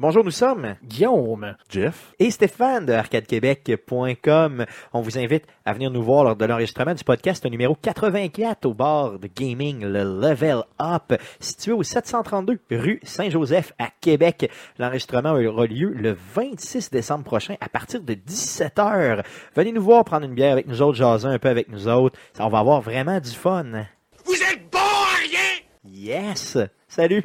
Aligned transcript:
Bonjour, 0.00 0.24
nous 0.24 0.32
sommes 0.32 0.74
Guillaume. 0.82 1.54
Jeff. 1.70 2.14
et 2.18 2.32
Stéphane 2.32 2.84
de 2.84 2.92
arcadequebec.com. 2.92 4.66
On 4.92 5.00
vous 5.00 5.18
invite 5.18 5.44
à 5.64 5.72
venir 5.72 5.92
nous 5.92 6.02
voir 6.02 6.24
lors 6.24 6.34
de 6.34 6.44
l'enregistrement 6.44 6.94
du 6.94 7.04
podcast 7.04 7.46
numéro 7.46 7.76
84 7.76 8.66
au 8.66 8.74
bar 8.74 9.20
de 9.20 9.28
gaming, 9.28 9.84
le 9.84 10.02
Level 10.20 10.62
Up, 10.82 11.14
situé 11.38 11.70
au 11.70 11.84
732 11.84 12.58
rue 12.72 12.98
Saint-Joseph 13.04 13.72
à 13.78 13.90
Québec. 14.00 14.50
L'enregistrement 14.80 15.34
aura 15.34 15.66
lieu 15.66 15.90
le 15.90 16.16
26 16.34 16.90
décembre 16.90 17.22
prochain 17.22 17.54
à 17.60 17.68
partir 17.68 18.00
de 18.02 18.14
17h. 18.14 19.24
Venez 19.54 19.70
nous 19.70 19.82
voir, 19.82 20.04
prendre 20.04 20.26
une 20.26 20.34
bière 20.34 20.52
avec 20.52 20.66
nous 20.66 20.82
autres, 20.82 20.96
jaser 20.98 21.28
un 21.28 21.38
peu 21.38 21.48
avec 21.48 21.68
nous 21.68 21.86
autres. 21.86 22.18
Ça, 22.32 22.44
on 22.44 22.48
va 22.50 22.58
avoir 22.58 22.80
vraiment 22.80 23.20
du 23.20 23.30
fun. 23.30 23.86
Vous 24.24 24.34
êtes 24.34 24.68
bon 24.72 24.78
à 24.80 25.18
rien! 25.22 25.60
Yes! 25.84 26.58
Salut! 26.88 27.22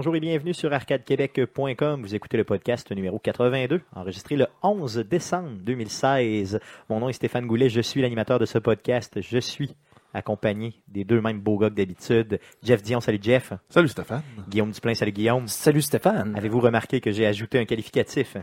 Bonjour 0.00 0.16
et 0.16 0.20
bienvenue 0.20 0.54
sur 0.54 0.72
arcadequebec.com. 0.72 2.00
Vous 2.00 2.14
écoutez 2.14 2.38
le 2.38 2.44
podcast 2.44 2.90
numéro 2.90 3.18
82, 3.18 3.82
enregistré 3.94 4.34
le 4.34 4.46
11 4.62 4.96
décembre 4.96 5.58
2016. 5.60 6.58
Mon 6.88 7.00
nom 7.00 7.10
est 7.10 7.12
Stéphane 7.12 7.46
Goulet, 7.46 7.68
je 7.68 7.82
suis 7.82 8.00
l'animateur 8.00 8.38
de 8.38 8.46
ce 8.46 8.56
podcast. 8.56 9.20
Je 9.20 9.36
suis 9.36 9.76
accompagné 10.14 10.72
des 10.88 11.04
deux 11.04 11.20
mêmes 11.20 11.40
beaux 11.40 11.58
gars 11.58 11.68
que 11.68 11.74
d'habitude. 11.74 12.40
Jeff 12.62 12.82
Dion, 12.82 13.02
salut 13.02 13.18
Jeff. 13.20 13.52
Salut 13.68 13.88
Stéphane. 13.88 14.22
Guillaume 14.48 14.70
Duplain, 14.70 14.94
salut 14.94 15.12
Guillaume. 15.12 15.46
Salut 15.48 15.82
Stéphane. 15.82 16.34
Avez-vous 16.34 16.60
remarqué 16.60 17.02
que 17.02 17.10
j'ai 17.10 17.26
ajouté 17.26 17.58
un 17.58 17.66
qualificatif? 17.66 18.38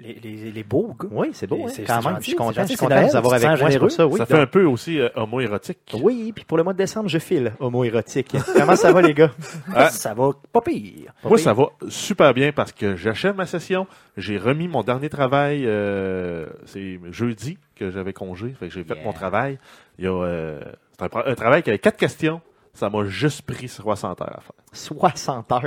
Les, 0.00 0.14
les, 0.22 0.52
les 0.52 0.62
beaux 0.62 0.94
gars. 0.98 1.08
Oui, 1.10 1.30
c'est 1.32 1.46
beau, 1.48 1.66
hein, 1.66 1.72
quand 1.86 1.94
même. 1.94 2.02
gentil, 2.02 2.16
Je 2.20 2.24
suis 2.28 2.34
content, 2.36 2.52
c'est 2.54 2.60
je 2.62 2.66
suis 2.66 2.76
gentil, 2.76 2.76
content 2.76 2.94
c'est 2.96 3.04
de 3.06 3.10
vous 3.10 3.16
avoir 3.16 3.34
avec 3.34 3.60
moi, 3.60 3.78
pour 3.80 3.90
ça, 3.90 4.06
oui. 4.06 4.16
ça 4.18 4.26
fait 4.26 4.38
un 4.38 4.46
peu 4.46 4.64
aussi 4.64 5.00
euh, 5.00 5.08
homo-érotique. 5.16 5.78
Oui, 6.00 6.32
puis 6.32 6.44
pour 6.44 6.56
le 6.56 6.62
mois 6.62 6.72
de 6.72 6.78
décembre, 6.78 7.08
je 7.08 7.18
file 7.18 7.52
homo-érotique. 7.58 8.36
Comment 8.56 8.76
ça 8.76 8.92
va 8.92 9.02
les 9.02 9.12
gars? 9.14 9.32
Ah. 9.74 9.90
Ça 9.90 10.14
va 10.14 10.30
pas 10.52 10.60
pire. 10.60 11.12
Moi, 11.24 11.36
ça 11.38 11.52
va 11.52 11.64
super 11.88 12.32
bien 12.32 12.52
parce 12.52 12.70
que 12.72 12.94
j'achève 12.94 13.34
ma 13.36 13.46
session. 13.46 13.86
J'ai 14.16 14.38
remis 14.38 14.68
mon 14.68 14.82
dernier 14.82 15.08
travail. 15.08 15.64
euh, 15.66 16.46
c'est 16.66 17.00
jeudi 17.10 17.58
que 17.74 17.90
j'avais 17.90 18.12
congé. 18.12 18.54
Fait 18.58 18.68
que 18.68 18.74
j'ai 18.74 18.84
fait 18.84 18.94
Yeah. 18.94 19.04
mon 19.04 19.12
travail. 19.12 19.58
Il 19.98 20.04
y 20.04 20.08
a, 20.08 20.12
euh, 20.12 20.60
c'est 20.98 21.04
un 21.14 21.34
travail 21.34 21.62
qui 21.64 21.70
avait 21.70 21.78
quatre 21.78 21.96
questions. 21.98 22.40
Ça 22.78 22.88
m'a 22.90 23.04
juste 23.06 23.42
pris 23.42 23.66
60 23.66 24.20
heures 24.20 24.38
à 24.38 24.40
faire. 24.40 24.52
60 24.72 25.50
heures? 25.52 25.62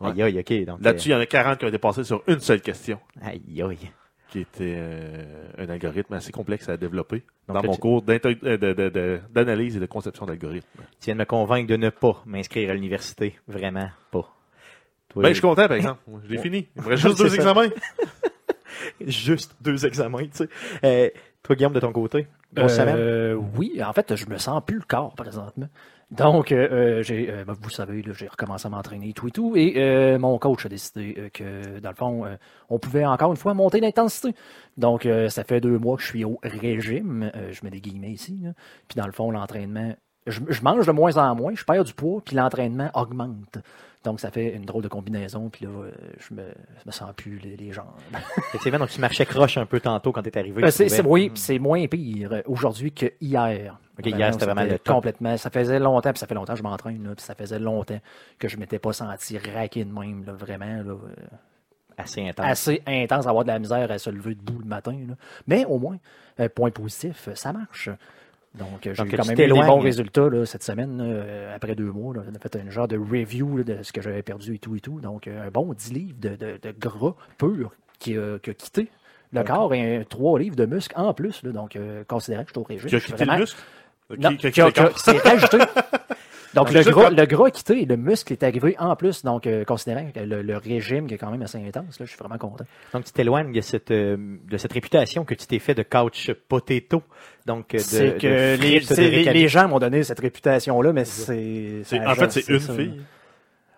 Ouais. 0.00 0.10
Aïe, 0.10 0.22
aïe, 0.22 0.38
ok. 0.40 0.64
Donc, 0.64 0.78
Là-dessus, 0.82 1.10
il 1.10 1.12
y 1.12 1.14
en 1.14 1.20
a 1.20 1.26
40 1.26 1.58
qui 1.58 1.64
ont 1.64 1.68
été 1.68 1.78
passés 1.78 2.02
sur 2.02 2.22
une 2.26 2.40
seule 2.40 2.60
question, 2.60 2.98
euh, 3.22 3.28
aïe, 3.28 3.62
aïe. 3.62 3.78
qui 4.28 4.40
était 4.40 4.74
euh, 4.76 5.44
un 5.56 5.68
algorithme 5.68 6.14
assez 6.14 6.32
complexe 6.32 6.68
à 6.68 6.76
développer 6.76 7.22
Donc 7.46 7.54
dans 7.56 7.62
là, 7.62 7.68
mon 7.68 7.74
tu- 7.74 7.80
cours 7.80 8.02
euh, 8.08 9.18
d'analyse 9.30 9.76
et 9.76 9.80
de 9.80 9.86
conception 9.86 10.26
d'algorithmes. 10.26 10.66
Tu 11.00 11.04
viens 11.04 11.14
de 11.14 11.20
me 11.20 11.24
convaincre 11.26 11.68
de 11.68 11.76
ne 11.76 11.90
pas 11.90 12.22
m'inscrire 12.26 12.70
à 12.70 12.74
l'université. 12.74 13.38
Vraiment 13.46 13.88
pas. 14.10 14.28
Toi, 15.10 15.22
Ben, 15.22 15.28
je 15.28 15.34
suis 15.34 15.42
content, 15.42 15.68
par 15.68 15.76
exemple. 15.76 16.00
Je 16.24 16.28
l'ai 16.30 16.38
fini. 16.38 16.66
Il 16.74 16.82
me 16.82 16.88
reste 16.88 17.02
juste 17.06 17.18
deux 17.22 17.28
ça. 17.28 17.34
examens. 17.36 17.68
juste 19.06 19.56
deux 19.60 19.86
examens, 19.86 20.24
tu 20.24 20.28
sais. 20.32 20.48
Euh, 20.84 21.08
toi, 21.42 21.56
Guillaume, 21.56 21.72
de 21.72 21.80
ton 21.80 21.92
côté, 21.92 22.26
grosse 22.52 22.74
semaine? 22.76 22.96
Euh, 22.98 23.34
oui, 23.56 23.80
en 23.82 23.92
fait, 23.92 24.14
je 24.16 24.26
me 24.26 24.38
sens 24.38 24.62
plus 24.66 24.76
le 24.76 24.84
corps 24.86 25.14
présentement. 25.14 25.68
Donc, 26.10 26.52
euh, 26.52 27.02
euh, 27.02 27.04
euh, 27.10 27.44
ben, 27.44 27.54
vous 27.60 27.68
savez, 27.68 28.02
j'ai 28.14 28.28
recommencé 28.28 28.66
à 28.66 28.70
m'entraîner 28.70 29.10
et 29.10 29.12
tout 29.12 29.28
et 29.28 29.30
tout. 29.30 29.56
Et 29.56 29.74
euh, 29.76 30.18
mon 30.18 30.38
coach 30.38 30.64
a 30.64 30.68
décidé 30.70 31.30
que, 31.34 31.80
dans 31.80 31.90
le 31.90 31.94
fond, 31.94 32.38
on 32.70 32.78
pouvait 32.78 33.04
encore 33.04 33.30
une 33.30 33.36
fois 33.36 33.52
monter 33.52 33.80
l'intensité. 33.80 34.34
Donc, 34.78 35.06
ça 35.28 35.44
fait 35.44 35.60
deux 35.60 35.78
mois 35.78 35.96
que 35.96 36.02
je 36.02 36.08
suis 36.08 36.24
au 36.24 36.38
régime. 36.42 37.30
Je 37.50 37.60
mets 37.62 37.70
des 37.70 37.80
guillemets 37.80 38.12
ici. 38.12 38.42
Puis, 38.88 38.96
dans 38.96 39.06
le 39.06 39.12
fond, 39.12 39.30
l'entraînement, 39.30 39.94
je, 40.30 40.40
je 40.48 40.62
mange 40.62 40.86
de 40.86 40.92
moins 40.92 41.16
en 41.16 41.34
moins, 41.34 41.52
je 41.54 41.64
perds 41.64 41.84
du 41.84 41.92
poids, 41.94 42.20
puis 42.24 42.36
l'entraînement 42.36 42.90
augmente. 42.94 43.58
Donc, 44.04 44.20
ça 44.20 44.30
fait 44.30 44.54
une 44.54 44.64
drôle 44.64 44.82
de 44.84 44.88
combinaison. 44.88 45.48
Puis 45.50 45.66
là, 45.66 45.70
je 46.18 46.32
me, 46.34 46.42
je 46.42 46.82
me 46.86 46.92
sens 46.92 47.10
plus 47.16 47.38
les, 47.40 47.56
les 47.56 47.72
jambes. 47.72 47.86
Effectivement, 48.38 48.78
donc 48.78 48.90
tu 48.90 49.00
marchais 49.00 49.26
croche 49.26 49.58
un 49.58 49.66
peu 49.66 49.80
tantôt 49.80 50.12
quand 50.12 50.22
arrivé. 50.36 50.62
Euh, 50.62 50.66
tu 50.68 50.72
trouvais? 50.72 50.88
c'est- 50.88 51.02
oui, 51.04 51.30
puis 51.30 51.40
c'est 51.40 51.58
moins 51.58 51.84
pire 51.88 52.42
aujourd'hui 52.46 52.92
que 52.92 53.06
hier. 53.20 53.76
Hier, 54.04 54.32
c'était 54.32 54.44
vraiment 54.44 54.62
le 54.62 54.78
top. 54.78 54.94
Complètement. 54.94 55.36
Ça 55.36 55.50
faisait 55.50 55.80
longtemps, 55.80 56.10
puis 56.12 56.20
ça 56.20 56.28
fait 56.28 56.34
longtemps 56.36 56.52
que 56.52 56.58
je 56.58 56.62
m'entraîne, 56.62 57.12
puis 57.16 57.24
ça 57.24 57.34
faisait 57.34 57.58
longtemps 57.58 57.98
que 58.38 58.46
je 58.46 58.56
m'étais 58.56 58.78
pas 58.78 58.92
senti 58.92 59.36
raqué 59.36 59.84
de 59.84 59.92
même, 59.92 60.24
là, 60.24 60.32
vraiment, 60.32 60.64
là, 60.66 60.92
euh, 60.92 60.96
Assez 61.96 62.28
intense. 62.28 62.46
assez 62.46 62.82
intense, 62.86 63.26
avoir 63.26 63.42
de 63.42 63.48
la 63.48 63.58
misère 63.58 63.90
à 63.90 63.98
se 63.98 64.08
lever 64.08 64.36
debout 64.36 64.60
le 64.60 64.66
matin. 64.66 64.92
là. 65.08 65.14
Mais 65.48 65.64
au 65.64 65.80
moins, 65.80 65.96
euh, 66.38 66.48
point 66.48 66.70
positif, 66.70 67.28
ça 67.34 67.52
marche. 67.52 67.90
Donc, 68.54 68.86
euh, 68.86 68.94
j'ai 68.94 69.02
Donc, 69.02 69.10
tu 69.10 69.16
quand 69.16 69.22
même 69.26 69.34
eu 69.34 69.36
des 69.46 69.52
bons 69.66 69.78
résultats 69.84 70.28
là, 70.30 70.44
cette 70.46 70.62
semaine, 70.62 70.98
là, 70.98 71.04
euh, 71.04 71.54
après 71.56 71.74
deux 71.74 71.90
mois. 71.92 72.14
Là, 72.14 72.22
on 72.30 72.34
a 72.34 72.38
fait 72.38 72.56
un 72.56 72.70
genre 72.70 72.88
de 72.88 72.96
review 72.96 73.62
de 73.62 73.82
ce 73.82 73.92
que 73.92 74.00
j'avais 74.00 74.22
perdu 74.22 74.54
et 74.54 74.58
tout 74.58 74.74
et 74.74 74.80
tout. 74.80 75.00
Donc, 75.00 75.26
euh, 75.28 75.46
un 75.46 75.50
bon 75.50 75.72
10 75.72 75.92
livres 75.92 76.16
de, 76.18 76.30
de, 76.30 76.58
de 76.60 76.74
gras 76.78 77.14
pur 77.36 77.72
qui, 77.98 78.16
a- 78.16 78.38
qui 78.38 78.50
a 78.50 78.54
quitté 78.54 78.88
le 79.32 79.42
corps 79.44 79.74
et 79.74 79.96
un 79.98 80.04
3 80.04 80.38
livres 80.38 80.56
de 80.56 80.66
muscles 80.66 80.94
en 80.98 81.12
plus. 81.14 81.44
Donc, 81.44 81.76
euh, 81.76 82.02
considérant 82.08 82.42
que 82.44 82.48
je 82.48 82.52
suis 82.54 82.60
au 82.60 82.64
régime. 82.64 82.88
Qui 82.88 82.96
a 82.96 83.00
quitté 83.00 83.24
le 83.24 83.38
muscle? 83.38 83.60
Non, 84.18 84.36
Qui- 84.36 84.50
s'est 84.96 85.18
rajouté. 85.18 85.58
Donc, 86.54 86.72
le 86.72 86.82
gras, 86.82 87.10
le 87.10 87.26
gras 87.26 87.46
a 87.46 87.50
quitté 87.50 87.84
le 87.84 87.96
muscle 87.96 88.32
est 88.32 88.42
arrivé 88.42 88.74
en 88.78 88.96
plus. 88.96 89.22
Donc, 89.24 89.46
euh, 89.46 89.64
considérant 89.64 90.06
que 90.14 90.20
le, 90.20 90.42
le 90.42 90.56
régime 90.56 91.06
qui 91.06 91.14
est 91.14 91.18
quand 91.18 91.30
même 91.30 91.42
assez 91.42 91.58
intense, 91.58 92.00
là, 92.00 92.06
je 92.06 92.10
suis 92.10 92.18
vraiment 92.18 92.38
content. 92.38 92.64
Donc, 92.94 93.04
tu 93.04 93.12
t'éloignes 93.12 93.52
de 93.52 93.60
cette, 93.60 93.90
euh, 93.90 94.16
de 94.48 94.56
cette 94.56 94.72
réputation 94.72 95.24
que 95.24 95.34
tu 95.34 95.46
t'es 95.46 95.58
fait 95.58 95.74
de 95.74 95.82
couch 95.82 96.30
potato. 96.48 97.02
Donc, 97.46 97.72
de, 97.72 97.78
C'est 97.78 98.12
de 98.12 98.18
que 98.18 98.56
les, 98.62 98.80
c'est- 98.80 99.10
les, 99.10 99.24
les 99.24 99.48
gens 99.48 99.68
m'ont 99.68 99.78
donné 99.78 100.02
cette 100.02 100.20
réputation-là, 100.20 100.92
mais 100.92 101.04
c'est. 101.04 101.82
C'est- 101.84 102.04
en 102.06 102.14
fait, 102.14 102.30
c'est 102.32 102.48
une 102.48 102.60
ça. 102.60 102.72
fille. 102.74 103.00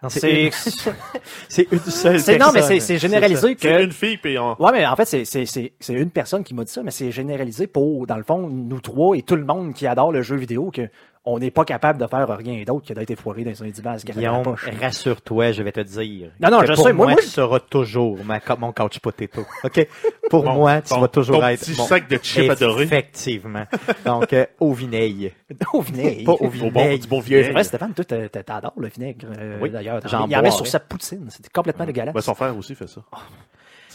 Non, 0.03 0.09
C'est 0.09 0.21
c'est 0.21 0.43
une, 0.45 0.51
c'est 1.49 1.69
une 1.73 1.79
seule 1.81 2.21
c'est- 2.21 2.39
non, 2.39 2.53
mais 2.55 2.63
c'est 2.63 2.81
c'est 2.81 2.97
généralisé 2.99 3.55
C'est 3.59 3.69
que. 3.69 3.83
une 3.85 3.93
fille, 3.93 4.17
puis 4.17 4.39
on... 4.39 4.57
Ouais, 4.59 4.73
mais 4.73 4.87
en 4.87 4.97
fait, 4.97 5.05
c'est- 5.05 5.27
c'est 5.27 5.45
c'est- 5.45 5.73
c'est 5.79 5.93
une 5.93 6.11
personne 6.11 6.43
qui 6.43 6.55
m'a 6.55 6.65
dit 6.65 6.73
ça, 6.73 6.83
mais 6.83 6.91
c'est 6.91 7.11
généralisé 7.11 7.67
pour, 7.67 8.07
dans 8.07 8.17
le 8.17 8.23
fond, 8.23 8.49
nous 8.49 8.81
trois 8.81 9.15
et 9.17 9.21
tout 9.23 9.37
le 9.37 9.45
monde 9.45 9.75
qui 9.75 9.87
adore 9.87 10.11
le 10.11 10.23
jeu 10.23 10.37
vidéo, 10.37 10.71
que 10.71 10.89
on 11.27 11.39
n'est 11.39 11.51
pas 11.51 11.65
capable 11.67 12.01
de 12.01 12.07
faire 12.07 12.27
rien 12.29 12.63
d'autre 12.65 12.87
que 12.89 12.95
d'être 12.95 13.21
foiré 13.21 13.45
dans 13.45 13.63
un 13.63 13.67
la 13.67 13.97
Guillaume, 13.99 14.55
rassure-toi, 14.81 15.53
je 15.53 15.63
vais 15.63 15.73
te 15.73 15.81
dire. 15.81 16.31
Non, 16.41 16.51
non, 16.51 16.61
que 16.61 16.67
je 16.67 16.73
pour 16.73 16.87
sais, 16.87 16.93
moi, 16.95 17.07
moi, 17.07 17.13
moi, 17.15 17.23
tu 17.23 17.29
seras 17.29 17.61
toujours 17.61 18.19
ma, 18.25 18.41
mon 18.59 18.73
couch 18.73 18.99
potato. 19.01 19.45
OK? 19.65 19.89
Pour 20.31 20.45
Bon, 20.45 20.55
moi, 20.55 20.81
tu 20.81 20.89
ton- 20.89 21.01
vas 21.01 21.09
toujours 21.09 21.41
ton 21.41 21.47
être 21.49 21.61
petit 21.61 21.77
mon- 21.77 21.85
sac 21.85 22.09
de 22.09 22.17
chips 22.17 22.49
adoré. 22.51 22.85
Effectivement. 22.85 23.65
Donc, 24.07 24.33
euh, 24.33 24.47
au 24.61 24.73
vinaigre. 24.73 25.33
au 25.75 25.83
vinaigre. 25.83 26.25
Pas 26.25 26.33
au 26.33 26.37
Au 26.37 26.49
bon, 26.49 26.49
vinaigre. 26.49 27.03
du 27.03 27.09
bon 27.09 27.21
C'est 27.23 27.31
vrai, 27.35 27.43
vinaigre. 27.49 27.65
Stéphane, 27.67 27.93
toi, 27.95 28.05
t'a- 28.05 28.29
t'a- 28.29 28.43
t'adores 28.43 28.73
le 28.79 28.89
vinaigre, 28.89 29.27
euh, 29.39 29.59
Oui, 29.61 29.71
d'ailleurs. 29.71 30.01
j'en 30.07 30.27
Il 30.27 30.33
y 30.33 30.37
en 30.37 30.43
met 30.43 30.51
sur 30.51 30.67
sa 30.67 30.81
poutine. 30.81 31.27
C'était 31.29 31.51
complètement 31.51 31.85
dégueulasse. 31.85 32.15
Ben, 32.15 32.21
son 32.23 32.35
frère 32.35 32.57
aussi 32.57 32.75
fait 32.75 32.87
ça. 32.87 33.03
C'est 33.13 33.19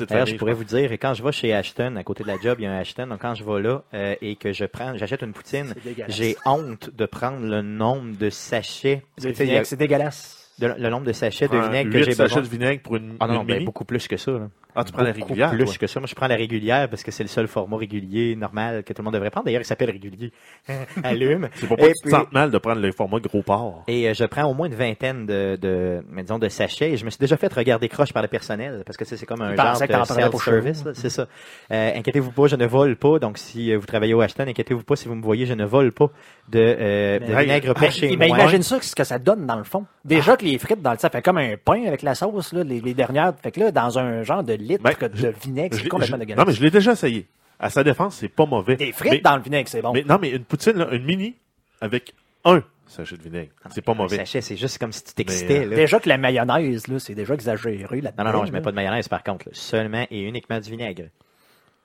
D'ailleurs, 0.03 0.25
je 0.25 0.35
pourrais 0.35 0.53
vous 0.53 0.63
dire, 0.63 0.91
quand 0.93 1.13
je 1.13 1.23
vais 1.23 1.31
chez 1.31 1.53
Ashton, 1.53 1.95
à 1.95 2.03
côté 2.03 2.23
de 2.23 2.27
la 2.27 2.37
job, 2.37 2.57
il 2.59 2.63
y 2.63 2.65
a 2.67 2.71
un 2.71 2.79
Ashton. 2.79 3.07
Donc, 3.07 3.21
quand 3.21 3.35
je 3.35 3.43
vais 3.43 3.61
là 3.61 3.83
euh, 3.93 4.15
et 4.21 4.35
que 4.35 4.51
je 4.53 4.65
prends, 4.65 4.97
j'achète 4.97 5.21
une 5.21 5.33
poutine, 5.33 5.73
j'ai 6.07 6.35
honte 6.45 6.89
de 6.95 7.05
prendre 7.05 7.45
le 7.45 7.61
nombre 7.61 8.17
de 8.17 8.29
sachets. 8.29 9.03
C'est 9.17 9.77
dégueulasse. 9.77 10.51
de- 10.59 10.75
le 10.77 10.89
nombre 10.89 11.05
de 11.05 11.13
sachets 11.13 11.47
de 11.47 11.57
vinaigre 11.57 11.91
que 11.91 11.99
j'ai 12.03 12.11
sachets 12.13 12.23
besoin. 12.23 12.41
de 12.41 12.47
vinaigre 12.47 12.81
pour 12.81 12.95
une, 12.97 13.15
Ah 13.19 13.27
non, 13.27 13.33
une 13.33 13.39
non, 13.39 13.45
ben, 13.45 13.63
beaucoup 13.65 13.85
plus 13.85 14.07
que 14.07 14.17
ça. 14.17 14.31
là. 14.31 14.49
Ah, 14.75 14.83
tu 14.83 14.91
prends 14.91 15.03
la 15.03 15.11
régulière, 15.11 15.51
plus 15.51 15.65
toi. 15.65 15.73
que 15.79 15.87
ça. 15.87 15.99
Moi, 15.99 16.07
je 16.07 16.15
prends 16.15 16.27
la 16.27 16.35
régulière 16.35 16.89
parce 16.89 17.03
que 17.03 17.11
c'est 17.11 17.23
le 17.23 17.29
seul 17.29 17.47
format 17.47 17.77
régulier, 17.77 18.35
normal, 18.35 18.83
que 18.83 18.93
tout 18.93 19.01
le 19.01 19.05
monde 19.05 19.13
devrait 19.13 19.31
prendre. 19.31 19.45
D'ailleurs, 19.45 19.61
il 19.61 19.65
s'appelle 19.65 19.91
régulier. 19.91 20.31
Allume. 21.03 21.49
C'est 21.55 21.67
pas 21.67 21.75
que 21.75 21.87
tu 21.87 21.93
te 22.03 22.09
sentes 22.09 22.31
mal 22.31 22.51
de 22.51 22.57
prendre 22.57 22.81
le 22.81 22.91
format 22.91 23.19
gros 23.19 23.41
porc. 23.41 23.83
Et 23.87 24.09
euh, 24.09 24.13
je 24.13 24.25
prends 24.25 24.43
au 24.43 24.53
moins 24.53 24.67
une 24.67 24.75
vingtaine 24.75 25.25
de, 25.25 25.57
de, 25.61 26.03
mais 26.09 26.23
disons, 26.23 26.39
de 26.39 26.49
sachets. 26.49 26.91
Et 26.91 26.97
je 26.97 27.05
me 27.05 27.09
suis 27.09 27.19
déjà 27.19 27.37
fait 27.37 27.51
regarder 27.53 27.87
croche 27.89 28.13
par 28.13 28.21
le 28.21 28.27
personnel 28.27 28.83
parce 28.85 28.97
que 28.97 29.05
sais, 29.05 29.17
c'est 29.17 29.25
comme 29.25 29.41
un 29.41 29.55
genre 29.55 29.79
de 29.79 30.05
self-service. 30.05 30.83
C'est 30.93 31.09
ça. 31.09 31.27
Euh, 31.71 31.91
inquiétez-vous 31.95 32.31
pas, 32.31 32.47
je 32.47 32.55
ne 32.55 32.65
vole 32.65 32.95
pas. 32.95 33.19
Donc, 33.19 33.37
si 33.37 33.71
euh, 33.71 33.77
vous 33.77 33.85
travaillez 33.85 34.13
au 34.13 34.21
Ashton, 34.21 34.45
inquiétez-vous 34.47 34.83
pas 34.83 34.95
si 34.95 35.07
vous 35.07 35.15
me 35.15 35.23
voyez, 35.23 35.45
je 35.45 35.53
ne 35.53 35.65
vole 35.65 35.91
pas 35.91 36.09
de, 36.49 36.59
euh, 36.59 37.19
de 37.19 37.25
vinaigre 37.25 37.73
pour 37.73 37.81
Ben, 37.81 38.17
ben, 38.17 38.27
imagine 38.27 38.63
ça, 38.63 38.79
ce 38.81 38.95
que 38.95 39.03
ça 39.03 39.19
donne 39.19 39.45
dans 39.45 39.57
le 39.57 39.63
fond. 39.63 39.85
Déjà 40.03 40.35
que 40.35 40.45
les 40.45 40.57
frites, 40.57 40.81
dans 40.81 40.91
le, 40.91 40.97
ça 40.97 41.09
fait 41.09 41.21
comme 41.21 41.37
un 41.37 41.55
pain 41.63 41.85
avec 41.87 42.01
la 42.01 42.15
sauce, 42.15 42.53
là, 42.53 42.63
les, 42.63 42.81
les 42.81 42.93
dernières. 42.93 43.33
Fait 43.41 43.51
que 43.51 43.59
là, 43.59 43.71
dans 43.71 43.97
un 43.97 44.23
genre 44.23 44.43
de 44.43 44.53
litre 44.67 44.83
Ben, 44.83 44.93
de 45.09 45.33
vinaigre, 45.43 45.77
c'est 45.77 45.87
complètement 45.87 46.17
dégueulasse. 46.17 46.39
Non, 46.39 46.45
mais 46.49 46.53
je 46.57 46.63
l'ai 46.63 46.71
déjà 46.71 46.91
essayé. 46.93 47.27
À 47.59 47.69
sa 47.69 47.83
défense, 47.83 48.17
c'est 48.17 48.27
pas 48.27 48.45
mauvais. 48.45 48.75
Des 48.75 48.91
frites 48.91 49.11
Mais- 49.13 49.19
dans 49.19 49.37
le 49.37 49.41
vinaigre, 49.41 49.69
c'est 49.69 49.81
bon. 49.81 49.93
Mais 49.93 50.03
non, 50.03 50.17
mais 50.21 50.29
une 50.31 50.43
poutine, 50.43 50.73
là, 50.73 50.89
une 50.91 51.05
mini, 51.05 51.35
avec 51.79 52.13
un 52.43 52.61
sachet 52.85 53.15
de 53.17 53.21
vinaigre. 53.23 53.51
C'est 53.71 53.81
pas 53.81 53.93
Un 53.93 53.95
mauvais. 53.95 54.17
sachet, 54.17 54.41
c'est 54.41 54.57
juste 54.57 54.77
comme 54.77 54.91
si 54.91 55.03
tu 55.03 55.13
t'excitais. 55.13 55.65
Là. 55.65 55.75
Déjà 55.75 55.99
que 55.99 56.09
la 56.09 56.17
mayonnaise, 56.17 56.87
là, 56.87 56.99
c'est 56.99 57.15
déjà 57.15 57.33
exagéré. 57.33 58.01
Non, 58.01 58.23
non, 58.25 58.31
non, 58.33 58.45
je 58.45 58.51
mets 58.51 58.61
pas 58.61 58.71
de 58.71 58.75
mayonnaise 58.75 59.07
par 59.07 59.23
contre. 59.23 59.47
là. 59.47 59.51
Seulement 59.55 60.05
et 60.11 60.21
uniquement 60.21 60.59
du 60.59 60.69
vinaigre. 60.69 61.05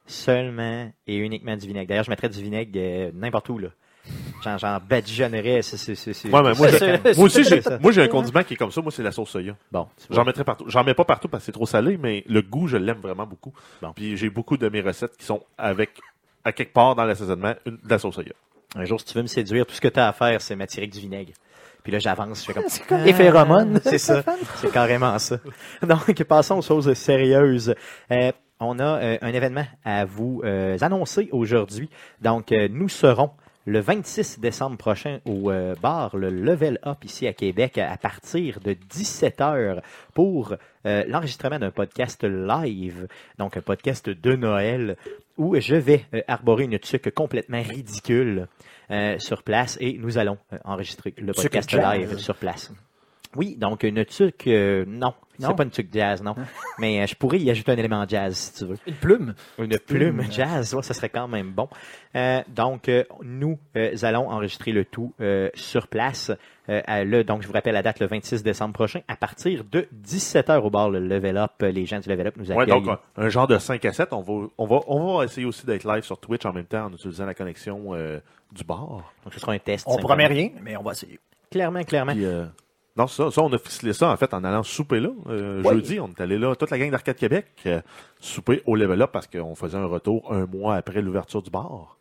seulement 0.06 0.90
et 1.06 1.16
uniquement 1.16 1.56
du 1.56 1.66
vinaigre. 1.66 1.88
D'ailleurs, 1.88 2.04
je 2.04 2.10
mettrais 2.10 2.28
du 2.28 2.42
vinaigre 2.42 2.72
euh, 2.76 3.10
n'importe 3.14 3.48
où, 3.48 3.58
là. 3.58 3.68
Genre 4.42 4.80
badigeonnerais. 4.80 5.62
c'est- 5.62 5.76
c'est- 5.76 5.94
c'est- 5.94 6.12
c'est- 6.14 6.28
Ouais, 6.28 6.42
mais 6.42 6.54
moi, 6.54 6.68
moi 7.16 7.24
aussi, 7.26 7.44
j'ai, 7.44 7.60
moi, 7.80 7.92
j'ai 7.92 8.02
un 8.02 8.08
condiment 8.08 8.42
qui 8.42 8.54
est 8.54 8.56
comme 8.56 8.70
ça. 8.70 8.80
Moi, 8.80 8.90
c'est 8.90 9.02
la 9.02 9.12
sauce 9.12 9.28
soya. 9.30 9.54
Bon. 9.70 9.86
J'en 10.08 10.24
mettrais 10.24 10.44
partout. 10.44 10.64
J'en 10.68 10.82
mets 10.82 10.94
pas 10.94 11.04
partout 11.04 11.28
parce 11.28 11.42
que 11.42 11.46
c'est 11.46 11.52
trop 11.52 11.66
salé, 11.66 11.98
mais 11.98 12.24
le 12.26 12.40
goût, 12.42 12.66
je 12.66 12.76
l'aime 12.78 12.98
vraiment 12.98 13.26
beaucoup. 13.26 13.52
Bon. 13.82 13.92
Puis 13.94 14.16
j'ai 14.16 14.30
beaucoup 14.30 14.56
de 14.56 14.68
mes 14.68 14.80
recettes 14.80 15.16
qui 15.18 15.26
sont 15.26 15.42
avec, 15.58 15.90
à 16.44 16.52
quelque 16.52 16.72
part 16.72 16.94
dans 16.94 17.04
l'assaisonnement, 17.04 17.54
une, 17.66 17.74
de 17.76 17.88
la 17.90 17.98
sauce 17.98 18.14
soya. 18.14 18.32
Un 18.76 18.84
jour, 18.84 18.98
si 19.00 19.06
tu 19.06 19.14
veux 19.14 19.22
me 19.22 19.26
séduire, 19.28 19.66
tout 19.66 19.74
ce 19.74 19.80
que 19.80 19.88
tu 19.88 20.00
as 20.00 20.08
à 20.08 20.12
faire, 20.12 20.40
c'est 20.40 20.56
m'attirer 20.56 20.82
avec 20.84 20.92
du 20.94 21.00
vinaigre. 21.00 21.32
Puis 21.82 21.92
là, 21.92 21.98
j'avance, 21.98 22.40
je 22.40 22.46
fais 22.46 22.54
comme... 22.54 22.64
C'est 22.68 22.86
comme 22.86 23.02
les 23.02 23.12
phéromones. 23.14 23.80
C'est 23.84 23.98
ça. 23.98 24.22
C'est 24.56 24.70
carrément 24.70 25.18
ça. 25.18 25.36
Donc, 25.82 26.22
passons 26.24 26.58
aux 26.58 26.62
choses 26.62 26.92
sérieuses. 26.94 27.74
Euh, 28.10 28.32
on 28.60 28.78
a 28.78 28.84
euh, 29.02 29.18
un 29.22 29.32
événement 29.32 29.64
à 29.84 30.04
vous 30.04 30.42
euh, 30.44 30.76
annoncer 30.82 31.28
aujourd'hui. 31.32 31.88
Donc, 32.20 32.52
euh, 32.52 32.68
nous 32.70 32.88
serons 32.90 33.30
le 33.66 33.80
26 33.80 34.40
décembre 34.40 34.76
prochain 34.76 35.20
au 35.26 35.50
euh, 35.50 35.74
bar 35.80 36.16
le 36.16 36.30
Level 36.30 36.78
Up 36.86 37.04
ici 37.04 37.26
à 37.26 37.32
Québec 37.32 37.78
à 37.78 37.96
partir 37.96 38.60
de 38.60 38.72
17h 38.72 39.80
pour 40.14 40.54
euh, 40.86 41.04
l'enregistrement 41.06 41.58
d'un 41.58 41.70
podcast 41.70 42.24
live, 42.24 43.06
donc 43.38 43.56
un 43.56 43.60
podcast 43.60 44.08
de 44.08 44.34
Noël 44.34 44.96
où 45.36 45.58
je 45.58 45.76
vais 45.76 46.06
euh, 46.14 46.22
arborer 46.26 46.64
une 46.64 46.78
tuque 46.78 47.12
complètement 47.14 47.62
ridicule 47.62 48.48
sur 49.18 49.44
place 49.44 49.78
et 49.80 49.98
nous 49.98 50.18
allons 50.18 50.36
enregistrer 50.64 51.14
le 51.16 51.32
podcast 51.32 51.70
live 51.70 52.18
sur 52.18 52.34
place. 52.34 52.72
Oui, 53.36 53.56
donc 53.56 53.84
une 53.84 54.04
tuque, 54.04 54.48
euh, 54.48 54.84
non, 54.88 55.14
Non? 55.38 55.48
c'est 55.50 55.56
pas 55.56 55.62
une 55.62 55.70
tuque 55.70 55.92
jazz, 55.92 56.20
non. 56.22 56.34
Mais 56.80 57.00
euh, 57.00 57.06
je 57.06 57.14
pourrais 57.14 57.38
y 57.38 57.48
ajouter 57.48 57.70
un 57.72 57.76
élément 57.76 58.04
jazz 58.08 58.34
si 58.36 58.54
tu 58.54 58.64
veux. 58.70 58.76
Une 58.86 58.94
plume? 58.94 59.34
Une 59.58 59.78
plume 59.78 60.22
jazz, 60.30 60.74
ouais, 60.74 60.82
ça 60.82 60.94
serait 60.94 61.10
quand 61.10 61.28
même 61.28 61.50
bon. 61.52 61.68
Euh, 62.16 62.42
donc, 62.48 62.88
euh, 62.88 63.04
nous 63.22 63.58
euh, 63.76 63.94
allons 64.02 64.28
enregistrer 64.30 64.72
le 64.72 64.84
tout 64.84 65.14
euh, 65.20 65.48
sur 65.54 65.86
place. 65.86 66.32
Euh, 66.68 66.82
à 66.86 67.04
le, 67.04 67.22
donc, 67.22 67.42
je 67.42 67.46
vous 67.46 67.52
rappelle 67.52 67.74
la 67.74 67.82
date 67.82 68.00
le 68.00 68.06
26 68.06 68.42
décembre 68.42 68.74
prochain, 68.74 69.00
à 69.06 69.14
partir 69.16 69.62
de 69.64 69.86
17h 70.04 70.58
au 70.58 70.70
bar 70.70 70.90
le 70.90 70.98
Level 70.98 71.36
Up. 71.36 71.52
Les 71.62 71.86
gens 71.86 72.00
du 72.00 72.08
Level 72.08 72.26
Up 72.28 72.34
nous 72.36 72.50
Ouais, 72.50 72.62
accueillent. 72.64 72.82
donc, 72.82 72.98
un 73.16 73.28
genre 73.28 73.46
de 73.46 73.58
5 73.58 73.84
à 73.84 73.92
7. 73.92 74.12
On 74.12 74.22
va, 74.22 74.48
on 74.58 74.66
va, 74.66 74.80
on 74.88 75.18
va 75.18 75.24
essayer 75.24 75.46
aussi 75.46 75.64
d'être 75.66 75.84
live 75.84 76.02
sur 76.02 76.18
Twitch 76.18 76.44
en 76.46 76.52
même 76.52 76.64
temps 76.66 76.86
en 76.86 76.92
utilisant 76.92 77.26
la 77.26 77.34
connexion 77.34 77.94
euh, 77.94 78.18
du 78.52 78.64
bar. 78.64 79.12
Donc, 79.24 79.32
ce 79.34 79.38
sera 79.40 79.52
un 79.52 79.58
test. 79.58 79.84
On 79.86 79.92
simplement. 79.92 80.08
promet 80.08 80.26
rien, 80.26 80.50
mais 80.62 80.76
on 80.76 80.82
va 80.82 80.92
essayer. 80.92 81.18
Clairement, 81.50 81.82
clairement. 81.84 82.12
Puis, 82.12 82.24
euh, 82.24 82.46
non, 83.00 83.06
ça, 83.06 83.30
ça, 83.30 83.42
on 83.42 83.52
a 83.52 83.58
ficelé 83.58 83.92
ça, 83.92 84.08
en 84.10 84.16
fait, 84.16 84.32
en 84.34 84.42
allant 84.44 84.62
souper 84.62 85.00
là. 85.00 85.10
Euh, 85.28 85.62
Oui. 85.64 85.74
Jeudi, 85.74 86.00
on 86.00 86.08
est 86.08 86.20
allé 86.20 86.38
là, 86.38 86.54
toute 86.54 86.70
la 86.70 86.78
gang 86.78 86.90
d'Arcade 86.90 87.16
Québec, 87.16 87.46
euh, 87.66 87.80
souper 88.20 88.62
au 88.66 88.76
level 88.76 89.00
up 89.02 89.10
parce 89.12 89.26
qu'on 89.26 89.54
faisait 89.54 89.78
un 89.78 89.86
retour 89.86 90.32
un 90.32 90.46
mois 90.46 90.76
après 90.76 91.02
l'ouverture 91.02 91.42
du 91.42 91.50
bar. 91.50 91.96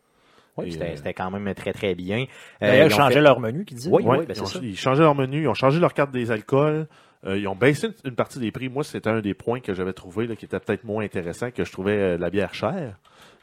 Oui, 0.56 0.72
c'était 0.72 0.84
euh, 0.90 0.96
c'était 0.96 1.14
quand 1.14 1.30
même 1.30 1.54
très, 1.54 1.72
très 1.72 1.94
bien. 1.94 2.22
Euh, 2.22 2.26
D'ailleurs, 2.66 2.86
ils 2.86 2.90
ils 2.90 2.94
ont 2.94 2.96
changeaient 2.96 3.14
fait- 3.14 3.20
leur 3.20 3.40
menu, 3.40 3.64
qui 3.64 3.74
disait. 3.74 3.90
Oui, 3.90 4.02
Ouais, 4.02 4.18
oui, 4.18 4.26
ben, 4.26 4.34
ils, 4.36 4.42
ont, 4.42 4.46
ça. 4.46 4.58
ils 4.62 4.76
changeaient 4.76 5.02
leur 5.02 5.14
menu, 5.14 5.42
ils 5.42 5.48
ont 5.48 5.54
changé 5.54 5.78
leur 5.80 5.94
carte 5.94 6.10
des 6.10 6.30
alcools, 6.30 6.86
euh, 7.26 7.38
ils 7.38 7.46
ont 7.48 7.54
baissé 7.56 7.86
une, 7.86 7.94
une 8.10 8.14
partie 8.16 8.38
des 8.40 8.50
prix. 8.50 8.68
Moi, 8.68 8.82
c'était 8.84 9.08
un 9.10 9.20
des 9.20 9.32
points 9.34 9.60
que 9.60 9.72
j'avais 9.74 9.92
trouvé 9.92 10.26
là, 10.26 10.36
qui 10.36 10.44
était 10.44 10.58
peut-être 10.60 10.84
moins 10.84 11.04
intéressant, 11.04 11.50
que 11.50 11.64
je 11.64 11.72
trouvais 11.72 11.96
euh, 11.96 12.18
la 12.18 12.30
bière 12.30 12.52
chère. 12.54 12.98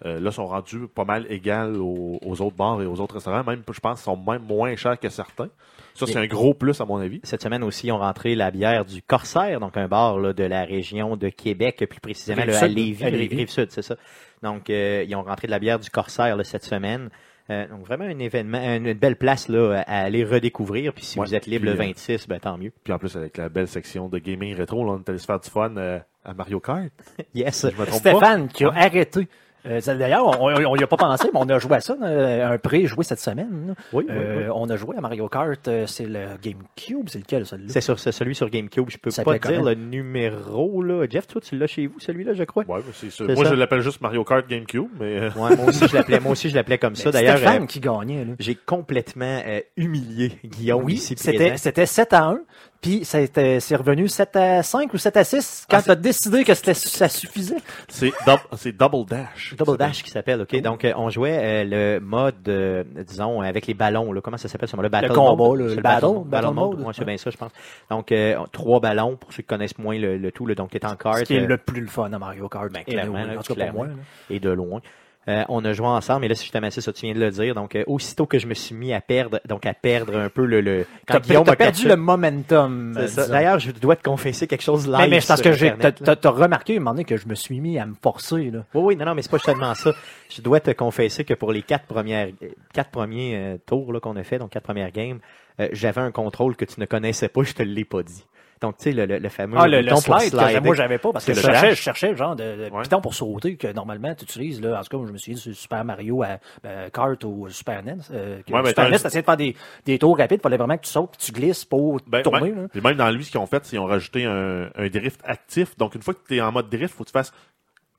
Euh, 0.06 0.20
là, 0.20 0.30
sont 0.32 0.46
rendus 0.46 0.82
pas 0.94 1.06
mal 1.06 1.26
égales 1.32 1.76
aux, 1.78 2.20
aux 2.24 2.42
autres 2.42 2.56
bars 2.56 2.80
et 2.84 2.86
aux 2.86 3.00
autres 3.00 3.16
restaurants. 3.16 3.44
Même, 3.44 3.64
je 3.72 3.80
pense, 3.80 4.02
sont 4.04 4.16
même 4.18 4.44
moins 4.44 4.76
chers 4.76 5.00
que 5.00 5.10
certains. 5.10 5.50
Ça, 5.98 6.06
c'est 6.06 6.18
un 6.18 6.28
gros 6.28 6.54
plus, 6.54 6.80
à 6.80 6.86
mon 6.86 6.98
avis. 6.98 7.20
Cette 7.24 7.42
semaine 7.42 7.64
aussi, 7.64 7.88
ils 7.88 7.92
ont 7.92 8.00
rentré 8.00 8.36
la 8.36 8.52
bière 8.52 8.86
du 8.86 9.02
Corsaire, 9.02 9.60
donc 9.60 9.78
un 9.78 9.88
bar 9.88 10.20
là, 10.20 10.34
de 10.34 10.44
la 10.44 10.64
région 10.64 11.18
de 11.18 11.30
Québec, 11.30 11.86
plus 11.90 12.00
précisément 12.00 12.46
là, 12.46 12.60
à. 12.64 12.68
Lévis, 12.68 13.04
À 13.04 13.10
Lévis. 13.10 13.38
Rive-Sud, 13.38 13.72
c'est 13.72 13.82
ça. 13.82 13.96
Donc, 14.44 14.70
euh, 14.70 15.04
ils 15.08 15.16
ont 15.16 15.24
rentré 15.24 15.48
de 15.48 15.52
la 15.52 15.60
bière 15.60 15.80
du 15.80 15.90
Corsaire 15.90 16.36
là, 16.36 16.44
cette 16.44 16.64
semaine. 16.64 17.10
Euh, 17.50 17.66
donc, 17.68 17.86
vraiment 17.86 18.04
un 18.04 18.20
événement, 18.20 18.60
une 18.60 18.94
belle 18.94 19.16
place 19.16 19.48
là, 19.48 19.84
à 19.88 20.02
aller 20.02 20.24
redécouvrir. 20.26 20.94
Puis 20.94 21.06
si 21.06 21.20
Ouais, 21.20 21.26
vous 21.26 21.34
êtes 21.36 21.46
libre 21.46 21.66
puis, 21.66 21.76
le 21.78 21.82
euh, 21.82 21.88
26, 21.88 22.28
ben, 22.28 22.40
tant 22.40 22.58
mieux. 22.58 22.74
Puis 22.84 22.92
en 22.92 23.00
plus, 23.00 23.16
avec 23.16 23.38
la 23.38 23.48
belle 23.50 23.68
section 23.68 24.10
de 24.10 24.20
gaming 24.20 24.54
rétro, 24.54 24.84
là, 24.86 24.92
on 24.92 25.00
est 25.00 25.10
allé 25.10 25.18
se 25.18 25.26
faire 25.26 25.40
du 25.40 25.50
fun 25.50 25.76
euh, 25.78 26.00
à 26.26 26.34
Mario 26.34 26.60
Kart. 26.60 26.90
Yes. 27.34 27.66
Je 27.70 27.80
me 27.80 27.86
trompe 27.86 28.04
pas. 28.04 28.12
Stéphane 28.12 28.48
qui 28.50 28.66
a 28.66 28.72
arrêté. 28.76 29.28
Euh, 29.68 29.82
ça, 29.82 29.96
D'ailleurs, 29.96 30.40
on 30.42 30.76
n'y 30.78 30.84
a 30.84 30.88
pas 30.88 30.98
pensé, 30.98 31.30
mais 31.34 31.40
on 31.42 31.50
a 31.50 31.60
joué 31.60 31.76
à 31.76 31.82
ça, 31.82 31.96
euh, 32.02 32.54
un 32.54 32.58
pré-joué 32.58 33.04
cette 33.04 33.20
semaine. 33.20 33.68
là. 33.70 33.74
Oui, 33.94 34.06
oui, 34.08 34.16
Euh, 34.16 34.44
oui. 34.46 34.52
On 34.54 34.70
a 34.70 34.76
joué 34.78 34.96
à 34.98 35.02
Mario 35.02 35.28
Kart, 35.28 35.68
euh, 35.68 35.86
c'est 35.88 36.06
le 36.06 36.26
GameCube, 36.42 37.08
c'est 37.10 37.20
lequel 37.20 37.46
celui-là? 37.46 37.70
C'est 37.74 37.82
sur 37.82 38.00
celui 38.00 38.36
sur 38.36 38.50
GameCube. 38.50 38.86
Je 38.90 38.98
peux 38.98 39.10
Ça 39.10 39.24
pas 39.24 39.34
dire 39.34 39.42
comment? 39.42 39.64
le 39.70 39.76
numéro 39.76 40.82
là. 40.84 41.06
Jeff, 41.10 41.28
toi, 41.28 41.42
tu 41.42 41.58
l'as 41.58 41.68
chez 41.68 41.88
vous, 41.88 42.00
celui-là, 42.00 42.34
je 42.34 42.44
crois? 42.44 42.64
Ouais, 42.68 42.80
mais 42.86 42.94
c'est 42.94 43.10
ça. 43.10 43.24
C'est 43.28 43.36
Moi, 43.36 43.44
ça? 43.46 43.52
je 43.52 43.56
l'appelle 43.56 43.82
juste 43.82 44.02
Mario 44.02 44.24
Kart 44.24 44.48
GameCube, 44.48 44.88
mais 45.00 45.20
euh, 45.20 45.30
Ouais, 45.36 45.56
moi 45.56 45.66
aussi, 45.68 45.88
je 45.88 45.96
l'appelais. 45.96 46.20
Moi 46.20 46.32
aussi, 46.32 46.50
je 46.50 46.56
l'appelais 46.56 46.78
comme 46.78 46.96
ça. 46.96 47.06
Mais 47.10 47.12
D'ailleurs, 47.14 47.38
Stéphane 47.38 47.64
euh, 47.64 47.66
qui 47.66 47.80
gagnait. 47.80 48.26
J'ai 48.40 48.56
complètement 48.56 49.42
euh, 49.46 49.60
humilié 49.76 50.32
Guillaume 50.46 50.84
Oui, 50.84 50.94
ici 50.94 51.16
c'était 51.18 51.86
7 51.86 52.14
à 52.14 52.24
1, 52.26 52.40
puis 52.82 53.04
c'est 53.06 53.76
revenu 53.76 54.08
7 54.08 54.36
à 54.36 54.64
5 54.64 54.94
ou 54.94 54.98
7 54.98 55.18
à 55.18 55.24
6 55.24 55.66
quand 55.70 55.78
Ah, 55.78 55.84
tu 55.84 55.92
as 55.92 55.96
décidé 55.96 56.44
que 56.44 56.54
c'était- 56.54 56.74
ça 56.74 57.10
suffisait. 57.10 57.58
c'est 57.90 58.12
dou- 58.26 58.56
c'est 58.58 58.72
Double 58.72 59.06
Dash. 59.10 59.56
Double 59.58 59.78
Dash 59.78 60.04
qui 60.04 60.10
s'appelle, 60.12 60.42
ok? 60.42 60.62
Donc 60.62 60.86
euh, 60.86 60.94
on 60.96 61.10
jouait 61.10 61.38
euh, 61.42 61.96
le 61.98 62.00
mode, 62.00 62.36
euh, 62.48 62.84
disons, 63.08 63.42
avec 63.42 63.68
les 63.68 63.74
ballons. 63.74 64.12
Là. 64.14 64.22
Comment 64.22 64.38
ça 64.38 64.48
s'appelle 64.48 64.70
ce 64.70 64.76
mode? 64.76 64.84
Le 64.86 64.90
battle 64.90 65.14
combat, 65.14 65.36
mode? 65.44 65.60
là, 65.60 65.70
C'est 65.70 65.76
le 65.76 65.82
battle, 65.82 66.06
battle, 66.06 66.28
battle 66.28 66.54
mode. 66.54 66.80
Ouais, 66.82 66.94
c'est 66.96 67.06
bien 67.06 67.18
ça, 67.18 67.30
je 67.30 67.38
pense. 67.38 67.52
Donc 67.90 68.12
euh, 68.12 68.38
trois 68.52 68.80
ballons 68.80 69.16
pour 69.16 69.32
ceux 69.34 69.44
qui 69.44 69.48
connaissent 69.48 69.78
moins 69.78 69.98
le, 69.98 70.18
le 70.18 70.32
tout. 70.32 70.46
Là. 70.46 70.56
Donc 70.56 70.72
t'es 70.72 70.86
en 70.86 70.96
carte 70.96 71.20
Ce 71.20 71.24
qui 71.24 71.36
est 71.36 71.42
euh, 71.44 71.48
le 71.48 71.58
plus 71.58 71.82
le 71.82 71.88
fun 71.88 72.12
à 72.14 72.20
Mario 72.20 72.48
Kart. 72.50 72.72
Ben, 72.72 72.82
Et 72.88 72.92
clairement, 72.92 73.14
oui, 73.22 73.28
là, 73.28 73.40
en 73.40 73.42
tout 73.42 73.42
cas 73.42 73.46
pour 73.48 73.56
clairement. 73.56 73.78
moi. 73.80 73.88
là. 73.88 73.94
et 74.30 74.40
de 74.40 74.50
loin. 74.50 74.80
Euh, 75.28 75.44
on 75.50 75.66
a 75.66 75.74
joué 75.74 75.88
ensemble, 75.88 76.24
et 76.24 76.30
là, 76.30 76.36
c'est 76.36 76.44
justement 76.44 76.70
c'est 76.72 76.80
ça, 76.80 76.94
tu 76.94 77.06
viens 77.06 77.14
de 77.14 77.20
le 77.20 77.32
dire. 77.32 77.54
Donc, 77.54 77.76
euh, 77.76 77.84
aussitôt 77.86 78.26
que 78.26 78.40
je 78.40 78.48
me 78.48 78.54
suis 78.54 78.74
mis 78.74 78.94
à 78.94 79.02
perdre, 79.02 79.42
donc 79.46 79.66
à 79.66 79.74
perdre 79.74 80.18
un 80.18 80.30
peu 80.30 80.46
le. 80.46 80.62
le 80.62 80.86
quand 81.06 81.20
Guillaume 81.20 81.44
perdu 81.44 81.84
catché- 81.84 81.88
le 81.90 81.98
momentum. 81.98 82.96
Euh. 82.98 83.28
D'ailleurs, 83.28 83.60
je 83.60 83.72
dois 83.72 83.98
te 83.98 84.04
confesser 84.04 84.48
quelque 84.48 84.64
chose 84.64 84.88
live. 84.88 84.98
Mais, 85.00 85.08
mais 85.10 85.20
parce 85.28 85.42
que 85.42 85.52
j'ai, 85.52 85.74
t'as, 85.74 86.30
remarqué 86.30 86.78
un 86.78 86.80
moment 86.80 86.92
donné 86.92 87.04
que 87.04 87.18
je 87.18 87.28
me 87.28 87.36
suis 87.36 87.60
mis 87.60 87.78
à 87.78 87.86
me 87.86 87.96
forcer. 88.02 88.52
Là. 88.52 88.64
Oui, 88.74 88.82
oui, 88.84 88.96
non, 88.96 89.06
non, 89.06 89.16
mais 89.16 89.22
c'est 89.22 89.32
pas 89.32 89.40
seulement 89.40 89.74
ça. 89.76 89.94
Je 90.30 90.42
dois 90.42 90.62
te 90.62 90.72
confesser 90.72 91.26
que 91.26 91.34
pour 91.34 91.52
les 91.52 91.62
quatre 91.62 91.86
premières, 91.86 92.30
quatre 92.74 92.92
premiers 92.92 93.36
euh, 93.36 93.58
tours 93.66 93.92
là, 93.92 94.00
qu'on 94.00 94.16
a 94.16 94.24
fait, 94.24 94.40
donc 94.40 94.52
quatre 94.52 94.64
premières 94.64 94.92
games, 94.92 95.20
euh, 95.60 95.68
j'avais 95.74 96.02
un 96.02 96.12
contrôle 96.12 96.56
que 96.56 96.66
tu 96.66 96.80
ne 96.80 96.86
connaissais 96.86 97.28
pas, 97.28 97.44
je 97.44 97.54
te 97.54 97.64
l'ai 97.64 97.86
pas 97.86 98.04
dit. 98.04 98.26
Donc, 98.62 98.78
tu 98.78 98.86
sais, 98.86 98.92
le, 98.92 99.06
le, 99.06 99.20
le 99.20 99.30
fameux 99.30 99.58
Ah, 99.60 99.68
le, 99.68 99.78
le 99.82 99.84
bouton 99.90 100.02
pour 100.02 100.20
slide, 100.20 100.32
que 100.32 100.60
moi, 100.64 100.76
j'avais 100.76 100.98
pas, 100.98 101.12
parce 101.12 101.26
que 101.26 101.34
C'est 101.34 101.42
je 101.42 101.46
cherchais, 101.46 101.70
je 101.76 101.82
cherchais 101.82 102.10
le 102.10 102.16
genre 102.16 102.36
de, 102.36 102.44
de 102.44 102.70
Ouais. 102.72 102.82
piton 102.84 103.02
pour 103.02 103.14
sauter 103.14 103.56
que 103.56 103.72
normalement 103.72 104.14
tu 104.16 104.24
utilises. 104.24 104.62
Là. 104.62 104.80
En 104.80 104.84
tout 104.84 104.98
cas, 105.00 105.08
je 105.08 105.12
me 105.14 105.18
suis 105.18 105.34
dit 105.36 105.40
sur 105.42 105.56
Super 105.56 105.86
Mario 105.86 106.24
à 106.24 106.40
euh, 106.66 106.90
Kart 106.90 107.24
ou 107.24 107.48
Super 107.50 107.84
NES. 107.84 107.98
Euh, 108.12 108.42
Ouais, 108.50 108.62
mais 108.62 108.70
Super 108.70 108.90
NES, 108.90 108.98
t'essayais 109.00 109.22
de 109.22 109.26
faire 109.26 109.38
des, 109.38 109.56
des 109.86 110.00
tours 110.00 110.18
rapides, 110.18 110.40
il 110.40 110.44
fallait 110.44 110.58
vraiment 110.58 110.78
que 110.78 110.84
tu 110.86 110.92
sautes, 110.92 111.18
que 111.18 111.22
tu 111.24 111.32
glisses 111.32 111.66
pour 111.66 112.00
Ben, 112.08 112.22
tourner. 112.24 112.50
même, 112.52 112.62
là. 112.64 112.68
puis 112.70 112.82
même 112.82 112.96
dans 112.98 113.10
lui, 113.12 113.24
ce 113.24 113.32
qu'ils 113.32 113.40
ont 113.40 113.46
fait, 113.46 113.64
c'est 113.64 113.72
qu'ils 113.72 113.80
ont 113.80 113.86
rajouté 113.86 114.26
un, 114.26 114.70
un 114.76 114.88
drift 114.90 115.22
actif. 115.24 115.78
Donc, 115.78 115.96
une 115.96 116.02
fois 116.02 116.14
que 116.14 116.20
tu 116.28 116.36
es 116.38 116.42
en 116.42 116.52
mode 116.52 116.70
drift, 116.70 116.94
faut 116.96 117.04
que 117.04 117.10
tu 117.10 117.14
fasses. 117.14 117.32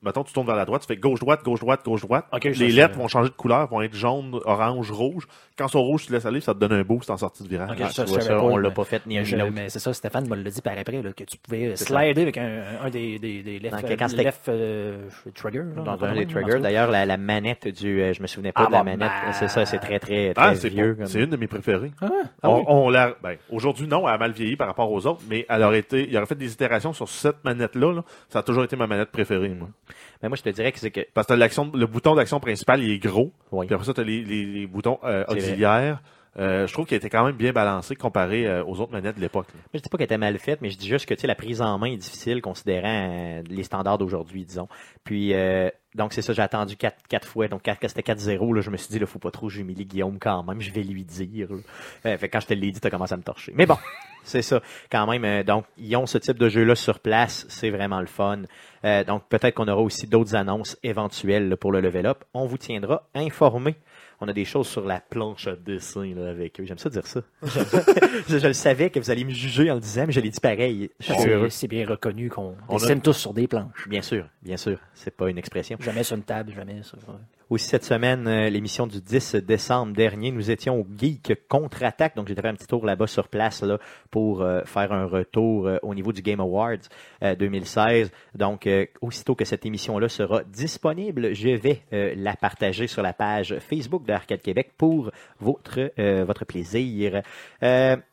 Mettons, 0.00 0.23
tu 0.23 0.33
tournes 0.33 0.47
vers 0.47 0.55
la 0.55 0.64
droite, 0.64 0.83
tu 0.83 0.87
fais 0.87 0.97
gauche-droite, 0.97 1.43
gauche-droite, 1.45 1.85
gauche-droite. 1.85 2.26
Les 2.45 2.69
lettres 2.71 2.97
vont 2.97 3.09
changer 3.09 3.31
de 3.31 3.35
couleur, 3.35 3.67
vont 3.69 3.83
être 3.83 3.95
jaune, 3.95 4.38
orange, 4.45 4.93
rouge. 4.93 5.26
Quand 5.57 5.67
ils 5.67 5.71
sont 5.73 5.83
rouges, 5.83 6.07
tu 6.07 6.12
laisses 6.12 6.25
aller, 6.25 6.40
ça 6.40 6.55
te 6.55 6.61
donne 6.61 6.73
un 6.73 6.83
boost 6.83 7.11
en 7.11 7.17
sortie 7.17 7.43
de 7.43 7.49
virage. 7.49 7.71
Ok, 7.73 7.78
Ah, 7.83 7.88
ça, 7.90 8.05
tu 8.05 8.11
je 8.11 8.12
vois, 8.14 8.21
savais 8.23 8.35
ça, 8.38 8.40
pas, 8.40 8.49
on 8.49 8.57
l'a 8.59 8.71
pas 8.71 8.85
fait 8.85 9.05
ni 9.07 9.19
un 9.19 9.25
je- 9.25 9.35
mais 9.35 9.69
c'est 9.71 9.81
ça, 9.81 9.93
Stéphane 9.93 10.28
me 10.28 10.37
l'a 10.37 10.50
dit 10.50 10.62
par 10.62 10.78
après, 10.78 11.02
là, 11.02 11.12
que 11.12 11.25
tu 11.25 11.37
pouvais 11.38 11.75
slider 11.75 12.23
avec 12.23 12.38
un, 12.38 12.62
un 12.85 12.90
des, 12.90 13.19
des, 13.19 13.43
des 13.43 13.59
left, 13.59 13.75
Donc, 13.75 13.99
quand 13.99 14.07
c'était- 14.09 14.23
left 14.23 14.49
euh, 14.49 15.09
trigger. 15.35 15.64
Dans 15.85 16.05
un 16.05 16.14
des 16.14 16.26
triggers. 16.26 16.61
D'ailleurs, 16.61 16.90
la, 16.93 17.05
la 17.05 17.17
manette 17.17 17.67
du, 17.67 18.00
euh, 18.00 18.12
je 18.12 18.23
me 18.23 18.28
souvenais 18.28 18.52
pas 18.52 18.62
Ah, 18.62 18.67
de 18.69 18.73
la 18.73 18.78
bah, 18.78 18.85
manette. 18.85 19.09
bah. 19.26 19.33
C'est 19.33 19.49
ça, 19.49 19.67
c'est 19.67 19.78
très, 19.81 19.99
très, 19.99 20.33
très 20.33 20.45
Ah, 20.47 20.55
c'est 20.55 20.69
vieux. 20.69 20.97
C'est 21.07 21.23
une 21.25 21.31
de 21.31 21.37
mes 21.37 21.49
préférées. 21.49 21.90
Ah, 22.00 22.09
Ah 22.45 22.50
on, 22.50 22.88
l'a, 22.88 23.17
ben, 23.21 23.35
aujourd'hui, 23.50 23.88
non, 23.88 24.07
elle 24.09 24.14
a 24.14 24.19
mal 24.19 24.31
vieilli 24.31 24.55
par 24.55 24.69
rapport 24.69 24.93
aux 24.93 25.05
autres, 25.09 25.23
mais 25.28 25.45
elle 25.49 25.62
aurait 25.64 25.81
été, 25.81 26.09
il 26.09 26.17
aurait 26.17 26.26
fait 26.26 26.37
des 26.37 26.52
itérations 26.52 26.93
sur 26.93 27.09
cette 27.09 27.45
manette-là, 27.45 27.93
là. 27.95 28.05
Ça 28.28 28.38
a 28.38 28.43
toujours 28.45 28.62
été 28.62 28.76
ma 28.76 28.87
manette 28.87 29.11
préférée, 29.11 29.49
moi. 29.49 29.69
Mais 30.23 30.28
moi, 30.28 30.37
je 30.37 30.42
te 30.42 30.49
dirais 30.49 30.73
que 30.73 30.78
c'est 30.78 30.90
que 30.90 31.00
Parce 31.14 31.26
que 31.26 31.35
l'action, 31.35 31.71
le 31.75 31.87
bouton 31.87 32.14
d'action 32.14 32.40
principal, 32.40 32.83
il 32.83 32.90
est 32.90 32.99
gros. 32.99 33.33
Oui. 33.52 33.66
Puis 33.66 33.75
après 33.75 33.87
ça, 33.87 33.95
t'as 33.95 34.02
les, 34.02 34.23
les, 34.23 34.45
les 34.45 34.66
boutons 34.66 34.99
euh, 35.04 35.25
auxiliaires. 35.28 36.00
Euh, 36.38 36.68
je 36.68 36.73
trouve 36.73 36.87
qu'il 36.87 36.97
était 36.97 37.11
quand 37.11 37.25
même 37.25 37.35
bien 37.35 37.52
balancé 37.52 37.97
comparé 37.97 38.47
euh, 38.47 38.64
aux 38.64 38.80
autres 38.80 38.92
manettes 38.92 39.16
de 39.16 39.21
l'époque. 39.21 39.49
Je 39.75 39.80
dis 39.80 39.88
pas 39.88 39.99
qu'elle 39.99 40.04
était 40.04 40.18
mal 40.18 40.38
faite, 40.38 40.61
mais 40.62 40.71
je 40.71 40.78
dis 40.78 40.87
juste 40.87 41.07
que 41.07 41.14
tu 41.14 41.26
la 41.26 41.35
prise 41.35 41.61
en 41.61 41.78
main 41.78 41.88
est 41.88 41.97
difficile 41.97 42.40
considérant 42.42 43.11
euh, 43.11 43.42
les 43.49 43.64
standards 43.64 43.99
d'aujourd'hui, 43.99 44.45
disons. 44.45 44.68
Puis 45.04 45.35
donc 45.95 46.12
c'est 46.12 46.23
ça, 46.23 46.33
j'ai 46.33 46.42
attendu 46.42 46.76
quatre, 46.76 46.99
quatre 47.09 47.26
fois. 47.26 47.49
Donc 47.49 47.62
quand 47.64 47.75
c'était 47.83 48.12
4-0, 48.12 48.54
là, 48.54 48.61
je 48.61 48.71
me 48.71 48.76
suis 48.76 48.90
dit, 48.90 48.99
là, 48.99 49.07
faut 49.07 49.18
pas 49.18 49.30
trop 49.30 49.49
j'humilie 49.49 49.87
Guillaume 49.87 50.18
quand 50.21 50.45
même, 50.45 50.61
je 50.61 50.71
vais 50.71 50.83
lui 50.83 51.04
dire. 51.04 51.49
fait 52.02 52.28
quand 52.28 52.40
je 52.40 52.47
te 52.47 52.54
l'ai 52.54 52.71
dit, 52.71 52.80
t'as 52.80 52.90
commencé 52.90 53.14
à 53.14 53.16
me 53.16 53.23
torcher. 53.23 53.52
Mais 53.57 53.66
bon, 53.66 53.76
C'est 54.28 54.42
ça, 54.42 54.61
quand 54.90 55.07
même. 55.07 55.42
donc, 55.42 55.64
ils 55.78 55.97
ont 55.97 56.07
ce 56.07 56.18
type 56.18 56.38
de 56.38 56.49
jeu-là 56.49 56.75
sur 56.75 57.00
place. 57.00 57.47
C'est 57.49 57.71
vraiment 57.71 58.00
le 58.00 58.07
fun. 58.07 58.42
Euh, 58.85 59.04
donc, 59.04 59.28
peut-être 59.28 59.54
qu'on 59.54 59.68
aura 59.68 59.82
aussi 59.82 60.06
d'autres 60.06 60.35
annonces 60.35 60.76
éventuelles 60.82 61.49
là, 61.49 61.56
pour 61.56 61.73
le 61.73 61.80
level 61.80 62.06
up. 62.06 62.25
On 62.35 62.47
vous 62.47 62.58
tiendra 62.58 63.08
informé. 63.14 63.76
On 64.20 64.26
a 64.26 64.32
des 64.32 64.44
choses 64.44 64.66
sur 64.66 64.85
la 64.85 64.99
planche 65.00 65.47
à 65.47 65.54
dessin 65.54 66.12
là, 66.16 66.30
avec 66.30 66.58
eux. 66.61 66.64
J'aime 66.64 66.78
ça 66.78 66.90
dire 66.90 67.06
ça. 67.06 67.20
Je, 67.42 68.38
je 68.38 68.47
le 68.47 68.52
savais 68.52 68.90
que 68.90 68.99
vous 68.99 69.11
alliez 69.11 69.25
me 69.25 69.30
juger 69.30 69.70
en 69.70 69.75
le 69.76 69.80
disant, 69.80 70.04
mais 70.06 70.12
je 70.12 70.20
l'ai 70.20 70.30
dit 70.30 70.40
pareil. 70.40 70.90
C'est 71.50 71.68
bien 71.68 71.87
reconnu 71.87 72.28
qu'on 72.28 72.56
On 72.68 72.76
a- 72.76 72.80
dessine 72.80 73.00
tous 73.00 73.12
sur 73.12 73.32
des 73.32 73.47
planches. 73.47 73.88
Bien 73.88 74.02
sûr, 74.02 74.26
bien 74.42 74.56
sûr. 74.56 74.78
C'est 74.94 75.16
pas 75.16 75.30
une 75.30 75.38
expression. 75.38 75.76
Jamais 75.80 76.02
sur 76.02 76.16
une 76.16 76.25
table, 76.25 76.52
jamais 76.52 76.82
sur. 76.82 76.99
Aussi 77.50 77.67
cette 77.67 77.85
semaine, 77.85 78.28
euh, 78.28 78.50
l'émission 78.50 78.87
du 78.87 79.00
10 79.00 79.37
décembre 79.37 79.95
dernier, 79.95 80.31
nous 80.33 80.50
étions 80.50 80.81
au 80.81 80.87
Geek 80.99 81.49
Contre-Attaque. 81.49 82.14
Donc, 82.14 82.28
j'ai 82.28 82.35
fait 82.35 82.47
un 82.47 82.52
petit 82.52 82.67
tour 82.67 82.85
là-bas 82.85 83.07
sur 83.07 83.28
place 83.28 83.62
là, 83.62 83.78
pour 84.11 84.43
euh, 84.43 84.61
faire 84.64 84.93
un 84.93 85.07
retour 85.07 85.67
euh, 85.67 85.78
au 85.83 85.95
niveau 85.95 86.12
du 86.12 86.21
Game 86.21 86.40
Awards 86.40 86.76
euh, 87.23 87.35
2016. 87.35 88.11
Donc, 88.35 88.69
aussitôt 89.00 89.35
que 89.35 89.47
cette 89.47 89.64
émission-là 89.64 90.11
sera 90.11 90.43
disponible, 90.45 91.35
je 91.35 91.49
vais 91.50 91.83
la 91.90 92.37
partager 92.37 92.87
sur 92.87 93.02
la 93.02 93.14
page 93.14 93.59
Facebook 93.61 94.05
de 94.05 94.12
Arcade 94.12 94.43
Québec 94.43 94.73
pour 94.76 95.11
votre, 95.40 95.90
votre 96.25 96.45
plaisir. 96.45 97.23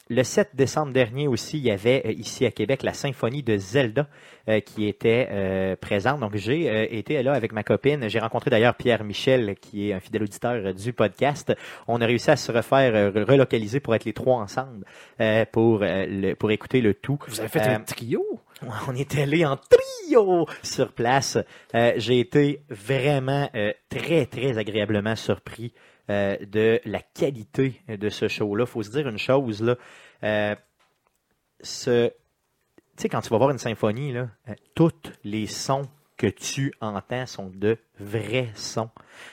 Le 0.08 0.22
7 0.22 0.52
décembre 0.54 0.94
dernier 0.94 1.28
aussi, 1.28 1.58
il 1.58 1.64
y 1.64 1.72
avait 1.72 2.04
euh, 2.06 2.12
ici 2.12 2.46
à 2.46 2.52
Québec 2.52 2.84
la 2.84 2.94
symphonie 2.94 3.42
de 3.42 3.58
Zelda 3.58 4.08
euh, 4.48 4.60
qui 4.60 4.88
était 4.88 5.28
euh, 5.32 5.76
présente. 5.76 6.20
Donc, 6.20 6.36
j'ai 6.36 6.70
euh, 6.70 6.86
été 6.92 7.24
là 7.24 7.34
avec 7.34 7.52
ma 7.52 7.64
copine. 7.64 8.08
J'ai 8.08 8.20
rencontré 8.20 8.52
d'ailleurs 8.52 8.76
Pierre 8.76 9.04
Michel, 9.04 9.56
qui 9.60 9.90
est 9.90 9.94
un 9.94 10.00
fidèle 10.00 10.22
auditeur 10.22 10.76
du 10.76 10.94
podcast. 10.94 11.54
On 11.88 12.02
a 12.02 12.06
réussi 12.06 12.30
à 12.30 12.36
se 12.36 12.52
refaire 12.52 13.12
relocaliser 13.14 13.80
pour 13.80 13.96
être 13.96 14.06
les 14.06 14.14
trois 14.14 14.36
ensemble 14.38 14.86
pour, 15.52 15.80
le- 15.80 16.34
pour 16.36 16.52
écouter 16.52 16.82
le 16.82 16.94
tout. 16.94 17.18
Vous 17.28 17.40
avez 17.40 17.50
fait 17.50 17.62
un 17.62 17.80
trio? 17.80 18.24
on 18.88 18.96
est 18.96 19.18
allé 19.18 19.44
en 19.44 19.58
trio 19.58 20.46
sur 20.62 20.92
place. 20.94 21.38
J'ai 21.74 22.20
été 22.20 22.62
vraiment 22.70 23.50
très, 23.90 24.28
très 24.28 24.58
agréablement 24.60 25.16
surpris 25.16 25.74
euh, 26.10 26.38
de 26.46 26.80
la 26.86 27.02
qualité 27.02 27.82
de 27.88 28.10
ce 28.10 28.28
show-là. 28.28 28.66
faut 28.66 28.84
se 28.84 28.92
dire 28.92 29.08
une 29.08 29.18
chose, 29.18 29.62
là. 29.62 29.76
Euh, 30.24 30.56
quand 33.10 33.22
tu 33.22 33.30
vas 33.30 33.38
voir 33.38 33.50
une 33.52 33.58
symphonie, 33.58 34.12
là, 34.12 34.30
euh, 34.50 34.54
tous 34.74 35.12
les 35.24 35.48
sons 35.48 35.88
que 36.18 36.28
tu 36.28 36.74
entends 36.80 37.26
sont 37.26 37.50
de 37.50 37.78
vrais 38.00 38.50
sons. 38.56 38.90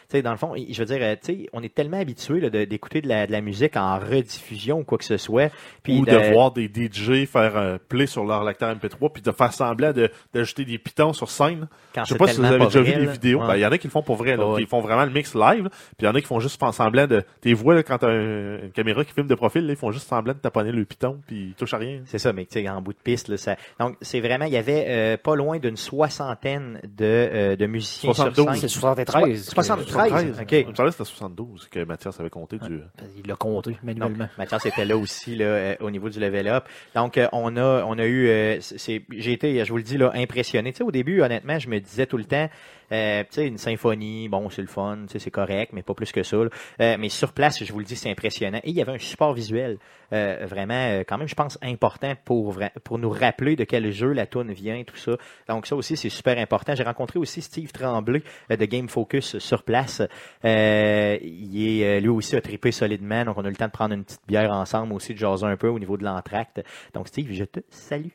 Tu 0.08 0.18
sais, 0.18 0.22
dans 0.22 0.30
le 0.30 0.36
fond, 0.36 0.54
je 0.56 0.78
veux 0.78 0.84
dire, 0.84 0.98
euh, 1.00 1.16
tu 1.20 1.32
sais, 1.44 1.48
on 1.52 1.62
est 1.62 1.74
tellement 1.74 1.98
habitué 1.98 2.40
de- 2.48 2.64
d'écouter 2.64 3.00
de 3.00 3.08
la, 3.08 3.26
de 3.26 3.32
la 3.32 3.40
musique 3.40 3.76
en 3.76 3.98
rediffusion 3.98 4.80
ou 4.80 4.84
quoi 4.84 4.96
que 4.98 5.04
ce 5.04 5.16
soit. 5.16 5.50
Puis 5.82 5.98
Ou 5.98 6.04
de 6.04 6.32
voir 6.32 6.52
des 6.52 6.68
DJ 6.68 7.26
faire 7.26 7.56
un 7.56 7.78
play 7.78 8.06
sur 8.06 8.24
leur 8.24 8.44
lecteur 8.44 8.72
MP3 8.76 9.10
puis 9.12 9.22
de 9.22 9.32
faire 9.32 9.52
semblant 9.52 9.92
de- 9.92 10.08
d'ajouter 10.32 10.64
des 10.64 10.78
pitons 10.78 11.12
sur 11.12 11.30
scène. 11.30 11.66
quand 11.94 12.04
Je 12.04 12.10
sais 12.12 12.18
pas 12.18 12.28
si 12.28 12.38
vous 12.38 12.44
avez 12.46 12.64
déjà 12.66 12.80
vrai, 12.80 12.92
vu 12.92 13.06
des 13.06 13.12
vidéos. 13.12 13.40
Ouais. 13.40 13.46
Ben, 13.48 13.56
Il 13.56 13.60
y 13.60 13.66
en 13.66 13.72
a 13.72 13.78
qui 13.78 13.86
le 13.88 13.90
font 13.90 14.02
pour 14.02 14.16
vrai. 14.16 14.36
Là, 14.36 14.46
Ouais, 14.46 14.54
ouais. 14.54 14.62
Ils 14.62 14.68
font 14.68 14.80
vraiment 14.80 15.04
le 15.04 15.10
mix 15.10 15.34
live. 15.34 15.68
Puis 15.68 15.96
il 16.00 16.04
y 16.04 16.08
en 16.08 16.14
a 16.14 16.20
qui 16.20 16.26
font 16.26 16.38
juste 16.40 16.60
faire 16.60 16.72
semblant 16.72 17.06
de. 17.08 17.24
Tes 17.40 17.54
voix, 17.54 17.74
là, 17.74 17.82
quand 17.82 17.98
t'as 17.98 18.08
un- 18.10 18.62
une 18.62 18.70
caméra 18.72 19.04
qui 19.04 19.12
filme 19.12 19.26
de 19.26 19.34
profil, 19.34 19.66
là, 19.66 19.72
ils 19.72 19.78
font 19.78 19.90
juste 19.90 20.06
semblant 20.08 20.34
de 20.34 20.38
taponner 20.38 20.70
le 20.70 20.84
piton 20.84 21.18
puis 21.26 21.48
ils 21.48 21.54
touchent 21.54 21.74
à 21.74 21.78
rien. 21.78 22.02
C'est 22.04 22.18
ça, 22.18 22.32
mais 22.32 22.44
tu 22.46 22.60
sais, 22.62 22.68
en 22.68 22.80
bout 22.80 22.92
de 22.92 22.98
piste, 23.02 23.28
là, 23.28 23.36
ça. 23.36 23.56
Donc, 23.80 23.96
c'est 24.00 24.20
vraiment, 24.20 24.44
il 24.44 24.52
y 24.52 24.56
avait 24.56 24.84
euh, 24.88 25.16
pas 25.16 25.34
loin 25.34 25.58
d'une 25.58 25.76
soixantaine 25.76 26.80
de, 26.84 27.04
euh, 27.04 27.56
de 27.56 27.66
musiciens 27.66 28.12
72. 28.12 28.44
sur 28.44 28.51
C'est 28.54 28.68
scène. 28.68 28.80
73. 28.80 29.44
Soi- 29.44 29.62
73. 29.62 30.40
ok. 30.40 30.52
Il 30.52 30.66
me 30.68 30.74
semblait 30.74 30.90
que 30.90 30.96
c'était 30.96 31.04
72 31.04 31.68
que 31.70 31.84
Mathias 31.84 32.18
avait 32.20 32.30
compté 32.30 32.58
du. 32.58 32.80
Il 33.16 33.26
l'a 33.28 33.36
compté 33.36 33.70
Donc, 33.72 33.82
manuellement. 33.82 34.28
Mathias 34.38 34.66
était 34.66 34.84
là 34.84 34.96
aussi 34.96 35.36
là, 35.36 35.44
euh, 35.44 35.76
au 35.80 35.90
niveau 35.90 36.08
du 36.08 36.18
level 36.20 36.48
up. 36.48 36.64
Donc 36.94 37.18
euh, 37.18 37.28
on 37.32 37.56
a 37.56 37.84
on 37.84 37.98
a 37.98 38.04
eu 38.04 38.28
euh, 38.28 38.58
c'est 38.60 39.02
j'ai 39.10 39.32
été 39.32 39.64
je 39.64 39.70
vous 39.70 39.76
le 39.78 39.82
dis 39.82 39.98
là 39.98 40.10
impressionné. 40.14 40.72
Tu 40.72 40.78
sais 40.78 40.84
au 40.84 40.90
début 40.92 41.22
honnêtement 41.22 41.58
je 41.58 41.68
me 41.68 41.78
disais 41.80 42.06
tout 42.06 42.16
le 42.18 42.24
temps 42.24 42.48
euh, 42.92 43.22
tu 43.22 43.28
sais 43.30 43.46
une 43.46 43.58
symphonie 43.58 44.28
bon 44.28 44.50
c'est 44.50 44.60
le 44.60 44.68
fun 44.68 45.06
c'est 45.08 45.30
correct 45.30 45.72
mais 45.72 45.82
pas 45.82 45.94
plus 45.94 46.12
que 46.12 46.22
ça. 46.22 46.36
Euh, 46.36 46.50
mais 46.98 47.08
sur 47.08 47.32
place 47.32 47.64
je 47.64 47.72
vous 47.72 47.78
le 47.78 47.84
dis 47.84 47.96
c'est 47.96 48.10
impressionnant 48.10 48.60
et 48.62 48.70
il 48.70 48.76
y 48.76 48.82
avait 48.82 48.92
un 48.92 48.98
support 48.98 49.32
visuel 49.32 49.78
euh, 50.12 50.44
vraiment 50.46 51.00
quand 51.08 51.16
même 51.16 51.28
je 51.28 51.34
pense 51.34 51.58
important 51.62 52.12
pour 52.24 52.58
pour 52.84 52.98
nous 52.98 53.10
rappeler 53.10 53.56
de 53.56 53.64
quel 53.64 53.90
jeu 53.92 54.12
la 54.12 54.26
tune 54.26 54.52
vient 54.52 54.82
tout 54.84 54.96
ça. 54.96 55.12
Donc 55.48 55.66
ça 55.66 55.74
aussi 55.74 55.96
c'est 55.96 56.10
super 56.10 56.36
important. 56.38 56.74
J'ai 56.74 56.82
rencontré 56.82 57.18
aussi 57.18 57.40
Steve 57.40 57.72
Tremblay 57.72 58.22
de 58.50 58.64
Game 58.66 58.88
Focus 58.88 59.38
sur 59.38 59.62
place. 59.62 60.02
Il 60.44 61.80
est 61.80 62.00
lui 62.00 62.08
aussi 62.08 62.36
a 62.36 62.40
trippé 62.40 62.72
solidement, 62.72 63.24
donc 63.24 63.38
on 63.38 63.44
a 63.44 63.48
eu 63.48 63.50
le 63.50 63.56
temps 63.56 63.66
de 63.66 63.72
prendre 63.72 63.94
une 63.94 64.04
petite 64.04 64.26
bière 64.26 64.52
ensemble 64.52 64.92
aussi, 64.92 65.14
de 65.14 65.18
jaser 65.18 65.46
un 65.46 65.56
peu 65.56 65.68
au 65.68 65.78
niveau 65.78 65.96
de 65.96 66.04
l'entracte. 66.04 66.62
Donc 66.92 67.08
Steve, 67.08 67.32
je 67.32 67.44
te 67.44 67.60
salue. 67.70 68.12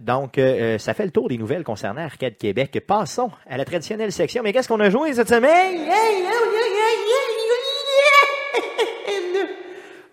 Donc 0.00 0.40
ça 0.78 0.94
fait 0.94 1.04
le 1.04 1.12
tour 1.12 1.28
des 1.28 1.38
nouvelles 1.38 1.64
concernant 1.64 2.02
Arcade 2.02 2.36
Québec. 2.36 2.82
Passons 2.86 3.30
à 3.46 3.56
la 3.56 3.64
section. 4.10 4.42
Mais 4.42 4.52
qu'est-ce 4.52 4.68
qu'on 4.68 4.80
a 4.80 4.90
joué 4.90 5.12
cette 5.14 5.28
semaine? 5.28 5.88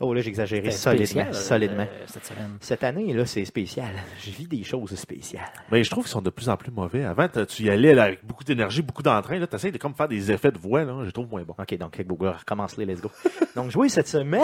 Oh 0.01 0.13
là, 0.13 0.21
C'était 0.23 0.71
solidement, 0.71 1.33
solidement. 1.33 1.83
euh, 1.83 2.05
cette 2.05 2.25
semaine. 2.25 2.57
Cette 2.61 2.83
année, 2.85 3.11
là, 3.11 3.25
c'est 3.25 3.43
spécial. 3.43 3.89
Je 4.23 4.31
vis 4.31 4.47
des 4.47 4.63
choses 4.63 4.95
spéciales. 4.95 5.51
Mais 5.71 5.83
je 5.83 5.89
trouve 5.89 6.05
qu'ils 6.05 6.11
sont 6.11 6.21
de 6.21 6.29
plus 6.29 6.47
en 6.47 6.55
plus 6.55 6.71
mauvais. 6.71 7.03
Avant, 7.03 7.27
tu 7.27 7.63
y 7.63 7.69
allais 7.69 7.99
avec 7.99 8.25
beaucoup 8.25 8.45
d'énergie, 8.45 8.81
beaucoup 8.81 9.03
d'entrain. 9.03 9.37
Là, 9.39 9.47
t'essayes 9.47 9.73
de 9.73 9.77
comme 9.77 9.93
faire 9.93 10.07
des 10.07 10.31
effets 10.31 10.53
de 10.53 10.57
voix. 10.57 10.85
Là, 10.85 10.93
je 11.03 11.09
trouve 11.09 11.27
moins 11.29 11.41
bon. 11.43 11.53
OK, 11.59 11.77
donc 11.77 11.97
recommence 11.97 12.77
les 12.77 12.85
let's 12.85 13.01
go. 13.01 13.11
donc, 13.57 13.71
jouer 13.71 13.89
cette 13.89 14.07
semaine. 14.07 14.41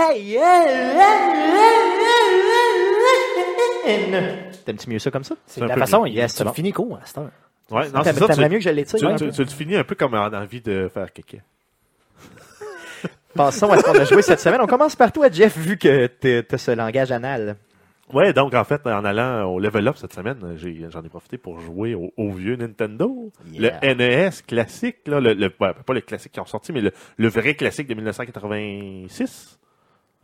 T'aimes-tu 4.65 4.89
mieux 4.89 4.99
ça 4.99 5.09
comme 5.09 5.23
ça? 5.23 5.35
C'est 5.45 5.61
la 5.61 5.77
façon, 5.77 6.05
il 6.05 6.15
Yes, 6.15 6.43
fini 6.53 6.73
court 6.73 6.99
à 7.01 7.05
cette 7.05 7.17
heure. 7.19 7.31
Ouais, 7.72 7.89
non, 7.89 8.01
c'est 8.03 8.13
T'aimes- 8.13 8.15
ça. 8.19 8.27
T'aimerais 8.27 8.48
Tu, 8.48 8.51
mieux 8.53 8.57
que 8.60 8.63
je 8.63 8.69
l'étire? 8.69 9.15
tu, 9.15 9.25
tu, 9.25 9.31
tu 9.31 9.41
le 9.43 9.50
finis 9.50 9.75
un 9.75 9.84
peu 9.84 9.95
comme 9.95 10.13
en 10.13 10.27
envie 10.27 10.62
de 10.62 10.89
faire 10.93 11.12
caca. 11.12 11.38
Passons 13.36 13.69
à 13.72 13.77
ce 13.79 13.84
qu'on 13.84 13.93
a 14.00 14.03
joué 14.05 14.22
cette 14.22 14.39
semaine. 14.39 14.62
On 14.62 14.67
commence 14.67 14.95
par 14.95 15.12
toi, 15.12 15.29
Jeff, 15.31 15.57
vu 15.57 15.77
que 15.77 16.07
t'es- 16.07 16.43
t'as 16.43 16.57
ce 16.57 16.72
langage 16.72 17.12
anal. 17.12 17.55
Ouais, 18.13 18.34
donc 18.34 18.53
en 18.53 18.63
fait, 18.63 18.86
en 18.86 19.03
allant 19.03 19.45
au 19.51 19.60
level 19.60 19.88
up 19.88 19.98
cette 19.98 20.13
semaine, 20.13 20.38
j'en 20.91 21.01
ai, 21.03 21.10
profité 21.10 21.39
pour 21.39 21.60
jouer 21.60 21.95
au, 21.95 22.13
au 22.17 22.31
vieux 22.31 22.55
Nintendo. 22.55 23.31
Yeah. 23.51 23.79
Le 23.81 23.93
NES 23.95 24.29
classique, 24.48 24.98
là, 25.07 25.19
le, 25.19 25.50
pas 25.50 25.74
le 25.89 26.01
classique 26.01 26.31
qui 26.34 26.39
ont 26.39 26.45
sorti, 26.45 26.72
mais 26.72 26.81
le, 26.81 26.91
le 27.17 27.27
vrai 27.29 27.55
classique 27.55 27.88
de 27.88 27.95
1986. 27.95 29.57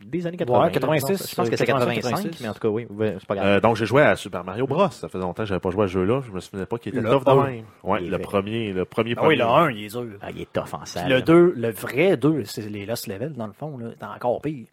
Des 0.04 0.26
années 0.26 0.36
80. 0.36 0.64
Ouais, 0.64 0.70
86, 0.72 1.30
Je 1.30 1.34
pense 1.34 1.48
que 1.50 1.56
c'est 1.56 1.64
85, 1.66 1.94
85, 2.02 2.40
mais 2.40 2.48
en 2.48 2.52
tout 2.54 2.60
cas, 2.60 2.68
oui. 2.68 2.86
ouais, 2.90 3.16
C'est 3.18 3.26
pas 3.26 3.34
grave. 3.36 3.46
Euh, 3.46 3.60
donc 3.60 3.76
j'ai 3.76 3.86
joué 3.86 4.02
à 4.02 4.16
Super 4.16 4.44
Mario 4.44 4.66
Bros. 4.66 4.88
Ça 4.90 5.08
faisait 5.08 5.22
longtemps 5.22 5.42
que 5.42 5.48
j'avais 5.48 5.60
pas 5.60 5.70
joué 5.70 5.84
à 5.84 5.88
ce 5.88 5.92
jeu-là. 5.92 6.22
Je 6.26 6.32
me 6.32 6.40
souvenais 6.40 6.66
pas 6.66 6.78
qu'il 6.78 6.92
était 6.92 7.00
Le 7.02 7.10
tough 7.10 7.24
de 7.24 7.32
même. 7.50 7.64
Ouais, 7.82 8.00
le 8.00 8.16
fait. 8.16 8.22
premier, 8.22 8.72
le 8.72 8.84
premier. 8.84 9.14
Ah 9.16 9.26
oui, 9.26 9.36
le 9.36 9.44
premier. 9.44 9.58
1, 9.60 9.70
il 9.72 9.84
est 9.84 9.88
dur. 9.88 10.18
Ah, 10.20 10.30
il 10.34 10.40
est 10.42 10.52
tough 10.52 10.72
en 10.74 10.78
Puis 10.78 10.90
salle. 10.90 11.08
le 11.08 11.22
2, 11.22 11.52
le 11.56 11.70
vrai 11.70 12.16
2, 12.16 12.44
c'est 12.44 12.68
les 12.68 12.86
Lost 12.86 13.06
Level, 13.06 13.32
dans 13.32 13.46
le 13.46 13.52
fond, 13.52 13.78
là, 13.78 13.86
c'est 13.98 14.04
encore 14.06 14.40
pire. 14.42 14.66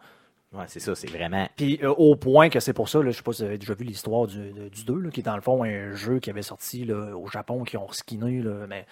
Ouais, 0.51 0.63
c'est 0.65 0.79
ça, 0.79 0.95
c'est 0.95 1.09
vraiment. 1.11 1.47
Puis 1.55 1.79
euh, 1.83 1.89
au 1.91 2.15
point 2.15 2.49
que 2.49 2.59
c'est 2.59 2.73
pour 2.73 2.89
ça, 2.89 3.03
là, 3.03 3.11
je 3.11 3.17
sais 3.17 3.21
pas 3.21 3.33
si 3.33 3.43
vous 3.43 3.47
avez 3.49 3.59
déjà 3.59 3.75
vu 3.75 3.85
l'histoire 3.85 4.25
du, 4.25 4.51
du 4.71 4.83
2, 4.83 4.95
là, 4.99 5.09
qui 5.11 5.19
est 5.19 5.23
dans 5.23 5.35
le 5.35 5.41
fond 5.43 5.63
un 5.63 5.93
jeu 5.93 6.17
qui 6.17 6.31
avait 6.31 6.41
sorti 6.41 6.85
là, 6.85 7.15
au 7.15 7.27
Japon, 7.27 7.63
qui 7.63 7.77
ont 7.77 7.91
skiné, 7.91 8.41
là, 8.41 8.65
mais 8.67 8.87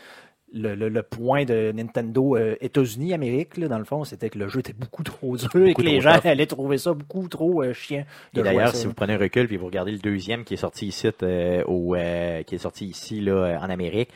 le, 0.53 0.75
le- 0.75 0.89
le 0.89 1.03
point 1.03 1.43
de 1.45 1.71
Nintendo 1.73 2.35
euh, 2.37 2.55
États-Unis, 2.61 3.13
Amérique, 3.13 3.57
là, 3.57 3.67
dans 3.67 3.79
le 3.79 3.85
fond, 3.85 4.03
c'était 4.05 4.29
que 4.29 4.39
le 4.39 4.47
jeu 4.47 4.61
était 4.61 4.73
beaucoup 4.73 5.03
trop 5.03 5.35
dur 5.35 5.49
et 5.65 5.73
que 5.73 5.81
les 5.81 5.99
gens 5.99 6.15
tough. 6.15 6.25
allaient 6.25 6.45
trouver 6.45 6.77
ça 6.77 6.93
beaucoup 6.93 7.27
trop 7.27 7.63
euh, 7.63 7.73
chiant. 7.73 8.05
Et 8.35 8.41
d'ailleurs, 8.41 8.73
si 8.75 8.83
là. 8.83 8.87
vous 8.89 8.93
prenez 8.93 9.13
un 9.13 9.17
recul 9.17 9.47
puis 9.47 9.57
vous 9.57 9.65
regardez 9.65 9.91
le 9.91 9.97
deuxième 9.99 10.43
qui 10.45 10.53
est 10.53 10.57
sorti 10.57 10.87
ici, 10.87 11.09
euh, 11.23 11.63
au, 11.65 11.95
euh, 11.95 12.43
qui 12.43 12.55
est 12.55 12.59
sorti 12.59 12.85
ici 12.85 13.19
là, 13.21 13.59
en 13.61 13.69
Amérique, 13.69 14.09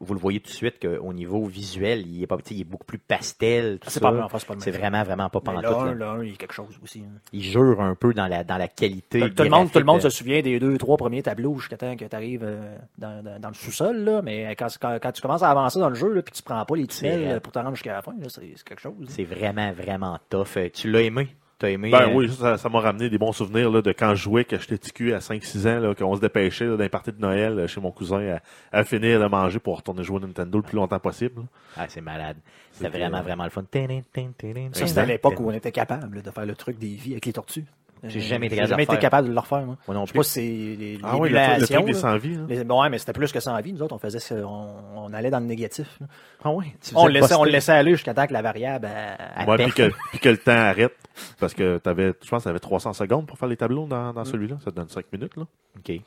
vous 0.00 0.12
le 0.12 0.20
voyez 0.20 0.40
tout 0.40 0.50
de 0.50 0.54
suite 0.54 0.78
qu'au 0.78 1.12
niveau 1.14 1.46
visuel, 1.46 2.04
il 2.06 2.22
est 2.22 2.26
pas, 2.26 2.36
il 2.50 2.60
est 2.60 2.64
beaucoup 2.64 2.84
plus 2.84 2.98
pastel. 2.98 3.78
Ah, 3.80 3.86
c'est 3.88 4.00
pas, 4.00 4.12
enfin, 4.24 4.38
pas 4.46 4.70
vraiment, 4.70 5.02
vraiment 5.04 5.30
pas 5.30 5.40
pantoute. 5.40 5.62
le 5.62 5.68
1, 5.74 5.94
là. 5.94 6.10
1, 6.18 6.24
il 6.24 6.30
y 6.30 6.34
a 6.34 6.36
quelque 6.36 6.52
chose 6.52 6.78
aussi. 6.82 7.00
hein. 7.00 7.18
Il 7.32 7.42
jure 7.42 7.80
un 7.80 7.94
peu 7.94 8.12
dans 8.12 8.26
la, 8.26 8.44
dans 8.44 8.58
la 8.58 8.68
qualité. 8.68 9.20
Tout 9.30 9.42
le, 9.42 9.48
monde, 9.48 9.72
tout 9.72 9.78
le 9.78 9.86
monde 9.86 10.02
se 10.02 10.10
souvient 10.10 10.42
des 10.42 10.58
deux, 10.60 10.76
trois 10.76 10.98
premiers 10.98 11.22
tableaux 11.22 11.56
jusqu'à 11.58 11.78
temps 11.78 11.96
que 11.96 12.04
tu 12.04 12.14
arrives 12.14 12.46
dans, 12.98 13.22
dans- 13.24 13.40
dans 13.40 13.48
le 13.48 13.54
sous-sol, 13.54 13.96
là, 14.04 14.20
mais 14.20 14.54
quand, 14.54 14.66
quand, 14.78 14.98
quand 15.00 15.12
tu 15.12 15.22
commences 15.22 15.42
à 15.42 15.48
avancer 15.58 15.78
dans 15.78 15.88
le 15.88 15.94
jeu, 15.94 16.12
là, 16.12 16.22
puis 16.22 16.32
tu 16.32 16.42
prends 16.42 16.64
pas 16.64 16.76
les 16.76 16.86
tunnels 16.86 17.40
pour 17.40 17.52
te 17.52 17.58
rendre 17.58 17.74
jusqu'à 17.74 17.92
la 17.94 18.02
fin, 18.02 18.12
là, 18.18 18.28
c'est 18.28 18.42
quelque 18.64 18.80
chose. 18.80 18.94
C'est 19.08 19.24
vraiment, 19.24 19.72
vraiment 19.72 20.18
tough. 20.28 20.56
Euh, 20.56 20.68
Tu 20.72 20.90
l'as 20.90 21.02
aimé? 21.02 21.28
T'as 21.56 21.70
aimé? 21.70 21.90
Ben 21.90 22.08
euh, 22.08 22.12
oui, 22.12 22.28
ça 22.32 22.58
ça 22.58 22.68
m'a 22.68 22.80
ramené 22.80 23.08
des 23.08 23.16
bons 23.16 23.32
souvenirs 23.32 23.70
là, 23.70 23.80
de 23.80 23.92
quand 23.92 24.14
je 24.16 24.22
jouais, 24.24 24.44
que 24.44 24.58
j'étais 24.58 24.76
ticu 24.76 25.14
à 25.14 25.18
5-6 25.20 25.68
ans, 25.68 25.80
là, 25.80 25.94
qu'on 25.94 26.16
se 26.16 26.20
dépêchait 26.20 26.66
là, 26.66 26.76
d'un 26.76 26.88
party 26.88 27.12
de 27.12 27.20
Noël 27.20 27.58
euh, 27.58 27.66
chez 27.68 27.80
mon 27.80 27.92
cousin 27.92 28.38
à, 28.72 28.78
à 28.80 28.84
finir 28.84 29.20
de 29.20 29.26
manger 29.26 29.60
pour 29.60 29.76
retourner 29.76 30.02
jouer 30.02 30.16
à 30.22 30.26
Nintendo 30.26 30.58
le 30.58 30.64
plus 30.64 30.76
longtemps 30.76 30.98
possible. 30.98 31.42
Ah, 31.76 31.86
c'est 31.88 32.00
malade. 32.00 32.36
C'était 32.72 32.88
vraiment, 32.88 33.18
euh, 33.18 33.22
vraiment 33.22 33.44
le 33.44 33.50
fun. 33.50 33.64
Ça, 34.72 34.86
c'était 34.86 35.00
à 35.00 35.06
l'époque 35.06 35.38
où 35.38 35.48
on 35.48 35.52
était 35.52 35.70
capable 35.70 36.16
là, 36.16 36.22
de 36.22 36.30
faire 36.30 36.44
le 36.46 36.56
truc 36.56 36.76
des 36.78 36.88
vies 36.94 37.12
avec 37.12 37.26
les 37.26 37.32
tortues. 37.32 37.64
J'ai 38.08 38.20
jamais 38.20 38.46
été 38.46 38.56
capable 38.56 38.66
de 38.66 38.70
jamais 38.70 38.82
le 38.84 38.92
été 38.94 39.00
capable 39.00 39.28
de 39.28 39.32
le 39.34 39.38
refaire. 39.40 39.62
Moi, 39.66 39.76
Moi 39.86 39.94
non 39.96 40.02
Je 40.04 40.06
sais 40.06 40.12
plus. 40.12 40.18
pas 40.18 40.24
si 40.24 40.30
c'est 40.30 40.40
les, 40.40 40.98
Ah 41.02 41.16
oui, 41.18 41.30
le, 41.30 41.34
truc- 41.36 41.46
le 41.46 41.66
l'émulation, 41.66 41.74
truc 41.76 41.86
des 41.86 41.92
là. 41.92 41.98
100 41.98 42.16
vies. 42.18 42.34
là. 42.36 42.42
Les- 42.48 42.64
bon, 42.64 42.82
ouais, 42.82 42.88
mais 42.90 42.98
c'était 42.98 43.12
plus 43.12 43.32
que 43.32 43.40
100 43.40 43.60
vie. 43.60 43.72
Nous 43.72 43.82
autres, 43.82 43.94
on 43.94 43.98
faisait 43.98 44.42
on, 44.42 44.68
on 44.96 45.12
allait 45.12 45.30
dans 45.30 45.40
le 45.40 45.46
négatif. 45.46 45.86
là. 46.00 46.06
Ah 46.44 46.50
oui. 46.52 46.66
On, 46.94 47.06
le 47.06 47.12
laissait, 47.12 47.34
on 47.34 47.44
le 47.44 47.50
laissait 47.50 47.72
aller 47.72 47.92
jusqu'à 47.92 48.14
temps 48.14 48.26
que 48.26 48.32
la 48.32 48.42
variable 48.42 48.86
euh, 48.90 49.14
elle, 49.36 49.48
Ouais, 49.48 49.56
puis, 49.56 49.72
que, 49.72 49.90
puis 50.10 50.18
que 50.18 50.28
le 50.28 50.38
temps 50.38 50.52
arrête. 50.52 50.94
Parce 51.38 51.54
que 51.54 51.78
t'avais, 51.78 52.12
je 52.22 52.28
pense 52.28 52.40
que 52.42 52.44
tu 52.44 52.48
avais 52.50 52.58
300 52.58 52.92
secondes 52.92 53.26
pour 53.26 53.38
faire 53.38 53.48
les 53.48 53.56
tableaux 53.56 53.86
dans, 53.86 54.12
dans 54.12 54.24
celui-là. 54.24 54.56
Ça 54.64 54.70
te 54.70 54.76
donne 54.76 54.88
5 54.88 55.04
minutes. 55.12 55.36
Là. 55.36 55.44
OK. 55.78 56.00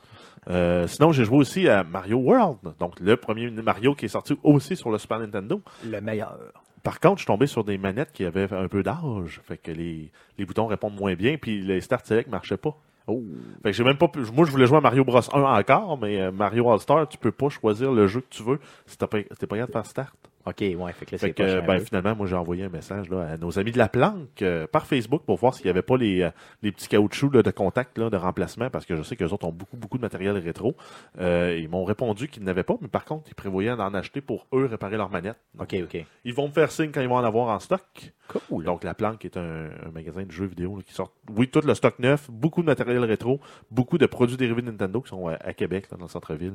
Euh, 0.50 0.86
sinon, 0.86 1.12
j'ai 1.12 1.24
joué 1.24 1.38
aussi 1.38 1.68
à 1.68 1.82
Mario 1.82 2.18
World. 2.18 2.58
Donc, 2.78 3.00
le 3.00 3.16
premier 3.16 3.50
Mario 3.50 3.94
qui 3.94 4.04
est 4.04 4.08
sorti 4.08 4.38
aussi 4.42 4.76
sur 4.76 4.90
le 4.90 4.98
Super 4.98 5.18
Nintendo. 5.18 5.60
le 5.84 6.00
meilleur. 6.00 6.38
Par 6.82 7.00
contre, 7.00 7.16
je 7.16 7.22
suis 7.22 7.26
tombé 7.26 7.46
sur 7.46 7.64
des 7.64 7.78
manettes 7.78 8.12
qui 8.12 8.24
avaient 8.24 8.52
un 8.52 8.68
peu 8.68 8.82
d'âge. 8.82 9.40
Fait 9.44 9.58
que 9.58 9.70
les, 9.70 10.10
les 10.38 10.44
boutons 10.44 10.66
répondent 10.66 10.94
moins 10.96 11.14
bien. 11.14 11.36
Puis 11.36 11.60
les 11.62 11.80
Start 11.80 12.06
Select 12.06 12.28
marchaient 12.30 12.56
pas. 12.56 12.76
Oh. 13.06 13.22
Fait 13.62 13.70
que 13.70 13.76
j'ai 13.76 13.84
même 13.84 13.96
pas 13.96 14.08
pu- 14.08 14.20
Moi, 14.34 14.44
je 14.44 14.50
voulais 14.50 14.66
jouer 14.66 14.76
à 14.78 14.80
Mario 14.82 15.02
Bros 15.04 15.18
1 15.34 15.40
encore, 15.58 15.98
mais 15.98 16.20
euh, 16.20 16.30
Mario 16.30 16.70
All-Star, 16.70 17.08
tu 17.08 17.16
peux 17.16 17.32
pas 17.32 17.48
choisir 17.48 17.90
le 17.92 18.06
jeu 18.06 18.20
que 18.20 18.28
tu 18.28 18.42
veux 18.42 18.60
si 18.86 18.96
pas, 18.98 19.06
t'es 19.06 19.46
pas 19.46 19.56
capable 19.56 19.66
de 19.68 19.72
faire 19.72 19.86
Start. 19.86 20.27
OK, 20.48 20.60
ouais. 20.60 20.92
Fait 20.92 21.04
que 21.04 21.12
là, 21.12 21.18
Fait 21.18 21.32
que, 21.32 21.42
euh, 21.42 21.60
ben, 21.60 21.78
finalement, 21.80 22.16
moi, 22.16 22.26
j'ai 22.26 22.36
envoyé 22.36 22.64
un 22.64 22.68
message 22.70 23.10
là, 23.10 23.32
à 23.32 23.36
nos 23.36 23.58
amis 23.58 23.72
de 23.72 23.78
la 23.78 23.88
planque 23.88 24.40
euh, 24.40 24.66
par 24.66 24.86
Facebook 24.86 25.22
pour 25.26 25.36
voir 25.36 25.54
s'il 25.54 25.66
n'y 25.66 25.70
avait 25.70 25.82
pas 25.82 25.96
les, 25.96 26.22
euh, 26.22 26.30
les 26.62 26.72
petits 26.72 26.88
caoutchoucs 26.88 27.34
là, 27.34 27.42
de 27.42 27.50
contact 27.50 27.98
là, 27.98 28.08
de 28.08 28.16
remplacement, 28.16 28.70
parce 28.70 28.86
que 28.86 28.96
je 28.96 29.02
sais 29.02 29.14
qu'eux 29.14 29.28
autres 29.28 29.46
ont 29.46 29.52
beaucoup, 29.52 29.76
beaucoup 29.76 29.98
de 29.98 30.02
matériel 30.02 30.38
rétro. 30.38 30.74
Euh, 31.20 31.58
ils 31.60 31.68
m'ont 31.68 31.84
répondu 31.84 32.28
qu'ils 32.28 32.44
n'avaient 32.44 32.62
pas, 32.62 32.76
mais 32.80 32.88
par 32.88 33.04
contre, 33.04 33.28
ils 33.28 33.34
prévoyaient 33.34 33.76
d'en 33.76 33.92
acheter 33.92 34.20
pour 34.20 34.46
eux 34.54 34.64
réparer 34.64 34.96
leur 34.96 35.10
manette. 35.10 35.36
OK, 35.58 35.76
OK. 35.82 36.04
Ils 36.24 36.34
vont 36.34 36.48
me 36.48 36.52
faire 36.52 36.70
signe 36.70 36.92
quand 36.92 37.02
ils 37.02 37.08
vont 37.08 37.16
en 37.16 37.24
avoir 37.24 37.48
en 37.48 37.58
stock. 37.58 37.82
Cool. 38.28 38.64
Donc, 38.64 38.84
La 38.84 38.94
Planque 38.94 39.24
est 39.24 39.36
un, 39.36 39.70
un 39.86 39.90
magasin 39.92 40.22
de 40.22 40.30
jeux 40.30 40.46
vidéo 40.46 40.76
là, 40.76 40.82
qui 40.82 40.92
sort, 40.94 41.12
oui, 41.34 41.48
tout 41.48 41.62
le 41.64 41.74
stock 41.74 41.98
neuf, 41.98 42.30
beaucoup 42.30 42.62
de 42.62 42.66
matériel 42.66 43.04
rétro, 43.04 43.40
beaucoup 43.70 43.98
de 43.98 44.06
produits 44.06 44.36
dérivés 44.36 44.62
de 44.62 44.70
Nintendo 44.70 45.00
qui 45.00 45.08
sont 45.08 45.28
à, 45.28 45.34
à 45.34 45.52
Québec, 45.52 45.88
là, 45.90 45.96
dans 45.96 46.04
le 46.04 46.10
centre-ville, 46.10 46.52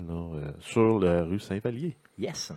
sur 0.59 0.99
la 0.99 1.23
rue 1.23 1.39
Saint-Vallier. 1.39 1.95
Yes. 2.17 2.53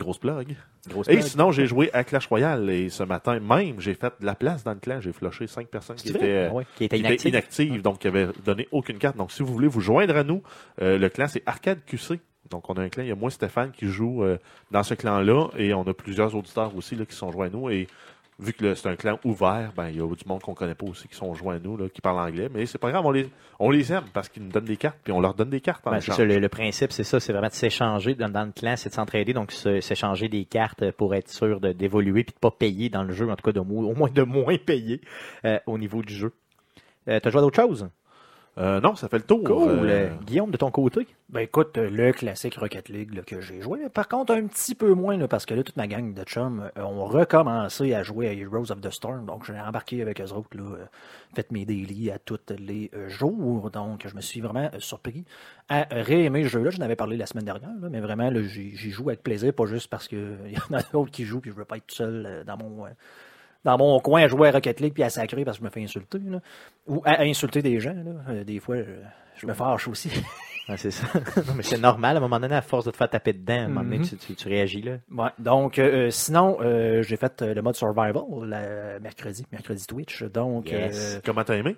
Grosse 0.00 0.18
plug. 0.18 0.56
Grosse 0.88 1.08
Et 1.08 1.12
blague. 1.16 1.26
sinon, 1.26 1.52
j'ai 1.52 1.66
joué 1.66 1.90
à 1.92 2.02
Clash 2.04 2.26
Royale 2.26 2.68
et 2.70 2.88
ce 2.88 3.02
matin 3.02 3.38
même, 3.38 3.78
j'ai 3.80 3.94
fait 3.94 4.12
de 4.18 4.26
la 4.26 4.34
place 4.34 4.64
dans 4.64 4.72
le 4.72 4.78
clan. 4.80 5.00
J'ai 5.00 5.12
flushé 5.12 5.46
cinq 5.46 5.68
personnes 5.68 5.96
qui 5.96 6.08
étaient, 6.08 6.48
Ah 6.50 6.54
ouais, 6.54 6.64
qui 6.76 6.84
étaient 6.84 6.98
inactives, 7.28 7.82
donc 7.82 7.98
qui 8.00 8.08
avaient 8.08 8.28
donné 8.44 8.66
aucune 8.72 8.98
carte. 8.98 9.16
Donc, 9.16 9.30
si 9.30 9.42
vous 9.42 9.52
voulez 9.52 9.68
vous 9.68 9.80
joindre 9.80 10.16
à 10.16 10.24
nous, 10.24 10.42
euh, 10.80 10.98
le 10.98 11.08
clan, 11.10 11.28
c'est 11.28 11.42
Arcade 11.46 11.84
QC. 11.86 12.18
Donc, 12.48 12.68
on 12.68 12.74
a 12.74 12.82
un 12.82 12.88
clan, 12.88 13.04
il 13.04 13.08
y 13.10 13.12
a 13.12 13.14
moi, 13.14 13.30
Stéphane, 13.30 13.70
qui 13.70 13.86
joue 13.86 14.24
euh, 14.24 14.38
dans 14.72 14.82
ce 14.82 14.94
clan-là, 14.94 15.48
et 15.56 15.72
on 15.74 15.82
a 15.82 15.94
plusieurs 15.94 16.34
auditeurs 16.34 16.74
aussi 16.74 16.96
là, 16.96 17.04
qui 17.06 17.14
sont 17.14 17.30
joints 17.30 17.46
à 17.46 17.50
nous. 17.50 17.70
Et 17.70 17.86
vu 18.40 18.52
que 18.52 18.74
c'est 18.74 18.88
un 18.88 18.96
clan 18.96 19.18
ouvert, 19.24 19.72
ben, 19.76 19.88
il 19.88 19.96
y 19.96 20.00
a 20.00 20.06
du 20.06 20.24
monde 20.26 20.40
qu'on 20.40 20.54
connaît 20.54 20.74
pas 20.74 20.86
aussi 20.86 21.06
qui 21.08 21.14
sont 21.14 21.34
joints 21.34 21.56
à 21.56 21.58
nous, 21.58 21.76
là, 21.76 21.88
qui 21.88 22.00
parlent 22.00 22.18
anglais. 22.18 22.48
Mais 22.52 22.66
c'est 22.66 22.78
pas 22.78 22.90
grave, 22.90 23.04
on 23.04 23.10
les, 23.10 23.28
on 23.58 23.70
les 23.70 23.92
aime 23.92 24.04
parce 24.12 24.28
qu'ils 24.28 24.42
nous 24.42 24.50
donnent 24.50 24.64
des 24.64 24.76
cartes, 24.76 24.98
puis 25.04 25.12
on 25.12 25.20
leur 25.20 25.34
donne 25.34 25.50
des 25.50 25.60
cartes 25.60 25.86
en 25.86 25.90
Ben, 25.90 26.00
ça, 26.00 26.24
le, 26.24 26.38
le 26.38 26.48
principe, 26.48 26.92
c'est 26.92 27.04
ça, 27.04 27.20
c'est 27.20 27.32
vraiment 27.32 27.48
de 27.48 27.52
s'échanger 27.52 28.14
dans, 28.14 28.28
dans 28.28 28.44
le 28.44 28.52
clan, 28.52 28.74
c'est 28.76 28.88
de 28.88 28.94
s'entraider, 28.94 29.32
donc 29.32 29.52
s'échanger 29.52 30.28
des 30.28 30.44
cartes 30.44 30.90
pour 30.92 31.14
être 31.14 31.28
sûr 31.28 31.60
d'évoluer 31.60 32.24
puis 32.24 32.34
de 32.34 32.38
pas 32.40 32.50
payer 32.50 32.88
dans 32.88 33.04
le 33.04 33.12
jeu, 33.12 33.30
en 33.30 33.36
tout 33.36 33.44
cas 33.44 33.52
de 33.52 33.60
au 33.60 33.94
moins 33.94 34.10
de 34.10 34.22
moins 34.22 34.56
payer 34.56 35.00
euh, 35.44 35.58
au 35.66 35.78
niveau 35.78 36.02
du 36.02 36.14
jeu. 36.14 36.32
Euh, 37.08 37.20
T'as 37.20 37.30
joué 37.30 37.38
à 37.38 37.42
d'autres 37.42 37.60
choses? 37.60 37.88
Euh, 38.58 38.80
non, 38.80 38.96
ça 38.96 39.08
fait 39.08 39.18
le 39.18 39.24
tour. 39.24 39.44
Cool. 39.44 39.88
Euh, 39.88 40.08
Guillaume, 40.26 40.50
de 40.50 40.56
ton 40.56 40.70
côté? 40.70 41.06
Ben 41.28 41.40
écoute, 41.40 41.78
euh, 41.78 41.88
le 41.88 42.12
classique 42.12 42.56
Rocket 42.56 42.88
League 42.88 43.14
là, 43.14 43.22
que 43.22 43.40
j'ai 43.40 43.60
joué. 43.60 43.88
Par 43.88 44.08
contre, 44.08 44.34
un 44.34 44.46
petit 44.46 44.74
peu 44.74 44.92
moins, 44.92 45.16
là, 45.16 45.28
parce 45.28 45.46
que 45.46 45.54
là, 45.54 45.62
toute 45.62 45.76
ma 45.76 45.86
gang 45.86 46.12
de 46.12 46.22
chums 46.24 46.68
euh, 46.76 46.82
ont 46.82 47.06
recommencé 47.06 47.94
à 47.94 48.02
jouer 48.02 48.28
à 48.28 48.32
Heroes 48.32 48.72
of 48.72 48.80
the 48.80 48.90
Storm. 48.90 49.24
Donc, 49.24 49.44
j'ai 49.46 49.58
embarqué 49.58 50.02
avec 50.02 50.20
eux 50.20 50.32
autres, 50.32 50.56
là, 50.56 50.76
fait 51.34 51.50
mes 51.52 51.64
daily 51.64 52.10
à 52.10 52.18
tous 52.18 52.40
les 52.58 52.90
jours. 53.06 53.70
Donc, 53.70 54.06
je 54.06 54.14
me 54.16 54.20
suis 54.20 54.40
vraiment 54.40 54.68
surpris 54.78 55.24
à 55.68 55.86
réaimer 55.90 56.42
ce 56.42 56.48
jeu-là. 56.48 56.70
Je 56.70 56.78
n'avais 56.78 56.96
parlé 56.96 57.16
la 57.16 57.26
semaine 57.26 57.44
dernière, 57.44 57.70
là, 57.80 57.88
mais 57.88 58.00
vraiment, 58.00 58.30
là, 58.30 58.42
j'y 58.42 58.90
joue 58.90 59.10
avec 59.10 59.22
plaisir, 59.22 59.54
pas 59.54 59.66
juste 59.66 59.88
parce 59.88 60.08
qu'il 60.08 60.18
y 60.48 60.74
en 60.74 60.76
a 60.76 60.82
d'autres 60.92 61.12
qui 61.12 61.24
jouent, 61.24 61.40
puis 61.40 61.52
je 61.52 61.56
veux 61.56 61.64
pas 61.64 61.76
être 61.76 61.86
tout 61.86 61.94
seul 61.94 62.42
dans 62.46 62.56
mon... 62.56 62.86
dans 63.64 63.76
mon 63.78 63.98
coin 64.00 64.22
à 64.22 64.28
jouer 64.28 64.48
à 64.48 64.52
Rocket 64.52 64.80
League 64.80 64.94
puis 64.94 65.02
à 65.02 65.10
sacrer 65.10 65.44
parce 65.44 65.58
que 65.58 65.62
je 65.62 65.66
me 65.66 65.70
fais 65.70 65.82
insulter. 65.82 66.18
Là. 66.26 66.40
Ou 66.86 67.02
à, 67.04 67.12
à 67.20 67.22
insulter 67.24 67.62
des 67.62 67.78
gens. 67.80 67.94
Là. 67.94 68.12
Euh, 68.32 68.44
des 68.44 68.58
fois, 68.60 68.76
je, 68.78 68.90
je 69.36 69.46
me 69.46 69.52
fâche 69.54 69.88
aussi. 69.88 70.10
Ah, 70.68 70.76
c'est 70.76 70.92
ça. 70.92 71.04
non, 71.48 71.54
mais 71.56 71.64
c'est 71.64 71.80
normal, 71.80 72.14
à 72.14 72.18
un 72.18 72.22
moment 72.22 72.38
donné, 72.38 72.54
à 72.54 72.62
force 72.62 72.84
de 72.84 72.92
te 72.92 72.96
faire 72.96 73.10
taper 73.10 73.32
dedans, 73.32 73.54
à 73.54 73.56
un 73.64 73.68
moment 73.68 73.80
donné, 73.82 73.98
Mhm. 73.98 74.04
tu, 74.04 74.16
tu- 74.18 74.34
tu 74.36 74.46
réagis 74.48 74.82
là. 74.82 74.98
Ouais, 75.10 75.30
donc, 75.40 75.80
euh, 75.80 76.10
sinon, 76.10 76.58
euh, 76.60 77.02
j'ai 77.02 77.16
fait 77.16 77.42
le 77.42 77.60
mode 77.60 77.74
survival 77.74 78.14
la- 78.46 79.00
mercredi, 79.00 79.44
mercredi 79.50 79.84
Twitch. 79.84 80.22
Donc, 80.22 80.70
Yes. 80.70 81.16
euh, 81.16 81.20
Comment 81.24 81.42
t'as 81.42 81.56
aimé? 81.56 81.74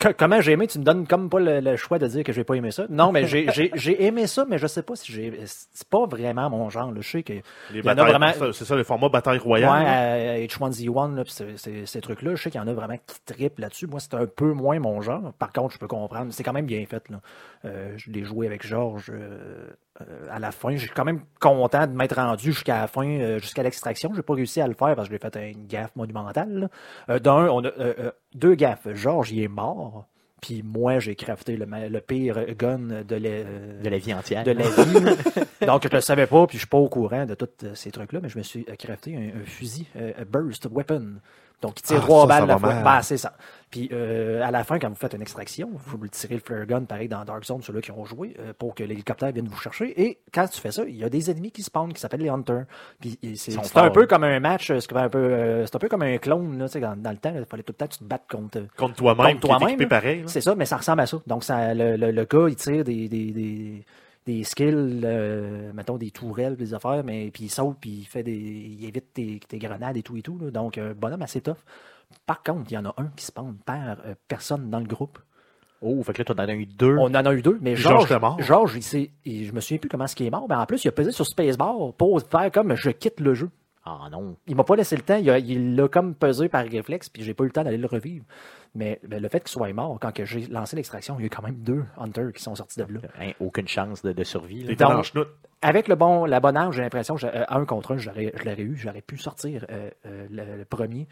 Co- 0.00 0.12
comment 0.16 0.40
j'ai 0.40 0.52
aimé 0.52 0.66
Tu 0.66 0.78
me 0.78 0.84
donnes 0.84 1.06
comme 1.06 1.28
pas 1.30 1.40
le, 1.40 1.60
le 1.60 1.76
choix 1.76 1.98
de 1.98 2.06
dire 2.06 2.24
que 2.24 2.32
j'ai 2.32 2.44
pas 2.44 2.54
aimé 2.54 2.70
ça. 2.70 2.84
Non, 2.90 3.12
mais 3.12 3.26
j'ai- 3.26 4.04
aimé 4.04 4.26
ça, 4.26 4.44
mais 4.48 4.58
je 4.58 4.66
sais 4.66 4.82
pas 4.82 4.96
si 4.96 5.12
j'ai. 5.12 5.40
C'est 5.46 5.88
pas 5.88 6.06
vraiment 6.06 6.48
mon 6.50 6.70
genre. 6.70 6.92
là. 6.92 7.00
Je 7.00 7.08
sais 7.10 7.22
que. 7.22 7.34
Les 7.72 7.80
vraiment- 7.80 8.32
C'est 8.52 8.64
ça, 8.64 8.76
le 8.76 8.84
format 8.84 9.08
bataille 9.08 9.38
Ouais, 9.38 9.44
royale. 9.64 9.86
à 9.86 10.38
H1Z1, 10.38 11.14
là, 11.16 11.22
c'est- 11.26 11.86
ces 11.86 12.00
trucs-là, 12.00 12.34
je 12.34 12.42
sais 12.42 12.50
qu'il 12.50 12.60
y 12.60 12.64
en 12.64 12.68
a 12.68 12.72
vraiment 12.74 12.96
qui 13.06 13.20
trippent 13.34 13.58
là-dessus. 13.58 13.86
Moi, 13.86 14.00
c'est 14.00 14.14
un 14.14 14.26
peu 14.26 14.52
moins 14.52 14.78
mon 14.78 15.00
genre. 15.02 15.32
Par 15.38 15.52
contre, 15.52 15.74
je 15.74 15.78
peux 15.78 15.88
comprendre. 15.88 16.32
C'est 16.32 16.42
quand 16.42 16.52
même 16.52 16.66
bien 16.66 16.84
fait. 16.86 17.02
Là. 17.10 17.20
Euh, 17.64 17.92
je 17.96 18.10
l'ai 18.10 18.24
joué 18.24 18.46
avec 18.46 18.66
Georges 18.66 19.10
euh, 19.10 19.70
euh, 20.00 20.26
à 20.30 20.38
la 20.40 20.50
fin. 20.50 20.72
Je 20.72 20.80
suis 20.82 20.90
quand 20.90 21.04
même 21.04 21.20
content 21.38 21.86
de 21.86 21.92
m'être 21.92 22.16
rendu 22.16 22.52
jusqu'à 22.52 22.80
la 22.80 22.86
fin, 22.88 23.38
jusqu'à 23.38 23.62
l'extraction. 23.62 24.12
J'ai 24.14 24.22
pas 24.22 24.34
réussi 24.34 24.60
à 24.60 24.66
le 24.66 24.74
faire 24.74 24.96
parce 24.96 25.08
que 25.08 25.14
j'ai 25.14 25.18
fait 25.20 25.52
une 25.52 25.66
gaffe 25.66 25.94
monumentale. 25.94 26.68
D'un, 27.08 27.46
on 27.48 27.64
a 27.64 27.70
deux 28.34 28.54
gaffes. 28.56 28.88
Georges, 28.94 29.30
il 29.32 29.42
est 29.42 29.48
mort. 29.48 30.06
Puis 30.40 30.64
moi, 30.64 30.98
j'ai 30.98 31.14
crafté 31.14 31.56
le, 31.56 32.00
pire 32.00 32.44
gun 32.56 32.78
de, 33.06 33.14
la- 33.14 33.44
De 33.80 33.88
la 33.88 33.98
vie 33.98 34.12
entière. 34.12 34.42
de 34.42 34.50
la 34.50 34.68
vie. 34.68 35.16
Donc, 35.66 35.84
je 35.84 35.94
le 35.94 36.00
savais 36.00 36.26
pas, 36.26 36.44
puis 36.48 36.56
je 36.58 36.62
suis 36.62 36.68
pas 36.68 36.78
au 36.78 36.88
courant 36.88 37.26
de 37.26 37.34
tous 37.36 37.74
ces 37.74 37.92
trucs-là, 37.92 38.18
mais 38.20 38.28
je 38.28 38.38
me 38.38 38.42
suis 38.42 38.64
crafté 38.64 39.14
un, 39.16 39.40
un 39.40 39.44
fusil, 39.44 39.86
un 39.94 40.24
burst 40.28 40.66
weapon. 40.68 41.20
Donc, 41.62 41.78
il 41.78 41.82
tire 41.82 41.98
Ah, 42.00 42.02
trois 42.02 42.22
ça, 42.22 42.26
balles 42.26 42.40
ça 42.40 42.46
la 42.46 42.58
fois. 42.58 42.74
mal. 42.74 42.84
Ben, 42.84 43.02
c'est 43.02 43.16
ça. 43.16 43.32
Puis, 43.70 43.88
euh, 43.90 44.42
à 44.42 44.50
la 44.50 44.64
fin, 44.64 44.78
quand 44.78 44.90
vous 44.90 44.94
faites 44.96 45.14
une 45.14 45.22
extraction, 45.22 45.70
vous 45.74 46.06
tirez 46.08 46.34
le 46.34 46.40
flare 46.40 46.66
gun, 46.66 46.82
pareil 46.82 47.08
dans 47.08 47.24
Dark 47.24 47.42
Zone, 47.44 47.62
ceux-là 47.62 47.80
qui 47.80 47.90
ont 47.90 48.04
joué, 48.04 48.36
euh, 48.38 48.52
pour 48.58 48.74
que 48.74 48.84
l'hélicoptère 48.84 49.32
vienne 49.32 49.48
vous 49.48 49.58
chercher. 49.58 49.98
Et 50.02 50.18
quand 50.34 50.46
tu 50.46 50.60
fais 50.60 50.72
ça, 50.72 50.82
il 50.86 50.96
y 50.96 51.04
a 51.04 51.08
des 51.08 51.30
ennemis 51.30 51.50
qui 51.52 51.62
spawnent, 51.62 51.92
qui 51.94 52.00
s'appellent 52.00 52.20
les 52.20 52.28
Hunters. 52.28 52.64
Puis, 53.00 53.18
c'est 53.36 53.56
un 53.78 53.90
peu 53.90 54.06
comme 54.06 54.24
un 54.24 54.40
match, 54.40 54.70
euh, 54.70 54.78
c'est 54.80 54.94
un 54.94 55.08
peu, 55.08 55.18
euh, 55.18 55.64
c'est 55.64 55.74
un 55.76 55.78
peu 55.78 55.88
comme 55.88 56.02
un 56.02 56.18
clone, 56.18 56.58
là, 56.58 56.66
tu 56.66 56.72
sais, 56.72 56.80
dans, 56.80 56.96
dans 56.96 57.10
le 57.12 57.16
temps, 57.16 57.32
il 57.34 57.44
fallait 57.46 57.62
tout 57.62 57.72
le 57.72 57.76
temps 57.78 57.86
que 57.86 57.92
tu 57.92 57.98
te 58.00 58.04
battes 58.04 58.26
contre, 58.30 58.60
Contre 58.76 58.94
toi-même, 58.96 59.40
Contre 59.40 59.58
toi-même, 59.58 59.78
c'est 60.26 60.40
ça, 60.42 60.54
mais 60.54 60.66
ça 60.66 60.76
ressemble 60.76 61.00
à 61.00 61.06
ça. 61.06 61.18
Donc, 61.26 61.42
ça, 61.44 61.72
le, 61.72 61.96
le, 61.96 62.10
le 62.10 62.24
gars, 62.24 62.48
il 62.48 62.56
tire 62.56 62.84
des, 62.84 63.08
des, 63.08 63.30
des, 63.32 63.84
des 64.26 64.44
skills, 64.44 65.00
euh, 65.04 65.72
mettons 65.74 65.96
des 65.96 66.10
tourelles, 66.10 66.56
des 66.56 66.74
affaires, 66.74 67.02
mais 67.04 67.30
puis 67.32 67.44
il 67.44 67.48
saute, 67.50 67.76
puis 67.80 67.90
il 67.90 68.04
fait 68.04 68.22
des. 68.22 68.32
il 68.36 68.84
évite 68.84 69.12
tes, 69.12 69.40
tes 69.48 69.58
grenades 69.58 69.96
et 69.96 70.02
tout 70.02 70.16
et 70.16 70.22
tout. 70.22 70.38
là. 70.40 70.50
Donc, 70.50 70.78
un 70.78 70.92
bonhomme 70.94 71.22
assez 71.22 71.40
tough. 71.40 71.56
Par 72.26 72.42
contre, 72.42 72.70
il 72.70 72.74
y 72.74 72.78
en 72.78 72.84
a 72.84 72.94
un 72.98 73.06
qui 73.16 73.24
spawn 73.24 73.56
par 73.64 73.98
euh, 74.06 74.14
personne 74.28 74.70
dans 74.70 74.78
le 74.80 74.86
groupe. 74.86 75.18
Oh, 75.80 76.00
fait 76.04 76.12
que 76.12 76.18
là, 76.18 76.24
t'en 76.26 76.38
as 76.38 76.54
eu 76.54 76.66
deux. 76.66 76.96
On 76.96 77.06
en 77.06 77.14
a 77.14 77.34
eu 77.34 77.42
deux, 77.42 77.58
mais 77.60 77.74
Georges. 77.74 78.06
Georges, 78.40 78.76
il 78.94 79.10
il- 79.24 79.46
je 79.46 79.52
me 79.52 79.60
souviens 79.60 79.78
plus 79.78 79.88
comment 79.88 80.04
est-ce 80.04 80.14
qu'il 80.14 80.26
est 80.26 80.30
mort, 80.30 80.46
mais 80.48 80.54
en 80.54 80.66
plus, 80.66 80.84
il 80.84 80.88
a 80.88 80.92
pesé 80.92 81.10
sur 81.10 81.26
Spacebar 81.26 81.92
pour 81.94 82.20
faire 82.22 82.52
comme 82.52 82.74
je 82.76 82.90
quitte 82.90 83.18
le 83.18 83.34
jeu. 83.34 83.50
Ah 83.84 84.08
non. 84.12 84.36
Il 84.46 84.54
m'a 84.54 84.62
pas 84.62 84.76
laissé 84.76 84.94
le 84.94 85.02
temps. 85.02 85.16
Il 85.16 85.74
l'a 85.74 85.88
comme 85.88 86.14
pesé 86.14 86.48
par 86.48 86.64
réflexe, 86.64 87.08
puis 87.08 87.24
j'ai 87.24 87.34
pas 87.34 87.42
eu 87.42 87.48
le 87.48 87.52
temps 87.52 87.64
d'aller 87.64 87.78
le 87.78 87.88
revivre. 87.88 88.24
Mais 88.74 89.00
ben, 89.06 89.22
le 89.22 89.28
fait 89.28 89.40
qu'il 89.40 89.50
soit 89.50 89.72
mort, 89.72 89.98
quand 90.00 90.12
que 90.12 90.24
j'ai 90.24 90.46
lancé 90.46 90.76
l'extraction, 90.76 91.16
il 91.18 91.22
y 91.22 91.24
a 91.24 91.26
eu 91.26 91.30
quand 91.30 91.42
même 91.42 91.56
deux 91.56 91.84
Hunters 91.98 92.32
qui 92.32 92.42
sont 92.42 92.54
sortis 92.54 92.78
de 92.78 92.94
là. 92.94 93.00
Hein, 93.20 93.32
aucune 93.38 93.68
chance 93.68 94.02
de, 94.02 94.12
de 94.12 94.24
survie. 94.24 94.64
là. 94.64 94.74
Donc-. 94.74 95.12
Avec 95.60 95.88
le 95.88 95.94
bon, 95.94 96.24
la 96.24 96.40
bonne 96.40 96.56
âge, 96.56 96.74
j'ai 96.74 96.82
l'impression 96.82 97.14
que 97.14 97.26
euh, 97.26 97.44
un 97.48 97.64
contre 97.64 97.92
un, 97.92 97.98
je 97.98 98.08
l'aurais 98.10 98.62
eu. 98.62 98.74
J'aurais 98.76 99.02
pu 99.02 99.16
sortir 99.16 99.64
euh, 99.70 99.90
euh, 100.06 100.26
le, 100.30 100.56
le 100.58 100.64
premier 100.64 101.06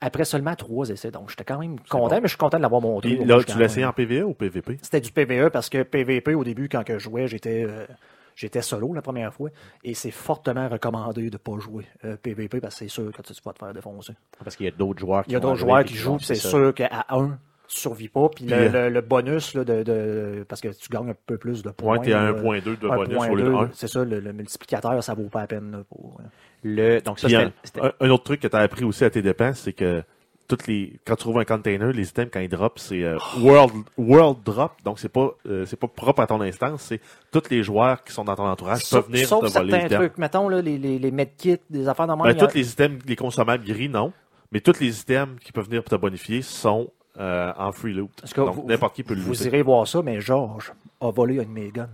après 0.00 0.24
seulement 0.24 0.54
trois 0.54 0.88
essais. 0.90 1.10
Donc, 1.10 1.30
j'étais 1.30 1.44
quand 1.44 1.58
même 1.58 1.78
content, 1.80 2.16
bon. 2.16 2.20
mais 2.20 2.22
je 2.22 2.28
suis 2.28 2.38
content 2.38 2.58
de 2.58 2.62
l'avoir 2.62 2.84
au 2.84 3.00
là, 3.00 3.42
tu 3.44 3.58
l'as 3.58 3.64
essayé 3.64 3.86
en 3.86 3.92
PVE 3.92 4.24
ou 4.24 4.34
PVP? 4.34 4.78
C'était 4.82 5.00
du 5.00 5.10
PVE 5.12 5.50
parce 5.50 5.68
que 5.70 5.82
PVP, 5.82 6.34
au 6.34 6.44
début, 6.44 6.68
quand 6.68 6.84
que 6.84 6.98
je 6.98 7.04
jouais, 7.04 7.26
j'étais 7.26 7.64
euh, 7.64 7.86
j'étais 8.36 8.62
solo 8.62 8.94
la 8.94 9.02
première 9.02 9.34
fois. 9.34 9.50
Et 9.82 9.94
c'est 9.94 10.12
fortement 10.12 10.68
recommandé 10.68 11.22
de 11.30 11.34
ne 11.34 11.38
pas 11.38 11.58
jouer 11.58 11.84
euh, 12.04 12.16
PVP 12.16 12.60
parce 12.60 12.74
que 12.76 12.78
c'est 12.84 12.88
sûr 12.88 13.10
que 13.10 13.22
tu 13.22 13.32
vas 13.44 13.52
te 13.52 13.58
faire 13.58 13.74
défoncer. 13.74 14.12
Parce 14.44 14.54
qu'il 14.54 14.66
y 14.66 14.68
a 14.68 14.72
d'autres 14.72 15.00
joueurs 15.00 15.24
qui 15.24 15.30
Il 15.30 15.32
y 15.32 15.36
a 15.36 15.40
d'autres 15.40 15.56
joueurs 15.56 15.82
qui 15.84 15.94
jouent, 15.96 16.18
puis 16.18 16.26
c'est 16.26 16.34
sûr 16.36 16.72
qu'à 16.74 17.06
un, 17.08 17.38
tu 17.68 17.78
survis 17.80 18.08
pas. 18.08 18.28
Puis, 18.28 18.44
le, 18.44 18.54
euh, 18.54 18.68
le- 18.68 18.88
le 18.94 19.00
bonus 19.00 19.54
là, 19.54 19.64
de, 19.64 19.82
de- 19.82 20.44
Parce 20.48 20.60
que 20.60 20.68
tu 20.68 20.88
gagnes 20.88 21.10
un 21.10 21.16
peu 21.26 21.36
plus 21.36 21.64
de 21.64 21.70
points. 21.70 21.98
Ouais, 21.98 22.04
t'es 22.04 22.12
à 22.12 22.30
là, 22.30 22.32
1.2 22.32 22.76
de 22.78 22.88
un 22.88 22.94
bonus 22.96 23.18
au 23.18 23.34
lieu 23.34 23.42
de 23.42 23.48
deux, 23.48 23.54
1. 23.56 23.70
C'est 23.72 23.88
ça, 23.88 24.04
le, 24.04 24.20
le 24.20 24.32
multiplicateur, 24.32 25.02
ça 25.02 25.14
vaut 25.14 25.28
pas 25.28 25.40
la 25.40 25.46
peine. 25.48 25.72
là, 25.72 25.78
pour, 25.88 26.20
euh, 26.20 26.24
Le, 26.62 27.00
donc 27.00 27.18
ça, 27.18 27.26
un 28.00 28.10
autre 28.10 28.22
truc 28.24 28.40
que 28.40 28.46
tu 28.46 28.54
as 28.56 28.60
appris 28.60 28.84
aussi 28.84 29.04
à 29.04 29.10
tes 29.10 29.22
dépenses, 29.22 29.60
c'est 29.60 29.72
que 29.72 30.02
toutes 30.48 30.66
les 30.66 30.98
quand 31.04 31.14
tu 31.16 31.20
trouves 31.22 31.38
un 31.38 31.44
container, 31.44 31.92
les 31.92 32.08
items 32.08 32.30
quand 32.32 32.40
ils 32.40 32.48
drop, 32.48 32.78
c'est 32.78 33.02
euh, 33.02 33.18
world 33.40 33.72
world 33.96 34.38
drop, 34.44 34.72
donc 34.84 34.98
c'est 34.98 35.08
pas 35.08 35.30
euh, 35.46 35.64
c'est 35.66 35.78
pas 35.78 35.88
propre 35.88 36.20
à 36.22 36.26
ton 36.26 36.40
instance, 36.40 36.82
c'est 36.82 37.00
tous 37.32 37.50
les 37.50 37.62
joueurs 37.62 38.02
qui 38.04 38.12
sont 38.12 38.24
dans 38.24 38.36
ton 38.36 38.46
entourage 38.46 38.82
Sauf, 38.82 39.04
peuvent 39.04 39.12
venir 39.12 39.28
sauf 39.28 39.44
te 39.44 39.58
voler 39.58 39.72
certains 39.80 39.96
trucs, 39.96 40.18
mettons 40.18 40.48
là, 40.48 40.60
les, 40.62 40.78
les, 40.78 40.98
les 40.98 41.10
medkits, 41.10 41.58
des 41.70 41.88
affaires 41.88 42.06
même. 42.06 42.18
Ben, 42.18 42.28
a- 42.42 42.46
tous 42.46 42.54
les 42.54 42.70
items, 42.70 43.02
les 43.06 43.16
consommables 43.16 43.64
gris, 43.64 43.88
non, 43.88 44.12
mais 44.52 44.60
tous 44.60 44.78
les 44.80 45.00
items 45.00 45.38
qui 45.40 45.52
peuvent 45.52 45.66
venir 45.66 45.82
te 45.84 45.94
bonifier 45.96 46.42
sont 46.42 46.90
euh, 47.18 47.52
en 47.56 47.72
free 47.72 47.92
loot. 47.94 48.10
Donc, 48.36 48.66
n'importe 48.66 48.94
qui 48.94 49.02
peut 49.02 49.14
le 49.14 49.20
Vous 49.22 49.30
looter. 49.32 49.46
irez 49.46 49.62
voir 49.62 49.86
ça, 49.88 50.02
mais 50.02 50.20
Georges 50.20 50.72
a 51.00 51.10
volé 51.10 51.40
un 51.40 51.44
de 51.44 51.48
mes 51.48 51.70
guns. 51.70 51.88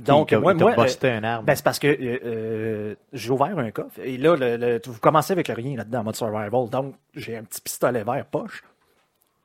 Donc, 0.00 0.30
il 0.32 0.38
moi- 0.42 0.52
moi, 0.64 0.74
busté 0.84 1.08
un 1.10 1.24
arbre. 1.24 1.46
Ben, 1.46 1.54
c'est 1.54 1.64
parce 1.64 1.78
que 1.78 1.86
euh, 1.86 2.18
euh, 2.24 2.94
j'ai 3.12 3.30
ouvert 3.30 3.58
un 3.58 3.70
coffre 3.70 3.98
et 4.00 4.18
là, 4.18 4.36
le, 4.36 4.56
le- 4.56 4.80
vous 4.84 5.00
commencez 5.00 5.32
avec 5.32 5.48
rien 5.48 5.76
là-dedans 5.76 6.00
en 6.00 6.04
mode 6.04 6.16
survival. 6.16 6.68
Donc, 6.70 6.94
j'ai 7.14 7.36
un 7.36 7.42
petit 7.44 7.60
pistolet 7.60 8.04
vert 8.04 8.26
poche. 8.26 8.62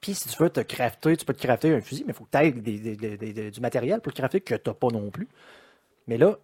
Puis, 0.01 0.15
si 0.15 0.27
tu 0.27 0.43
veux 0.43 0.49
te 0.49 0.59
crafter, 0.59 1.15
tu 1.15 1.23
peux 1.25 1.33
te 1.33 1.41
crafter 1.41 1.73
un 1.73 1.79
fusil, 1.79 2.03
mais 2.05 2.11
il 2.11 2.15
faut 2.15 2.25
que 2.25 2.37
tu 2.37 2.43
aies 2.45 2.51
des- 2.51 2.77
des- 2.95 3.17
des- 3.17 3.31
des- 3.33 3.51
du 3.51 3.61
matériel 3.61 4.01
pour 4.01 4.11
le 4.11 4.15
crafter 4.17 4.41
que 4.41 4.55
tu 4.55 4.69
n'as 4.69 4.73
pas 4.73 4.87
non 4.89 5.09
plus. 5.11 5.29
Mais 6.07 6.17
là, 6.17 6.35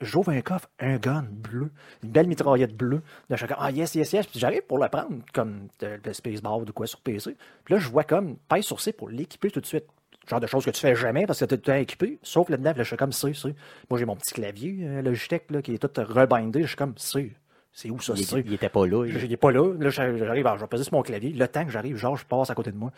j'ouvre 0.00 0.30
un 0.30 0.40
coffre, 0.40 0.68
un 0.80 0.96
gun 0.96 1.24
bleu, 1.30 1.70
une 2.02 2.10
belle 2.10 2.26
mitraillette 2.26 2.74
bleue. 2.76 3.02
Suis 3.36 3.46
comme, 3.46 3.58
ah 3.60 3.70
yes, 3.70 3.94
yes, 3.94 4.12
yes. 4.12 4.26
Puis 4.26 4.40
j'arrive 4.40 4.62
pour 4.62 4.78
le 4.78 4.88
prendre 4.88 5.18
comme 5.32 5.68
de, 5.78 5.98
de 6.02 6.12
Spacebar 6.12 6.58
ou 6.58 6.64
de 6.64 6.72
quoi 6.72 6.86
sur 6.88 6.98
PC. 7.00 7.36
Puis 7.64 7.74
là, 7.74 7.78
je 7.80 7.88
vois 7.88 8.02
comme, 8.02 8.36
pèse 8.48 8.64
sur 8.64 8.80
C 8.80 8.92
pour 8.92 9.08
l'équiper 9.08 9.50
tout 9.52 9.60
de 9.60 9.66
suite. 9.66 9.84
Genre 10.30 10.40
de 10.40 10.46
choses 10.46 10.64
que 10.64 10.70
tu 10.70 10.80
fais 10.80 10.94
jamais 10.94 11.26
parce 11.26 11.40
que 11.40 11.44
tu 11.44 11.54
es 11.54 11.56
tout 11.58 11.62
le 11.68 11.74
temps 11.74 11.80
équipé, 11.80 12.18
sauf 12.22 12.48
là-dedans, 12.48 12.70
là, 12.76 12.82
je 12.82 12.88
suis 12.88 12.96
comme 12.96 13.12
C, 13.12 13.34
C. 13.34 13.52
Moi, 13.90 13.98
j'ai 13.98 14.04
mon 14.06 14.14
petit 14.16 14.32
clavier 14.32 14.76
euh, 14.82 15.02
Logitech 15.02 15.50
là, 15.50 15.60
qui 15.60 15.74
est 15.74 15.78
tout 15.78 15.90
rebindé. 16.00 16.62
Je 16.62 16.68
suis 16.68 16.76
comme 16.76 16.94
C. 16.96 17.32
C'est 17.72 17.90
où 17.90 18.00
ça, 18.00 18.12
il, 18.16 18.24
C? 18.24 18.42
il 18.46 18.54
était 18.54 18.68
pas 18.68 18.86
là. 18.86 19.04
il- 19.06 19.32
est 19.32 19.36
pas 19.36 19.50
là. 19.50 19.72
Là, 19.78 19.90
j'arrive, 19.90 20.46
alors, 20.46 20.56
je 20.56 20.62
vais 20.62 20.68
peser 20.68 20.84
sur 20.84 20.94
mon 20.94 21.02
clavier. 21.02 21.30
Le 21.30 21.48
temps 21.48 21.64
que 21.64 21.70
j'arrive, 21.72 21.96
genre, 21.96 22.16
je 22.16 22.24
passe 22.24 22.48
à 22.50 22.54
côté 22.54 22.70
de 22.72 22.76
moi. 22.76 22.90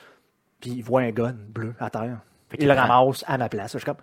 Puis 0.60 0.70
il 0.70 0.82
voit 0.82 1.00
un 1.02 1.10
gun 1.10 1.34
bleu 1.48 1.74
à 1.80 1.88
terre. 1.90 2.18
Fait 2.50 2.58
Il 2.60 2.68
le 2.68 2.74
ramasse 2.74 3.24
à 3.26 3.38
ma 3.38 3.48
place. 3.48 3.72
Je 3.72 3.78
suis 3.78 3.84
comme, 3.86 3.96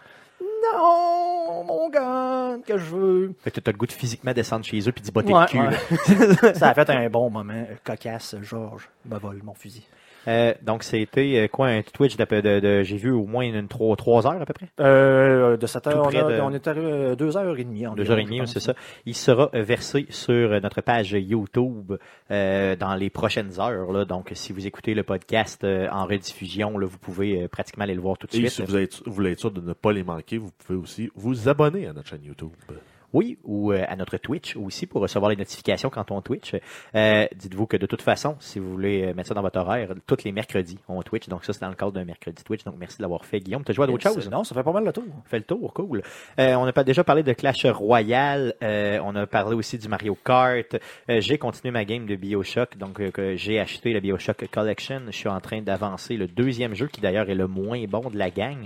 non, 0.74 1.64
mon 1.66 1.90
gun 1.90 2.60
que 2.66 2.78
je 2.78 2.86
veux. 2.96 3.34
Fait 3.40 3.52
que 3.52 3.60
t'as 3.60 3.72
le 3.72 3.78
goût 3.78 3.86
de 3.88 3.92
physiquement 3.92 4.34
descendre 4.34 4.66
chez 4.66 4.80
eux 4.88 4.92
puis 4.92 5.02
d'y 5.04 5.12
botter 5.12 5.34
Ouais, 5.34 5.42
le 5.42 5.48
cul. 5.48 5.60
ouais. 5.60 6.54
ça 6.56 6.70
a 6.70 6.74
fait 6.74 6.90
un 6.90 7.10
bon 7.10 7.30
moment. 7.30 7.66
Cocasse, 7.84 8.36
Georges 8.42 8.90
me 9.06 9.18
vole 9.18 9.42
mon 9.44 9.54
fusil. 9.54 9.86
Euh, 10.28 10.54
donc, 10.62 10.84
c'était 10.84 11.44
euh, 11.44 11.48
quoi, 11.48 11.68
un 11.68 11.82
Twitch 11.82 12.18
de, 12.18 12.26
de, 12.26 12.60
de- 12.60 12.84
j'ai 12.84 12.98
vu 12.98 13.12
au 13.12 13.26
moins 13.26 13.44
une 13.44 13.68
3, 13.68 14.28
heures 14.28 14.42
à 14.42 14.46
peu 14.46 14.54
près? 14.54 14.68
Euh, 14.80 15.58
de 15.58 15.66
7 15.66 15.84
Tout 15.84 15.90
heures, 15.90 16.06
on, 16.06 16.08
près 16.10 16.20
a- 16.20 16.24
de- 16.38 16.42
on 16.42 16.52
est 16.54 16.68
à 16.68 16.74
2h30 16.74 17.66
environ. 17.68 17.96
Deux 17.96 18.12
heures 18.12 18.20
et 18.20 18.24
demie, 18.26 18.42
c'est 18.48 18.60
ça. 18.60 18.74
Il 19.06 19.16
sera 19.16 19.50
versé 19.54 20.06
sur 20.10 20.50
notre 20.62 20.82
page 20.82 21.12
YouTube 21.12 21.94
euh, 22.32 22.76
dans 22.76 22.96
les 22.96 23.10
prochaines 23.10 23.60
heures. 23.60 23.92
Là. 23.92 24.06
Donc, 24.06 24.32
si 24.34 24.52
vous 24.54 24.68
écoutez 24.68 24.94
le 24.94 25.04
podcast 25.04 25.64
euh, 25.64 25.88
en 25.92 26.06
rediffusion, 26.06 26.78
là, 26.78 26.86
vous 26.86 26.98
pouvez 27.00 27.44
euh, 27.44 27.48
pratiquement 27.48 27.86
aller 27.86 27.96
le 27.96 28.02
voir 28.02 28.18
tout 28.18 28.28
de 28.28 28.34
Et 28.36 28.40
suite. 28.40 28.50
si 28.50 28.62
vous, 28.64 28.76
êtes, 28.78 29.02
vous 29.06 29.14
voulez 29.14 29.32
être 29.32 29.40
sûr 29.40 29.52
de 29.52 29.62
ne 29.62 29.74
pas 29.74 29.92
les 29.94 30.04
manquer, 30.04 30.38
vous 30.38 30.52
pouvez 30.66 30.78
aussi 30.78 31.10
vous 31.16 31.48
abonner 31.50 31.88
à 31.88 31.94
notre 31.94 32.10
chaîne 32.10 32.24
YouTube. 32.24 32.50
Oui, 33.14 33.38
ou 33.44 33.72
euh, 33.72 33.84
à 33.88 33.96
notre 33.96 34.18
Twitch 34.18 34.56
aussi 34.56 34.86
pour 34.86 35.02
recevoir 35.02 35.30
les 35.32 35.36
notifications 35.36 35.90
quand 35.90 36.12
on 36.12 36.22
Twitch. 36.22 36.56
Euh, 36.96 37.26
Dites-vous 37.36 37.66
que 37.66 37.78
de 37.78 37.86
toute 37.86 38.02
façon, 38.02 38.36
si 38.40 38.60
vous 38.60 38.70
voulez 38.72 39.04
euh, 39.04 39.14
mettre 39.14 39.30
ça 39.30 39.34
dans 39.34 39.42
votre 39.42 39.60
horaire, 39.60 39.94
tous 40.06 40.24
les 40.24 40.32
mercredis, 40.32 40.78
on 40.88 41.02
Twitch. 41.02 41.28
Donc 41.28 41.44
ça, 41.44 41.54
c'est 41.54 41.62
dans 41.62 41.70
le 41.70 41.76
cadre 41.76 41.92
d'un 41.92 42.06
mercredi 42.06 42.44
Twitch. 42.44 42.64
Donc 42.64 42.76
merci 42.80 42.98
de 42.98 43.02
l'avoir 43.04 43.26
fait, 43.26 43.40
Guillaume. 43.40 43.64
Tu 43.64 43.72
as 43.72 43.74
joué 43.76 43.86
à 43.86 43.88
d'autres 43.88 44.06
Yes, 44.06 44.14
choses? 44.16 44.30
Non, 44.30 44.44
ça 44.44 44.54
fait 44.54 44.64
pas 44.64 44.72
mal 44.72 44.84
le 44.86 44.94
tour. 44.94 45.04
fait 45.26 45.38
le 45.40 45.44
tour, 45.44 45.74
cool. 45.74 46.04
Euh, 46.40 46.54
on 46.56 46.66
a 46.66 46.72
pas 46.74 46.84
déjà 46.84 47.04
parlé 47.04 47.24
de 47.24 47.34
Clash 47.34 47.66
Royale, 47.66 48.54
euh, 48.62 49.00
on 49.04 49.16
a 49.16 49.26
parlé 49.26 49.56
aussi 49.56 49.78
du 49.78 49.88
Mario 49.88 50.16
Kart. 50.24 50.76
Euh, 51.10 51.20
j'ai 51.22 51.38
continué 51.38 51.72
ma 51.72 51.86
game 51.86 52.06
de 52.06 52.16
BioShock, 52.16 52.78
donc 52.78 53.00
euh, 53.00 53.36
j'ai 53.36 53.60
acheté 53.60 53.92
la 53.94 54.00
BioShock 54.00 54.48
Collection. 54.52 55.02
Je 55.08 55.12
suis 55.12 55.30
en 55.30 55.40
train 55.40 55.62
d'avancer 55.62 56.16
le 56.16 56.28
deuxième 56.28 56.76
jeu 56.76 56.88
qui 56.88 57.02
d'ailleurs 57.02 57.30
est 57.30 57.36
le 57.36 57.48
moins 57.48 57.84
bon 57.88 58.10
de 58.10 58.18
la 58.18 58.30
gang. 58.30 58.58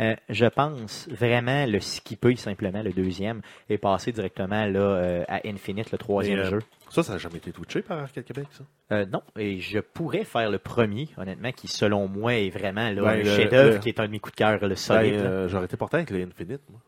Euh, 0.00 0.16
je 0.30 0.46
pense 0.46 1.08
vraiment 1.10 1.66
le 1.66 1.78
skipper 1.78 2.34
simplement 2.36 2.82
le 2.82 2.92
deuxième 2.92 3.42
et 3.68 3.76
passer 3.76 4.12
directement 4.12 4.64
là 4.64 4.80
euh, 4.80 5.24
à 5.28 5.46
Infinite 5.46 5.92
le 5.92 5.98
troisième 5.98 6.38
euh, 6.40 6.44
jeu. 6.50 6.58
Ça, 6.88 7.02
ça 7.02 7.12
n'a 7.12 7.18
jamais 7.18 7.36
été 7.36 7.52
twitché 7.52 7.82
par 7.82 7.98
Arcade 7.98 8.24
Québec, 8.24 8.46
ça? 8.50 9.04
Non, 9.06 9.22
et 9.38 9.60
je 9.60 9.78
pourrais 9.78 10.24
faire 10.24 10.50
le 10.50 10.58
premier, 10.58 11.08
honnêtement, 11.18 11.52
qui 11.52 11.68
selon 11.68 12.08
moi 12.08 12.34
est 12.34 12.48
vraiment 12.50 12.90
là, 12.90 13.02
Ben, 13.02 13.18
le- 13.18 13.24
chef-d'œuvre 13.24 13.78
qui 13.78 13.90
est 13.90 14.00
un 14.00 14.06
de 14.06 14.10
mes 14.10 14.18
coups 14.20 14.32
de 14.34 14.38
cœur, 14.38 14.58
le 14.60 14.68
Ben, 14.68 14.76
solide. 14.76 15.48
J'aurais 15.48 15.66
été 15.66 15.76
porté 15.76 15.98
avec 15.98 16.10
le 16.10 16.22
Infinite, 16.22 16.62
moi. 16.70 16.80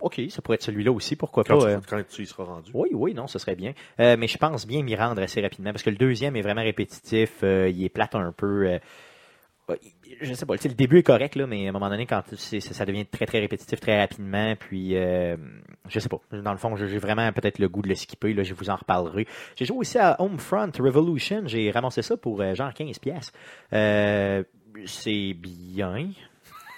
Ok, 0.00 0.20
ça 0.30 0.40
pourrait 0.40 0.54
être 0.54 0.62
celui-là 0.62 0.92
aussi, 0.92 1.16
pourquoi 1.16 1.42
Quand, 1.42 1.58
pas. 1.58 1.80
tu, 1.80 1.86
quand 1.88 2.00
tu 2.08 2.22
y 2.22 2.26
seras 2.26 2.44
rendu. 2.44 2.70
Oui, 2.72 2.90
oui, 2.92 3.12
non, 3.12 3.26
ce 3.26 3.40
serait 3.40 3.56
bien. 3.56 3.72
Mais 3.98 4.28
je 4.28 4.38
pense 4.38 4.66
bien 4.66 4.82
m'y 4.84 4.94
rendre 4.94 5.20
assez 5.20 5.40
rapidement 5.42 5.72
parce 5.72 5.82
que 5.82 5.90
le 5.90 5.96
deuxième 5.96 6.36
est 6.36 6.42
vraiment 6.42 6.62
répétitif. 6.62 7.38
il 7.42 7.84
est 7.84 7.88
plate 7.88 8.14
un 8.14 8.30
peu. 8.32 8.78
Euh, 9.68 9.74
je 10.22 10.34
sais 10.34 10.46
pas, 10.46 10.54
le 10.54 10.74
début 10.74 10.98
est 10.98 11.02
correct, 11.02 11.36
là, 11.36 11.46
mais 11.46 11.66
à 11.66 11.68
un 11.68 11.72
moment 11.72 11.88
donné, 11.90 12.06
quand 12.06 12.22
ça 12.34 12.60
ça 12.60 12.84
devient 12.86 13.06
très, 13.06 13.26
très 13.26 13.38
répétitif, 13.40 13.78
très 13.80 13.98
rapidement, 14.00 14.54
puis 14.56 14.96
euh, 14.96 15.36
je 15.88 16.00
sais 16.00 16.08
pas. 16.08 16.20
Dans 16.32 16.52
le 16.52 16.58
fond, 16.58 16.74
j'ai 16.76 16.98
vraiment 16.98 17.30
peut-être 17.32 17.58
le 17.58 17.68
goût 17.68 17.82
de 17.82 17.88
le 17.88 17.94
skipper, 17.94 18.32
là, 18.34 18.42
je 18.42 18.54
vous 18.54 18.70
en 18.70 18.76
reparlerai. 18.76 19.26
J'ai 19.56 19.64
joué 19.66 19.76
aussi 19.78 19.98
à 19.98 20.20
Homefront 20.20 20.70
Revolution, 20.78 21.42
j'ai 21.46 21.70
ramassé 21.70 22.02
ça 22.02 22.16
pour 22.16 22.40
euh, 22.40 22.54
genre 22.54 22.72
15 22.74 22.98
pièces. 22.98 23.32
Euh, 23.72 24.42
c'est 24.86 25.34
bien, 25.34 26.10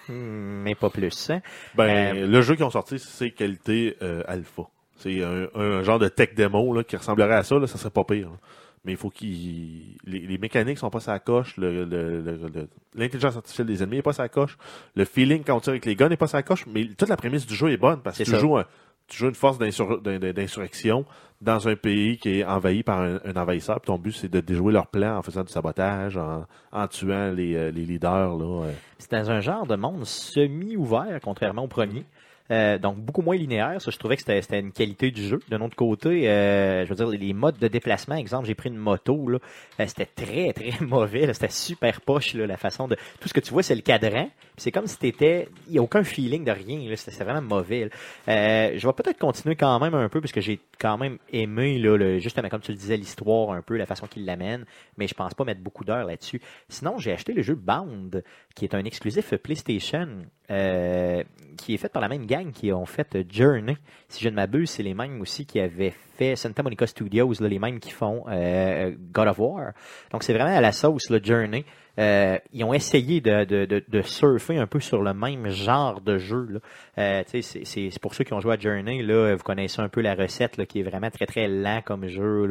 mais 0.08 0.74
pas 0.74 0.90
plus. 0.90 1.30
hein. 1.30 1.40
Ben, 1.74 2.16
Euh, 2.16 2.26
le 2.26 2.42
jeu 2.42 2.54
qu'ils 2.56 2.64
ont 2.64 2.70
sorti, 2.70 2.98
c'est 2.98 3.30
qualité 3.30 3.96
alpha. 4.26 4.62
C'est 4.96 5.22
un, 5.24 5.48
un 5.54 5.82
genre 5.82 5.98
de 5.98 6.08
tech 6.08 6.34
démo 6.34 6.74
là, 6.74 6.84
qui 6.84 6.96
ressemblerait 6.96 7.34
à 7.34 7.42
ça, 7.42 7.58
là, 7.58 7.66
ça 7.66 7.76
serait 7.78 7.90
pas 7.90 8.04
pire. 8.04 8.28
là. 8.30 8.36
Mais 8.84 8.92
il 8.92 8.98
faut 8.98 9.10
qu'ils. 9.10 9.96
Les, 10.04 10.18
les 10.20 10.38
mécaniques 10.38 10.78
sont 10.78 10.90
pas 10.90 10.98
sa 11.00 11.18
coche, 11.20 11.56
le- 11.56 11.84
le- 11.84 12.20
le- 12.20 12.36
le- 12.52 12.68
l'intelligence 12.94 13.36
artificielle 13.36 13.68
des 13.68 13.82
ennemis 13.82 13.98
est 13.98 14.02
pas 14.02 14.12
sa 14.12 14.28
coche, 14.28 14.58
le 14.96 15.04
feeling 15.04 15.44
quand 15.44 15.56
on 15.56 15.60
tire 15.60 15.70
avec 15.70 15.84
les 15.84 15.94
guns 15.94 16.08
n'est 16.08 16.16
pas 16.16 16.26
sa 16.26 16.42
coche, 16.42 16.66
mais 16.66 16.86
toute 16.86 17.08
la 17.08 17.16
prémisse 17.16 17.46
du 17.46 17.54
jeu 17.54 17.70
est 17.70 17.76
bonne 17.76 18.00
parce 18.02 18.18
que 18.18 18.24
tu 18.24 18.30
ça. 18.32 18.38
joues, 18.38 18.56
un- 18.56 18.66
tu 19.06 19.18
joues 19.18 19.28
une 19.28 19.34
force 19.36 19.58
d'insur- 19.58 20.00
d'in- 20.02 20.18
d'in- 20.18 20.32
d'insurrection 20.32 21.04
dans 21.40 21.68
un 21.68 21.76
pays 21.76 22.18
qui 22.18 22.38
est 22.40 22.44
envahi 22.44 22.82
par 22.82 23.00
un, 23.00 23.20
un 23.24 23.36
envahisseur. 23.36 23.80
Puis 23.80 23.86
ton 23.86 23.98
but, 23.98 24.12
c'est 24.12 24.28
de 24.30 24.40
déjouer 24.40 24.72
leur 24.72 24.86
plan 24.88 25.16
en 25.18 25.22
faisant 25.22 25.42
du 25.44 25.52
sabotage, 25.52 26.16
en, 26.16 26.46
en 26.72 26.88
tuant 26.88 27.30
les, 27.32 27.54
euh, 27.54 27.70
les 27.70 27.84
leaders. 27.84 28.36
Là. 28.36 28.66
C'est 28.98 29.10
dans 29.12 29.30
un 29.30 29.40
genre 29.40 29.66
de 29.66 29.74
monde 29.76 30.04
semi-ouvert, 30.06 31.20
contrairement 31.22 31.64
au 31.64 31.68
premier. 31.68 32.04
Euh, 32.52 32.78
donc 32.78 32.98
beaucoup 32.98 33.22
moins 33.22 33.36
linéaire. 33.36 33.80
Ça, 33.80 33.90
je 33.90 33.96
trouvais 33.96 34.16
que 34.16 34.22
c'était 34.22 34.60
une 34.60 34.72
qualité 34.72 35.10
du 35.10 35.22
jeu. 35.26 35.40
D'un 35.48 35.60
autre 35.62 35.74
côté, 35.74 36.28
euh, 36.28 36.84
je 36.84 36.90
veux 36.90 36.96
dire, 36.96 37.08
les 37.08 37.32
modes 37.32 37.58
de 37.58 37.66
déplacement, 37.66 38.14
exemple, 38.14 38.46
j'ai 38.46 38.54
pris 38.54 38.68
une 38.68 38.76
moto, 38.76 39.28
là, 39.28 39.38
euh, 39.80 39.86
c'était 39.86 40.06
très, 40.06 40.52
très 40.52 40.84
mauvais. 40.84 41.32
C'était 41.32 41.48
super 41.48 42.02
poche, 42.02 42.34
la 42.34 42.58
façon 42.58 42.88
de... 42.88 42.96
Tout 43.20 43.28
ce 43.28 43.32
que 43.32 43.40
tu 43.40 43.52
vois, 43.52 43.62
c'est 43.62 43.74
le 43.74 43.80
cadran. 43.80 44.28
C'est 44.58 44.70
comme 44.70 44.86
si 44.86 44.98
t'étais... 44.98 45.48
Il 45.68 45.72
n'y 45.72 45.78
a 45.78 45.82
aucun 45.82 46.04
feeling 46.04 46.44
de 46.44 46.50
rien. 46.50 46.94
C'était 46.96 47.24
vraiment 47.24 47.40
mauvais. 47.40 47.88
je 48.26 48.86
vais 48.86 48.92
peut-être 48.92 49.18
continuer 49.18 49.56
quand 49.56 49.80
même 49.80 49.94
un 49.94 50.08
peu, 50.10 50.20
parce 50.20 50.32
que 50.32 50.42
j'ai 50.42 50.60
quand 50.78 50.98
même 50.98 51.18
aimé, 51.32 51.78
là, 51.78 52.18
justement, 52.18 52.50
comme 52.50 52.60
tu 52.60 52.72
le 52.72 52.78
disais, 52.78 52.98
l'histoire 52.98 53.50
un 53.52 53.62
peu, 53.62 53.78
la 53.78 53.86
façon 53.86 54.06
qu'il 54.06 54.26
l'amène. 54.26 54.66
Mais 54.98 55.06
je 55.06 55.14
pense 55.14 55.32
pas 55.32 55.44
mettre 55.44 55.62
beaucoup 55.62 55.84
d'heures 55.84 56.06
là-dessus. 56.06 56.42
Sinon, 56.68 56.98
j'ai 56.98 57.12
acheté 57.12 57.32
le 57.32 57.40
jeu 57.42 57.54
Bound, 57.54 58.22
qui 58.54 58.66
est 58.66 58.74
un 58.74 58.84
exclusif 58.84 59.34
PlayStation, 59.36 60.08
euh, 60.52 61.24
qui 61.56 61.74
est 61.74 61.78
fait 61.78 61.88
par 61.88 62.02
la 62.02 62.08
même 62.08 62.26
gang 62.26 62.52
qui 62.52 62.72
ont 62.72 62.86
fait 62.86 63.16
Journey. 63.30 63.76
Si 64.08 64.22
je 64.22 64.28
ne 64.28 64.34
m'abuse, 64.34 64.70
c'est 64.70 64.82
les 64.82 64.94
mêmes 64.94 65.20
aussi 65.20 65.46
qui 65.46 65.60
avaient 65.60 65.94
fait 66.16 66.36
Santa 66.36 66.62
Monica 66.62 66.86
Studios, 66.86 67.32
les 67.40 67.58
mêmes 67.58 67.80
qui 67.80 67.90
font 67.90 68.24
euh, 68.28 68.92
God 69.12 69.28
of 69.28 69.38
War. 69.38 69.72
Donc 70.10 70.22
c'est 70.22 70.32
vraiment 70.32 70.54
à 70.56 70.60
la 70.60 70.72
sauce, 70.72 71.10
le 71.10 71.20
Journey. 71.22 71.64
Euh, 71.98 72.38
ils 72.52 72.64
ont 72.64 72.72
essayé 72.72 73.20
de, 73.20 74.02
surfer 74.02 74.56
un 74.58 74.66
peu 74.66 74.80
sur 74.80 75.02
le 75.02 75.12
même 75.12 75.48
genre 75.50 76.00
de 76.00 76.18
jeu. 76.18 76.60
Euh, 76.98 77.22
c'est- 77.26 78.00
pour 78.00 78.14
ceux 78.14 78.24
qui 78.24 78.32
ont 78.32 78.40
joué 78.40 78.54
à 78.54 78.58
Journey, 78.58 79.02
vous 79.02 79.42
connaissez 79.42 79.80
un 79.80 79.88
peu 79.88 80.00
la 80.00 80.14
recette 80.14 80.64
qui 80.66 80.80
est 80.80 80.82
vraiment 80.82 81.10
très 81.10 81.26
très 81.26 81.48
lent 81.48 81.82
comme 81.84 82.06
jeu, 82.06 82.48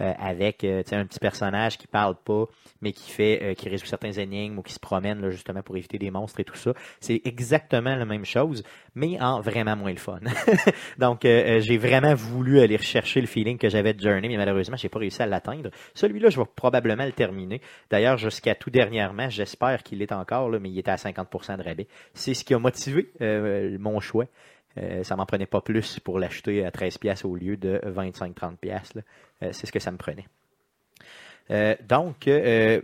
euh, 0.00 0.12
avec 0.18 0.64
euh, 0.64 0.82
un 0.92 1.06
petit 1.06 1.18
personnage 1.18 1.76
qui 1.76 1.86
parle 1.86 2.14
pas, 2.24 2.44
mais 2.84 2.92
qui 2.92 3.10
fait 3.10 3.40
euh, 3.42 3.54
qui 3.54 3.68
résout 3.68 3.86
certains 3.86 4.12
énigmes 4.12 4.58
ou 4.58 4.62
qui 4.62 4.72
se 4.72 4.78
promène 4.78 5.28
justement 5.30 5.62
pour 5.62 5.76
éviter 5.76 5.98
des 5.98 6.10
monstres 6.12 6.38
et 6.38 6.44
tout 6.44 6.54
ça. 6.54 6.72
C'est 7.00 7.22
exactement 7.24 7.96
la 7.96 8.04
même 8.04 8.24
chose, 8.24 8.62
mais 8.94 9.20
en 9.20 9.40
vraiment 9.40 9.74
moins 9.74 9.90
le 9.90 9.98
fun. 9.98 10.20
Donc 10.98 11.24
euh, 11.24 11.56
euh, 11.56 11.60
j'ai 11.60 11.78
vraiment 11.78 12.14
voulu 12.14 12.60
aller 12.60 12.76
rechercher 12.76 13.20
le 13.20 13.26
feeling 13.26 13.58
que 13.58 13.68
j'avais 13.68 13.94
de 13.94 14.00
Journey, 14.00 14.28
mais 14.28 14.36
malheureusement 14.36 14.76
j'ai 14.76 14.88
pas 14.88 15.00
réussi 15.00 15.22
à 15.22 15.26
l'atteindre. 15.26 15.70
Celui-là, 15.94 16.30
je 16.30 16.38
vais 16.38 16.46
probablement 16.54 17.04
le 17.04 17.12
terminer. 17.12 17.60
D'ailleurs, 17.90 18.18
jusqu'à 18.18 18.54
tout 18.54 18.70
dernièrement, 18.70 19.28
j'espère 19.28 19.82
qu'il 19.82 20.02
est 20.02 20.12
encore 20.12 20.44
mais 20.60 20.70
il 20.70 20.78
était 20.78 20.90
à 20.90 20.96
50% 20.96 21.58
de 21.58 21.62
rabais. 21.62 21.88
C'est 22.12 22.34
ce 22.34 22.44
qui 22.44 22.54
a 22.54 22.58
motivé 22.58 23.10
euh, 23.20 23.76
mon 23.78 24.00
choix. 24.00 24.26
Euh, 24.76 25.04
ça 25.04 25.16
m'en 25.16 25.26
prenait 25.26 25.46
pas 25.46 25.60
plus 25.60 26.00
pour 26.00 26.18
l'acheter 26.18 26.64
à 26.64 26.70
13 26.70 26.98
pièces 26.98 27.24
au 27.24 27.34
lieu 27.36 27.56
de 27.56 27.80
25-30 27.84 28.56
pièces. 28.56 28.92
C'est 29.40 29.66
ce 29.66 29.72
que 29.72 29.78
ça 29.78 29.90
me 29.90 29.98
prenait. 29.98 30.26
Euh, 31.50 31.74
donc, 31.88 32.26
euh, 32.28 32.80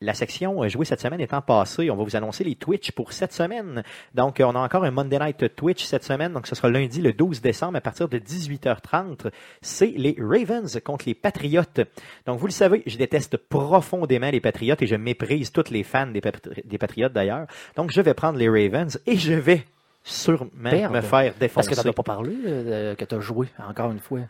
la 0.00 0.14
section 0.14 0.62
euh, 0.62 0.68
jouée 0.68 0.84
cette 0.84 1.00
semaine 1.00 1.20
étant 1.20 1.42
passée, 1.42 1.90
on 1.90 1.96
va 1.96 2.04
vous 2.04 2.14
annoncer 2.16 2.44
les 2.44 2.54
Twitch 2.54 2.92
pour 2.92 3.12
cette 3.12 3.32
semaine. 3.32 3.82
Donc, 4.14 4.36
on 4.40 4.50
a 4.54 4.58
encore 4.60 4.84
un 4.84 4.90
Monday 4.92 5.18
Night 5.18 5.56
Twitch 5.56 5.84
cette 5.84 6.04
semaine. 6.04 6.32
Donc, 6.32 6.46
ce 6.46 6.54
sera 6.54 6.68
lundi 6.70 7.00
le 7.02 7.12
12 7.12 7.40
décembre 7.40 7.76
à 7.76 7.80
partir 7.80 8.08
de 8.08 8.18
18h30. 8.18 9.30
C'est 9.60 9.92
les 9.96 10.16
Ravens 10.20 10.80
contre 10.84 11.06
les 11.06 11.14
Patriotes. 11.14 11.80
Donc, 12.26 12.38
vous 12.38 12.46
le 12.46 12.52
savez, 12.52 12.82
je 12.86 12.96
déteste 12.96 13.36
profondément 13.36 14.30
les 14.30 14.40
Patriotes 14.40 14.80
et 14.82 14.86
je 14.86 14.94
méprise 14.96 15.50
tous 15.52 15.70
les 15.70 15.82
fans 15.82 16.06
des, 16.06 16.20
Patri- 16.20 16.62
des 16.64 16.78
Patriotes 16.78 17.12
d'ailleurs. 17.12 17.46
Donc, 17.76 17.90
je 17.90 18.00
vais 18.00 18.14
prendre 18.14 18.38
les 18.38 18.48
Ravens 18.48 18.98
et 19.06 19.16
je 19.16 19.34
vais 19.34 19.64
sûrement 20.08 20.50
Perdre. 20.70 20.94
me 20.94 21.00
faire 21.00 21.10
Parce 21.32 21.38
défoncer. 21.38 21.70
que 21.74 21.80
tu 21.80 21.86
n'as 21.86 21.92
pas 21.92 22.02
parlé 22.02 22.34
euh, 22.46 22.94
que 22.94 23.04
tu 23.04 23.14
as 23.14 23.20
joué, 23.20 23.48
encore 23.68 23.90
une 23.92 23.98
fois. 24.00 24.20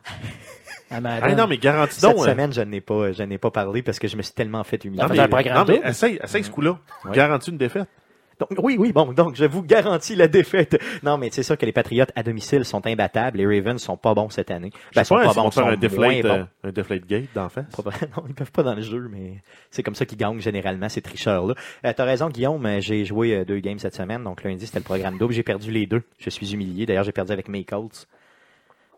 À. 0.90 0.98
Ah 1.22 1.34
non, 1.34 1.46
mais 1.46 1.58
garantis 1.58 2.00
Cette 2.00 2.10
donc. 2.16 2.26
euh, 2.26 2.30
semaine, 2.30 2.52
je 2.52 2.60
n'ai 2.62 2.80
pas, 2.80 3.12
je 3.12 3.22
n'ai 3.22 3.36
pas 3.38 3.50
parlé 3.50 3.82
parce 3.82 3.98
que 3.98 4.08
je 4.08 4.16
me 4.16 4.22
suis 4.22 4.32
tellement 4.34 4.64
fait 4.64 4.82
humilier. 4.84 5.02
non, 5.02 5.08
mais, 5.10 5.44
non, 5.54 5.64
mais 5.68 5.80
essaye, 5.84 6.18
essaye 6.22 6.44
ce 6.44 6.50
coup-là. 6.50 6.78
Garantis 7.12 7.50
une 7.50 7.58
défaite. 7.58 7.88
Donc, 8.38 8.50
oui, 8.62 8.76
oui, 8.78 8.92
bon, 8.92 9.12
donc 9.12 9.34
je 9.34 9.44
vous 9.44 9.62
garantis 9.62 10.14
la 10.14 10.28
défaite. 10.28 10.78
Non, 11.02 11.18
mais 11.18 11.28
c'est 11.32 11.42
sûr 11.42 11.58
que 11.58 11.66
les 11.66 11.72
Patriots 11.72 12.04
à 12.14 12.22
domicile 12.22 12.64
sont 12.64 12.86
imbattables. 12.86 13.38
Les 13.38 13.46
Ravens 13.46 13.80
sont 13.82 13.96
pas 13.96 14.14
bons 14.14 14.30
cette 14.30 14.50
année. 14.50 14.70
Ben, 14.94 15.02
sont 15.04 15.16
pas, 15.16 15.24
pas 15.24 15.32
vont 15.32 15.42
bons, 15.44 15.50
faire 15.50 15.64
sont 15.64 15.70
un 15.70 15.76
deflate, 15.76 16.22
bons. 16.22 16.28
euh, 16.28 16.44
un 16.64 16.70
deflate 16.72 17.06
gate 17.06 17.28
d'en 17.34 17.48
face. 17.48 17.64
Non, 18.16 18.24
ils 18.28 18.34
peuvent 18.34 18.52
pas 18.52 18.62
dans 18.62 18.74
le 18.74 18.82
jeu, 18.82 19.08
mais 19.10 19.42
c'est 19.70 19.82
comme 19.82 19.94
ça 19.94 20.06
qu'ils 20.06 20.18
gagnent 20.18 20.40
généralement, 20.40 20.88
ces 20.88 21.02
tricheurs-là. 21.02 21.54
Euh, 21.84 21.92
T'as 21.96 22.04
raison, 22.04 22.28
Guillaume, 22.28 22.64
euh, 22.66 22.80
j'ai 22.80 23.04
joué 23.04 23.44
deux 23.44 23.58
games 23.60 23.78
cette 23.78 23.94
semaine, 23.96 24.22
donc 24.22 24.44
lundi 24.44 24.66
c'était 24.66 24.78
le 24.78 24.84
programme 24.84 25.18
double. 25.18 25.34
J'ai 25.34 25.42
perdu 25.42 25.70
les 25.70 25.86
deux. 25.86 26.02
Je 26.18 26.30
suis 26.30 26.52
humilié. 26.54 26.86
D'ailleurs, 26.86 27.04
j'ai 27.04 27.12
perdu 27.12 27.32
avec 27.32 27.48
mes 27.48 27.64
Colts. 27.64 28.06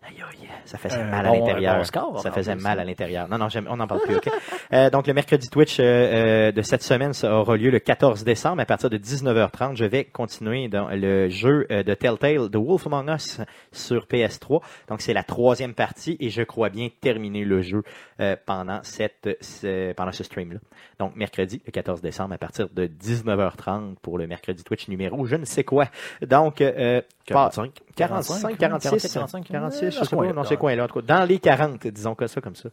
Aïe, 0.03 0.17
aïe, 0.17 0.49
ça 0.65 0.79
faisait 0.79 0.97
Un 0.97 1.11
mal 1.11 1.27
à 1.27 1.33
l'intérieur. 1.35 1.87
ça 2.23 2.33
faisait 2.33 2.55
mal 2.55 2.81
à 2.81 2.85
l'intérieur. 2.85 3.29
Non, 3.29 3.37
non, 3.37 3.49
on 3.69 3.77
n'en 3.77 3.87
parle 3.87 4.01
plus, 4.03 4.17
OK? 4.17 4.31
Euh, 4.73 4.89
donc, 4.89 5.09
le 5.09 5.15
mercredi 5.15 5.51
Twitch 5.51 5.81
euh, 5.81 5.83
euh, 5.83 6.53
de 6.53 6.63
cette 6.63 6.85
semaine 6.85 7.13
ça 7.13 7.35
aura 7.35 7.57
lieu 7.57 7.71
le 7.71 7.81
14 7.81 8.23
décembre 8.23 8.63
à 8.63 8.65
partir 8.65 8.89
de 8.89 8.99
19h30. 8.99 9.75
Je 9.75 9.85
vais 9.85 10.05
continuer 10.05 10.69
dans 10.69 10.89
le 10.91 11.29
jeu 11.29 11.67
euh, 11.73 11.83
de 11.83 11.93
Telltale, 11.95 12.49
The 12.51 12.57
Wolf 12.57 12.87
Among 12.87 13.11
Us 13.11 13.41
sur 13.73 14.07
PS3. 14.07 14.63
Donc, 14.89 15.01
c'est 15.01 15.13
la 15.13 15.25
troisième 15.25 15.75
partie 15.75 16.17
et 16.21 16.31
je 16.31 16.43
crois 16.43 16.69
bien 16.69 16.89
terminer 17.01 17.45
le 17.45 17.63
jeu 17.63 17.83
euh, 18.21 18.37
pendant, 18.47 18.79
cette, 18.85 19.29
ce, 19.41 19.93
pendant 19.93 20.13
ce 20.13 20.23
stream-là. 20.23 20.61
Donc, 21.01 21.17
mercredi, 21.17 21.61
le 21.67 21.73
14 21.73 22.01
décembre, 22.01 22.35
à 22.35 22.39
partir 22.39 22.69
de 22.69 22.87
19h30 22.87 23.97
pour 24.03 24.19
le 24.19 24.29
mercredi 24.29 24.63
Twitch 24.63 24.87
numéro, 24.87 25.25
je 25.27 25.35
ne 25.35 25.45
sais 25.45 25.65
quoi. 25.65 25.87
Donc, 26.23 26.61
euh, 26.61 27.03
45. 27.27 27.73
45, 27.97 28.57
45, 28.57 28.59
46, 28.59 29.13
45, 29.13 29.45
46, 29.49 29.90
euh, 29.91 29.93
je 29.93 29.99
dans 29.99 30.05
sais 30.05 30.11
ce 30.11 30.15
coin-là, 30.17 30.33
pas, 30.33 30.37
non, 30.37 30.45
c'est 30.45 30.51
ouais. 30.51 30.57
quoi 30.57 30.75
là, 30.75 30.85
en 30.85 30.89
tout 30.89 31.01
cas, 31.01 31.19
dans 31.19 31.25
les 31.25 31.39
40, 31.39 31.87
disons 31.89 32.15
que 32.15 32.27
ça 32.27 32.41
comme 32.41 32.57
ça. 32.57 32.69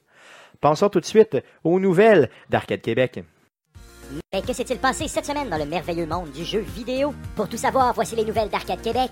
Pensons 0.61 0.89
tout 0.89 0.99
de 0.99 1.05
suite 1.05 1.37
aux 1.63 1.79
nouvelles 1.79 2.29
d'Arcade 2.49 2.81
Québec. 2.81 3.23
Mais 4.33 4.41
que 4.41 4.53
s'est-il 4.53 4.79
passé 4.79 5.07
cette 5.07 5.25
semaine 5.25 5.49
dans 5.49 5.57
le 5.57 5.65
merveilleux 5.65 6.05
monde 6.07 6.31
du 6.31 6.45
jeu 6.45 6.59
vidéo? 6.59 7.13
Pour 7.35 7.49
tout 7.49 7.57
savoir, 7.57 7.93
voici 7.93 8.15
les 8.15 8.23
nouvelles 8.25 8.49
d'Arcade 8.49 8.81
Québec. 8.81 9.11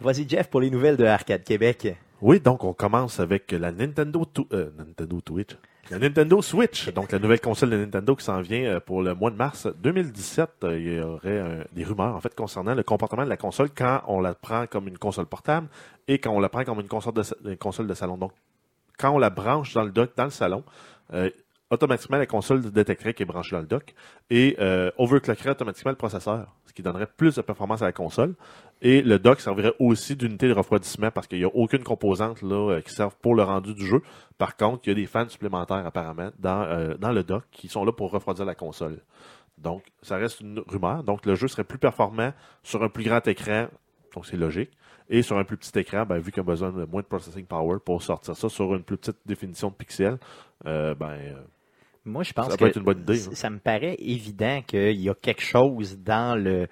Vas-y 0.00 0.28
Jeff 0.28 0.48
pour 0.48 0.60
les 0.60 0.70
nouvelles 0.70 0.96
de 0.96 1.04
Arcade 1.04 1.42
Québec. 1.44 1.96
Oui, 2.20 2.40
donc 2.40 2.64
on 2.64 2.72
commence 2.72 3.20
avec 3.20 3.50
la 3.52 3.72
Nintendo, 3.72 4.24
Tu- 4.32 4.46
euh, 4.52 4.70
Nintendo 4.78 5.20
Twitch. 5.20 5.56
La 5.90 5.98
Nintendo 5.98 6.42
Switch, 6.42 6.90
donc 6.90 7.12
la 7.12 7.18
nouvelle 7.18 7.40
console 7.40 7.70
de 7.70 7.76
Nintendo 7.78 8.14
qui 8.14 8.22
s'en 8.22 8.42
vient 8.42 8.64
euh, 8.64 8.80
pour 8.80 9.00
le 9.02 9.14
mois 9.14 9.30
de 9.30 9.36
mars 9.36 9.66
2017. 9.82 10.50
Euh, 10.64 10.78
Il 10.78 10.92
y 10.92 11.00
aurait 11.00 11.20
euh, 11.24 11.64
des 11.72 11.82
rumeurs 11.82 12.14
en 12.14 12.20
fait 12.20 12.34
concernant 12.34 12.74
le 12.74 12.82
comportement 12.82 13.24
de 13.24 13.30
la 13.30 13.38
console 13.38 13.70
quand 13.74 14.02
on 14.06 14.20
la 14.20 14.34
prend 14.34 14.66
comme 14.66 14.86
une 14.86 14.98
console 14.98 15.24
portable 15.24 15.68
et 16.06 16.18
quand 16.18 16.30
on 16.30 16.40
la 16.40 16.50
prend 16.50 16.64
comme 16.64 16.80
une 16.80 16.88
console 16.88 17.14
de, 17.14 17.94
salon. 17.94 18.18
Donc 18.18 18.32
quand 18.98 19.12
on 19.12 19.18
la 19.18 19.30
branche 19.30 19.72
dans 19.72 19.82
le 19.82 19.90
dock 19.90 20.10
dans 20.14 20.24
le 20.24 20.30
salon, 20.30 20.62
euh, 21.14 21.30
automatiquement 21.70 22.16
la 22.16 22.26
console 22.26 22.62
détecterait 22.70 23.12
qu'elle 23.12 23.26
est 23.26 23.32
branchée 23.32 23.54
dans 23.54 23.60
le 23.60 23.66
dock 23.66 23.94
et 24.30 24.56
euh, 24.58 24.90
overclockerait 24.96 25.50
automatiquement 25.50 25.90
le 25.90 25.96
processeur, 25.96 26.54
ce 26.66 26.72
qui 26.72 26.82
donnerait 26.82 27.06
plus 27.06 27.36
de 27.36 27.42
performance 27.42 27.82
à 27.82 27.86
la 27.86 27.92
console. 27.92 28.34
Et 28.80 29.02
le 29.02 29.18
dock 29.18 29.40
servirait 29.40 29.74
aussi 29.78 30.16
d'unité 30.16 30.48
de 30.48 30.54
refroidissement 30.54 31.10
parce 31.10 31.26
qu'il 31.26 31.38
n'y 31.38 31.44
a 31.44 31.54
aucune 31.54 31.82
composante 31.82 32.40
là, 32.42 32.70
euh, 32.70 32.80
qui 32.80 32.92
serve 32.92 33.14
pour 33.20 33.34
le 33.34 33.42
rendu 33.42 33.74
du 33.74 33.86
jeu. 33.86 34.00
Par 34.38 34.56
contre, 34.56 34.82
il 34.86 34.90
y 34.90 34.92
a 34.92 34.94
des 34.94 35.06
fans 35.06 35.28
supplémentaires 35.28 35.84
apparemment 35.86 36.30
dans, 36.38 36.62
euh, 36.62 36.94
dans 36.94 37.12
le 37.12 37.22
dock 37.22 37.44
qui 37.50 37.68
sont 37.68 37.84
là 37.84 37.92
pour 37.92 38.10
refroidir 38.10 38.44
la 38.44 38.54
console. 38.54 39.02
Donc, 39.58 39.82
ça 40.02 40.16
reste 40.16 40.40
une 40.40 40.62
rumeur. 40.66 41.02
Donc, 41.02 41.26
le 41.26 41.34
jeu 41.34 41.48
serait 41.48 41.64
plus 41.64 41.78
performant 41.78 42.32
sur 42.62 42.82
un 42.82 42.88
plus 42.88 43.04
grand 43.04 43.26
écran, 43.26 43.66
donc 44.14 44.24
c'est 44.24 44.36
logique. 44.36 44.70
Et 45.10 45.22
sur 45.22 45.36
un 45.36 45.44
plus 45.44 45.56
petit 45.56 45.76
écran, 45.78 46.04
ben, 46.04 46.18
vu 46.18 46.30
qu'il 46.30 46.40
a 46.40 46.44
besoin 46.44 46.70
de 46.70 46.84
moins 46.84 47.00
de 47.00 47.06
processing 47.06 47.44
power 47.44 47.78
pour 47.84 48.02
sortir 48.02 48.36
ça 48.36 48.48
sur 48.48 48.74
une 48.74 48.82
plus 48.82 48.98
petite 48.98 49.16
définition 49.26 49.68
de 49.68 49.74
pixels, 49.74 50.18
ben, 50.64 50.94
Moi, 52.08 52.22
je 52.24 52.32
pense 52.32 52.46
Ça 52.50 52.52
que 52.56 52.58
peut 52.58 52.66
être 52.68 52.76
une 52.76 52.84
bonne 52.84 53.00
idée, 53.00 53.16
c- 53.16 53.28
hein. 53.30 53.34
ça 53.34 53.50
me 53.50 53.58
paraît 53.58 53.96
évident 53.98 54.62
qu'il 54.66 55.00
y 55.00 55.08
a 55.08 55.14
quelque 55.14 55.42
chose 55.42 55.98
dans 55.98 56.36
le 56.42 56.66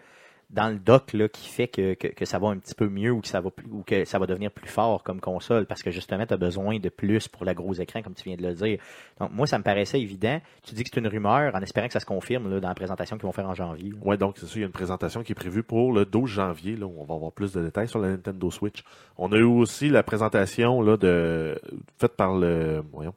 dans 0.49 0.69
le 0.69 0.79
dock 0.79 1.13
là, 1.13 1.29
qui 1.29 1.49
fait 1.49 1.67
que, 1.67 1.95
que, 1.95 2.07
que 2.07 2.25
ça 2.25 2.39
va 2.39 2.47
un 2.51 2.59
petit 2.59 2.77
peu 2.77 2.89
mieux 2.89 3.11
ou 3.11 3.21
que 3.21 3.27
ça 3.27 3.41
va 3.41 3.51
plus, 3.51 3.67
ou 3.69 3.83
que 3.83 4.05
ça 4.05 4.21
va 4.21 4.27
devenir 4.27 4.53
plus 4.53 4.69
fort 4.69 5.03
comme 5.03 5.21
console 5.21 5.67
parce 5.67 5.83
que 5.83 5.91
justement 5.91 6.25
tu 6.25 6.33
as 6.35 6.37
besoin 6.37 6.79
de 6.79 6.89
plus 6.89 7.27
pour 7.27 7.45
le 7.45 7.53
gros 7.53 7.75
écran 7.75 8.01
comme 8.01 8.15
tu 8.15 8.23
viens 8.23 8.37
de 8.37 8.43
le 8.47 8.55
dire. 8.55 8.79
Donc 9.19 9.33
moi 9.33 9.49
ça 9.49 9.59
me 9.59 9.65
paraissait 9.65 10.01
évident. 10.01 10.41
Tu 10.63 10.77
dis 10.77 10.85
que 10.85 10.91
c'est 10.95 11.01
une 11.01 11.09
rumeur 11.09 11.53
en 11.53 11.61
espérant 11.63 11.89
que 11.89 11.93
ça 11.93 11.99
se 11.99 12.07
confirme 12.07 12.49
là, 12.49 12.61
dans 12.61 12.69
la 12.69 12.77
présentation 12.77 13.17
qu'ils 13.17 13.27
vont 13.27 13.33
faire 13.33 13.49
en 13.49 13.55
janvier. 13.55 13.91
là. 13.91 13.97
Ouais, 14.05 14.17
donc 14.17 14.37
c'est 14.39 14.47
ça, 14.47 14.53
il 14.55 14.61
y 14.61 14.63
a 14.63 14.67
une 14.67 14.73
présentation 14.73 15.25
qui 15.25 15.33
est 15.33 15.35
prévue 15.35 15.65
pour 15.65 15.93
le 15.93 16.05
12 16.05 16.31
janvier, 16.31 16.77
là, 16.77 16.87
où 16.87 16.95
on 16.97 17.05
va 17.05 17.17
avoir 17.17 17.33
plus 17.33 17.53
de 17.53 17.65
détails 17.65 17.89
sur 17.89 17.99
la 17.99 18.11
Nintendo 18.11 18.49
Switch. 18.53 18.85
On 19.19 19.33
a 19.33 19.37
eu 19.37 19.43
aussi 19.43 19.89
la 19.89 20.05
présentation 20.05 20.81
là, 20.81 20.97
de, 20.97 21.61
faite 21.99 22.15
par 22.15 22.37
le, 22.37 22.85
voyons, 22.93 23.15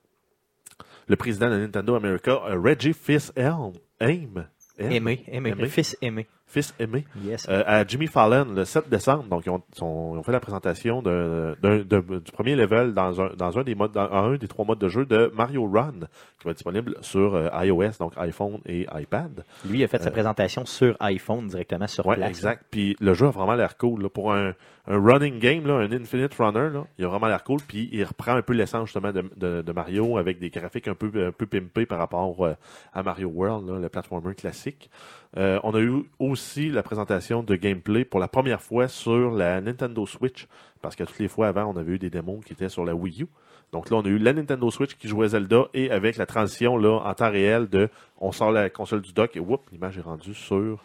le 1.10 1.16
président 1.16 1.50
de 1.50 1.58
Nintendo 1.58 1.96
America, 1.96 2.40
Reggie 2.46 2.94
Fils-Aime. 2.94 3.74
Aime. 4.00 4.48
Aime? 4.78 4.92
Aimé, 4.92 5.24
aimé, 5.28 5.50
Aimé. 5.50 5.68
fils 5.68 5.98
aimé. 6.02 6.28
Fils 6.52 6.74
aimé. 6.80 7.06
Yes. 7.24 7.46
Euh, 7.48 7.62
à 7.68 7.86
Jimmy 7.86 8.08
Fallon 8.08 8.48
le 8.56 8.66
7 8.66 8.90
décembre. 8.90 9.26
Donc, 9.26 9.46
ils 9.46 9.52
ont, 9.52 9.62
sont- 9.78 10.16
ils 10.16 10.18
ont 10.18 10.24
fait 10.24 10.32
la 10.32 10.40
présentation 10.40 11.04
du 11.04 12.32
premier 12.34 12.56
level 12.56 12.94
dans 12.94 13.22
un, 13.22 13.30
dans 13.38 13.58
un 13.60 13.64
des 13.64 13.76
modes, 13.76 13.92
dans 13.92 14.12
un 14.12 14.36
des 14.36 14.48
trois 14.48 14.66
modes 14.66 14.80
de 14.80 14.88
jeu 14.90 15.06
de 15.06 15.32
Mario 15.36 15.70
Run, 15.70 15.92
qui 16.40 16.46
va 16.46 16.52
être 16.52 16.58
disponible 16.58 16.96
sur 17.02 17.36
euh, 17.36 17.50
iOS, 17.64 17.92
donc 18.00 18.14
iPhone 18.18 18.60
et 18.66 18.88
iPad. 18.96 19.44
Lui 19.70 19.84
a 19.84 19.88
fait 19.88 20.02
sa 20.02 20.10
euh, 20.10 20.12
présentation 20.12 20.66
sur 20.66 20.96
iPhone 21.00 21.48
directement 21.48 21.88
sur 21.88 22.06
Ouais, 22.08 22.16
place. 22.16 22.30
exact. 22.30 22.66
Puis 22.72 22.96
le 23.00 23.14
jeu 23.14 23.28
a 23.28 23.32
vraiment 23.32 23.54
l'air 23.56 23.78
cool. 23.78 24.02
Là. 24.04 24.10
Pour 24.10 24.34
un, 24.34 24.54
un 24.88 25.00
running 25.00 25.40
game, 25.40 25.68
là, 25.68 25.76
un 25.76 25.92
Infinite 25.92 26.34
Runner, 26.36 26.70
là, 26.74 26.86
il 26.98 27.06
a 27.06 27.08
vraiment 27.08 27.28
l'air 27.28 27.44
cool. 27.44 27.60
Puis 27.68 27.90
il 27.92 28.04
reprend 28.04 28.36
un 28.36 28.42
peu 28.42 28.54
l'essence 28.54 28.86
justement 28.88 29.12
de, 29.12 29.72
Mario 29.72 30.18
avec 30.18 30.40
des 30.40 30.50
graphiques 30.50 30.88
un 30.88 30.96
peu, 30.96 31.12
un 31.28 31.32
peu 31.32 31.46
pimpés 31.46 31.86
par 31.86 32.00
rapport 32.00 32.48
à 32.94 33.04
Mario 33.04 33.28
World, 33.30 33.70
là, 33.70 33.80
le 33.80 33.90
platformer 33.90 34.34
classique. 34.34 34.90
Euh, 35.38 35.60
on 35.64 35.76
a 35.76 35.80
eu 35.80 36.06
aussi 36.18 36.70
la 36.70 36.82
présentation 36.82 37.44
de 37.44 37.56
gameplay 37.56 38.04
pour 38.04 38.20
la 38.20 38.28
première 38.28 38.62
fois 38.62 38.88
sur 38.88 39.32
la 39.32 39.62
Nintendo 39.62 40.06
Switch. 40.06 40.48
Parce 40.82 40.96
que 40.96 41.04
toutes 41.04 41.20
les 41.20 41.28
fois 41.28 41.48
avant, 41.48 41.66
on 41.66 41.78
avait 41.78 41.94
eu 41.94 42.00
des 42.00 42.10
démos 42.10 42.44
qui 42.44 42.54
étaient 42.54 42.70
sur 42.70 42.86
la 42.86 42.96
Wii 42.96 43.24
U. 43.24 43.28
Donc 43.72 43.90
là, 43.92 43.98
on 43.98 44.02
a 44.02 44.08
eu 44.08 44.18
la 44.18 44.34
Nintendo 44.34 44.72
Switch 44.72 44.96
qui 44.96 45.08
jouait 45.08 45.30
Zelda 45.30 45.66
et 45.74 45.92
avec 45.92 46.18
la 46.18 46.26
transition 46.26 46.78
là, 46.78 47.02
en 47.06 47.14
temps 47.14 47.30
réel 47.30 47.68
de 47.70 47.90
on 48.20 48.32
sort 48.32 48.52
la 48.52 48.70
console 48.70 49.02
du 49.02 49.14
dock 49.14 49.36
et 49.36 49.40
whoop, 49.40 49.70
l'image 49.72 49.98
est 49.98 50.02
rendue 50.02 50.34
sur 50.34 50.84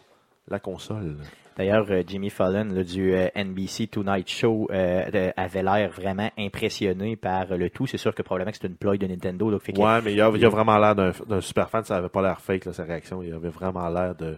la 0.48 0.58
console. 0.58 1.16
D'ailleurs, 1.56 1.86
euh, 1.90 2.02
Jimmy 2.06 2.30
Fallon 2.30 2.64
là, 2.64 2.82
du 2.82 3.14
euh, 3.14 3.28
NBC 3.36 3.86
Tonight 3.86 4.28
Show 4.28 4.68
euh, 4.72 5.30
avait 5.36 5.62
l'air 5.62 5.90
vraiment 5.90 6.30
impressionné 6.36 7.16
par 7.16 7.56
le 7.56 7.70
tout. 7.70 7.86
C'est 7.86 7.98
sûr 7.98 8.14
que 8.14 8.22
probablement 8.22 8.50
que 8.50 8.58
c'est 8.60 8.66
une 8.66 8.76
ploy 8.76 8.98
de 8.98 9.06
Nintendo. 9.06 9.50
Donc 9.50 9.62
fait 9.62 9.78
Ouais, 9.78 10.00
mais 10.02 10.14
il 10.14 10.20
a, 10.20 10.30
il 10.34 10.44
a 10.44 10.48
vraiment 10.48 10.78
l'air 10.78 10.94
d'un 10.94 11.12
d'un 11.28 11.40
super 11.40 11.70
fan. 11.70 11.84
Ça 11.84 11.96
avait 11.96 12.08
pas 12.08 12.22
l'air 12.22 12.40
fake, 12.40 12.64
là, 12.64 12.72
sa 12.72 12.84
réaction. 12.84 13.22
Il 13.22 13.32
avait 13.32 13.50
vraiment 13.50 13.88
l'air 13.88 14.14
de. 14.16 14.36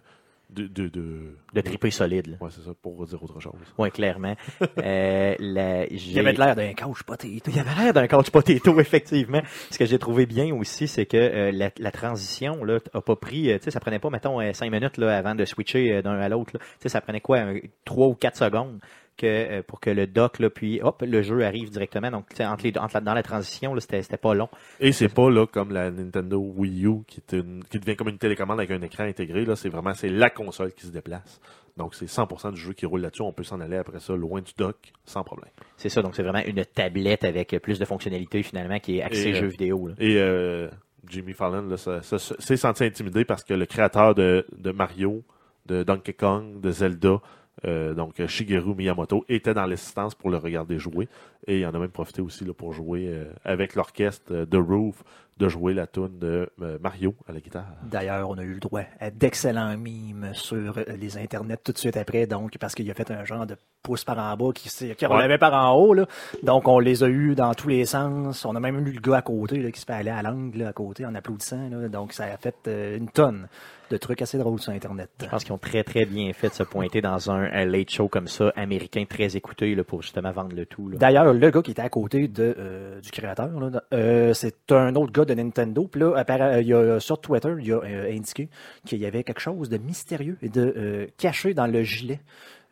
De, 0.51 0.67
de, 0.69 0.89
de, 0.89 1.37
de 1.55 1.61
triper 1.61 1.91
solide. 1.91 2.29
Là. 2.29 2.37
Ouais, 2.41 2.51
c'est 2.53 2.63
ça, 2.63 2.71
pour 2.81 3.05
dire 3.07 3.23
autre 3.23 3.41
chose. 3.41 3.53
Ouais, 3.79 3.91
clairement. 3.91 4.35
Euh, 4.79 5.35
la- 5.41 5.87
Il 5.87 6.19
avait 6.19 6.33
de 6.33 6.39
l'air 6.39 6.55
d'un 6.57 6.73
couch 6.73 7.03
potato. 7.03 7.29
Il 7.49 7.59
avait 7.59 7.83
l'air 7.83 7.93
d'un 7.93 8.07
couch 8.07 8.31
potato, 8.31 8.79
effectivement. 8.81 9.43
Ce 9.71 9.79
que 9.79 9.87
j'ai 9.87 9.99
trouvé 9.99 10.25
bien 10.27 10.55
aussi, 10.55 10.87
c'est 10.89 11.07
que 11.07 11.17
euh, 11.17 11.51
la, 11.53 11.71
la 11.79 11.91
transition 11.91 12.65
là, 12.65 12.79
a 12.95 13.01
pas 13.01 13.17
pris, 13.17 13.51
euh, 13.51 13.59
tu 13.59 13.65
sais, 13.65 13.71
ça 13.73 13.81
prenait 13.81 13.99
pas, 13.99 14.09
mettons, 14.11 14.41
euh, 14.41 14.53
cinq 14.53 14.71
minutes 14.71 14.99
là, 14.99 15.17
avant 15.19 15.35
de 15.35 15.45
switcher 15.45 15.93
euh, 15.95 16.03
d'un 16.03 16.19
à 16.19 16.29
l'autre. 16.29 16.53
là. 16.55 16.61
Tu 16.61 16.67
sais, 16.81 16.89
ça 16.91 17.01
prenait 17.01 17.21
quoi, 17.21 17.39
un- 17.39 17.59
trois 17.85 18.07
ou 18.07 18.15
quatre 18.15 18.37
secondes 18.37 18.79
que, 19.17 19.27
euh, 19.27 19.63
pour 19.63 19.81
que 19.81 19.91
le 19.91 20.07
dock, 20.07 20.39
là, 20.39 20.51
puis 20.51 20.81
hop, 20.83 21.03
le 21.07 21.23
jeu 21.23 21.45
arrive 21.45 21.71
directement. 21.71 22.11
Donc, 22.11 22.27
entre 22.41 22.65
les, 22.65 22.77
entre 22.79 22.95
la- 22.95 23.01
dans 23.01 23.15
la 23.15 23.23
transition, 23.23 23.75
là, 23.75 23.81
c'était, 23.81 24.03
c'était 24.03 24.17
pas 24.17 24.35
long. 24.35 24.49
Et 24.81 24.93
c'est 24.93 25.09
pas 25.13 25.31
là 25.31 25.47
comme 25.47 25.73
la 25.73 25.91
Nintendo 25.91 26.39
Wii 26.39 26.87
U 26.87 26.99
qui, 27.07 27.21
est 27.21 27.37
une- 27.37 27.65
qui 27.65 27.79
devient 27.79 27.97
comme 27.97 28.09
une 28.09 28.19
télécommande 28.19 28.59
avec 28.61 28.71
un 28.71 28.83
écran 28.83 29.05
intégré. 29.05 29.45
Là, 29.45 29.57
c'est 29.57 29.69
vraiment 29.69 29.95
c'est 29.95 30.09
la 30.11 30.31
console 30.31 30.73
qui 30.73 30.87
se 30.87 30.93
déplace. 30.93 31.41
Donc 31.77 31.95
c'est 31.95 32.07
100% 32.09 32.53
du 32.53 32.61
jeu 32.61 32.73
qui 32.73 32.87
roule 32.87 33.03
là-dessus. 33.03 33.21
On 33.23 33.33
peut 33.33 33.43
s'en 33.45 33.61
aller 33.61 33.77
après 33.77 34.01
ça 34.01 34.15
loin 34.17 34.41
du 34.41 34.53
dock 34.57 34.77
sans 35.05 35.23
problème. 35.23 35.51
C'est 35.77 35.91
ça, 35.91 36.01
donc 36.01 36.15
c'est 36.15 36.23
vraiment 36.23 36.43
une 36.47 36.65
tablette 36.65 37.23
avec 37.25 37.55
plus 37.63 37.79
de 37.79 37.85
fonctionnalités 37.85 38.43
finalement 38.43 38.79
qui 38.79 38.99
est 38.99 39.03
axée 39.03 39.29
Et, 39.29 39.35
euh, 39.35 39.41
jeux 39.41 39.47
vidéo. 39.49 39.89
Là. 39.89 39.95
Et 39.99 40.17
euh, 40.17 40.69
Jimmy 41.07 41.35
Fallon 41.35 41.69
là, 41.69 41.77
ça- 41.77 42.01
ça- 42.03 42.19
ça- 42.19 42.35
s'est 42.39 42.57
senti 42.57 42.85
intimidé 42.85 43.27
parce 43.27 43.45
que 43.45 43.53
le 43.53 43.67
créateur 43.67 44.15
de, 44.15 44.47
de 44.57 44.71
Mario, 44.71 45.23
de 45.67 45.83
Donkey 45.83 46.15
Kong, 46.15 46.61
de 46.61 46.71
Zelda, 46.71 47.21
euh, 47.65 47.95
donc 47.95 48.25
Shigeru 48.27 48.75
Miyamoto, 48.75 49.25
était 49.29 49.55
dans 49.55 49.67
l'assistance 49.67 50.15
pour 50.15 50.31
le 50.31 50.37
regarder 50.37 50.79
jouer. 50.79 51.09
Et 51.47 51.61
il 51.61 51.67
en 51.67 51.75
a 51.75 51.79
même 51.79 51.91
profité 51.91 52.21
aussi 52.23 52.45
là, 52.45 52.53
pour 52.53 52.73
jouer 52.73 53.07
euh, 53.09 53.25
avec 53.45 53.75
l'orchestre 53.75 54.33
euh, 54.33 54.47
The 54.47 54.57
Roof, 54.57 55.03
de 55.39 55.49
jouer 55.49 55.75
la 55.75 55.87
tune 55.87 56.19
de 56.19 56.49
euh, 56.63 56.79
Mario 56.81 57.15
à 57.29 57.33
la 57.33 57.41
guitare. 57.41 57.67
D'ailleurs, 57.83 58.31
on 58.31 58.39
a 58.39 58.43
eu 58.43 58.55
le 58.55 58.59
droit 58.61 58.83
à 58.99 59.11
d'excellents 59.11 59.77
mimes 59.77 60.31
sur 60.33 60.75
les 60.99 61.19
internets 61.19 61.59
tout 61.63 61.73
de 61.73 61.79
suite 61.79 61.97
après, 61.99 62.27
donc 62.27 62.57
parce 62.59 62.75
qu'il 62.75 62.91
a 62.91 62.95
fait 62.95 63.11
un 63.11 63.25
genre 63.25 63.47
de 63.47 63.55
pouce 63.83 64.03
par 64.03 64.19
en 64.19 64.35
bas 64.37 64.53
qui, 64.55 64.69
qui 64.71 64.85
Ouais. 65.07 65.07
relevait 65.07 65.37
par 65.39 65.53
en 65.53 65.75
haut. 65.75 65.93
Là. 65.95 66.07
Donc, 66.43 66.67
on 66.69 66.79
les 66.79 67.05
a 67.05 67.09
eu 67.09 67.35
dans 67.35 67.53
tous 67.55 67.69
les 67.69 67.85
sens. 67.85 68.45
On 68.47 68.57
a 68.57 68.61
même 68.61 68.87
eu 68.87 68.93
le 68.93 69.01
gars 69.01 69.19
à 69.19 69.23
côté 69.23 69.59
là, 69.63 69.71
qui 69.71 69.79
se 69.81 69.85
fait 69.85 69.93
aller 69.93 70.11
à 70.11 70.23
l'angle 70.23 70.63
à 70.63 70.73
côté 70.73 71.05
en 71.05 71.15
applaudissant. 71.15 71.69
Là. 71.69 71.89
Donc, 71.89 72.13
ça 72.15 72.25
a 72.25 72.37
fait 72.39 72.97
une 72.97 73.09
tonne 73.11 73.47
de 73.91 73.97
trucs 73.97 74.23
assez 74.23 74.39
drôles 74.39 74.61
sur 74.61 74.73
Internet. 74.73 75.11
Je 75.21 75.27
pense 75.27 75.45
qu'ils 75.45 75.53
ont 75.53 75.59
très 75.59 75.85
très 75.85 76.05
bien 76.05 76.33
fait 76.33 76.49
de 76.49 76.55
se 76.55 76.63
pointer 76.63 77.01
dans 77.01 77.31
un, 77.31 77.45
un 77.53 77.65
late 77.65 77.91
show 77.91 78.09
comme 78.09 78.29
ça, 78.29 78.53
américain 78.57 79.05
très 79.09 79.37
écouté 79.37 79.75
là, 79.75 79.85
pour 79.85 80.03
justement 80.03 80.33
vendre 80.33 80.55
le 80.57 80.67
tout. 80.67 80.91
D'ailleurs, 80.91 81.33
le 81.33 81.51
gars 81.51 81.63
qui 81.63 81.71
était 81.71 81.83
à 81.83 81.89
côté 81.89 82.29
de, 82.29 82.55
euh, 82.59 83.01
du 83.01 83.11
créateur, 83.11 83.51
euh, 83.93 84.35
c'est 84.35 84.73
un 84.73 84.95
autre 84.97 85.13
gars 85.13 85.25
de 85.25 85.35
Nintendo. 85.35 85.87
Puis 85.91 86.01
là, 86.01 86.15
appara- 86.23 86.61
il 86.61 86.69
y 86.69 86.75
a, 86.75 86.99
sur 87.01 87.21
Twitter, 87.21 87.55
il 87.61 87.73
a 87.73 87.77
euh, 87.77 88.13
indiqué 88.13 88.49
qu'il 88.85 88.99
y 88.99 89.07
avait 89.07 89.23
quelque 89.25 89.41
chose 89.41 89.69
de 89.69 89.79
mystérieux 89.79 90.37
et 90.43 90.49
de 90.49 90.75
euh, 90.77 91.07
caché 91.19 91.55
dans 91.55 91.67
le 91.67 91.83
gilet. 91.83 92.21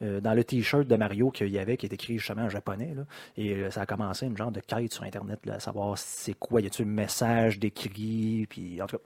Euh, 0.03 0.21
dans 0.21 0.35
le 0.35 0.45
t-shirt 0.45 0.87
de 0.87 0.97
Mario 0.97 1.31
qu'il 1.31 1.49
y 1.49 1.59
avait, 1.59 1.77
qui 1.77 1.87
est 1.87 1.93
écrit 1.93 2.19
justement 2.19 2.43
en 2.43 2.49
japonais. 2.49 2.93
Là. 2.97 3.03
Et 3.37 3.53
euh, 3.55 3.71
ça 3.71 3.83
a 3.83 3.87
commencé 3.87 4.27
une 4.27 4.37
genre 4.37 4.51
de 4.53 4.61
quête 4.61 4.93
sur 4.93 5.05
Internet, 5.05 5.41
là, 5.47 5.55
à 5.55 5.61
savoir 5.61 5.97
c'est 5.99 6.35
quoi, 6.35 6.61
y 6.61 6.67
a-t-il 6.67 6.87
un 6.87 6.91
message 6.91 7.59
décrit, 7.59 8.47
puis 8.49 8.81
en 8.83 8.87
tout 8.87 8.97
cas, 8.97 9.03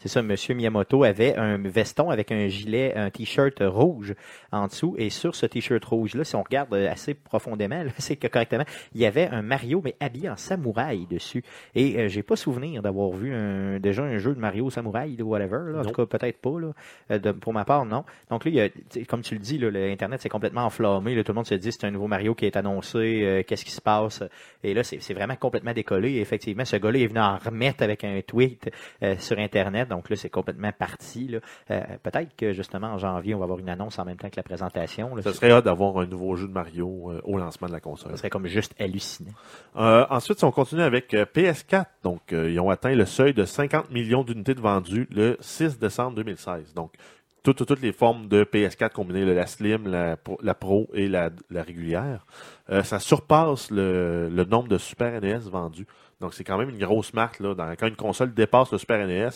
C'est 0.00 0.08
ça, 0.08 0.22
Monsieur 0.22 0.54
Miyamoto 0.54 1.04
avait 1.04 1.36
un 1.36 1.58
veston 1.58 2.10
avec 2.10 2.32
un 2.32 2.48
gilet, 2.48 2.94
un 2.96 3.10
t-shirt 3.10 3.58
rouge 3.60 4.14
en 4.52 4.66
dessous. 4.66 4.94
Et 4.98 5.10
sur 5.10 5.34
ce 5.34 5.46
t-shirt 5.46 5.84
rouge-là, 5.84 6.24
si 6.24 6.36
on 6.36 6.42
regarde 6.42 6.72
euh, 6.72 6.90
assez 6.90 7.14
profondément, 7.14 7.84
c'est 7.98 8.16
que 8.16 8.26
correctement, 8.28 8.64
il 8.94 9.00
y 9.00 9.06
avait 9.06 9.28
un 9.28 9.42
Mario, 9.42 9.82
mais 9.84 9.94
habillé 10.00 10.30
en 10.30 10.36
samouraï 10.36 11.06
dessus. 11.06 11.44
Et 11.74 11.98
euh, 11.98 12.08
j'ai 12.08 12.22
pas 12.22 12.36
souvenir 12.36 12.80
d'avoir 12.82 13.10
vu 13.10 13.34
un, 13.34 13.78
déjà 13.78 14.02
un 14.02 14.16
jeu 14.18 14.34
de 14.34 14.40
Mario 14.40 14.70
samouraï 14.70 15.20
ou 15.20 15.26
whatever. 15.28 15.58
là. 15.72 15.80
En 15.80 15.82
Non. 15.82 15.90
tout 15.90 16.06
cas, 16.06 16.18
peut-être 16.18 16.38
pas. 16.40 16.58
Là. 16.58 17.18
De- 17.18 17.32
pour 17.32 17.52
ma 17.52 17.64
part, 17.66 17.84
non. 17.84 18.04
Donc 18.30 18.44
là, 18.46 18.50
il 18.50 18.54
y 18.54 18.60
a, 18.60 18.68
tu 18.70 18.80
sais, 18.90 19.04
comme 19.04 19.20
tu 19.20 19.34
le 19.34 19.40
dis, 19.40 19.58
l'Internet 19.58 20.20
s'est 20.22 20.29
complètement 20.30 20.64
enflammé. 20.64 21.14
là. 21.14 21.22
Tout 21.22 21.32
le 21.32 21.36
monde 21.36 21.46
se 21.46 21.54
dit 21.54 21.70
c'est 21.72 21.84
un 21.84 21.90
nouveau 21.90 22.06
Mario 22.06 22.34
qui 22.34 22.46
est 22.46 22.56
annoncé. 22.56 23.20
euh, 23.22 23.42
Qu'est-ce 23.46 23.64
qui 23.66 23.70
se 23.70 23.80
passe? 23.82 24.22
Et 24.64 24.72
là, 24.72 24.82
c'est 24.84 25.12
vraiment 25.14 25.36
complètement 25.36 25.72
décollé. 25.74 26.12
Et 26.12 26.20
effectivement, 26.20 26.64
ce 26.64 26.76
gars-là 26.76 26.98
est 27.00 27.06
venu 27.06 27.20
en 27.20 27.36
remettre 27.36 27.82
avec 27.82 28.04
un 28.04 28.20
tweet 28.26 28.70
euh, 29.02 29.16
sur 29.18 29.38
Internet. 29.38 29.88
Donc 29.88 30.08
là, 30.08 30.16
c'est 30.16 30.30
complètement 30.30 30.72
parti. 30.72 31.28
là. 31.28 31.38
Euh, 31.70 31.80
Peut-être 32.02 32.34
que 32.36 32.52
justement 32.54 32.88
en 32.88 32.98
janvier, 32.98 33.34
on 33.34 33.38
va 33.38 33.44
avoir 33.44 33.58
une 33.58 33.68
annonce 33.68 33.98
en 33.98 34.04
même 34.06 34.16
temps 34.16 34.30
que 34.30 34.36
la 34.36 34.42
présentation. 34.42 35.14
là. 35.14 35.22
Ce 35.22 35.32
serait 35.32 35.50
hâte 35.50 35.64
d'avoir 35.66 35.98
un 35.98 36.06
nouveau 36.06 36.36
jeu 36.36 36.46
de 36.48 36.52
Mario 36.52 37.12
au 37.24 37.36
lancement 37.38 37.68
de 37.68 37.72
la 37.72 37.80
console. 37.80 38.12
Ça 38.12 38.16
serait 38.18 38.30
comme 38.30 38.46
juste 38.46 38.74
hallucinant. 38.80 39.32
Ensuite, 39.74 40.38
si 40.38 40.44
on 40.44 40.52
continue 40.52 40.82
avec 40.82 41.12
euh, 41.14 41.24
PS4, 41.24 41.84
donc 42.02 42.20
ils 42.32 42.58
ont 42.60 42.70
atteint 42.70 42.94
le 42.94 43.04
seuil 43.06 43.34
de 43.34 43.44
50 43.44 43.90
millions 43.90 44.22
d'unités 44.24 44.54
de 44.54 44.60
vendues 44.60 45.08
le 45.10 45.36
6 45.40 45.78
décembre 45.78 46.14
2016. 46.16 46.74
Donc, 46.74 46.92
toutes, 47.42 47.80
les 47.80 47.92
formes 47.92 48.28
de 48.28 48.44
PS4 48.44 48.90
combinées, 48.92 49.24
la 49.24 49.46
Slim, 49.46 49.88
la, 49.88 50.16
Pro- 50.16 50.38
la 50.42 50.54
Pro 50.54 50.88
et 50.94 51.08
la, 51.08 51.30
la 51.50 51.62
régulière, 51.62 52.26
euh, 52.70 52.82
ça 52.82 52.98
surpasse 52.98 53.70
le, 53.70 54.28
le 54.28 54.44
nombre 54.44 54.68
de 54.68 54.78
Super 54.78 55.20
NES 55.20 55.38
vendus. 55.50 55.86
Donc, 56.20 56.34
c'est 56.34 56.44
quand 56.44 56.58
même 56.58 56.68
une 56.70 56.78
grosse 56.78 57.14
marque. 57.14 57.40
Là, 57.40 57.54
dans- 57.54 57.74
quand 57.76 57.86
une 57.86 57.96
console 57.96 58.34
dépasse 58.34 58.70
le 58.72 58.78
Super 58.78 59.06
NES, 59.06 59.28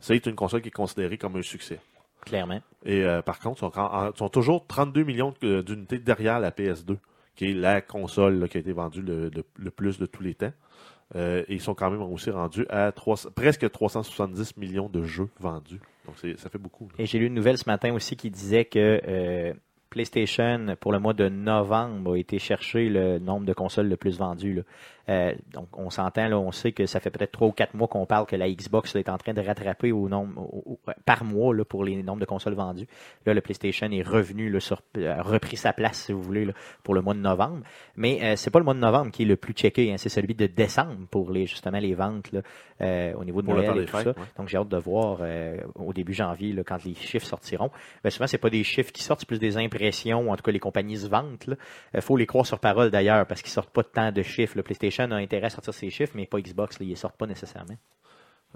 c'est 0.00 0.26
une 0.26 0.34
console 0.34 0.60
qui 0.62 0.68
est 0.68 0.72
considérée 0.72 1.16
comme 1.18 1.36
un 1.36 1.42
succès. 1.42 1.80
Clairement. 2.24 2.60
Et 2.84 3.04
euh, 3.04 3.22
par 3.22 3.38
contre, 3.38 3.64
ils 3.64 4.18
sont, 4.18 4.28
toujours 4.28 4.66
32 4.66 5.04
millions 5.04 5.32
d'unités 5.40 5.98
derrière 5.98 6.40
la 6.40 6.50
PS2, 6.50 6.96
qui 7.36 7.50
est 7.50 7.54
la 7.54 7.80
console 7.80 8.38
là, 8.40 8.48
qui 8.48 8.56
a 8.56 8.60
été 8.60 8.72
vendue 8.72 9.00
le, 9.02 9.28
le- 9.30 9.44
le 9.56 9.70
plus 9.70 9.98
de 9.98 10.06
tous 10.06 10.22
les 10.22 10.34
temps. 10.34 10.52
Euh, 11.14 11.44
et 11.48 11.54
ils 11.54 11.60
sont 11.60 11.74
quand 11.74 11.88
même 11.88 12.02
aussi 12.02 12.30
rendus 12.30 12.66
à 12.68 12.90
300 12.90 13.28
presque 13.34 13.70
370 13.70 14.56
millions 14.56 14.88
de 14.88 15.04
jeux 15.04 15.28
vendus. 15.38 15.78
Donc 16.06 16.16
ça 16.36 16.48
fait 16.48 16.58
beaucoup. 16.58 16.88
Et 16.98 17.06
j'ai 17.06 17.18
lu 17.18 17.26
une 17.26 17.34
nouvelle 17.34 17.58
ce 17.58 17.68
matin 17.68 17.92
aussi 17.92 18.16
qui 18.16 18.30
disait 18.30 18.64
que 18.64 19.00
euh, 19.06 19.52
PlayStation, 19.90 20.76
pour 20.80 20.92
le 20.92 20.98
mois 20.98 21.14
de 21.14 21.28
novembre, 21.28 22.14
a 22.14 22.18
été 22.18 22.38
chercher 22.38 22.88
le 22.88 23.18
nombre 23.18 23.46
de 23.46 23.52
consoles 23.52 23.88
le 23.88 23.96
plus 23.96 24.18
vendues. 24.18 24.62
Euh, 25.08 25.32
donc, 25.52 25.68
on 25.78 25.88
s'entend, 25.90 26.26
là, 26.28 26.38
on 26.38 26.50
sait 26.50 26.72
que 26.72 26.86
ça 26.86 26.98
fait 26.98 27.10
peut-être 27.10 27.30
trois 27.32 27.46
ou 27.48 27.52
quatre 27.52 27.74
mois 27.74 27.86
qu'on 27.86 28.06
parle 28.06 28.26
que 28.26 28.34
la 28.34 28.48
Xbox 28.50 28.92
là, 28.94 29.00
est 29.00 29.08
en 29.08 29.18
train 29.18 29.34
de 29.34 29.40
rattraper 29.40 29.92
au 29.92 30.08
nombre 30.08 30.40
au- 30.40 30.72
au- 30.72 30.80
par 31.04 31.22
mois 31.22 31.54
là, 31.54 31.64
pour 31.64 31.84
les 31.84 32.02
nombres 32.02 32.20
de 32.20 32.24
consoles 32.24 32.54
vendues. 32.54 32.88
Là, 33.24 33.32
le 33.34 33.40
PlayStation 33.40 33.88
est 33.90 34.02
revenu, 34.02 34.50
là, 34.50 34.58
sur, 34.58 34.82
a 34.96 35.22
repris 35.22 35.56
sa 35.56 35.72
place, 35.72 36.02
si 36.06 36.12
vous 36.12 36.22
voulez, 36.22 36.44
là, 36.44 36.52
pour 36.82 36.94
le 36.94 37.02
mois 37.02 37.14
de 37.14 37.20
novembre. 37.20 37.60
Mais 37.96 38.18
euh, 38.22 38.36
c'est 38.36 38.50
pas 38.50 38.58
le 38.58 38.64
mois 38.64 38.74
de 38.74 38.80
novembre 38.80 39.12
qui 39.12 39.22
est 39.22 39.26
le 39.26 39.36
plus 39.36 39.52
checké, 39.52 39.92
hein, 39.92 39.96
c'est 39.96 40.08
celui 40.08 40.34
de 40.34 40.46
décembre 40.46 41.06
pour 41.10 41.30
les 41.30 41.46
justement 41.46 41.78
les 41.78 41.94
ventes 41.94 42.32
là, 42.32 42.40
euh, 42.80 43.12
au 43.14 43.24
niveau 43.24 43.42
de 43.42 43.46
Noël 43.48 43.82
et 43.82 43.86
tout 43.86 43.96
fêtes, 43.96 44.04
ça. 44.14 44.20
ouais. 44.20 44.26
Donc 44.38 44.48
j'ai 44.48 44.56
hâte 44.58 44.68
de 44.68 44.76
voir 44.76 45.18
euh, 45.20 45.56
au 45.76 45.92
début 45.92 46.14
janvier 46.14 46.52
là, 46.52 46.62
quand 46.64 46.82
les 46.84 46.94
chiffres 46.94 47.26
sortiront. 47.26 47.70
Ben, 48.02 48.10
souvent 48.10 48.26
c'est 48.26 48.38
pas 48.38 48.50
des 48.50 48.64
chiffres 48.64 48.92
qui 48.92 49.02
sortent, 49.02 49.20
c'est 49.20 49.28
plus 49.28 49.38
des 49.38 49.56
impressions. 49.56 50.30
En 50.30 50.36
tout 50.36 50.42
cas, 50.42 50.50
les 50.52 50.58
compagnies 50.58 50.96
se 50.96 51.06
vantent. 51.06 51.48
Il 51.94 52.00
faut 52.00 52.16
les 52.16 52.26
croire 52.26 52.44
sur 52.46 52.58
parole 52.58 52.90
d'ailleurs 52.90 53.24
parce 53.26 53.40
qu'ils 53.42 53.52
sortent 53.52 53.70
pas 53.70 53.84
tant 53.84 54.10
de 54.12 54.22
chiffres. 54.22 54.54
Le 54.56 54.62
PlayStation 54.62 54.95
a 55.04 55.16
intérêt 55.16 55.46
à 55.46 55.50
sortir 55.50 55.74
ses 55.74 55.90
chiffres, 55.90 56.12
mais 56.14 56.26
pas 56.26 56.40
Xbox. 56.40 56.78
Là, 56.78 56.86
ils 56.86 56.90
les 56.90 56.96
sortent 56.96 57.16
pas 57.16 57.26
nécessairement. 57.26 57.76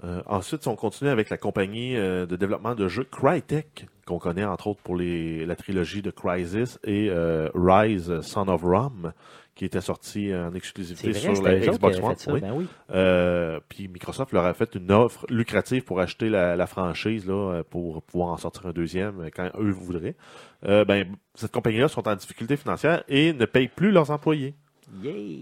Euh, 0.03 0.21
ensuite, 0.25 0.63
si 0.63 0.67
on 0.67 0.75
continue 0.75 1.09
avec 1.09 1.29
la 1.29 1.37
compagnie 1.37 1.95
euh, 1.95 2.25
de 2.25 2.35
développement 2.35 2.73
de 2.73 2.87
jeux 2.87 3.03
Crytek, 3.03 3.85
qu'on 4.07 4.17
connaît 4.17 4.45
entre 4.45 4.67
autres 4.67 4.81
pour 4.81 4.95
les, 4.95 5.45
la 5.45 5.55
trilogie 5.55 6.01
de 6.01 6.09
Crysis 6.09 6.79
et 6.83 7.09
euh, 7.09 7.49
Rise 7.53 8.21
Son 8.21 8.47
of 8.47 8.63
Rome, 8.63 9.13
qui 9.53 9.65
était 9.65 9.81
sorti 9.81 10.33
en 10.33 10.55
exclusivité 10.55 11.11
vrai, 11.11 11.35
sur 11.35 11.43
la 11.43 11.59
Xbox 11.59 11.99
One. 11.99 12.15
fait 12.15 12.19
ça. 12.19 12.33
oui. 12.33 12.41
Ben 12.41 12.53
oui. 12.55 12.65
Euh, 12.91 13.59
puis 13.69 13.89
Microsoft 13.89 14.31
leur 14.31 14.45
a 14.45 14.53
fait 14.55 14.73
une 14.73 14.91
offre 14.91 15.25
lucrative 15.29 15.83
pour 15.83 15.99
acheter 15.99 16.29
la, 16.29 16.55
la 16.55 16.65
franchise 16.65 17.27
là, 17.27 17.61
pour 17.69 18.01
pouvoir 18.01 18.29
en 18.29 18.37
sortir 18.37 18.65
un 18.65 18.71
deuxième 18.71 19.29
quand 19.35 19.51
eux 19.59 19.71
voudraient. 19.71 20.15
Ben, 20.63 21.15
cette 21.35 21.51
compagnie-là 21.51 21.89
sont 21.89 22.07
en 22.07 22.15
difficulté 22.15 22.57
financière 22.57 23.03
et 23.07 23.33
ne 23.33 23.45
payent 23.45 23.67
plus 23.67 23.91
leurs 23.91 24.09
employés. 24.09 24.55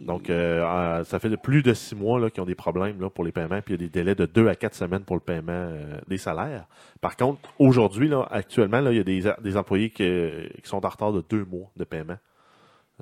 Donc, 0.06 0.30
euh, 0.30 0.64
euh, 0.64 1.04
ça 1.04 1.20
fait 1.20 1.36
plus 1.38 1.64
de 1.64 1.74
six 1.74 1.96
mois 1.96 2.20
là, 2.20 2.30
qu'ils 2.30 2.42
ont 2.42 2.46
des 2.46 2.56
problèmes 2.56 3.02
là, 3.02 3.10
pour 3.10 3.24
les 3.24 3.32
paiements, 3.32 3.62
puis 3.62 3.74
il 3.74 3.82
y 3.82 3.84
a 3.84 3.88
des 3.88 3.90
délais 3.90 4.16
de 4.16 4.26
deux 4.26 4.48
à 4.48 4.56
quatre 4.56 4.76
semaines 4.76 5.04
pour 5.04 5.16
le 5.16 5.22
paiement 5.22 5.52
euh, 5.52 6.00
des 6.08 6.18
salaires. 6.18 6.66
Par 7.02 7.18
contre, 7.18 7.50
aujourd'hui, 7.58 8.08
là, 8.08 8.28
actuellement, 8.30 8.80
là, 8.80 8.92
il 8.92 8.98
y 8.98 9.00
a 9.00 9.04
des, 9.04 9.32
des 9.42 9.58
employés 9.58 9.90
qui, 9.90 10.04
qui 10.62 10.70
sont 10.70 10.86
en 10.86 10.90
retard 10.90 11.14
de 11.14 11.24
deux 11.28 11.46
mois 11.46 11.72
de 11.76 11.84
paiement 11.84 12.18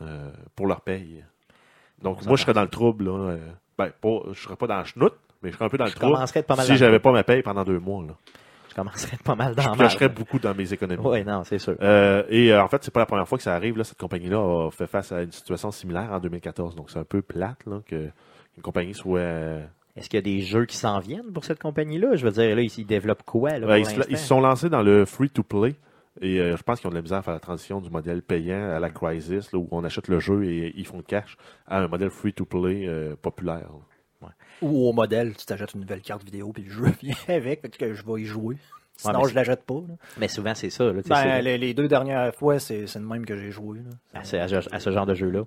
euh, 0.01 0.31
pour 0.55 0.67
leur 0.67 0.81
paye. 0.81 1.23
Donc, 2.01 2.19
On 2.23 2.27
moi, 2.27 2.37
je 2.37 2.43
serais 2.43 2.53
dans 2.53 2.61
le 2.61 2.69
trouble. 2.69 3.05
Là, 3.05 3.37
ben, 3.77 3.91
pas, 4.01 4.19
je 4.31 4.39
serais 4.39 4.55
pas 4.55 4.67
dans 4.67 4.79
le 4.79 4.85
schnout, 4.85 5.13
mais 5.41 5.49
je 5.49 5.55
serais 5.55 5.65
un 5.65 5.69
peu 5.69 5.77
dans 5.77 5.85
le 5.85 5.91
trouble 5.91 6.13
pas 6.43 6.55
mal 6.55 6.65
si 6.65 6.77
j'avais 6.77 6.99
pas 6.99 7.11
ma 7.11 7.23
paye 7.23 7.41
pendant 7.41 7.63
deux 7.63 7.79
mois. 7.79 8.03
Là. 8.05 8.13
Je 8.77 8.81
commencerais 8.83 9.17
pas 9.23 9.35
mal 9.35 9.55
dans 9.55 9.73
Je 9.73 9.99
merde. 9.99 10.13
beaucoup 10.15 10.37
dans 10.37 10.53
mes 10.53 10.71
économies. 10.71 11.01
Oui, 11.03 11.23
non, 11.25 11.43
c'est 11.43 11.57
sûr. 11.57 11.75
Euh, 11.81 12.23
et 12.29 12.53
euh, 12.53 12.61
en 12.63 12.67
fait, 12.67 12.83
c'est 12.83 12.93
pas 12.93 12.99
la 12.99 13.05
première 13.07 13.27
fois 13.27 13.37
que 13.39 13.43
ça 13.43 13.55
arrive. 13.55 13.75
Là, 13.75 13.83
cette 13.83 13.97
compagnie-là 13.97 14.37
a 14.67 14.69
fait 14.71 14.85
face 14.85 15.11
à 15.11 15.23
une 15.23 15.31
situation 15.31 15.71
similaire 15.71 16.09
en 16.11 16.19
2014. 16.19 16.75
Donc, 16.75 16.91
c'est 16.91 16.99
un 16.99 17.03
peu 17.03 17.23
plate 17.23 17.65
là, 17.65 17.81
que 17.87 17.95
une 18.55 18.63
compagnie 18.63 18.93
soit. 18.93 19.19
euh, 19.19 19.65
Est-ce 19.95 20.09
qu'il 20.09 20.17
y 20.17 20.19
a 20.19 20.21
des 20.21 20.41
jeux 20.41 20.65
qui 20.65 20.77
s'en 20.77 20.99
viennent 20.99 21.33
pour 21.33 21.43
cette 21.43 21.59
compagnie-là? 21.59 22.15
Je 22.15 22.23
veux 22.25 22.31
dire, 22.31 22.55
là, 22.55 22.61
ils, 22.61 22.85
développent 22.85 23.23
quoi? 23.23 23.57
Là, 23.57 23.65
pour 23.65 23.75
ils, 23.77 23.85
se, 23.85 23.95
l'instant? 23.95 24.05
ils 24.11 24.17
se 24.17 24.27
sont 24.27 24.39
lancés 24.41 24.69
dans 24.69 24.83
le 24.83 25.05
free-to-play. 25.05 25.73
Et 26.21 26.39
euh, 26.39 26.55
je 26.55 26.61
pense 26.63 26.79
qu'ils 26.79 26.87
ont 26.87 26.91
de 26.91 26.95
la 26.95 27.01
misère 27.01 27.17
à 27.19 27.21
faire 27.23 27.33
la 27.33 27.39
transition 27.39 27.79
du 27.81 27.89
modèle 27.89 28.21
payant 28.21 28.71
à 28.71 28.79
la 28.79 28.89
Crisis, 28.91 29.51
là, 29.53 29.59
où 29.59 29.67
on 29.71 29.83
achète 29.83 30.07
le 30.07 30.19
jeu 30.19 30.45
et 30.45 30.71
ils 30.75 30.85
font 30.85 30.97
le 30.97 31.03
cash, 31.03 31.35
à 31.67 31.79
un 31.79 31.87
modèle 31.87 32.09
free-to-play 32.11 32.85
euh, 32.87 33.15
populaire. 33.19 33.57
là. 33.71 33.79
Ou 34.61 34.87
au 34.89 34.93
modèle, 34.93 35.35
tu 35.35 35.45
t'achètes 35.45 35.73
une 35.73 35.81
nouvelle 35.81 36.01
carte 36.01 36.23
vidéo 36.23 36.51
puis 36.53 36.63
le 36.63 36.71
jeu 36.71 36.85
vient 37.01 37.15
avec, 37.27 37.61
fait 37.61 37.69
que 37.69 37.93
je 37.93 38.03
vais 38.05 38.21
y 38.21 38.25
jouer. 38.25 38.57
Sinon, 38.95 39.25
je 39.25 39.35
l'achète 39.35 39.63
pas. 39.63 39.75
là. 39.75 39.93
Mais 40.17 40.27
souvent, 40.27 40.55
c'est 40.55 40.71
ça. 40.71 40.85
Là, 40.91 41.01
Ben, 41.07 41.41
les, 41.41 41.57
les 41.59 41.73
deux 41.75 41.87
dernières 41.87 42.33
fois, 42.33 42.57
c'est 42.57 42.87
c'est 42.87 42.97
le 42.97 43.05
même 43.05 43.25
que 43.25 43.35
j'ai 43.37 43.51
joué. 43.51 43.79
là. 43.79 44.19
à 44.19 44.23
ce, 44.23 44.35
à 44.37 44.91
genre 44.91 45.05
de 45.05 45.13
jeu-là. 45.13 45.43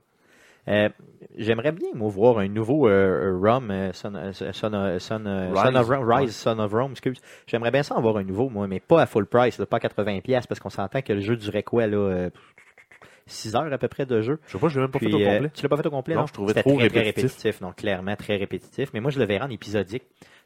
Euh, 0.69 0.89
J'aimerais 1.37 1.73
bien, 1.73 1.89
moi, 1.95 2.09
voir 2.11 2.39
un 2.39 2.49
nouveau 2.49 2.87
euh, 2.89 3.37
Rum, 3.41 3.71
euh, 3.71 3.93
Son, 3.93 4.13
Son, 4.33 4.53
Son, 4.53 4.71
Rise. 4.93 5.01
Son 5.01 5.75
of 5.75 5.89
Rome, 5.89 6.09
Rise. 6.13 6.37
Son 6.37 6.59
of 6.59 6.73
Rome, 6.73 6.93
excuse. 6.93 7.19
J'aimerais 7.47 7.71
bien 7.71 7.83
ça 7.83 7.95
en 7.95 7.99
avoir 7.99 8.19
un 8.19 8.25
nouveau, 8.25 8.51
moi, 8.51 8.69
mais 8.69 8.79
pas 8.79 9.03
à 9.03 9.07
full 9.07 9.27
price, 9.27 9.59
là, 9.59 9.67
pas 9.67 9.79
à 9.79 9.81
80$, 9.81 10.21
piastres, 10.21 10.49
parce 10.49 10.61
qu'on 10.61 10.71
s'entend 10.71 11.01
que 11.03 11.13
le 11.13 11.21
jeu 11.21 11.37
durait 11.37 11.63
quoi, 11.63 11.87
là, 11.87 12.29
6 13.31 13.55
heures 13.57 13.73
à 13.73 13.79
peu 13.79 13.89
près 13.89 14.07
de 14.07 14.21
jeu. 14.23 14.39
Je 14.47 14.53
sais 14.53 14.59
pas, 14.59 14.69
je 14.69 14.75
l'ai 14.77 14.81
même 14.83 14.91
pas 14.91 14.99
Puis, 14.99 15.09
fait 15.09 15.15
au 15.15 15.21
euh, 15.21 15.35
complet. 15.35 15.51
tu 15.55 15.63
l'as 15.63 15.69
pas 15.69 15.77
fait 15.77 15.87
au 15.87 15.91
complet, 15.91 16.15
Non, 16.15 16.21
non? 16.23 16.27
je 16.27 16.33
trouvais 16.33 16.55
trop 16.55 16.77
très, 16.79 16.89
très 16.89 17.01
répétitif. 17.03 17.61
donc 17.61 17.77
clairement 17.77 18.17
très 18.17 18.37
répétitif. 18.37 18.91
Mais 18.95 19.01
moi, 19.01 19.11
je 19.11 19.19
le 19.19 19.25
verrai 19.27 19.45
en 19.45 19.51
épisodique. 19.51 20.05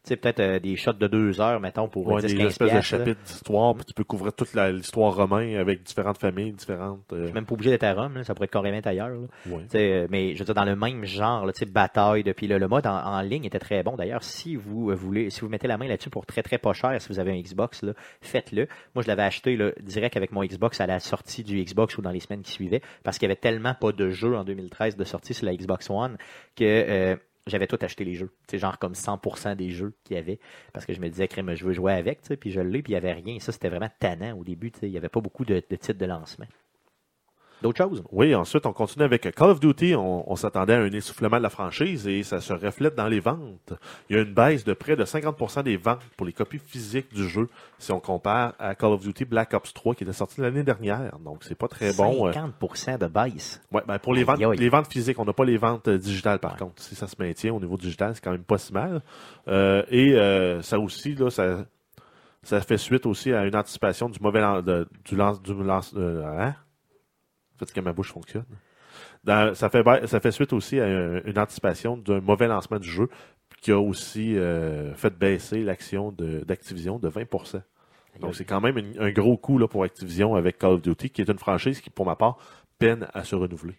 Sais, 0.09 0.17
peut-être 0.17 0.41
euh, 0.41 0.59
des 0.59 0.77
shots 0.77 0.93
de 0.93 1.07
deux 1.07 1.41
heures, 1.41 1.61
mettons, 1.61 1.89
pour 1.89 2.07
Ouais, 2.07 2.21
10 2.23 2.27
des 2.29 2.35
15 2.39 2.47
espèces 2.49 2.67
de 2.69 2.73
piastres, 2.73 2.89
chapitres 2.91 3.21
d'histoire, 3.25 3.75
puis 3.75 3.85
tu 3.85 3.95
peux 3.95 4.05
couvrir 4.05 4.33
toute 4.33 4.55
l'histoire 4.55 5.15
romaine 5.15 5.57
avec 5.57 5.83
différentes 5.83 6.19
familles, 6.19 6.53
différentes. 6.53 7.01
euh, 7.13 7.21
Je 7.21 7.25
suis 7.27 7.33
même 7.35 7.47
pas 7.47 7.55
obligé 7.55 7.71
d'être 7.71 7.85
à 7.85 7.95
Rome, 7.95 8.15
là, 8.15 8.25
ça 8.25 8.35
pourrait 8.35 8.45
être 8.47 8.53
carrément 8.53 8.81
ailleurs. 8.85 9.09
là. 9.09 9.17
ouais. 9.47 9.63
Euh, 9.75 10.07
mais 10.11 10.35
je 10.35 10.39
veux 10.41 10.45
dire, 10.45 10.55
dans 10.55 10.65
le 10.65 10.77
même 10.77 11.05
genre, 11.05 11.47
tu 11.53 11.61
sais, 11.61 11.67
bataille, 11.67 12.23
depuis 12.23 12.47
le, 12.47 12.59
le 12.59 12.69
mode 12.69 12.87
en, 12.87 12.97
en 12.97 13.21
ligne 13.23 13.45
était 13.45 13.59
très 13.59 13.83
bon. 13.83 13.97
D'ailleurs, 13.97 14.23
si 14.23 14.57
vous 14.57 14.91
euh, 14.91 14.95
voulez, 14.95 15.31
si 15.31 15.41
vous 15.41 15.49
mettez 15.49 15.69
la 15.69 15.79
main 15.79 15.87
là-dessus 15.89 16.11
pour 16.11 16.27
très 16.27 16.43
très 16.43 16.59
pas 16.59 16.73
cher, 16.73 17.01
si 17.01 17.09
vous 17.09 17.19
avez 17.19 17.33
un 17.33 17.41
Xbox, 17.41 17.85
faites-le. 18.21 18.67
Moi, 18.95 19.03
je 19.03 19.09
l'avais 19.09 19.23
acheté 19.23 19.57
là, 19.57 19.71
direct 19.83 20.17
avec 20.17 20.33
mon 20.33 20.45
Xbox 20.45 20.81
à 20.81 20.87
la 20.87 21.01
sortie 21.01 21.43
du 21.45 21.63
Xbox 21.63 21.97
ou 21.99 22.03
dans 22.03 22.11
les 22.11 22.21
semaines 22.21 22.43
qui 22.43 22.53
suivaient, 22.53 22.83
parce 23.03 23.19
qu'il 23.19 23.27
y 23.27 23.31
avait 23.31 23.41
tellement 23.41 23.75
pas 23.75 23.93
de 23.93 24.11
jeux 24.11 24.37
en 24.37 24.45
2013 24.45 24.97
de 24.97 25.05
sortie 25.05 25.35
sur 25.35 25.47
la 25.47 25.55
Xbox 25.55 25.89
One 25.91 26.17
que 26.57 26.65
euh, 26.65 27.17
j'avais 27.47 27.67
tout 27.67 27.79
acheté 27.81 28.05
les 28.05 28.15
jeux. 28.15 28.33
Sais, 28.51 28.59
genre 28.59 28.79
comme 28.79 28.95
100% 28.95 29.57
des 29.57 29.71
jeux 29.71 29.95
qu'il 30.05 30.17
y 30.17 30.19
avait, 30.19 30.41
parce 30.73 30.87
que 30.87 30.93
je 30.93 31.01
me 31.01 31.09
disais, 31.09 31.29
crème, 31.29 31.55
je 31.55 31.65
veux 31.65 31.73
jouer 31.73 31.93
avec, 31.93 32.23
puis 32.41 32.51
je 32.51 32.61
l'ai, 32.61 32.83
puis 32.83 32.93
il 32.93 32.95
y 32.95 32.97
avait 32.97 33.13
rien. 33.13 33.39
Ça, 33.41 33.53
c'était 33.53 33.69
vraiment 33.69 33.91
tannant 33.99 34.37
au 34.37 34.45
début. 34.45 34.73
Il 34.83 34.89
y 34.89 34.97
avait 34.97 35.09
pas 35.09 35.21
beaucoup 35.21 35.45
de, 35.45 35.63
de 35.69 35.77
titres 35.77 35.99
de 35.99 36.07
lancement. 36.07 36.47
D'autres 37.65 37.83
choses? 37.83 38.05
Oui, 38.13 38.35
ensuite, 38.35 38.67
on 38.67 38.73
continue 38.75 39.07
avec 39.07 39.23
Call 39.35 39.49
of 39.49 39.59
Duty. 39.59 39.95
On, 39.97 40.31
on 40.31 40.37
s'attendait 40.37 40.75
à 40.75 40.81
un 40.81 40.93
essoufflement 40.93 41.39
de 41.39 41.43
la 41.43 41.49
franchise 41.49 42.07
et 42.07 42.23
ça 42.23 42.41
se 42.43 42.53
reflète 42.53 42.95
dans 42.95 43.09
les 43.09 43.21
ventes. 43.21 43.73
Il 44.11 44.17
y 44.17 44.19
a 44.19 44.23
une 44.23 44.35
baisse 44.35 44.65
de 44.65 44.75
près 44.75 44.97
de 44.97 45.05
50% 45.07 45.63
des 45.63 45.79
ventes 45.79 46.03
pour 46.19 46.27
les 46.27 46.35
copies 46.35 46.59
physiques 46.59 47.13
du 47.15 47.27
jeu 47.27 47.49
si 47.79 47.91
on 47.91 48.01
compare 48.01 48.53
à 48.59 48.75
Call 48.75 48.93
of 48.93 49.01
Duty 49.01 49.25
Black 49.25 49.55
Ops 49.55 49.73
3 49.73 49.95
qui 49.95 50.05
était 50.05 50.13
sorti 50.13 50.43
l'année 50.43 50.63
dernière. 50.63 51.19
Donc, 51.25 51.39
c'est 51.43 51.55
pas 51.55 51.67
très 51.69 51.95
bon. 51.95 52.29
euh, 52.29 52.33
50% 52.33 52.99
de 52.99 53.07
baisse. 53.07 53.63
Ouais, 53.73 53.81
ben 53.89 53.99
pour 53.99 54.13
les 54.13 54.25
ventes, 54.25 54.39
les 54.41 54.69
ventes 54.69 54.93
physiques, 54.93 55.19
on 55.19 55.25
n'a 55.25 55.33
pas 55.33 55.47
les 55.47 55.57
ventes 55.57 55.89
euh, 55.89 55.97
digitales 55.97 56.41
par 56.41 56.53
Ouais. 56.53 56.59
contre. 56.59 56.83
Si 56.83 56.95
ça 56.95 57.07
se 57.09 57.17
maintient 57.19 57.55
au 57.55 57.61
niveau 57.61 57.79
digital, 57.79 58.15
c'est 58.15 58.23
quand 58.23 58.33
même 58.33 58.45
pas 58.45 58.59
si 58.59 58.75
mal. 58.75 59.01
Euh, 59.49 59.83
et 59.91 60.13
euh, 60.15 60.61
ça 60.61 60.79
aussi, 60.79 61.15
là, 61.15 61.31
ça, 61.31 61.65
ça 62.43 62.61
fait 62.61 62.77
suite 62.77 63.07
aussi 63.07 63.33
à 63.33 63.47
une 63.47 63.57
anticipation 63.57 64.11
du 64.11 64.19
mauvais 64.21 64.43
lan- 64.43 64.61
de- 64.61 64.87
du 65.07 65.17
lance 65.17 65.41
du 65.43 65.55
lance 65.55 65.95
euh, 65.97 66.23
hein? 66.39 66.55
Faites 67.59 67.73
que 67.73 67.81
ma 67.81 67.93
bouche 67.93 68.13
fonctionne. 68.13 68.45
Dans- 69.25 69.55
ça, 69.55 69.69
fait, 69.71 69.83
ba- 69.83 70.07
ça 70.07 70.21
fait 70.21 70.31
suite 70.33 70.53
aussi 70.53 70.81
à 70.81 70.85
un- 70.87 71.23
une 71.25 71.39
anticipation 71.39 71.97
d'un 71.97 72.21
mauvais 72.21 72.47
lancement 72.47 72.79
du 72.79 72.89
jeu 72.89 73.09
qui 73.61 73.73
a 73.73 73.79
aussi 73.81 74.37
euh, 74.37 74.95
fait 74.95 75.17
baisser 75.17 75.63
l'action 75.63 76.13
de- 76.13 76.41
d'Activision 76.41 76.99
de, 76.99 77.09
20%. 77.09 77.63
Donc 78.21 78.35
c'est 78.37 78.45
quand 78.45 78.61
même 78.61 78.79
une- 78.79 78.99
un 79.01 79.11
gros 79.11 79.37
coup 79.37 79.59
là, 79.59 79.67
pour 79.67 79.83
Activision 79.83 80.35
avec 80.37 80.59
Call 80.59 80.73
of 80.73 80.83
Duty, 80.83 81.11
qui 81.11 81.23
est 81.23 81.29
une 81.29 81.39
franchise 81.39 81.81
qui, 81.81 81.91
pour 81.91 82.07
ma 82.07 82.15
part, 82.17 82.37
peine 82.79 83.07
à 83.15 83.25
se 83.25 83.35
renouveler. 83.35 83.75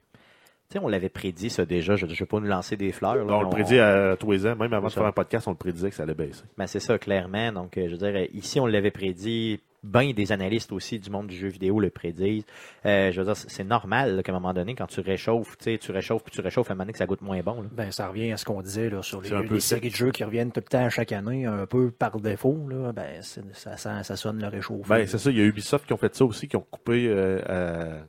Tu 0.68 0.74
sais, 0.74 0.80
on 0.84 0.88
l'avait 0.88 1.10
prédit 1.10 1.52
ça 1.52 1.64
déjà. 1.64 1.96
Je 1.96 2.08
ne 2.08 2.12
vais 2.12 2.26
pas 2.26 2.40
nous 2.40 2.48
lancer 2.48 2.76
des 2.76 2.92
fleurs. 2.92 3.14
là, 3.16 3.22
on 3.38 3.44
le 3.44 3.50
prédit 3.50 3.78
à 3.80 4.18
tous 4.18 4.32
les 4.32 4.48
ans, 4.48 4.56
même 4.56 4.74
avant 4.74 4.88
de 4.88 4.92
ça. 4.92 5.00
faire 5.02 5.08
un 5.08 5.12
podcast, 5.12 5.48
on 5.48 5.52
le 5.52 5.58
prédisait 5.58 5.90
que 5.92 5.96
ça 5.96 6.04
allait 6.04 6.16
baisser. 6.16 6.44
Ben, 6.58 6.66
c'est 6.66 6.80
ça, 6.80 6.98
clairement. 6.98 7.52
Donc, 7.52 7.78
euh, 7.78 7.86
je 7.88 7.92
veux 7.92 7.98
dire, 8.12 8.28
ici, 8.34 8.60
on 8.60 8.66
l'avait 8.66 8.90
prédit. 8.92 9.60
Ben 9.86 10.12
des 10.14 10.32
analystes 10.32 10.72
aussi 10.72 11.00
du 11.00 11.10
monde 11.10 11.28
du 11.28 11.36
jeu 11.36 11.48
vidéo 11.48 11.80
le 11.80 11.90
prédisent. 11.90 12.44
Euh, 12.86 13.12
je 13.12 13.20
veux 13.22 13.26
dire, 13.26 13.36
c'est 13.38 13.64
normal 13.64 14.22
qu'à 14.24 14.32
un 14.32 14.36
moment 14.36 14.54
donné, 14.54 14.74
quand 14.76 14.88
tu 14.88 15.00
réchauffes, 15.00 15.58
tu 15.58 15.66
sais, 15.66 15.78
tu 15.78 15.92
réchauffes 15.92 16.24
puis 16.24 16.32
tu 16.34 16.42
réchauffes, 16.42 16.70
à 16.70 16.74
un 16.74 16.76
moment 16.76 16.84
donné 16.86 16.94
que 16.94 16.98
ça 16.98 17.06
goûte 17.06 17.22
moins 17.22 17.40
bon. 17.42 17.62
là. 17.62 17.68
Ben, 17.72 17.92
ça 17.92 18.08
revient 18.08 18.32
à 18.32 18.38
ce 18.38 18.46
qu'on 18.46 18.62
disait 18.62 18.90
là, 18.90 19.02
sur 19.04 19.22
les, 19.22 19.30
C'est 19.30 19.36
un 19.36 19.44
peu 19.44 19.54
les 19.56 19.60
ça. 19.60 19.76
séries 19.76 19.90
de 19.90 19.96
jeux 19.96 20.12
qui 20.12 20.24
reviennent 20.24 20.52
tout 20.52 20.60
le 20.60 20.70
temps 20.70 20.90
chaque 20.90 21.12
année, 21.12 21.46
un 21.46 21.66
peu 21.68 21.92
par 21.92 22.20
défaut. 22.20 22.68
Là, 22.70 22.92
ben, 22.92 23.22
ça, 23.22 23.78
ça, 23.78 24.04
ça 24.04 24.16
sonne 24.16 24.42
le 24.42 24.48
réchauffement. 24.48 24.84
Ben, 24.96 25.06
c'est 25.08 25.18
ça, 25.20 25.30
il 25.32 25.38
y 25.38 25.42
a 25.42 25.46
Ubisoft 25.46 25.86
qui 25.86 25.94
ont 25.94 25.98
fait 25.98 26.16
ça 26.16 26.26
aussi, 26.26 26.48
qui 26.48 26.56
ont 26.58 26.66
coupé 26.70 27.08
euh, 27.08 27.42
à- 27.48 28.06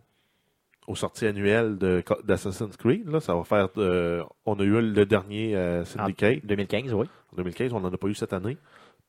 aux 0.87 0.95
sorties 0.95 1.27
annuelles 1.27 1.77
d'Assassin's 2.25 2.77
Creed. 2.77 3.09
Là, 3.09 3.21
ça 3.21 3.35
va 3.35 3.43
faire. 3.45 3.69
euh, 3.77 4.23
on 4.45 4.55
a 4.61 4.63
eu 4.63 4.81
le 4.81 5.05
dernier 5.05 5.57
euh, 5.57 5.85
Syndicate 5.85 6.47
2015, 6.47 6.95
oui. 6.95 7.07
en 7.33 7.37
2015, 7.37 7.73
on 7.73 7.81
n'en 7.81 7.93
a 7.93 7.97
pas 7.97 8.07
eu 8.09 8.15
cette 8.15 8.33
année. 8.33 8.57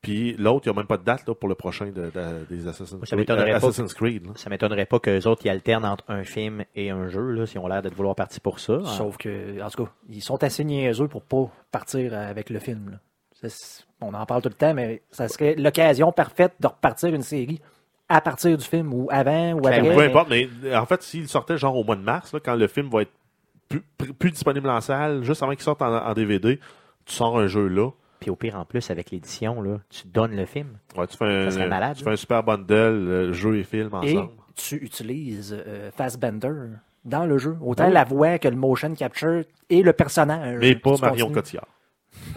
Puis 0.01 0.33
l'autre, 0.37 0.67
il 0.67 0.69
n'y 0.69 0.75
a 0.75 0.77
même 0.79 0.87
pas 0.87 0.97
de 0.97 1.03
date 1.03 1.27
là, 1.27 1.33
pour 1.33 1.49
le 1.49 1.55
prochain 1.55 1.87
de, 1.87 2.11
de- 2.11 2.45
des 2.49 2.67
Assassin's, 2.67 3.03
Ça 3.05 3.15
m'étonnerait 3.15 3.53
euh, 3.55 3.59
pas. 3.59 3.67
Assassin's 3.67 3.93
Creed. 3.93 4.25
là. 4.27 4.31
Ça 4.35 4.49
m'étonnerait 4.49 4.85
pas 4.85 4.99
qu'eux 4.99 5.21
autres, 5.27 5.41
ils 5.45 5.49
alternent 5.49 5.85
entre 5.85 6.03
un 6.07 6.23
film 6.23 6.63
et 6.75 6.91
un 6.91 7.07
jeu, 7.09 7.31
là, 7.31 7.45
si 7.47 7.57
on 7.57 7.65
a 7.65 7.69
l'air 7.69 7.81
d'être 7.81 7.95
vouloir 7.95 8.15
partir 8.15 8.39
pour 8.41 8.59
ça. 8.59 8.79
Sauf 8.85 9.17
que, 9.17 9.61
en 9.61 9.69
tout 9.69 9.85
cas, 9.85 9.91
ils 10.09 10.21
sont 10.21 10.41
assez 10.43 10.63
niaiseux 10.63 11.07
pour 11.07 11.23
pas 11.23 11.49
partir 11.71 12.13
avec 12.13 12.49
le 12.51 12.59
film. 12.59 12.91
là. 12.91 13.49
On 14.01 14.13
en 14.13 14.25
parle 14.25 14.41
tout 14.43 14.49
le 14.49 14.55
temps, 14.55 14.73
mais 14.73 15.01
ça 15.11 15.27
serait 15.27 15.55
l'occasion 15.55 16.11
parfaite 16.11 16.53
de 16.59 16.67
repartir 16.67 17.13
une 17.13 17.21
série 17.23 17.59
à 18.09 18.21
partir 18.21 18.55
du 18.57 18.63
film 18.63 18.93
ou 18.93 19.07
avant 19.11 19.53
ou 19.53 19.67
après. 19.67 19.81
Peu 19.95 20.01
importe, 20.03 20.29
mais 20.29 20.47
en 20.75 20.85
fait, 20.85 21.01
s'il 21.03 21.27
sortait 21.27 21.57
genre 21.57 21.75
au 21.75 21.83
mois 21.83 21.95
de 21.95 22.01
mars, 22.01 22.33
là, 22.33 22.39
quand 22.39 22.55
le 22.55 22.67
film 22.67 22.89
va 22.89 23.01
être 23.01 23.11
plus 24.19 24.31
disponible 24.31 24.69
en 24.69 24.79
salle, 24.79 25.23
juste 25.23 25.43
avant 25.43 25.51
qu'il 25.53 25.61
sorte 25.63 25.81
en, 25.81 25.93
en 25.93 26.13
DVD, 26.13 26.57
tu 27.05 27.13
sors 27.13 27.37
un 27.37 27.47
jeu 27.47 27.67
là. 27.67 27.89
Puis 28.20 28.30
au 28.32 28.36
pire, 28.36 28.55
en 28.55 28.65
plus, 28.65 28.89
avec 28.89 29.11
l'édition, 29.11 29.61
là, 29.61 29.78
tu 29.89 30.07
donnes 30.07 30.36
le 30.36 30.45
film. 30.45 30.70
Ouais, 30.97 31.05
tu 31.07 31.18
fais 31.18 31.26
un, 31.26 31.45
Ça 31.45 31.51
serait 31.51 31.68
malade, 31.68 31.95
tu 31.97 32.03
fais 32.03 32.09
un 32.11 32.15
super 32.15 32.43
bundle, 32.43 32.74
euh, 32.76 33.34
jeu 33.34 33.57
et 33.57 33.63
film 33.63 33.89
Et 34.03 34.18
ensemble. 34.18 34.32
tu 34.55 34.76
utilises 34.76 35.55
euh, 35.68 35.91
Fassbender 35.91 36.51
dans 37.05 37.26
le 37.26 37.38
jeu. 37.38 37.57
Autant 37.61 37.88
Oui. 37.88 37.93
la 37.93 38.03
voix 38.03 38.39
que 38.39 38.47
le 38.47 38.55
motion 38.55 38.93
capture 38.95 39.43
et 39.70 39.82
le 39.84 39.93
personnage. 39.93 40.57
Mais 40.59 40.76
pas 40.76 40.95
Marion 40.99 41.28
continues. 41.28 41.34
Cotillard. 41.36 41.68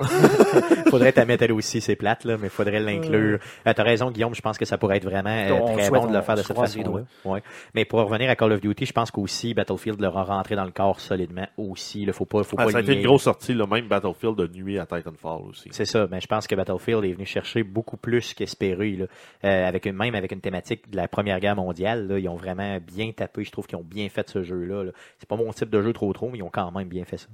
faudrait 0.91 1.13
ta 1.13 1.25
mettre 1.25 1.45
elle 1.45 1.53
aussi, 1.53 1.81
c'est 1.81 1.97
plate, 1.97 2.25
là, 2.25 2.37
mais 2.39 2.49
faudrait 2.49 2.81
l'inclure. 2.81 3.39
Euh, 3.67 3.73
T'as 3.75 3.83
raison, 3.83 4.11
Guillaume, 4.11 4.35
je 4.35 4.41
pense 4.41 4.59
que 4.59 4.65
ça 4.65 4.79
pourrait 4.79 4.97
être 4.99 5.05
vraiment 5.05 5.31
euh, 5.31 5.77
très 5.77 5.91
bon 5.91 6.07
de 6.07 6.15
le 6.15 6.23
faire 6.23 6.35
de 6.37 6.43
cette 6.43 6.57
façon-là. 6.57 7.03
Ouais. 7.25 7.43
Mais 7.75 7.85
pour 7.85 8.01
revenir 8.01 8.31
à 8.31 8.37
Call 8.37 8.53
of 8.53 8.61
Duty, 8.61 8.87
je 8.87 8.93
pense 8.93 9.11
qu'aussi 9.11 9.55
Battlefield 9.55 10.01
leur 10.01 10.17
a 10.19 10.25
rentré 10.25 10.57
dans 10.57 10.65
le 10.65 10.71
corps 10.71 11.01
solidement 11.01 11.47
aussi. 11.57 12.03
Il 12.03 12.13
faut 12.13 12.25
pas, 12.25 12.43
faut 12.43 12.57
Ah, 12.59 12.65
pas 12.65 12.71
ça 12.73 12.79
a 12.79 12.81
été 12.81 12.95
une 12.95 13.07
grosse 13.07 13.23
sortie, 13.23 13.55
le 13.55 13.67
même 13.67 13.87
Battlefield 13.89 14.37
de 14.37 14.47
nuit 14.49 14.79
à 14.79 14.87
Titanfall 14.87 15.43
aussi. 15.49 15.69
C'est 15.73 15.85
ça, 15.85 16.07
mais 16.11 16.21
je 16.21 16.27
pense 16.27 16.47
que 16.47 16.55
Battlefield 16.55 17.05
est 17.05 17.13
venu 17.13 17.27
chercher 17.27 17.63
beaucoup 17.63 17.97
plus 17.97 18.35
qu'espéré, 18.35 18.93
là. 18.93 19.07
Euh, 19.45 19.69
avec 19.69 19.87
une, 19.87 19.97
même 19.97 20.15
avec 20.15 20.33
une 20.33 20.41
thématique 20.41 20.91
de 20.91 20.97
la 20.97 21.09
Première 21.09 21.41
Guerre 21.41 21.57
mondiale. 21.57 22.09
Là, 22.09 22.19
ils 22.19 22.29
ont 22.29 22.37
vraiment 22.37 22.79
bien 22.81 23.13
tapé. 23.13 23.45
Je 23.45 23.51
trouve 23.51 23.67
qu'ils 23.67 23.79
ont 23.79 23.85
bien 23.85 24.09
fait 24.09 24.29
ce 24.29 24.43
jeu-là. 24.43 24.85
là. 24.85 24.91
C'est 25.19 25.29
pas 25.29 25.37
mon 25.37 25.53
type 25.53 25.71
de 25.71 25.81
jeu 25.83 25.93
trop 25.93 26.13
trop, 26.13 26.29
mais 26.31 26.39
ils 26.39 26.43
ont 26.43 26.51
quand 26.51 26.71
même 26.73 26.89
bien 26.89 27.05
fait 27.05 27.17
ça. 27.19 27.27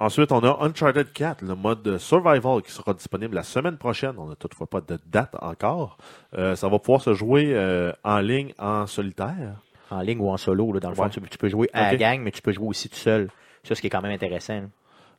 Ensuite, 0.00 0.30
on 0.30 0.38
a 0.44 0.64
Uncharted 0.64 1.12
4, 1.12 1.42
le 1.42 1.56
mode 1.56 1.98
survival 1.98 2.62
qui 2.62 2.70
sera 2.70 2.94
disponible 2.94 3.34
la 3.34 3.42
semaine 3.42 3.76
prochaine. 3.76 4.14
On 4.16 4.26
n'a 4.26 4.36
toutefois 4.36 4.68
pas 4.68 4.80
de 4.80 4.96
date 5.06 5.34
encore. 5.42 5.98
Euh, 6.38 6.54
ça 6.54 6.68
va 6.68 6.78
pouvoir 6.78 7.02
se 7.02 7.14
jouer 7.14 7.52
euh, 7.52 7.92
en 8.04 8.20
ligne 8.20 8.54
en 8.60 8.86
solitaire. 8.86 9.60
En 9.90 10.00
ligne 10.00 10.20
ou 10.20 10.30
en 10.30 10.36
solo, 10.36 10.72
là, 10.72 10.78
dans 10.78 10.90
le 10.90 10.94
fond, 10.94 11.08
tu, 11.08 11.20
tu 11.20 11.36
peux 11.36 11.48
jouer 11.48 11.68
à 11.72 11.90
la 11.90 11.96
gang, 11.96 12.20
mais 12.20 12.30
tu 12.30 12.40
peux 12.40 12.52
jouer 12.52 12.68
aussi 12.68 12.88
tout 12.88 12.96
seul. 12.96 13.28
Ça, 13.64 13.74
ce 13.74 13.80
qui 13.80 13.88
est 13.88 13.90
quand 13.90 14.00
même 14.00 14.12
intéressant. 14.12 14.60
là. 14.60 14.66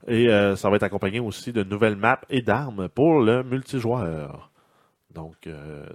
Et 0.07 0.29
euh, 0.29 0.55
ça 0.55 0.69
va 0.69 0.77
être 0.77 0.83
accompagné 0.83 1.19
aussi 1.19 1.51
de 1.51 1.63
nouvelles 1.63 1.97
maps 1.97 2.21
et 2.29 2.41
d'armes 2.41 2.87
pour 2.87 3.19
le 3.19 3.43
multijoueur. 3.43 4.49
Donc, 5.13 5.49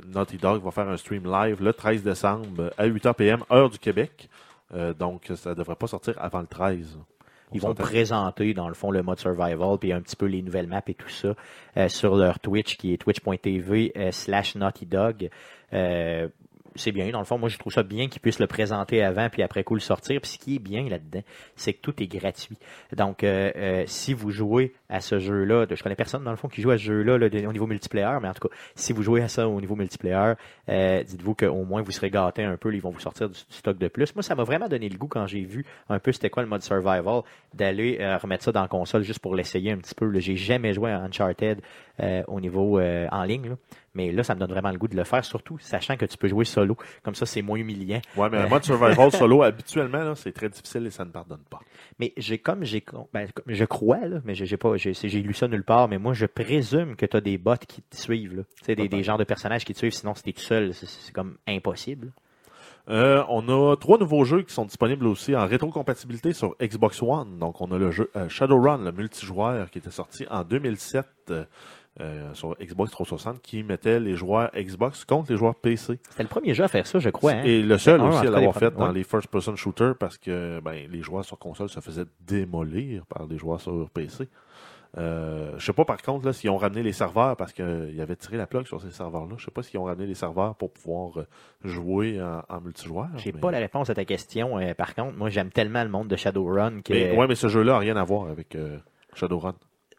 Naughty 0.09 0.37
Dog 0.37 0.63
va 0.63 0.73
faire 0.73 0.89
un 0.89 0.97
stream 0.99 1.25
live 1.25 1.63
le 1.63 1.73
13 1.73 2.03
décembre 2.03 2.71
à 2.77 2.87
8h 2.87 3.15
PM, 3.15 3.45
heure 3.51 3.71
du 3.71 3.79
Québec. 3.79 4.29
Donc, 4.99 5.31
ça 5.37 5.51
ne 5.51 5.55
devrait 5.55 5.77
pas 5.77 5.87
sortir 5.87 6.15
avant 6.19 6.41
le 6.41 6.49
13. 6.49 6.99
Ils 7.55 7.61
vont 7.61 7.75
présenter, 7.75 8.53
dans 8.53 8.69
le 8.69 8.75
fond, 8.75 8.91
le 8.91 9.03
mode 9.03 9.21
survival, 9.21 9.79
puis 9.79 9.93
un 9.93 10.01
petit 10.01 10.17
peu 10.17 10.27
les 10.27 10.43
nouvelles 10.43 10.67
maps 10.67 10.83
et 10.87 10.95
tout 10.95 11.09
ça 11.09 11.35
euh, 11.77 11.89
sur 11.89 12.17
leur 12.17 12.41
Twitch, 12.41 12.77
qui 12.77 12.93
est 12.93 12.97
twitch.tv 12.99 13.93
euh, 13.97 14.11
slash 14.11 14.57
Naughty 14.57 14.87
Dog. 14.87 15.31
Euh, 15.73 16.29
c'est 16.77 16.93
bien, 16.93 17.11
dans 17.11 17.19
le 17.19 17.25
fond, 17.25 17.39
moi 17.39 17.49
je 17.49 17.59
trouve 17.59 17.73
ça 17.73 17.83
bien 17.83 18.09
qu'ils 18.09 18.21
puissent 18.21 18.39
le 18.39 18.47
présenter 18.47 19.03
avant 19.03 19.29
puis 19.29 19.43
après 19.43 19.65
coup 19.65 19.75
le 19.75 19.81
sortir. 19.81 20.21
Puis 20.21 20.33
ce 20.33 20.39
qui 20.39 20.57
est 20.57 20.59
bien 20.59 20.89
là-dedans, 20.89 21.23
c'est 21.57 21.73
que 21.73 21.81
tout 21.81 22.03
est 22.03 22.07
gratuit. 22.07 22.59
Donc 22.97 23.23
euh, 23.23 23.53
euh, 23.57 23.85
si 23.87 24.13
vous 24.13 24.31
jouez 24.31 24.75
à 24.89 25.01
ce 25.01 25.19
jeu-là, 25.19 25.67
je 25.71 25.83
connais 25.83 25.95
personne 25.95 26.25
dans 26.25 26.31
le 26.31 26.37
fond 26.37 26.49
qui 26.49 26.63
joue 26.63 26.71
à 26.71 26.79
ce 26.79 26.85
jeu-là 26.85 27.15
au 27.15 27.53
niveau 27.53 27.67
multiplayer, 27.67 28.19
mais 28.21 28.29
en 28.29 28.35
tout 28.35 28.49
cas, 28.49 28.55
si 28.75 28.93
vous 28.93 29.03
jouez 29.03 29.23
à 29.23 29.29
ça 29.29 29.49
au 29.49 29.61
niveau 29.61 29.77
multiplayer, 29.77 30.35
euh, 30.69 31.03
dites-vous 31.03 31.35
qu'au 31.35 31.65
moins 31.65 31.83
vous 31.83 31.93
serez 31.93 32.11
gâté 32.11 32.43
un 32.43 32.57
peu, 32.57 32.75
ils 32.75 32.81
vont 32.81 32.91
vous 32.91 33.01
sortir 33.01 33.29
du, 33.29 33.39
stock 33.51 33.79
de 33.79 33.89
plus. 33.89 34.15
Moi, 34.15 34.23
ça 34.23 34.35
m'a 34.35 34.45
vraiment 34.45 34.69
donné 34.69 34.89
le 34.89 34.99
goût 34.99 35.09
quand 35.09 35.27
j'ai 35.27 35.45
vu 35.45 35.65
un 35.89 35.99
peu 35.99 36.13
c'était 36.13 36.31
quoi 36.31 36.43
le 36.43 36.49
mode 36.49 36.63
survival, 36.63 37.23
d'aller 37.55 37.99
euh, 38.01 38.17
remettre 38.19 38.45
ça 38.45 38.53
dans 38.53 38.63
la 38.63 38.69
console 38.69 39.03
juste 39.03 39.21
pour 39.21 39.35
l'essayer 39.35 39.73
un 39.73 39.79
petit 39.79 39.95
peu. 39.95 40.13
J'ai 40.19 40.37
jamais 40.37 40.73
joué 40.75 40.91
à 40.91 41.01
Uncharted 41.01 41.61
au 42.27 42.41
niveau 42.41 42.81
en 42.81 43.23
ligne. 43.23 43.57
Mais 43.95 44.11
là, 44.13 44.23
ça 44.25 44.35
me 44.35 44.41
donne 44.41 44.51
vraiment 44.51 44.71
le 44.71 44.79
goût 44.79 44.89
de 44.89 44.97
le 44.97 45.05
faire, 45.05 45.25
surtout 45.25 45.59
sachant 45.59 45.97
que 45.97 46.05
tu 46.05 46.17
peux 46.17 46.29
jouer 46.29 46.45
solo. 46.45 46.77
Comme 47.03 47.15
ça, 47.15 47.27
c'est 47.27 47.43
moins 47.43 47.59
humiliant. 47.59 48.01
Ouais, 48.17 48.29
mais 48.31 48.39
un 48.39 48.49
mode 48.49 48.65
survival 48.65 49.11
solo, 49.13 49.43
habituellement, 49.43 50.15
c'est 50.15 50.33
très 50.33 50.49
difficile 50.49 50.87
et 50.87 50.91
ça 50.91 51.05
ne 51.05 51.11
pardonne 51.11 51.45
pas. 51.49 51.61
Mais 51.99 52.13
j'ai 52.17 52.39
comme 52.39 52.65
j'ai 52.65 52.85
ben, 53.13 53.29
je 53.47 53.65
crois 53.65 54.07
là, 54.07 54.21
mais 54.25 54.35
j'ai 54.35 54.57
pas 54.57 54.77
j'ai 54.77 54.93
lu 55.23 55.33
ça 55.35 55.47
nulle 55.49 55.65
part, 55.65 55.89
mais 55.89 55.99
moi 55.99 56.13
je 56.13 56.27
présume 56.27 56.97
que 56.97 57.07
tu 57.07 57.17
as 57.17 57.21
des 57.21 57.39
bots 57.39 57.55
qui 57.69 57.83
te 57.83 57.97
suivent 57.97 58.37
là. 58.37 58.43
Tu 58.59 58.65
sais 58.65 58.75
des, 58.75 58.89
des 58.89 59.03
genres 59.05 59.19
de 59.19 59.25
personnages 59.25 59.65
qui 59.65 59.73
te 59.75 59.79
suivent 59.79 59.93
sinon 59.93 60.15
si 60.15 60.23
t'es 60.25 60.33
tout 60.33 60.41
seul, 60.43 60.75
c'est- 60.75 60.87
c'est 60.87 61.13
comme 61.13 61.37
impossible. 61.47 62.13
Euh, 62.91 63.25
on 63.31 63.49
a 63.49 63.77
trois 63.77 63.97
nouveaux 63.99 64.25
jeux 64.25 64.43
qui 64.43 64.53
sont 64.53 64.67
disponibles 64.67 65.07
aussi 65.07 65.35
en 65.35 65.47
rétrocompatibilité 65.47 66.35
sur 66.35 66.55
Xbox 66.61 67.01
One. 67.03 67.39
Donc, 67.39 67.61
on 67.63 67.71
a 67.73 67.79
le 67.79 67.91
jeu 67.91 68.11
euh, 68.15 68.29
Shadowrun, 68.29 68.85
le 68.85 68.93
multijoueur, 68.93 69.71
qui 69.71 69.79
était 69.79 69.91
sorti 69.91 70.27
en 70.31 70.45
2007 70.45 71.07
euh, 71.31 71.45
euh, 72.01 72.33
sur 72.35 72.57
Xbox 72.61 72.91
360, 72.91 73.41
qui 73.41 73.63
mettait 73.63 74.01
les 74.01 74.17
joueurs 74.17 74.51
Xbox 74.57 75.05
contre 75.05 75.31
les 75.31 75.37
joueurs 75.39 75.55
PC. 75.55 75.99
C'était 76.11 76.23
le 76.25 76.29
premier 76.29 76.53
jeu 76.55 76.65
à 76.65 76.69
faire 76.69 76.87
ça, 76.87 76.99
je 76.99 77.09
crois. 77.11 77.33
hein. 77.33 77.43
Et 77.45 77.63
le 77.63 77.79
seul 77.79 78.01
Un, 78.01 78.09
aussi 78.09 78.27
à 78.27 78.31
l'avoir 78.31 78.55
fait 78.57 78.71
dans 78.75 78.89
ouais. 78.89 78.93
les 78.95 79.05
first-person 79.05 79.55
shooters 79.57 79.97
parce 79.97 80.19
que 80.19 80.61
ben, 80.61 80.89
les 80.91 81.03
joueurs 81.03 81.25
sur 81.25 81.39
console 81.39 81.69
se 81.69 81.79
faisaient 81.81 82.07
démolir 82.21 83.07
par 83.07 83.27
les 83.27 83.39
joueurs 83.39 83.61
sur 83.61 83.89
PC. 83.91 84.29
Euh, 84.97 85.53
je 85.59 85.65
sais 85.67 85.73
pas 85.73 85.85
par 85.85 86.01
contre 86.01 86.31
s'ils 86.31 86.51
ont 86.51 86.57
ramené 86.57 86.81
les 86.85 86.93
serveurs 86.93 87.37
parce 87.37 87.53
qu'ils 87.53 88.01
avaient 88.01 88.15
tiré 88.15 88.37
la 88.37 88.47
plug 88.47 88.65
sur 88.67 88.81
ces 88.81 88.93
serveurs-là. 88.93 89.35
Je 89.39 89.45
sais 89.45 89.51
pas 89.51 89.63
s'ils 89.65 89.81
ont 89.81 89.85
ramené 89.85 90.07
les 90.07 90.15
serveurs 90.15 90.55
pour 90.55 90.73
pouvoir 90.73 91.19
euh, 91.19 91.27
jouer 91.65 92.23
en, 92.23 92.43
en 92.49 92.61
multijoueur. 92.61 93.09
J'ai 93.17 93.33
mais- 93.33 93.41
pas 93.41 93.51
la 93.51 93.59
réponse 93.59 93.91
à 93.91 93.95
ta 93.95 94.05
question. 94.05 94.57
euh, 94.59 94.73
par 94.75 94.95
contre, 94.95 95.17
moi, 95.17 95.31
j'aime 95.31 95.51
tellement 95.51 95.83
le 95.83 95.91
monde 95.91 96.07
de 96.07 96.15
Shadowrun 96.15 96.81
que 96.83 96.93
Mais, 96.93 97.17
ouais, 97.17 97.27
mais 97.27 97.35
ce 97.35 97.49
jeu-là 97.49 97.75
a 97.75 97.79
rien 97.81 97.97
à 97.97 98.05
voir 98.05 98.29
avec 98.31 98.55
euh, 98.55 98.79
Shadowrun. 99.15 99.55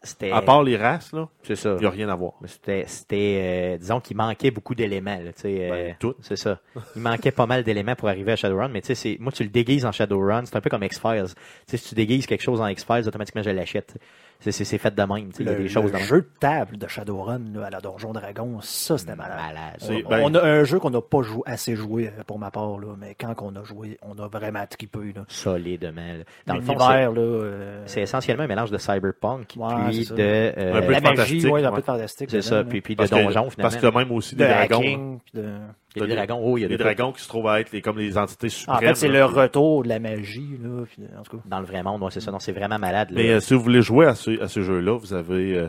C'était. 0.06 0.30
À 0.30 0.40
part 0.40 0.62
les 0.62 0.76
races, 0.76 1.12
là, 1.12 1.28
C'est 1.42 1.56
ça. 1.56 1.74
il 1.76 1.80
n'y 1.80 1.86
a 1.86 1.90
rien 1.90 2.08
à 2.08 2.14
voir. 2.14 2.32
C'était, 2.46 2.84
c'était 2.86 3.74
euh, 3.74 3.78
disons 3.78 4.00
qu'il 4.00 4.16
manquait 4.16 4.50
beaucoup 4.50 4.74
d'éléments. 4.74 5.18
Là, 5.18 5.32
tu 5.32 5.42
sais, 5.42 5.58
euh, 5.60 5.70
Ben, 5.70 5.96
tout. 5.98 6.14
C'est 6.22 6.36
ça. 6.36 6.58
Il 6.94 7.02
manquait 7.02 7.30
pas 7.32 7.46
mal 7.46 7.62
d'éléments 7.64 7.94
pour 7.96 8.08
arriver 8.08 8.32
à 8.32 8.36
Shadowrun, 8.36 8.68
mais 8.68 8.80
tu 8.80 8.88
sais, 8.88 8.94
c'est, 8.94 9.16
moi, 9.20 9.32
tu 9.32 9.42
le 9.42 9.50
déguises 9.50 9.84
en 9.84 9.92
Shadowrun, 9.92 10.44
c'est 10.46 10.56
un 10.56 10.60
peu 10.60 10.70
comme 10.70 10.82
X-Files. 10.84 11.26
Tu 11.26 11.32
sais, 11.66 11.76
si 11.76 11.88
tu 11.90 11.94
déguises 11.94 12.26
quelque 12.26 12.42
chose 12.42 12.60
en 12.60 12.66
X-Files, 12.68 13.06
automatiquement, 13.06 13.42
je 13.42 13.50
l'achète. 13.50 13.96
C'est, 14.40 14.52
c'est, 14.52 14.64
c'est 14.64 14.78
fait 14.78 14.94
de 14.94 15.02
même. 15.02 15.30
Il 15.38 15.46
y 15.46 15.48
a 15.48 15.52
Le, 15.52 15.58
des 15.58 15.68
choses 15.68 15.84
le 15.86 15.90
dans 15.92 15.98
jeu 15.98 16.20
de 16.20 16.28
table 16.38 16.76
de 16.76 16.86
Shadowrun 16.86 17.40
là, 17.54 17.66
à 17.66 17.70
la 17.70 17.80
Donjon 17.80 18.12
Dragon, 18.12 18.58
ça 18.60 18.98
c'était 18.98 19.16
malade. 19.16 19.38
Malade. 19.38 19.76
C'est- 19.78 20.04
On, 20.04 20.08
ben- 20.08 20.20
on 20.24 20.34
a 20.34 20.42
un 20.42 20.64
jeu 20.64 20.78
qu'on 20.78 20.90
n'a 20.90 21.00
pas 21.00 21.22
joué, 21.22 21.42
assez 21.46 21.74
joué 21.74 22.08
euh, 22.08 22.22
pour 22.26 22.38
ma 22.38 22.50
part, 22.50 22.78
là, 22.78 22.94
mais 22.98 23.16
quand 23.18 23.34
on 23.42 23.56
a 23.56 23.64
joué, 23.64 23.98
on 24.02 24.16
a 24.22 24.28
vraiment 24.28 24.64
trippé. 24.66 25.12
Là. 25.14 25.24
Solidement. 25.28 25.90
là. 26.18 26.24
Dans 26.46 26.54
le 26.54 26.60
fond, 26.60 26.74
c'est, 26.78 26.84
L'univers, 26.86 27.12
là, 27.12 27.20
euh, 27.20 27.82
c'est 27.86 28.02
essentiellement 28.02 28.44
un 28.44 28.48
mélange 28.48 28.70
de 28.70 28.78
cyberpunk, 28.78 29.54
Ouais, 29.56 29.66
puis 29.88 30.04
de, 30.06 30.14
euh, 30.18 30.74
Un 30.78 30.82
peu 30.82 30.92
la 30.92 31.00
de 31.00 31.04
magie, 31.04 31.16
fantastique, 31.40 31.44
ouais, 31.52 31.64
un 31.64 31.68
ouais. 31.68 31.74
peu 31.74 31.80
de 31.80 31.86
fantastique. 31.86 32.30
c'est 32.30 32.36
dedans, 32.38 32.48
ça, 32.48 32.64
puis, 32.64 32.80
puis 32.80 32.94
de 32.94 32.98
Parce 32.98 33.10
que- 33.10 33.14
donjons, 33.16 33.50
finalement. 33.50 33.54
Parce 33.62 33.76
que 33.76 33.86
même 33.98 34.12
aussi 34.12 34.34
de 34.36 34.44
des 34.44 34.48
dragons. 34.48 34.78
hacking, 34.80 35.18
puis 35.20 35.42
de- 35.42 35.54
Il 35.96 36.00
y 36.02 36.04
a 36.04 36.06
des 36.08 36.14
dragons, 36.14 36.40
oh, 36.44 36.56
il 36.58 36.60
y 36.60 36.64
a 36.64 36.68
des 36.68 36.76
des 36.76 36.84
dragons 36.84 37.12
qui 37.12 37.22
se 37.22 37.28
trouvent 37.28 37.48
à 37.48 37.60
être 37.60 37.72
les, 37.72 37.80
comme 37.80 37.98
les 37.98 38.16
entités 38.18 38.46
En 38.46 38.50
suprêmes. 38.50 38.80
fait, 38.88 38.94
c'est 38.94 39.08
le 39.08 39.24
retour 39.24 39.82
de 39.82 39.88
la 39.88 39.98
magie. 39.98 40.58
Là, 40.62 40.84
en 41.18 41.22
tout 41.22 41.36
cas. 41.38 41.42
Dans 41.46 41.60
le 41.60 41.66
vrai 41.66 41.82
monde, 41.82 42.02
ouais, 42.02 42.10
c'est 42.10 42.20
ça. 42.20 42.30
Non, 42.30 42.38
c'est 42.38 42.52
vraiment 42.52 42.78
malade. 42.78 43.10
là. 43.10 43.16
Mais 43.16 43.30
euh, 43.30 43.40
si 43.40 43.54
vous 43.54 43.60
voulez 43.60 43.82
jouer 43.82 44.06
à 44.06 44.14
ce, 44.14 44.40
à 44.42 44.48
ce 44.48 44.60
jeu-là, 44.62 44.96
vous 44.98 45.14
avez, 45.14 45.56
euh, 45.56 45.68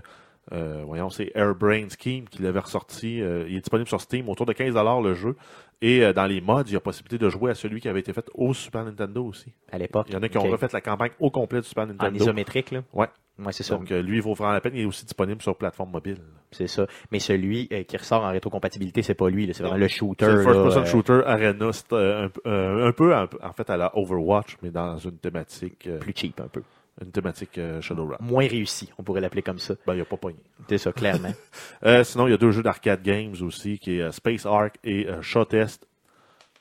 euh, 0.54 0.84
voyons, 0.86 1.10
c'est 1.10 1.32
Airbrain 1.36 1.88
Scheme 1.90 2.26
qui 2.30 2.42
l'avait 2.42 2.60
ressorti. 2.60 3.22
euh, 3.22 3.46
il 3.48 3.56
est 3.58 3.60
disponible 3.62 3.88
sur 3.90 4.00
Steam, 4.02 4.30
autour 4.30 4.46
de 4.46 4.54
15$ 4.54 5.04
le 5.04 5.14
jeu. 5.14 5.36
Et 5.82 6.04
euh, 6.04 6.12
dans 6.14 6.26
les 6.26 6.42
mods, 6.42 6.64
il 6.66 6.74
y 6.74 6.76
a 6.76 6.80
possibilité 6.80 7.18
de 7.24 7.30
jouer 7.30 7.52
à 7.52 7.56
celui 7.56 7.80
qui 7.82 7.88
avait 7.88 8.00
été 8.00 8.12
fait 8.14 8.28
au 8.34 8.54
Super 8.54 8.84
Nintendo 8.86 9.24
aussi. 9.26 9.54
à 9.72 9.78
l'époque. 9.78 10.08
Il 10.10 10.14
y 10.14 10.18
en 10.18 10.24
a 10.24 10.30
qui 10.30 10.38
ont 10.38 10.44
refait 10.44 10.68
la 10.74 10.82
campagne 10.82 11.12
au 11.20 11.30
complet 11.30 11.62
du 11.62 11.68
Super 11.68 11.84
En 11.84 11.88
Nintendo. 11.88 12.16
isométrique, 12.24 12.72
là. 12.72 12.82
Ouais. 12.94 13.08
Ouais, 13.38 13.52
c'est 13.52 13.62
ça. 13.62 13.76
Donc, 13.76 13.88
lui, 13.92 14.16
il 14.18 14.22
vaut 14.24 14.34
vraiment 14.34 14.54
la 14.54 14.62
peine. 14.62 14.72
Il 14.74 14.82
est 14.82 14.86
aussi 14.86 15.06
disponible 15.06 15.40
sur 15.44 15.56
plateforme 15.56 15.92
mobile. 15.92 16.18
C'est 16.50 16.66
ça. 16.66 16.88
Mais 17.12 17.20
celui 17.20 17.68
qui 17.88 17.96
ressort 17.98 18.24
en 18.24 18.32
rétrocompatibilité, 18.32 19.04
c'est 19.04 19.14
pas 19.14 19.30
lui. 19.30 19.48
C'est 19.54 19.62
vraiment 19.62 19.78
le 19.78 19.88
shooter. 19.88 20.26
C'est 20.26 20.32
le 20.34 20.42
first 20.42 20.56
là, 20.58 20.64
person 20.64 20.82
euh, 20.82 20.86
shooter 20.86 21.22
Arena, 21.24 21.72
c'est 21.72 21.94
un, 21.94 22.30
peu- 22.30 22.42
un 22.50 22.92
peu 22.94 23.16
en, 23.16 23.26
en 23.44 23.54
fait 23.54 23.70
à 23.70 23.78
la 23.78 23.96
Overwatch, 23.96 24.58
mais 24.64 24.72
dans 24.72 24.98
une 24.98 25.20
thématique, 25.20 25.88
plus 26.00 26.14
cheap 26.16 26.42
un 26.42 26.48
peu. 26.48 26.64
Une 27.04 27.12
thématique 27.12 27.58
euh, 27.58 27.82
Shadowrun. 27.82 28.18
Moins 28.20 28.48
réussi, 28.48 28.90
on 28.98 29.04
pourrait 29.04 29.22
l'appeler 29.22 29.42
comme 29.42 29.60
ça. 29.60 29.76
Ben, 29.86 29.96
il 29.96 30.02
a 30.02 30.06
pas 30.06 30.18
pogné. 30.18 30.40
C'est 30.70 30.78
ça, 30.78 30.92
clairement. 30.92 31.34
Euh, 31.86 32.04
sinon, 32.04 32.26
il 32.28 32.32
y 32.32 32.34
a 32.34 32.38
deux 32.38 32.52
jeux 32.52 32.64
d'arcade 32.64 33.04
games 33.04 33.36
aussi, 33.42 33.78
qui 33.78 33.98
est 33.98 34.02
euh, 34.02 34.12
Space 34.12 34.48
Ark 34.48 34.78
et 34.84 35.08
euh, 35.08 35.22
Shotest 35.22 35.88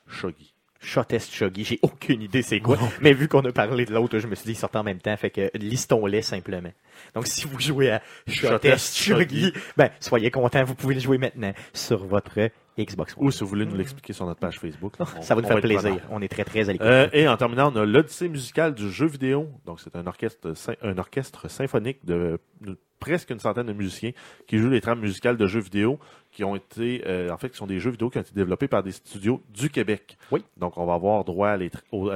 Shogi. 0.07 0.53
Shotest 0.79 1.33
Shogi, 1.33 1.63
j'ai 1.63 1.79
aucune 1.81 2.21
idée 2.21 2.43
c'est 2.43 2.59
quoi. 2.59 2.77
Mais 3.01 3.13
vu 3.13 3.27
qu'on 3.27 3.43
a 3.43 3.51
parlé 3.51 3.85
de 3.85 3.93
l'autre, 3.93 4.19
je 4.19 4.27
me 4.27 4.35
suis 4.35 4.45
dit, 4.45 4.51
ils 4.51 4.55
sortent 4.55 4.75
en 4.75 4.83
même 4.83 4.99
temps. 4.99 5.17
Fait 5.17 5.31
que 5.31 5.49
listons-les 5.55 6.21
simplement. 6.21 6.71
Donc, 7.15 7.25
si 7.25 7.47
vous 7.47 7.59
jouez 7.59 7.89
à 7.89 8.01
Shotest 8.27 8.95
Shogi, 8.95 9.51
ben, 9.75 9.89
soyez 9.99 10.29
contents, 10.29 10.63
vous 10.63 10.75
pouvez 10.75 10.93
le 10.93 11.01
jouer 11.01 11.17
maintenant 11.17 11.53
sur 11.73 12.05
votre 12.05 12.51
Xbox 12.77 13.15
One. 13.17 13.25
Ou 13.25 13.31
si 13.31 13.39
vous 13.43 13.47
voulez 13.49 13.65
nous 13.65 13.75
l'expliquer 13.75 14.13
sur 14.13 14.25
notre 14.25 14.39
page 14.39 14.59
Facebook. 14.59 14.97
là, 14.99 15.05
on- 15.17 15.21
Ça 15.21 15.35
va 15.35 15.41
nous 15.41 15.47
faire 15.47 15.59
plaisir. 15.61 15.99
On 16.11 16.21
est 16.21 16.27
très, 16.27 16.43
très 16.43 16.69
à 16.69 16.73
l'écoute. 16.73 16.87
Euh, 16.87 17.09
et 17.13 17.27
en 17.27 17.37
terminant, 17.37 17.71
on 17.73 17.75
a 17.77 17.85
l'Odyssée 17.85 18.29
musicale 18.29 18.73
du 18.73 18.89
jeu 18.91 19.07
vidéo. 19.07 19.47
Donc, 19.65 19.79
c'est 19.79 19.95
un 19.95 20.05
orchestre, 20.07 20.51
sym- 20.53 20.75
un 20.81 20.97
orchestre 20.97 21.49
symphonique 21.49 22.05
de, 22.05 22.39
de 22.61 22.77
presque 22.99 23.29
une 23.29 23.39
centaine 23.39 23.67
de 23.67 23.73
musiciens 23.73 24.11
qui 24.47 24.57
jouent 24.57 24.69
les 24.71 24.81
trames 24.81 24.99
musicales 24.99 25.37
de 25.37 25.45
jeux 25.45 25.59
vidéo 25.59 25.99
qui 26.31 26.43
ont 26.43 26.55
été, 26.55 27.03
euh, 27.05 27.29
en 27.31 27.37
fait, 27.37 27.49
qui 27.49 27.57
sont 27.57 27.67
des 27.67 27.79
jeux 27.79 27.91
vidéo 27.91 28.09
qui 28.09 28.17
ont 28.17 28.21
été 28.21 28.31
développés 28.33 28.67
par 28.67 28.81
des 28.81 28.91
studios 28.91 29.43
du 29.53 29.69
Québec. 29.69 30.17
Oui. 30.31 30.43
Donc, 30.57 30.77
on 30.77 30.85
va 30.87 30.95
avoir 30.95 31.23
droit 31.23 31.49
à, 31.49 31.57
les 31.57 31.69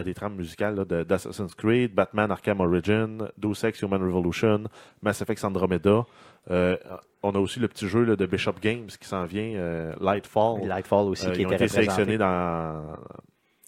des 0.04 0.14
trames 0.16 0.36
musicales 0.36 0.84
d'Assassin's 0.86 1.54
Creed, 1.54 1.94
Batman 1.94 2.32
Arkham 2.32 2.62
Origin, 2.62 3.28
Deus 3.38 3.64
Ex 3.64 3.82
Human 3.84 4.02
Revolution, 4.02 4.64
Mass 5.04 5.22
Effect 5.22 5.44
Andromeda. 5.44 6.06
Euh, 6.50 6.76
on 7.24 7.32
a 7.36 7.40
aussi 7.40 7.60
le 7.60 7.68
petit 7.68 7.88
jeu 7.88 8.04
là, 8.04 8.16
de 8.16 8.26
Bishop 8.26 8.56
Games 8.62 8.88
qui 8.88 9.08
s'en 9.08 9.26
vient, 9.26 9.54
euh, 9.56 9.94
Lightfall. 10.02 10.66
Lightfall 10.66 11.06
aussi, 11.08 11.28
Euh, 11.28 11.32
qui 11.34 11.42
ils 11.42 11.48
ont 11.48 11.52
été 11.52 11.68
sélectionnés 11.68 12.18
dans, 12.18 12.96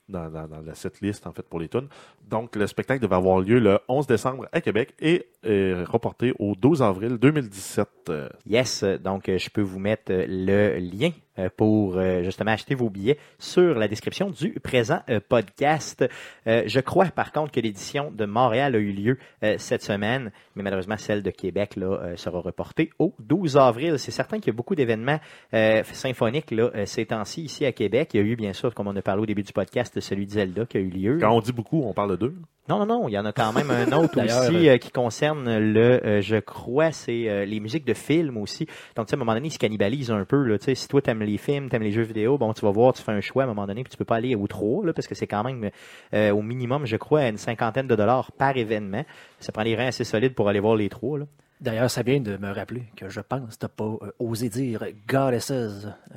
dans, 0.09 0.29
dans, 0.29 0.47
dans 0.47 0.61
la 0.61 0.73
setlist 0.73 1.27
en 1.27 1.31
fait 1.33 1.43
pour 1.43 1.59
les 1.59 1.69
tunes. 1.69 1.87
Donc 2.27 2.55
le 2.55 2.65
spectacle 2.67 3.01
devait 3.01 3.15
avoir 3.15 3.39
lieu 3.41 3.59
le 3.59 3.79
11 3.87 4.07
décembre 4.07 4.47
à 4.51 4.59
Québec 4.59 4.95
et 4.99 5.27
euh, 5.45 5.85
reporté 5.87 6.33
au 6.39 6.55
12 6.55 6.81
avril 6.81 7.17
2017. 7.17 7.87
Euh, 8.09 8.29
Yes, 8.47 8.83
donc 8.83 9.25
je 9.29 9.49
peux 9.49 9.61
vous 9.61 9.79
mettre 9.79 10.11
le 10.11 10.79
lien 10.79 11.11
pour 11.57 11.97
euh, 11.97 12.23
justement 12.23 12.51
acheter 12.51 12.75
vos 12.75 12.89
billets 12.89 13.17
sur 13.39 13.75
la 13.75 13.87
description 13.87 14.29
du 14.29 14.53
présent 14.59 15.01
euh, 15.09 15.19
podcast. 15.27 16.05
Euh, 16.47 16.63
je 16.65 16.79
crois 16.79 17.05
par 17.05 17.31
contre 17.31 17.51
que 17.51 17.59
l'édition 17.59 18.11
de 18.11 18.25
Montréal 18.25 18.75
a 18.75 18.77
eu 18.77 18.91
lieu 18.91 19.17
euh, 19.43 19.55
cette 19.57 19.83
semaine, 19.83 20.31
mais 20.55 20.63
malheureusement 20.63 20.97
celle 20.97 21.23
de 21.23 21.31
Québec 21.31 21.75
là, 21.75 21.99
euh, 22.01 22.15
sera 22.17 22.39
reportée 22.39 22.91
au 22.99 23.13
12 23.19 23.57
avril. 23.57 23.97
C'est 23.97 24.11
certain 24.11 24.37
qu'il 24.37 24.47
y 24.47 24.49
a 24.51 24.57
beaucoup 24.57 24.75
d'événements 24.75 25.19
euh, 25.53 25.83
symphoniques 25.91 26.51
là, 26.51 26.69
euh, 26.75 26.85
ces 26.85 27.05
temps-ci 27.07 27.43
ici 27.43 27.65
à 27.65 27.71
Québec. 27.71 28.11
Il 28.13 28.17
y 28.17 28.23
a 28.23 28.25
eu 28.25 28.35
bien 28.35 28.53
sûr, 28.53 28.73
comme 28.73 28.87
on 28.87 28.95
a 28.95 29.01
parlé 29.01 29.23
au 29.23 29.25
début 29.25 29.43
du 29.43 29.53
podcast, 29.53 29.99
celui 29.99 30.25
de 30.25 30.31
Zelda 30.31 30.65
qui 30.65 30.77
a 30.77 30.81
eu 30.81 30.89
lieu. 30.89 31.17
quand 31.19 31.31
on 31.31 31.41
dit 31.41 31.53
beaucoup, 31.53 31.81
on 31.83 31.93
parle 31.93 32.11
de 32.11 32.15
deux. 32.15 32.35
Non, 32.69 32.79
non, 32.79 32.85
non, 32.85 33.09
il 33.09 33.11
y 33.11 33.17
en 33.17 33.25
a 33.25 33.33
quand 33.33 33.51
même 33.51 33.69
un 33.71 33.91
autre 33.91 34.21
aussi 34.23 34.69
euh, 34.69 34.77
qui 34.77 34.89
concerne 34.89 35.57
le, 35.57 36.05
euh, 36.05 36.21
je 36.21 36.37
crois, 36.37 36.93
c'est 36.93 37.27
euh, 37.27 37.43
les 37.43 37.59
musiques 37.59 37.83
de 37.83 37.93
films 37.93 38.37
aussi. 38.37 38.67
Donc, 38.95 39.07
tu 39.07 39.09
sais, 39.09 39.15
à 39.15 39.17
un 39.17 39.19
moment 39.19 39.33
donné, 39.33 39.47
ils 39.47 39.51
se 39.51 39.59
cannibalisent 39.59 40.11
un 40.11 40.23
peu. 40.23 40.43
Là, 40.43 40.57
tu 40.57 40.65
sais, 40.65 40.75
si 40.75 40.87
toi, 40.87 41.01
t'aimes 41.01 41.22
les 41.23 41.37
films, 41.37 41.69
t'aimes 41.69 41.83
les 41.83 41.91
jeux 41.91 42.03
vidéo, 42.03 42.37
bon, 42.37 42.53
tu 42.53 42.61
vas 42.61 42.71
voir, 42.71 42.93
tu 42.93 43.01
fais 43.01 43.11
un 43.11 43.21
choix 43.21 43.43
à 43.43 43.45
un 43.45 43.49
moment 43.49 43.65
donné, 43.65 43.83
puis 43.83 43.91
tu 43.91 43.97
peux 43.97 44.05
pas 44.05 44.15
aller 44.15 44.35
aux 44.35 44.47
trois, 44.47 44.85
là, 44.85 44.93
parce 44.93 45.07
que 45.07 45.15
c'est 45.15 45.27
quand 45.27 45.43
même 45.43 45.69
euh, 46.13 46.31
au 46.31 46.41
minimum, 46.41 46.85
je 46.85 46.97
crois, 46.97 47.27
une 47.27 47.37
cinquantaine 47.37 47.87
de 47.87 47.95
dollars 47.95 48.31
par 48.31 48.55
événement. 48.55 49.03
Ça 49.39 49.51
prend 49.51 49.63
des 49.63 49.75
reins 49.75 49.87
assez 49.87 50.03
solides 50.03 50.35
pour 50.35 50.49
aller 50.49 50.59
voir 50.59 50.75
les 50.75 50.89
trois. 50.89 51.19
D'ailleurs, 51.63 51.89
ça 51.89 52.03
vient 52.03 52.19
de 52.19 52.35
me 52.35 52.51
rappeler 52.51 52.83
que 52.97 53.07
je 53.07 53.21
pense 53.21 53.55
que 53.55 53.59
t'as 53.59 53.69
pas 53.69 53.85
euh, 53.85 54.11
osé 54.19 54.49
dire 54.49 54.85
Goddesses. 55.07 55.49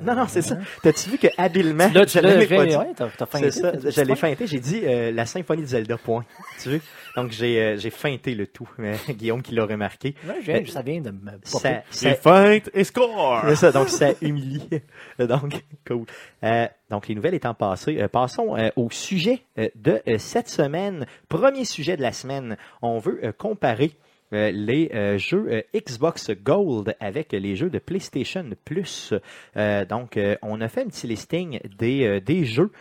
Non, 0.01 0.13
non, 0.13 0.25
c'est 0.27 0.41
ça. 0.41 0.57
T'as-tu 0.83 1.09
vu 1.11 1.17
que 1.17 1.27
habilement, 1.37 1.89
Là, 1.93 2.05
tu 2.05 2.17
je 2.17 2.23
l'as 2.23 2.35
l'ai 2.35 2.45
fait, 2.45 2.57
ouais, 2.75 2.93
t'as, 2.93 3.07
t'as 3.07 3.25
C'est 3.31 3.51
feinté, 3.51 3.91
ça, 3.91 4.03
ouais. 4.03 4.15
feinté, 4.17 4.45
j'ai 4.45 4.59
dit 4.59 4.81
euh, 4.83 5.11
la 5.13 5.25
symphonie 5.25 5.61
de 5.61 5.67
Zelda, 5.67 5.97
point. 5.97 6.25
tu 6.61 6.67
veux? 6.69 6.81
Donc 7.15 7.31
j'ai 7.31 7.59
euh, 7.61 7.77
j'ai 7.77 7.89
feinté 7.89 8.35
le 8.35 8.47
tout. 8.47 8.69
Euh, 8.79 8.93
Guillaume 9.09 9.41
qui 9.41 9.55
l'a 9.55 9.65
remarqué. 9.65 10.15
Ouais, 10.27 10.35
je 10.41 10.51
viens- 10.51 10.65
ça 10.65 10.81
vient 10.81 11.01
de 11.01 11.11
me. 11.11 11.31
Ça, 11.43 11.59
ça, 11.59 11.69
C'est 11.89 12.21
feinte 12.21 12.69
et 12.73 12.83
score! 12.83 13.41
C'est 13.47 13.55
ça, 13.55 13.71
donc 13.71 13.89
ça 13.89 14.09
humilie. 14.21 14.67
donc, 15.19 15.63
cool. 15.87 16.05
Euh, 16.43 16.67
donc, 16.89 17.07
les 17.07 17.15
nouvelles 17.15 17.33
étant 17.33 17.53
passées, 17.53 17.97
euh, 18.01 18.07
passons 18.07 18.55
euh, 18.57 18.69
au 18.75 18.89
sujet 18.91 19.41
euh, 19.57 19.67
de 19.75 20.01
euh, 20.07 20.17
cette 20.19 20.49
semaine. 20.49 21.05
Premier 21.29 21.65
sujet 21.65 21.97
de 21.97 22.01
la 22.01 22.11
semaine. 22.11 22.55
On 22.81 22.99
veut 22.99 23.19
euh, 23.23 23.31
comparer 23.31 23.93
euh, 24.33 24.51
les 24.51 24.91
euh, 24.93 25.17
jeux 25.17 25.47
euh, 25.49 25.61
Xbox 25.73 26.31
Gold 26.31 26.95
avec 26.99 27.31
les 27.31 27.55
jeux 27.55 27.69
de 27.69 27.79
PlayStation 27.79 28.49
Plus. 28.65 29.13
Donc, 29.55 30.19
on 30.41 30.61
a 30.61 30.67
fait 30.67 30.81
un 30.81 30.87
petit 30.87 31.07
listing 31.07 31.59
des, 31.77 32.21
des 32.21 32.45
jeux, 32.45 32.71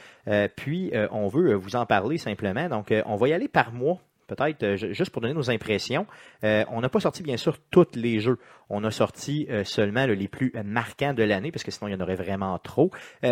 puis 0.57 0.92
on 1.11 1.28
veut 1.28 1.55
vous 1.55 1.76
en 1.76 1.86
parler 1.86 2.18
simplement. 2.18 2.68
Donc, 2.68 2.92
on 3.07 3.16
va 3.16 3.28
y 3.28 3.32
aller 3.32 3.49
par 3.49 3.72
mois. 3.72 4.01
Peut-être 4.26 4.62
euh, 4.62 4.76
ju- 4.76 4.94
juste 4.94 5.10
pour 5.10 5.22
donner 5.22 5.34
nos 5.34 5.50
impressions. 5.50 6.06
Euh, 6.44 6.64
on 6.70 6.80
n'a 6.80 6.88
pas 6.88 7.00
sorti 7.00 7.22
bien 7.22 7.36
sûr 7.36 7.56
tous 7.70 7.86
les 7.94 8.20
jeux. 8.20 8.38
On 8.68 8.82
a 8.84 8.90
sorti 8.90 9.46
euh, 9.50 9.62
seulement 9.64 10.04
les 10.06 10.28
plus 10.28 10.52
marquants 10.64 11.14
de 11.14 11.22
l'année 11.22 11.52
parce 11.52 11.62
que 11.62 11.70
sinon 11.70 11.88
il 11.88 11.92
y 11.92 11.94
en 11.94 12.00
aurait 12.00 12.16
vraiment 12.16 12.58
trop. 12.58 12.90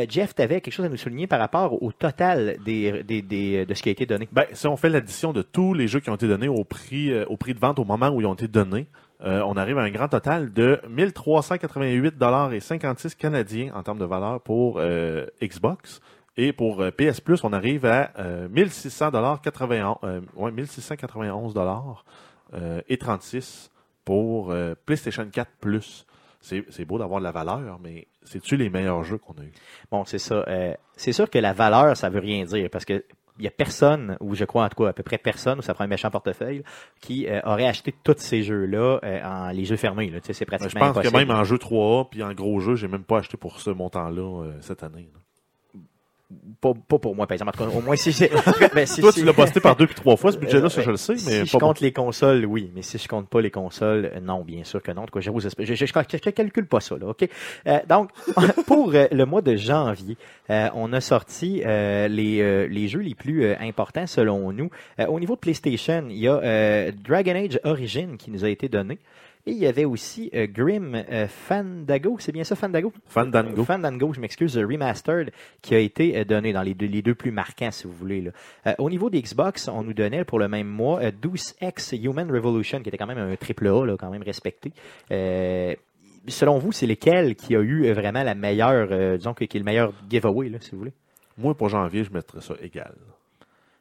Jeff, 0.09 0.35
tu 0.35 0.43
avais 0.43 0.61
quelque 0.61 0.73
chose 0.73 0.87
à 0.87 0.89
nous 0.89 0.97
souligner 0.97 1.27
par 1.27 1.41
rapport 1.41 1.83
au 1.83 1.91
total 1.93 2.57
des, 2.65 3.03
de 3.03 3.75
ce 3.75 3.83
qui 3.83 3.89
a 3.89 3.93
été 3.93 4.07
donné? 4.07 4.29
Ben, 4.33 4.45
si 4.53 4.67
on 4.69 4.77
fait 4.77 4.89
l'addition 4.89 5.33
de 5.33 5.43
tous 5.43 5.75
les 5.75 5.89
jeux 5.89 6.01
qui 6.01 6.11
ont 6.11 6.15
été 6.15 6.29
donnés 6.29 6.49
au 6.49 6.65
prix, 6.65 7.09
de 7.11 7.59
vente 7.59 7.79
au 7.79 7.85
moment 7.85 8.09
où 8.11 8.21
ils 8.21 8.27
ont 8.27 8.35
été 8.35 8.47
donnés, 8.49 8.87
on 9.21 9.57
arrive 9.57 9.79
à 9.79 9.83
un 9.83 9.91
grand 9.91 10.09
total 10.09 10.53
de 10.53 10.81
1388 10.89 12.17
dollars 12.19 12.53
et 12.53 12.61
56 12.61 13.15
canadiens 13.15 13.73
en 13.75 13.83
termes 13.83 13.99
de 13.99 14.05
valeur 14.05 14.41
pour 14.41 14.81
Xbox. 15.43 16.01
Et 16.37 16.53
pour 16.53 16.81
euh, 16.83 16.91
PS 16.91 17.21
Plus, 17.21 17.45
on 17.45 17.53
arrive 17.53 17.87
à 17.87 18.11
euh, 18.19 18.49
1600 18.49 19.11
dollars 19.13 19.41
91, 19.41 19.97
euh, 20.05 20.21
ouais, 20.37 20.51
1691 20.51 21.55
dollars 21.55 22.05
euh, 22.55 22.81
et 22.89 22.97
36 22.99 23.71
pour 24.05 24.51
euh, 24.51 24.75
PlayStation 24.87 25.27
4 25.31 25.51
Plus. 25.61 26.07
C'est 26.41 26.85
beau 26.85 26.99
d'avoir 26.99 27.21
de 27.21 27.25
la 27.25 27.33
valeur, 27.33 27.79
mais 27.83 28.07
c'est-tu 28.23 28.59
les 28.59 28.69
meilleurs 28.69 29.03
jeux 29.03 29.17
qu'on 29.17 29.33
a 29.35 29.45
eu? 29.45 29.53
Bon, 29.91 30.05
c'est 30.05 30.19
ça. 30.19 30.45
euh, 30.47 30.75
c'est 30.95 31.13
sûr 31.15 31.31
que 31.31 31.39
la 31.39 31.55
valeur, 31.55 31.97
ça 31.97 32.11
veut 32.11 32.21
rien 32.21 32.45
dire 32.45 32.69
parce 32.71 32.85
que 32.85 33.03
il 33.39 33.45
y 33.45 33.49
a 33.49 33.51
personne, 33.51 34.17
ou 34.21 34.35
je 34.37 34.45
crois 34.45 34.65
en 34.65 34.69
tout 34.69 34.83
cas 34.85 34.91
à 34.91 34.93
peu 34.93 35.03
près 35.03 35.19
personne, 35.19 35.59
ou 35.59 35.63
ça 35.63 35.75
prend 35.75 35.85
un 35.85 35.89
méchant 35.89 36.11
portefeuille, 36.11 36.63
qui 37.01 37.27
euh, 37.27 37.41
aurait 37.45 37.67
acheté 37.67 37.93
tous 38.05 38.15
ces 38.19 38.43
jeux-là 38.45 39.01
euh, 39.03 39.25
en 39.25 39.49
les 39.51 39.65
jeux 39.65 39.75
fermés. 39.77 40.11
Là. 40.11 40.21
Tu 40.21 40.27
sais, 40.27 40.33
c'est 40.35 40.49
Ben, 40.49 40.59
je 40.69 40.69
pense 40.79 40.99
que 40.99 41.09
même 41.17 41.31
en 41.31 41.43
jeu 41.45 41.57
3A 41.57 42.09
puis 42.11 42.23
en 42.23 42.33
gros 42.35 42.61
jeu, 42.61 42.75
j'ai 42.77 42.89
même 42.89 43.03
pas 43.05 43.19
acheté 43.19 43.37
pour 43.37 43.59
ce 43.59 43.71
montant-là 43.71 44.45
euh, 44.45 44.53
cette 44.61 44.83
année. 44.85 45.09
là. 45.13 45.21
Pas, 46.61 46.73
pas 46.89 46.99
pour 46.99 47.15
moi, 47.15 47.27
par 47.27 47.35
exemple. 47.35 47.51
En 47.55 47.65
tout 47.67 47.71
cas, 47.71 47.77
au 47.79 47.83
moins, 47.83 47.97
si 47.97 48.13
c'est. 48.13 48.31
ben, 48.75 48.87
si- 48.87 49.03
Toi, 49.03 49.13
si- 49.13 49.21
tu 49.21 49.27
l'as 49.27 49.33
busté 49.35 49.61
par 49.61 49.77
deux 49.77 49.87
puis 49.87 49.95
trois 49.95 50.17
fois, 50.17 50.33
ce 50.33 50.39
budget-là, 50.39 50.71
ça, 50.71 50.81
Euh, 50.81 50.85
je 50.85 50.91
le 50.91 50.97
sais, 50.97 51.17
si 51.19 51.27
mais 51.29 51.45
je 51.45 51.53
pas 51.53 51.59
compte 51.59 51.81
les 51.81 51.93
consoles, 51.93 52.45
oui. 52.47 52.73
Mais 52.75 52.81
si 52.83 52.97
je 52.99 53.07
compte 53.07 53.29
pas 53.29 53.41
les 53.43 53.51
consoles, 53.51 54.11
euh, 54.15 54.21
non, 54.21 54.43
bien 54.43 54.65
sûr 54.65 54.83
que 54.83 54.91
non. 54.91 55.03
En 55.03 55.07
tout 55.07 55.13
cas, 55.13 55.21
je, 55.21 55.31
je, 55.39 55.49
je, 55.65 55.75
je- 55.75 55.87
je 55.87 56.31
calcule 56.31 56.67
pas 56.67 56.81
ça, 56.81 56.97
là, 56.97 57.09
OK? 57.09 57.29
Euh, 57.67 57.79
donc, 57.89 58.11
pour 58.67 58.95
euh, 58.95 59.07
le 59.13 59.27
mois 59.27 59.43
de 59.43 59.55
janvier, 59.55 60.17
euh, 60.51 60.69
on 60.75 60.93
a 60.95 61.01
sorti 61.03 61.63
euh, 61.65 62.09
les, 62.09 62.41
euh, 62.41 62.67
les 62.69 62.89
jeux 62.89 63.01
les 63.01 63.15
plus 63.15 63.45
euh, 63.45 63.55
importants 63.61 64.07
selon 64.07 64.51
nous. 64.51 64.71
Euh, 65.01 65.07
au 65.07 65.21
niveau 65.21 65.35
de 65.35 65.41
PlayStation, 65.41 66.07
il 66.09 66.17
y 66.19 66.27
a 66.27 66.37
euh, 66.43 66.91
Dragon 67.07 67.35
Age 67.37 67.61
Origin 67.65 68.17
qui 68.17 68.31
nous 68.31 68.45
a 68.45 68.49
été 68.49 68.69
donné. 68.69 68.99
Et 69.47 69.51
il 69.51 69.59
y 69.59 69.67
avait 69.67 69.85
aussi 69.85 70.31
euh, 70.35 70.47
Grim 70.51 70.95
euh, 70.95 71.29
Fandago, 71.29 72.17
c'est 72.19 72.33
bien 72.33 72.45
ça, 72.45 72.57
Fandago? 72.57 72.95
Fandango. 73.07 73.63
Fandango, 73.65 74.15
je 74.15 74.21
m'excuse, 74.21 74.57
euh, 74.57 74.67
Remastered, 74.67 75.33
qui 75.61 75.75
a 75.75 75.79
été 75.79 76.17
euh, 76.17 76.25
donné 76.25 76.55
dans 76.55 76.63
les 76.63 76.73
deux, 76.73 76.87
les 76.87 77.03
deux 77.03 77.15
plus 77.15 77.31
marquants, 77.31 77.71
si 77.71 77.87
vous 77.87 77.93
voulez. 77.93 78.23
Là. 78.23 78.31
Euh, 78.69 78.75
au 78.79 78.89
niveau 78.89 79.11
des 79.11 79.21
Xbox, 79.21 79.69
on 79.69 79.83
nous 79.83 79.93
donnait 79.93 80.25
pour 80.25 80.39
le 80.39 80.49
même 80.49 80.67
mois 80.69 81.01
euh, 81.03 81.11
12X 81.11 81.95
Human 82.03 82.31
Revolution, 82.33 82.81
qui 82.81 82.89
était 82.89 82.97
quand 82.97 83.07
même 83.07 83.19
un 83.19 83.37
triple 83.37 83.67
A, 83.69 83.85
là, 83.85 83.97
quand 83.99 84.09
même 84.11 84.23
respecté. 84.23 84.73
Euh, 85.11 85.75
selon 86.27 86.57
vous, 86.59 86.73
c'est 86.73 86.87
lequel 86.87 87.37
qui 87.37 87.55
a 87.55 87.61
eu 87.61 87.85
euh, 87.85 87.93
vraiment 87.93 88.23
la 88.23 88.35
meilleure, 88.35 88.89
euh, 88.93 89.19
disons, 89.19 89.35
que- 89.35 89.45
qui 89.45 89.59
est 89.59 89.61
le 89.61 89.67
meilleur 89.67 89.93
giveaway, 90.09 90.49
là, 90.49 90.57
si 90.63 90.71
vous 90.71 90.79
voulez? 90.79 90.93
Moi, 91.37 91.55
pour 91.55 91.69
janvier, 91.69 92.03
je 92.03 92.11
mettrais 92.13 92.41
ça 92.41 92.55
égal. 92.63 92.95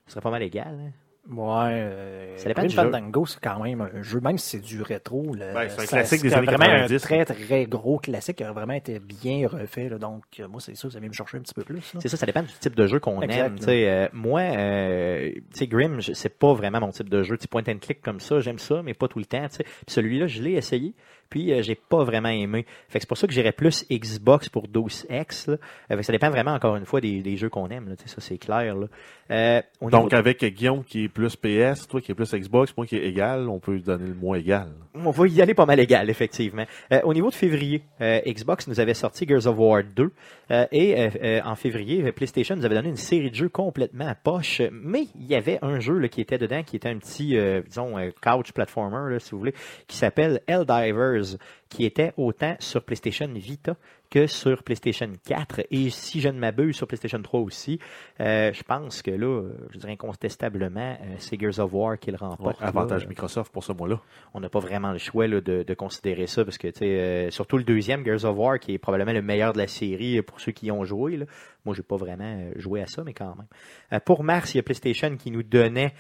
Ce 0.08 0.12
serait 0.14 0.22
pas 0.22 0.32
mal 0.32 0.44
égal. 0.44 0.76
hein? 0.88 0.92
Ouais, 1.32 1.70
euh, 1.72 2.38
Ça 2.38 2.50
dépend 2.50 2.64
Grim 2.64 2.70
du 2.70 2.76
jeu. 2.76 2.82
Fandango, 2.84 3.26
c'est 3.26 3.40
quand 3.40 3.64
même 3.64 3.80
un 3.80 4.02
jeu, 4.02 4.20
même 4.20 4.38
si 4.38 4.58
c'est 4.58 4.60
du 4.64 4.82
rétro. 4.82 5.34
là, 5.36 5.70
c'est 5.70 5.76
un 5.76 5.86
ça- 5.86 5.88
classique 5.98 6.22
des 6.22 6.30
c'est 6.30 6.36
années 6.36 6.46
vraiment 6.48 6.66
90, 6.66 6.96
un 6.96 7.00
très, 7.00 7.26
très 7.26 7.66
gros 7.66 7.98
classique 7.98 8.36
qui 8.38 8.44
a 8.44 8.52
vraiment 8.52 8.74
été 8.74 9.00
bien 9.00 9.48
refait. 9.48 9.88
là. 9.88 9.98
donc, 9.98 10.24
euh, 10.42 10.50
moi, 10.50 10.60
c'est 10.60 10.76
ça, 10.76 10.90
ça 10.90 11.00
vient 11.00 11.08
me 11.08 11.14
chercher 11.14 11.38
un 11.38 11.42
petit 11.42 11.54
peu 11.54 11.64
plus. 11.64 11.94
C'est 12.02 12.10
ça, 12.10 12.18
ça 12.18 12.26
dépend 12.26 12.44
du 12.44 12.52
type 12.60 12.76
de 12.76 12.88
jeu 12.88 13.00
qu'on 13.00 13.22
aime. 13.22 13.56
tu 13.58 13.64
sais, 13.64 13.90
euh, 13.90 14.08
moi, 14.12 14.42
euh, 14.42 15.32
tu 15.34 15.44
sais, 15.54 15.68
Grim, 15.68 16.02
c'est 16.02 16.38
pas 16.38 16.54
vraiment 16.54 16.82
mon 16.82 16.90
type 16.90 17.08
de 17.08 17.24
jeu. 17.24 17.38
Point 17.50 17.64
and 17.70 17.78
click 17.82 18.02
comme 18.02 18.20
ça, 18.20 18.40
j'aime 18.42 18.60
ça, 18.60 18.82
mais 18.84 18.94
pas 18.94 19.08
tout 19.08 19.20
le 19.20 19.26
temps. 19.26 19.48
tu 19.48 19.56
sais. 19.58 19.64
Puis 19.64 19.74
celui-là, 19.88 20.28
je 20.28 20.42
l'ai 20.42 20.54
essayé, 20.54 20.94
puis 21.34 21.52
euh, 21.52 21.64
j'ai 21.64 21.74
pas 21.74 22.04
vraiment 22.04 22.30
aimé. 22.30 22.64
Fait 22.90 23.00
que 23.00 23.02
c'est 23.02 23.08
pour 23.08 23.18
ça 23.18 23.26
que 23.26 23.34
j'irais 23.34 23.54
plus 23.54 23.88
Xbox 23.90 24.50
pour 24.50 24.68
12X. 24.68 25.50
Là. 25.50 25.54
Euh, 25.56 25.58
fait 25.88 25.98
que 25.98 26.04
ça 26.04 26.14
dépend 26.14 26.30
vraiment, 26.30 26.54
encore 26.54 26.76
une 26.76 26.86
fois, 26.86 27.02
des, 27.02 27.24
des 27.24 27.38
jeux 27.38 27.50
qu'on 27.50 27.70
aime. 27.70 27.90
Là, 27.90 27.96
ça, 28.06 28.22
c'est 28.22 28.38
clair. 28.38 28.76
Là. 28.76 28.86
Euh, 29.32 29.62
Donc, 29.82 30.14
avec 30.14 30.44
Guillaume 30.44 30.84
qui 30.84 31.06
est 31.06 31.08
plus 31.08 31.36
PS, 31.36 31.88
toi 31.88 32.02
qui 32.02 32.12
est 32.12 32.16
plus 32.16 32.34
Xbox, 32.34 32.76
moi 32.76 32.86
qui 32.86 32.98
est 32.98 33.06
égal, 33.06 33.48
on 33.48 33.60
peut 33.60 33.80
donner 33.80 34.08
le 34.08 34.14
moins 34.14 34.38
égal. 34.38 34.68
On 34.94 35.10
va 35.12 35.28
y 35.28 35.42
aller 35.42 35.54
pas 35.54 35.66
mal 35.66 35.80
égal, 35.80 36.10
effectivement. 36.10 36.66
Euh, 36.92 37.02
au 37.04 37.14
niveau 37.14 37.30
de 37.30 37.36
février, 37.36 37.82
Xbox 38.00 38.68
nous 38.68 38.80
avait 38.80 38.94
sorti 38.94 39.26
Gears 39.28 39.48
of 39.48 39.58
War 39.58 39.82
2 39.84 40.12
euh, 40.52 40.66
et 40.72 41.42
en 41.44 41.56
février, 41.56 42.12
PlayStation 42.12 42.56
nous 42.56 42.66
avait 42.66 42.76
donné 42.76 42.90
une 42.90 42.98
série 42.98 43.32
de 43.32 43.36
jeux 43.36 43.50
complètement 43.50 44.08
à 44.08 44.16
poche, 44.16 44.62
mais 44.72 45.08
il 45.16 45.26
y 45.26 45.36
avait 45.36 45.58
un 45.62 45.80
jeu 45.80 46.06
qui 46.08 46.22
était 46.22 46.38
dedans, 46.38 46.64
qui 46.64 46.76
était 46.76 46.90
un 46.90 46.98
petit, 46.98 47.38
disons, 47.68 47.96
couch 48.22 48.52
platformer, 48.52 49.20
si 49.20 49.32
vous 49.32 49.40
voulez, 49.40 49.56
qui 49.88 49.98
s'appelle 49.98 50.42
Helldivers, 50.48 51.23
qui 51.70 51.86
était 51.86 52.14
autant 52.18 52.56
sur 52.60 52.84
PlayStation 52.84 53.28
Vita 53.34 53.76
que 54.10 54.28
sur 54.28 54.62
PlayStation 54.64 55.12
4 55.26 55.62
et 55.72 55.90
si 55.90 56.22
je 56.22 56.30
ne 56.30 56.38
m'abuse 56.38 56.76
sur 56.76 56.86
PlayStation 56.86 57.20
3 57.22 57.40
aussi. 57.40 57.80
Euh, 58.20 58.54
je 58.54 58.62
pense 58.62 59.02
que 59.02 59.10
là, 59.10 59.42
je 59.72 59.80
dirais 59.80 59.94
incontestablement, 59.94 60.98
euh, 61.02 61.16
c'est 61.18 61.40
Gears 61.40 61.60
of 61.60 61.74
War 61.74 61.98
qui 61.98 62.12
le 62.12 62.18
Ouais, 62.22 62.28
remporte. 62.28 62.62
là. 62.62 62.68
avantage 62.68 63.08
Microsoft 63.08 63.52
pour 63.52 63.64
ce 63.64 63.74
mois-là. 63.74 64.00
on 64.36 64.40
n'a 64.40 64.50
pas 64.50 64.60
vraiment 64.60 64.92
le 64.92 65.00
choix 65.00 65.26
là, 65.28 65.42
de, 65.42 65.64
de 65.64 65.74
considérer 65.74 66.28
ça 66.28 66.46
parce 66.46 66.60
que 66.60 66.68
euh, 66.84 67.32
surtout 67.32 67.58
le 67.58 67.64
deuxième 67.64 68.06
Gears 68.06 68.24
of 68.26 68.38
War 68.38 68.60
qui 68.60 68.74
est 68.74 68.78
probablement 68.78 69.14
le 69.14 69.22
meilleur 69.24 69.54
de 69.54 69.58
la 69.58 69.68
série 69.68 70.20
euh, 70.20 70.22
pour 70.24 70.40
ceux 70.40 70.52
qui 70.52 70.68
y 70.68 70.72
ont 70.72 70.84
joué. 70.86 71.18
Là. 71.18 71.26
Moi, 71.66 71.74
j'ai 71.74 71.82
pas 71.84 71.98
vraiment 71.98 72.40
joué 72.58 72.82
à 72.82 72.88
ça, 72.88 73.04
mais 73.04 73.14
quand 73.14 73.36
même. 73.36 74.00
Pour 74.02 74.24
mars, 74.24 74.54
il 74.54 74.58
y 74.58 74.60
a 74.60 74.64
PlayStation 74.64 75.16
qui 75.18 75.32
nous 75.32 75.44
donnait 75.44 75.94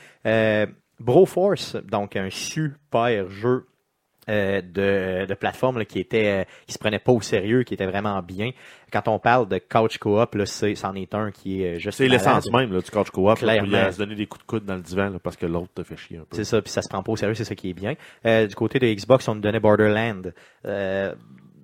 Broforce, 0.99 1.75
donc 1.77 2.15
un 2.15 2.29
super 2.29 3.29
jeu. 3.29 3.65
Euh, 4.29 4.61
de, 4.61 5.25
de 5.25 5.33
plateforme 5.33 5.79
là, 5.79 5.85
qui 5.85 5.99
était 5.99 6.41
euh, 6.41 6.43
qui 6.67 6.73
se 6.73 6.79
prenait 6.79 6.99
pas 6.99 7.11
au 7.11 7.21
sérieux, 7.21 7.63
qui 7.63 7.73
était 7.73 7.85
vraiment 7.85 8.21
bien. 8.21 8.51
Quand 8.91 9.07
on 9.07 9.19
parle 9.19 9.47
de 9.47 9.57
couch 9.59 9.97
co-op, 9.97 10.35
là, 10.35 10.45
c'est, 10.45 10.75
c'en 10.75 10.93
est 10.95 11.13
un 11.15 11.31
qui 11.31 11.63
est 11.63 11.75
euh, 11.75 11.79
juste 11.79 11.97
C'est 11.97 12.07
l'essence 12.07 12.49
même 12.51 12.71
là, 12.71 12.79
du 12.81 12.89
couch 12.91 13.09
co-op. 13.09 13.39
là, 13.41 13.53
Clairement. 13.53 13.67
où 13.67 13.71
il 13.71 13.73
y 13.73 13.77
a 13.77 13.85
à 13.87 13.91
se 13.91 13.97
donner 13.97 14.15
des 14.15 14.25
coups 14.27 14.43
de 14.43 14.47
coude 14.47 14.65
dans 14.65 14.75
le 14.75 14.81
divan 14.81 15.09
là, 15.09 15.19
parce 15.21 15.35
que 15.35 15.45
l'autre 15.45 15.73
te 15.75 15.83
fait 15.83 15.97
chier 15.97 16.17
un 16.17 16.21
peu. 16.21 16.35
C'est 16.35 16.43
ça, 16.45 16.61
puis 16.61 16.71
ça 16.71 16.81
se 16.81 16.89
prend 16.89 17.03
pas 17.03 17.11
au 17.11 17.15
sérieux, 17.17 17.33
c'est 17.35 17.43
ça 17.43 17.55
qui 17.55 17.69
est 17.71 17.73
bien. 17.73 17.95
Euh, 18.25 18.47
du 18.47 18.55
côté 18.55 18.79
de 18.79 18.87
Xbox, 18.87 19.27
on 19.27 19.35
nous 19.35 19.41
donnait 19.41 19.59
Borderland. 19.59 20.33
Euh, 20.65 21.13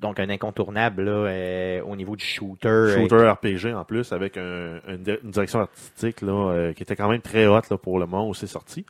donc 0.01 0.17
un 0.19 0.29
incontournable 0.29 1.03
là, 1.03 1.11
euh, 1.11 1.81
au 1.83 1.95
niveau 1.95 2.15
du 2.15 2.23
shooter. 2.23 2.93
Shooter 2.95 3.29
RPG 3.29 3.73
en 3.75 3.83
plus 3.83 4.11
avec 4.13 4.37
un- 4.37 4.79
une, 4.87 5.03
une 5.23 5.29
direction 5.31 5.59
artistique 5.59 6.21
là, 6.21 6.31
euh, 6.53 6.73
qui 6.73 6.83
était 6.83 6.95
quand 6.95 7.09
même 7.09 7.21
très 7.21 7.47
haute 7.47 7.69
là, 7.69 7.77
pour 7.77 7.99
le 7.99 8.05
moment 8.05 8.27
où 8.29 8.33
c'est 8.33 8.47
sorti. 8.47 8.85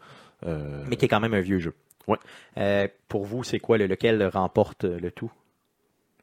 Euh, 0.45 0.83
mais 0.87 0.95
qui 0.95 1.05
est 1.05 1.07
quand 1.09 1.19
même 1.19 1.33
un 1.33 1.41
vieux 1.41 1.59
jeu. 1.59 1.73
Ouais. 2.09 2.17
Euh, 2.57 2.87
pour 3.07 3.25
vous, 3.25 3.43
c'est 3.43 3.59
quoi 3.59 3.77
le, 3.77 3.87
lequel 3.87 4.25
remporte 4.27 4.83
euh, 4.85 4.99
le 4.99 5.11
tout? 5.11 5.31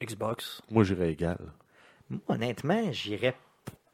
Xbox. 0.03 0.63
Moi 0.71 0.85
j'irais 0.85 1.13
égal. 1.13 1.39
Moi, 2.11 2.21
honnêtement, 2.29 2.93
j'irais 2.93 3.35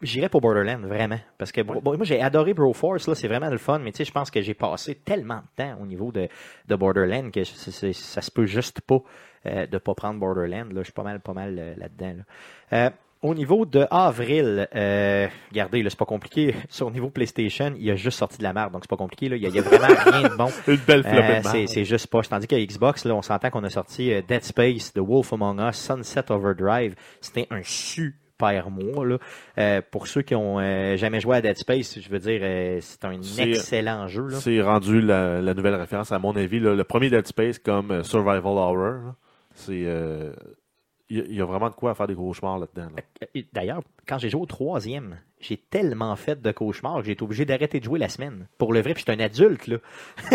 J'irais 0.03 0.29
pour 0.29 0.41
Borderland, 0.41 0.85
vraiment. 0.85 1.21
Parce 1.39 1.53
que 1.53 1.61
bon, 1.61 1.81
moi, 1.81 1.97
j'ai 2.03 2.21
adoré 2.21 2.55
Broforce, 2.55 3.07
là, 3.07 3.15
c'est 3.15 3.29
vraiment 3.29 3.51
le 3.51 3.59
fun, 3.59 3.79
mais 3.79 3.93
tu 3.93 3.99
sais, 3.99 4.05
je 4.05 4.11
pense 4.11 4.33
que 4.33 4.41
j'ai 4.41 4.55
passé 4.55 4.97
tellement 4.97 5.37
de 5.37 5.63
temps 5.63 5.79
au 5.81 5.87
niveau 5.87 6.11
de, 6.11 6.29
de 6.67 6.75
Borderland 6.75 7.31
que 7.31 7.45
ça 7.45 8.21
se 8.21 8.31
peut 8.33 8.47
juste 8.47 8.81
pas 8.81 9.01
euh, 9.47 9.67
de 9.67 9.79
pas 9.79 9.95
prendre 9.95 10.19
Borderland. 10.19 10.73
Là. 10.73 10.81
Je 10.81 10.85
suis 10.85 10.93
pas 10.93 11.05
mal, 11.05 11.21
pas 11.21 11.35
mal 11.35 11.57
euh, 11.57 11.75
là-dedans. 11.77 12.17
là. 12.19 12.87
Euh, 12.87 12.91
au 13.23 13.35
niveau 13.35 13.65
de 13.67 13.87
avril, 13.91 14.69
euh, 14.75 15.29
regardez, 15.51 15.83
là, 15.83 15.91
c'est 15.91 15.99
pas 15.99 16.05
compliqué. 16.05 16.55
Sur 16.69 16.89
le 16.89 16.93
niveau 16.93 17.11
PlayStation, 17.11 17.73
il 17.79 17.91
a 17.91 17.97
juste 17.97 18.19
sorti 18.19 18.39
de 18.39 18.43
la 18.43 18.53
merde, 18.53 18.73
donc 18.73 18.83
c'est 18.85 18.91
pas 18.91 18.97
compliqué. 18.97 19.29
Là. 19.29 19.37
Il 19.37 19.43
y 19.43 19.47
a, 19.47 19.49
il 19.49 19.55
y 19.55 19.59
a 19.59 19.63
vraiment 19.63 19.95
rien 20.07 20.29
de 20.29 20.37
bon. 20.37 20.49
Une 20.67 20.77
belle 20.77 21.05
Euh, 21.07 21.67
c'est, 21.67 21.85
juste 21.85 22.09
pas. 22.09 22.23
Tandis 22.23 22.47
qu'à 22.47 22.59
Xbox, 22.59 23.05
là, 23.05 23.15
on 23.15 23.23
s'entend 23.23 23.51
qu'on 23.51 23.65
a 23.65 23.71
sorti 23.71 24.13
euh, 24.13 24.23
Dead 24.27 24.43
Space, 24.43 24.93
The 24.93 24.99
Wolf 24.99 25.33
Among 25.33 25.61
Us, 25.61 25.77
Sunset 25.77 26.31
Overdrive. 26.31 26.95
C'était 27.21 27.47
un 27.51 27.63
super 27.63 28.71
mois. 28.71 29.07
Là. 29.07 29.19
Euh, 29.59 29.81
pour 29.91 30.07
ceux 30.07 30.23
qui 30.23 30.35
ont 30.35 30.59
euh, 30.59 30.97
jamais 30.97 31.21
joué 31.21 31.37
à 31.37 31.41
Dead 31.41 31.57
Space, 31.57 32.01
je 32.01 32.09
veux 32.09 32.19
dire, 32.19 32.41
euh, 32.43 32.79
c'est 32.81 33.05
un 33.05 33.13
excellent 33.39 34.09
jeu. 34.09 34.27
Là. 34.27 34.39
C'est 34.39 34.61
rendu 34.61 35.01
la, 35.01 35.41
la 35.41 35.55
nouvelle 35.55 35.77
référence, 35.77 36.11
à 36.13 36.19
mon 36.19 36.35
avis. 36.37 36.59
là. 36.61 36.75
le 36.75 36.85
premier 36.85 37.09
Dead 37.11 37.27
Space 37.27 37.59
comme 37.59 37.91
euh, 37.91 38.03
Survival 38.03 38.43
Horror, 38.45 39.15
c'est. 39.55 39.87
Euh, 41.21 41.25
Il 41.29 41.37
y, 41.37 41.41
a- 41.41 41.45
vraiment 41.45 41.69
de 41.71 41.75
quoi 41.75 41.91
à 41.93 41.95
faire 41.95 42.07
des 42.07 42.15
cauchemars 42.15 42.59
là-dedans. 42.59 42.89
là. 42.97 43.03
Euh, 43.37 43.43
D'ailleurs, 43.53 43.83
quand 44.07 44.19
j'ai 44.19 44.29
joué 44.31 44.41
au 44.41 44.47
troisième, 44.47 45.19
j'ai 45.41 45.57
tellement 45.57 46.15
fait 46.17 46.41
de 46.41 46.53
cauchemars 46.53 46.99
que 47.01 47.07
j'ai 47.07 47.13
été 47.13 47.23
obligé 47.25 47.45
d'arrêter 47.45 47.81
de 47.81 47.85
jouer 47.85 47.99
la 47.99 48.09
semaine. 48.09 48.47
Pour 48.59 48.73
le 48.73 48.81
vrai, 48.81 48.95
puis 48.95 49.05
je 49.07 49.13
suis 49.13 49.21
un 49.21 49.25
adulte, 49.25 49.67
là. 49.67 49.77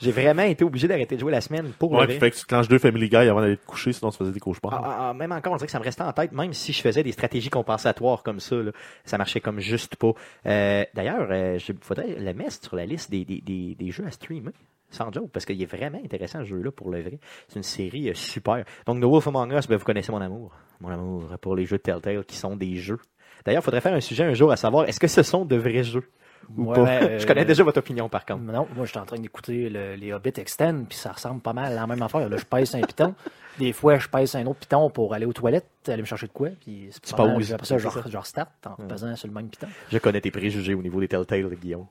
j'ai, 0.00 0.10
vraiment 0.10 0.42
été 0.42 0.64
obligé 0.64 0.88
d'arrêter 0.88 1.16
de 1.16 1.20
jouer 1.20 1.32
la 1.32 1.40
semaine 1.40 1.72
pour 1.78 1.92
Ouais, 1.92 2.00
le 2.00 2.06
vrai. 2.06 2.18
fait 2.18 2.30
que 2.30 2.36
tu 2.36 2.44
clenches 2.46 2.68
deux 2.68 2.78
Family 2.78 3.08
Guy 3.08 3.16
avant 3.16 3.40
d'aller 3.40 3.56
te 3.56 3.66
coucher, 3.66 3.92
sinon 3.92 4.10
tu 4.10 4.18
faisais 4.18 4.32
des 4.32 4.40
cauchemars. 4.40 4.74
Ah, 4.74 4.80
ah, 4.84 5.08
ah, 5.10 5.14
même 5.14 5.32
encore, 5.32 5.52
on 5.52 5.56
dirait 5.56 5.66
que 5.66 5.72
ça 5.72 5.78
me 5.78 5.84
restait 5.84 6.02
en 6.02 6.12
tête, 6.12 6.32
même 6.32 6.52
si 6.52 6.72
je 6.72 6.80
faisais 6.80 7.02
des 7.02 7.12
stratégies 7.12 7.50
compensatoires 7.50 8.22
comme 8.22 8.40
ça, 8.40 8.56
là, 8.56 8.72
ça 9.04 9.18
marchait 9.18 9.40
comme 9.40 9.60
juste 9.60 9.96
pas. 9.96 10.12
Euh, 10.46 10.84
D'ailleurs, 10.94 11.28
euh, 11.30 11.58
il 11.68 11.74
faudrait 11.80 12.16
le 12.18 12.34
mettre 12.34 12.62
sur 12.64 12.76
la 12.76 12.86
liste 12.86 13.10
des, 13.10 13.24
des, 13.24 13.40
des, 13.40 13.74
des 13.74 13.90
jeux 13.90 14.04
à 14.06 14.10
streamer. 14.10 14.52
Sans 14.92 15.10
joke, 15.12 15.30
parce 15.32 15.44
qu'il 15.44 15.60
est 15.60 15.66
vraiment 15.66 15.98
intéressant 16.04 16.38
ce 16.40 16.44
jeu-là 16.44 16.70
pour 16.70 16.90
le 16.90 17.00
vrai. 17.02 17.18
C'est 17.48 17.56
une 17.56 17.64
série 17.64 18.08
euh, 18.10 18.14
super. 18.14 18.64
Donc, 18.86 19.00
The 19.00 19.04
Wolf 19.04 19.26
Among 19.26 19.52
Us, 19.52 19.66
ben, 19.66 19.76
vous 19.76 19.84
connaissez 19.84 20.12
mon 20.12 20.20
amour. 20.20 20.52
Mon 20.80 20.90
amour 20.90 21.24
pour 21.40 21.56
les 21.56 21.66
jeux 21.66 21.78
de 21.78 21.82
Telltale 21.82 22.24
qui 22.24 22.36
sont 22.36 22.54
des 22.56 22.76
jeux. 22.76 22.98
D'ailleurs, 23.44 23.62
il 23.62 23.64
faudrait 23.64 23.80
faire 23.80 23.94
un 23.94 24.00
sujet 24.00 24.22
un 24.22 24.34
jour 24.34 24.52
à 24.52 24.56
savoir 24.56 24.88
est-ce 24.88 25.00
que 25.00 25.08
ce 25.08 25.24
sont 25.24 25.44
de 25.44 25.56
vrais 25.56 25.82
jeux 25.82 26.08
ou 26.56 26.66
Ouais, 26.66 26.74
pas? 26.74 27.02
euh, 27.04 27.18
Je 27.20 27.26
connais 27.26 27.44
déjà 27.44 27.64
votre 27.64 27.78
opinion 27.78 28.08
par 28.08 28.24
contre. 28.24 28.42
Non, 28.42 28.68
moi, 28.76 28.84
je 28.84 28.90
suis 28.90 28.98
en 28.98 29.04
train 29.04 29.18
d'écouter 29.18 29.68
le- 29.68 29.94
les 29.96 30.12
Hobbits 30.12 30.32
Extend, 30.36 30.84
puis 30.88 30.96
ça 30.98 31.10
ressemble 31.12 31.40
pas 31.40 31.52
mal 31.52 31.72
à 31.72 31.74
la 31.74 31.86
même 31.86 32.02
affaire. 32.02 32.28
Là, 32.28 32.36
je 32.36 32.44
pèse 32.44 32.74
un 32.74 32.80
piton. 32.82 33.14
Des 33.58 33.72
fois, 33.72 33.98
je 33.98 34.08
pèse 34.08 34.34
un 34.34 34.46
autre 34.46 34.60
piton 34.60 34.88
pour 34.90 35.12
aller 35.12 35.26
aux 35.26 35.32
toilettes, 35.32 35.66
aller 35.86 36.00
me 36.02 36.06
chercher 36.06 36.26
de 36.26 36.32
quoi, 36.32 36.48
puis 36.60 36.88
c'est 36.90 37.14
pas 37.14 37.28
poses, 37.34 37.52
Après 37.52 37.66
ça, 37.66 37.78
ça. 37.78 38.02
je 38.08 38.16
restart 38.16 38.46
en 38.64 38.76
pesant 38.86 39.14
sur 39.16 39.28
le 39.28 39.34
même 39.34 39.48
piton. 39.48 39.66
Je 39.90 39.98
connais 39.98 40.20
tes 40.20 40.30
préjugés 40.30 40.74
au 40.74 40.80
niveau 40.82 41.00
des 41.00 41.08
Telltale, 41.08 41.54
Guillaume. 41.60 41.86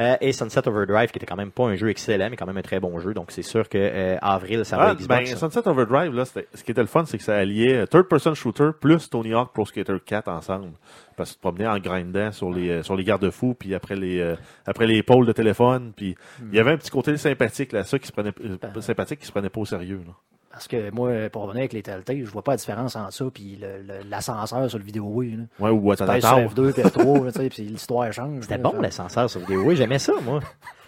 Euh, 0.00 0.16
et 0.20 0.32
Sunset 0.32 0.66
Overdrive, 0.66 1.10
qui 1.10 1.18
était 1.18 1.26
quand 1.26 1.36
même 1.36 1.52
pas 1.52 1.64
un 1.64 1.76
jeu 1.76 1.88
excellent, 1.90 2.28
mais 2.30 2.36
quand 2.36 2.46
même 2.46 2.56
un 2.56 2.62
très 2.62 2.80
bon 2.80 2.98
jeu. 2.98 3.14
Donc, 3.14 3.30
c'est 3.30 3.42
sûr 3.42 3.68
que 3.68 3.78
euh, 3.78 4.16
avril, 4.20 4.64
ça 4.64 4.76
va 4.76 4.88
Ah, 4.88 4.92
être 4.92 5.06
ben. 5.06 5.24
Sunset 5.26 5.68
Overdrive, 5.68 6.14
là, 6.14 6.24
ce 6.24 6.62
qui 6.64 6.70
était 6.72 6.80
le 6.80 6.86
fun, 6.88 7.04
c'est 7.04 7.18
que 7.18 7.24
ça 7.24 7.36
alliait 7.36 7.76
euh, 7.82 7.86
Third 7.86 8.08
Person 8.08 8.34
Shooter 8.34 8.70
plus 8.80 9.08
Tony 9.08 9.34
Hawk 9.34 9.52
Pro 9.52 9.64
Skater 9.66 9.96
4 10.04 10.28
ensemble. 10.28 10.72
Parce 11.16 11.30
que 11.30 11.34
tu 11.34 11.38
te 11.38 11.42
promenais 11.42 11.68
en 11.68 11.78
grindant 11.78 12.32
sur 12.32 12.50
les, 12.50 12.70
euh, 12.70 12.82
sur 12.82 12.96
les 12.96 13.04
garde-fous, 13.04 13.54
puis 13.54 13.72
après 13.74 13.94
les, 13.94 14.18
euh, 14.18 14.34
après 14.66 14.86
les 14.88 15.02
pôles 15.04 15.26
de 15.26 15.32
téléphone, 15.32 15.92
puis 15.94 16.16
il 16.50 16.56
y 16.56 16.58
avait 16.58 16.72
un 16.72 16.76
petit 16.76 16.90
côté 16.90 17.16
sympathique 17.16 17.70
là, 17.70 17.84
ça 17.84 18.00
qui 18.00 18.08
se 18.08 18.12
prenait, 18.12 18.32
euh, 18.44 18.80
sympathique 18.80 19.20
qui 19.20 19.26
se 19.26 19.30
prenait 19.30 19.48
pas 19.48 19.60
au 19.60 19.64
sérieux. 19.64 20.00
Là. 20.04 20.12
Parce 20.54 20.68
que 20.68 20.90
moi, 20.90 21.28
pour 21.30 21.42
revenir 21.42 21.60
avec 21.62 21.72
les 21.72 21.82
Telltale, 21.82 22.24
je 22.24 22.30
vois 22.30 22.42
pas 22.42 22.52
la 22.52 22.56
différence 22.58 22.94
entre 22.96 23.12
ça 23.12 23.24
puis 23.34 23.56
le- 23.60 23.82
le- 23.82 24.08
l'ascenseur 24.08 24.68
sur 24.70 24.78
le 24.78 24.84
vidéo 24.84 25.04
oui. 25.06 25.36
Là. 25.36 25.44
Ouais, 25.58 25.70
ou 25.70 25.80
pèses 25.90 25.98
sur 25.98 26.06
F2 26.38 26.72
puis 26.72 26.82
F3, 26.82 27.24
là, 27.24 27.32
tu 27.32 27.38
sais, 27.40 27.48
puis 27.50 27.62
l'histoire 27.64 28.12
change. 28.12 28.42
C'était 28.42 28.56
là, 28.56 28.62
bon 28.62 28.80
l'ascenseur 28.80 29.28
sur 29.28 29.40
vidéo. 29.40 29.62
Oui, 29.64 29.74
j'aimais 29.76 29.98
ça, 29.98 30.12
moi. 30.22 30.40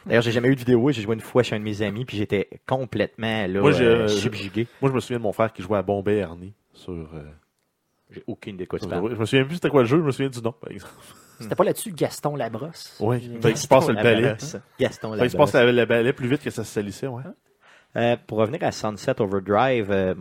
D'ailleurs, 0.07 0.23
j'ai 0.23 0.31
jamais 0.31 0.49
eu 0.49 0.55
de 0.55 0.61
vidéo. 0.61 0.79
oui. 0.81 0.93
J'ai 0.93 1.03
joué 1.03 1.15
une 1.15 1.21
fois 1.21 1.43
chez 1.43 1.57
un 1.57 1.59
de 1.59 1.65
mes 1.65 1.83
amis, 1.83 2.05
puis 2.05 2.17
j'étais 2.17 2.49
complètement 2.65 3.47
là, 3.49 3.61
Moi, 3.61 3.73
j'ai- 3.73 3.85
euh, 3.85 4.07
subjugué. 4.09 4.69
Moi, 4.81 4.91
je 4.91 4.95
me 4.95 5.01
souviens 5.01 5.19
de 5.19 5.23
mon 5.25 5.33
frère 5.33 5.53
qui 5.53 5.63
jouait 5.63 5.79
à 5.79 5.83
Bombay 5.83 6.19
Ernie 6.19 6.55
sur, 6.73 6.93
euh, 6.93 7.23
J'ai 8.09 8.23
aucune 8.29 8.55
idée 8.55 8.67
quoi 8.67 8.79
Je 8.81 8.87
me 8.87 9.25
souviens 9.27 9.45
plus 9.45 9.55
c'était 9.57 9.69
quoi 9.69 9.81
le 9.83 9.89
jeu, 9.89 9.99
je 9.99 10.03
me 10.05 10.13
souviens 10.13 10.29
du 10.31 10.41
nom, 10.41 10.53
par 10.53 10.71
exemple. 10.71 10.93
C'était 11.41 11.57
pas 11.57 11.65
là-dessus 11.65 11.91
Gaston 11.93 12.37
Labrosse? 12.37 12.97
Oui. 13.01 13.21
Qu'il 13.41 13.57
se 13.57 13.67
passe 13.67 13.89
le 13.89 13.95
balai. 13.97 14.37
Gaston 14.79 15.11
qu'il 15.19 15.31
se 15.31 15.37
passe 15.37 15.55
le 15.55 15.85
balai 15.85 16.13
plus 16.13 16.29
vite 16.29 16.41
que 16.43 16.51
ça 16.51 16.63
se 16.63 16.73
salissait, 16.73 17.09
ouais. 17.09 17.25
Euh, 17.97 18.17
pour 18.27 18.39
revenir 18.39 18.63
à 18.63 18.73
Sunset 18.73 19.21
Overdrive, 19.23 19.91
euh, 19.91 20.15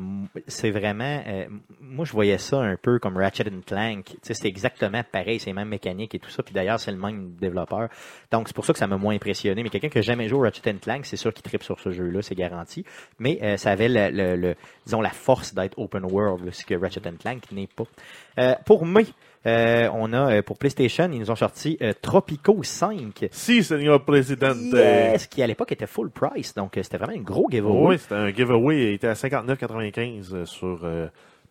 c'est 0.47 0.71
vraiment, 0.71 1.21
euh, 1.27 1.45
moi 1.81 2.05
je 2.05 2.13
voyais 2.13 2.37
ça 2.37 2.61
un 2.61 2.77
peu 2.77 2.99
comme 2.99 3.17
Ratchet 3.17 3.43
Clank. 3.65 4.15
C'est 4.21 4.45
exactement 4.45 5.01
pareil, 5.11 5.39
c'est 5.39 5.49
les 5.49 5.53
mêmes 5.53 5.67
mécaniques 5.67 6.15
et 6.15 6.19
tout 6.19 6.29
ça. 6.29 6.41
Puis 6.41 6.53
d'ailleurs, 6.53 6.79
c'est 6.79 6.91
le 6.91 6.97
même 6.97 7.31
développeur. 7.39 7.89
Donc 8.31 8.47
c'est 8.47 8.55
pour 8.55 8.65
ça 8.65 8.71
que 8.71 8.79
ça 8.79 8.87
m'a 8.87 8.95
moins 8.97 9.13
impressionné. 9.13 9.61
Mais 9.61 9.69
quelqu'un 9.69 9.89
qui 9.89 9.97
a 9.97 10.01
jamais 10.01 10.29
joué 10.29 10.39
au 10.39 10.41
Ratchet 10.43 10.73
Clank, 10.81 11.05
c'est 11.05 11.17
sûr 11.17 11.33
qu'il 11.33 11.43
tripe 11.43 11.63
sur 11.63 11.79
ce 11.81 11.91
jeu-là, 11.91 12.21
c'est 12.21 12.35
garanti. 12.35 12.85
Mais 13.19 13.57
ça 13.57 13.71
avait 13.71 13.89
le, 13.89 14.09
le- 14.09 14.35
le- 14.37 14.55
disons 14.85 15.01
la 15.01 15.09
force 15.09 15.53
d'être 15.53 15.77
open 15.77 16.05
world, 16.05 16.49
ce 16.53 16.65
que 16.65 16.75
Ratchet 16.75 17.01
Clank 17.19 17.51
n'est 17.51 17.67
pas. 17.67 18.55
Pour 18.65 18.85
mai, 18.85 19.05
euh, 19.45 19.89
on 19.93 20.11
a 20.13 20.37
euh, 20.37 20.41
pour 20.41 20.57
PlayStation, 20.57 21.09
ils 21.11 21.19
nous 21.19 21.31
ont 21.31 21.35
sorti 21.35 21.77
euh, 21.81 21.93
Tropico 22.01 22.63
5. 22.63 23.27
Si, 23.31 23.63
Seigneur 23.63 24.03
Président. 24.03 24.55
Yes, 24.55 25.27
qui 25.27 25.43
à 25.43 25.47
l'époque 25.47 25.71
était 25.71 25.87
full 25.87 26.09
price, 26.09 26.55
donc 26.55 26.77
euh, 26.77 26.83
c'était 26.83 26.97
vraiment 26.97 27.17
un 27.17 27.21
gros 27.21 27.47
giveaway. 27.49 27.87
Oui, 27.87 27.99
c'était 27.99 28.15
un 28.15 28.33
giveaway. 28.33 28.77
Il 28.77 28.93
était 28.93 29.07
à 29.07 29.13
59,95 29.13 30.33
euh, 30.33 30.45
sur 30.45 30.79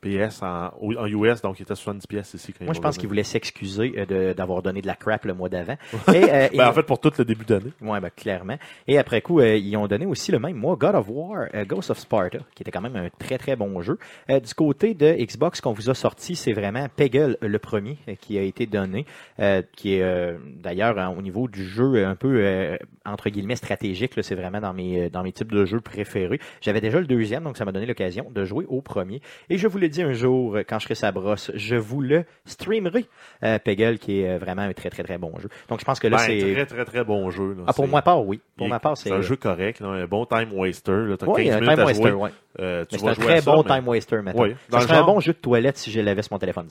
PS 0.05 0.43
en, 0.43 0.71
US, 1.07 1.41
donc 1.41 1.59
il 1.59 1.63
était 1.63 1.73
à 1.73 1.77
70 1.77 2.07
pièces 2.07 2.35
ici. 2.35 2.53
quand 2.53 2.65
Moi, 2.65 2.75
je 2.75 2.81
pense 2.81 2.99
qu'il 2.99 3.09
voulait 3.09 3.23
s'excuser 3.25 3.95
euh, 4.11 4.35
d'avoir 4.35 4.63
donné 4.63 4.83
de 4.83 4.87
la 4.87 4.95
crap 4.95 5.25
le 5.25 5.35
mois 5.35 5.49
d'avant. 5.49 5.77
Et, 6.09 6.25
euh, 6.31 6.49
Ben, 6.53 6.69
en 6.69 6.73
fait, 6.73 6.83
pour 6.83 7.01
tout 7.01 7.13
le 7.17 7.25
début 7.25 7.45
d'année. 7.45 7.73
Ouais, 7.81 8.01
ben, 8.01 8.11
clairement. 8.15 8.59
Et 8.87 8.99
après 8.99 9.23
coup, 9.23 9.41
euh, 9.41 9.57
ils 9.57 9.77
ont 9.77 9.87
donné 9.87 10.05
aussi 10.05 10.31
le 10.31 10.39
même 10.39 10.57
mois 10.57 10.77
God 10.77 10.95
of 10.95 11.07
War, 11.09 11.47
Ghost 11.67 11.91
of 11.91 11.99
Sparta, 11.99 12.39
qui 12.55 12.63
était 12.63 12.71
quand 12.71 12.83
même 12.83 12.97
un 12.97 13.09
très 13.19 13.39
très 13.39 13.57
bon 13.57 13.81
jeu. 13.81 13.99
Du 14.29 14.55
côté 14.55 14.95
de 14.95 15.13
Xbox, 15.13 15.61
qu'on 15.61 15.73
vous 15.73 15.89
a 15.91 15.95
sorti, 15.95 16.37
c'est 16.37 16.53
vraiment 16.53 16.87
Peggle 16.95 17.39
le 17.41 17.59
premier 17.59 17.97
qui 18.21 18.39
a 18.39 18.43
été 18.43 18.67
donné, 18.67 19.07
qui 19.77 19.95
est 19.95 20.37
d'ailleurs 20.63 20.99
hein, 20.99 21.15
au 21.17 21.23
niveau 21.23 21.49
du 21.49 21.65
jeu 21.65 22.05
un 22.05 22.15
peu 22.15 22.77
entre 23.05 23.31
guillemets 23.31 23.57
stratégique. 23.57 24.13
C'est 24.23 24.35
vraiment 24.35 24.61
dans 24.61 24.75
mes 24.75 25.09
dans 25.09 25.23
mes 25.23 25.33
types 25.33 25.53
de 25.53 25.65
jeux 25.65 25.81
préférés. 25.81 26.41
J'avais 26.61 26.81
déjà 26.81 27.01
le 27.01 27.07
deuxième, 27.07 27.45
donc 27.45 27.57
ça 27.57 27.65
m'a 27.65 27.73
donné 27.73 27.87
l'occasion 27.87 28.31
de 28.31 28.45
jouer 28.45 28.67
au 28.69 28.81
premier. 28.83 29.21
Et 29.49 29.59
je 29.59 29.67
vous 29.69 29.79
l'ai 29.79 29.89
dit 29.95 30.03
un 30.03 30.13
jour, 30.13 30.57
euh, 30.57 30.63
quand 30.69 30.79
je 30.79 30.85
serai 30.85 30.95
sa 30.95 31.11
brosse, 31.13 31.51
je 31.55 31.77
vous 31.77 32.01
le 32.01 32.25
streamerai. 32.45 33.07
Euh, 33.43 33.59
Peggle, 33.59 33.99
qui 33.99 34.21
est 34.21 34.29
euh, 34.31 34.39
vraiment 34.39 34.63
un 34.63 34.73
très 34.73 34.91
très 34.91 35.03
très 35.03 35.19
bon 35.19 35.33
jeu. 35.39 35.49
Donc 35.69 35.81
je 35.81 35.85
pense 35.85 35.99
que 36.01 36.07
là 36.09 36.17
Ben, 36.19 36.23
c'est 36.25 36.53
très, 36.55 36.67
très, 36.67 36.85
très 36.85 37.05
bon 37.05 37.31
jeu. 37.31 37.55
là. 37.55 37.65
ah 37.67 37.73
pour 37.73 37.89
moi 37.89 38.03
part 38.03 38.25
oui. 38.27 38.41
Pour 38.57 38.67
il 38.67 38.71
ma 38.71 38.81
part 38.81 38.97
c'est 38.97 39.11
un 39.11 39.21
jeu 39.23 39.37
correct, 39.37 39.81
là, 39.81 39.89
un 39.89 40.07
bon 40.07 40.27
time 40.27 40.53
waster. 40.53 41.07
Là, 41.07 41.17
t'as 41.17 41.27
oui, 41.27 41.45
15 41.47 41.55
un 41.57 41.61
minutes 41.61 41.71
time 41.75 41.81
à 41.81 41.85
waster, 41.87 42.13
ouais. 42.13 42.31
Euh, 42.61 42.85
c'est 42.91 43.05
un 43.07 43.15
très 43.15 43.41
ça, 43.41 43.51
bon 43.51 43.63
mais- 43.67 43.75
time 43.81 43.89
waster 43.89 44.23
maintenant. 44.23 44.43
Oui, 44.43 44.55
dans 44.71 44.81
ça 44.81 44.99
un 45.01 45.05
bon 45.05 45.21
jeu 45.21 45.33
de 45.33 45.39
toilette 45.39 45.77
si 45.79 45.91
je 45.91 46.01
l'avais 46.01 46.23
sur 46.23 46.33
mon 46.33 46.39
téléphone. 46.39 46.69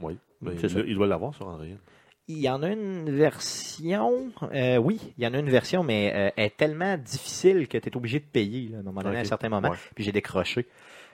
Oui, 0.00 0.16
mais 0.42 0.52
C'est 0.60 0.72
il, 0.86 0.94
doit 0.96 1.06
l'avoir 1.06 1.34
sur 1.34 1.46
Android. 1.46 1.64
Il 2.26 2.38
y 2.38 2.48
en 2.48 2.62
a 2.62 2.70
une 2.70 3.10
version, 3.10 4.30
euh, 4.54 4.76
oui, 4.78 4.98
il 5.18 5.24
y 5.24 5.26
en 5.26 5.34
a 5.34 5.38
une 5.38 5.50
version, 5.50 5.82
mais 5.82 6.10
euh, 6.14 6.30
elle 6.36 6.46
est 6.46 6.56
tellement 6.56 6.96
difficile 6.96 7.68
que 7.68 7.76
tu 7.78 7.88
es 7.88 7.96
obligé 7.96 8.18
de 8.18 8.24
payer 8.24 8.68
là, 8.70 8.78
à 8.78 8.80
un 8.80 8.82
moment 8.82 9.02
donné, 9.02 9.16
à 9.16 9.18
un 9.20 9.22
Ok. 9.22 9.28
certain 9.28 9.48
moment. 9.50 9.68
Ouais. 9.68 9.76
Puis 9.94 10.04
j'ai 10.04 10.12
décroché. 10.12 10.66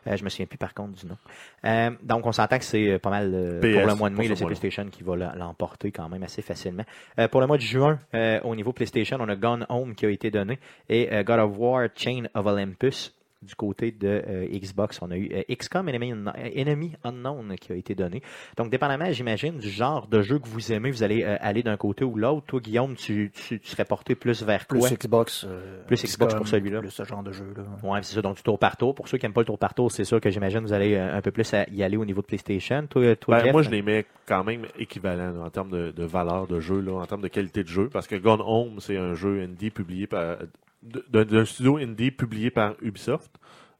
Euh, 0.07 0.17
je 0.17 0.25
me 0.25 0.29
souviens 0.29 0.47
plus 0.47 0.59
par 0.59 0.75
contre 0.75 1.01
du 1.01 1.07
nom. 1.07 1.17
Euh, 1.65 1.91
donc 2.03 2.27
on 2.27 2.33
s'entend 2.33 2.59
que 2.59 2.65
c'est 2.65 2.93
euh, 2.93 2.99
pas 2.99 3.11
mal 3.11 3.33
euh, 3.35 3.61
PS, 3.61 3.79
pour 3.79 3.87
le 3.87 3.95
mois 3.95 4.11
de 4.11 4.15
mai, 4.15 4.35
c'est. 4.35 4.45
PlayStation 4.45 4.87
qui 4.91 5.03
va 5.03 5.17
l'emporter 5.35 5.93
quand 5.93 6.09
même 6.09 6.23
assez 6.23 6.43
facilement. 6.43 6.85
Pour 7.31 7.41
le 7.41 7.47
mois 7.47 7.57
de 7.57 7.63
juin, 7.63 7.99
au 8.45 8.55
niveau 8.55 8.73
PlayStation, 8.73 9.19
on 9.21 9.29
a 9.29 9.37
Gone 9.37 9.67
Home 9.69 9.95
qui 9.95 10.07
a 10.07 10.11
été 10.11 10.31
donné 10.31 10.59
et 10.89 11.09
God 11.25 11.39
of 11.39 11.53
War 11.57 11.89
Chain 11.95 12.25
of 12.35 12.47
Olympus. 12.47 13.15
Du 13.43 13.55
côté 13.55 13.91
de 13.91 14.23
euh, 14.29 14.47
Xbox, 14.53 14.99
on 15.01 15.11
a 15.11 15.17
eu 15.17 15.31
euh, 15.33 15.43
XCOM 15.57 15.89
Enemy, 15.89 16.13
Unknown- 16.13 16.35
Enemy 16.55 16.93
Unknown 17.05 17.57
qui 17.57 17.73
a 17.73 17.75
été 17.75 17.95
donné. 17.95 18.21
Donc, 18.59 18.69
dépendamment, 18.69 19.11
j'imagine, 19.13 19.57
du 19.57 19.71
genre 19.71 20.09
de 20.09 20.21
jeu 20.21 20.39
que 20.39 20.47
vous 20.47 20.73
aimez, 20.73 20.91
vous 20.91 21.03
allez 21.03 21.23
euh, 21.25 21.39
aller 21.41 21.63
d'un 21.63 21.79
côté 21.79 22.05
ou 22.05 22.17
l'autre. 22.19 22.45
Toi, 22.49 22.61
Guillaume, 22.61 22.97
tu, 22.97 23.31
tu, 23.33 23.59
tu 23.59 23.67
serais 23.67 23.87
porté 23.87 24.15
plus 24.15 24.43
vers 24.43 24.67
Plus 24.67 24.81
quoi? 24.81 24.91
Xbox. 24.91 25.47
euh, 25.49 25.83
Plus 25.87 25.97
Xbox 26.05 26.33
XCOM, 26.35 26.37
pour 26.37 26.49
celui-là. 26.49 26.81
Plus 26.81 26.91
ce 26.91 27.05
genre 27.05 27.23
de 27.23 27.33
jeu-là. 27.33 27.63
Ouais, 27.83 28.01
c'est 28.03 28.15
ça, 28.15 28.21
donc 28.21 28.37
du 28.37 28.43
tour 28.43 28.59
par 28.59 28.77
tour. 28.77 28.95
Pour 28.95 29.09
ceux 29.09 29.17
qui 29.17 29.25
n'aiment 29.25 29.33
pas 29.33 29.41
le 29.41 29.47
tour 29.47 29.59
par 29.59 29.73
tour, 29.73 29.91
c'est 29.91 30.05
sûr 30.05 30.21
que 30.21 30.29
j'imagine 30.29 30.61
vous 30.61 30.75
allez 30.75 30.97
euh, 30.97 31.17
un 31.17 31.23
peu 31.23 31.31
plus 31.31 31.55
à 31.55 31.67
y 31.71 31.83
aller 31.83 31.97
au 31.97 32.05
niveau 32.05 32.21
de 32.21 32.27
PlayStation. 32.27 32.87
Toi, 32.91 33.17
toi 33.17 33.39
Ben, 33.39 33.45
Jeff? 33.45 33.53
moi, 33.53 33.63
je 33.63 33.71
les 33.71 33.81
mets 33.81 34.05
quand 34.27 34.45
même 34.45 34.67
équivalents 34.79 35.31
là, 35.33 35.47
en 35.47 35.49
termes 35.51 35.71
de, 35.71 35.93
de 35.93 36.05
valeur 36.05 36.47
de 36.47 36.61
jeu, 36.61 36.81
là, 36.81 36.93
en 37.01 37.07
termes 37.07 37.23
de 37.23 37.29
qualité 37.29 37.63
de 37.63 37.69
jeu, 37.69 37.89
parce 37.91 38.07
que 38.07 38.17
Gone 38.17 38.43
Home, 38.45 38.81
c'est 38.81 38.99
un 38.99 39.15
jeu 39.15 39.41
indie 39.41 39.71
publié 39.71 40.07
par 40.07 40.37
d'un 40.83 41.45
studio 41.45 41.77
indie 41.77 42.11
publié 42.11 42.51
par 42.51 42.75
Ubisoft. 42.81 43.31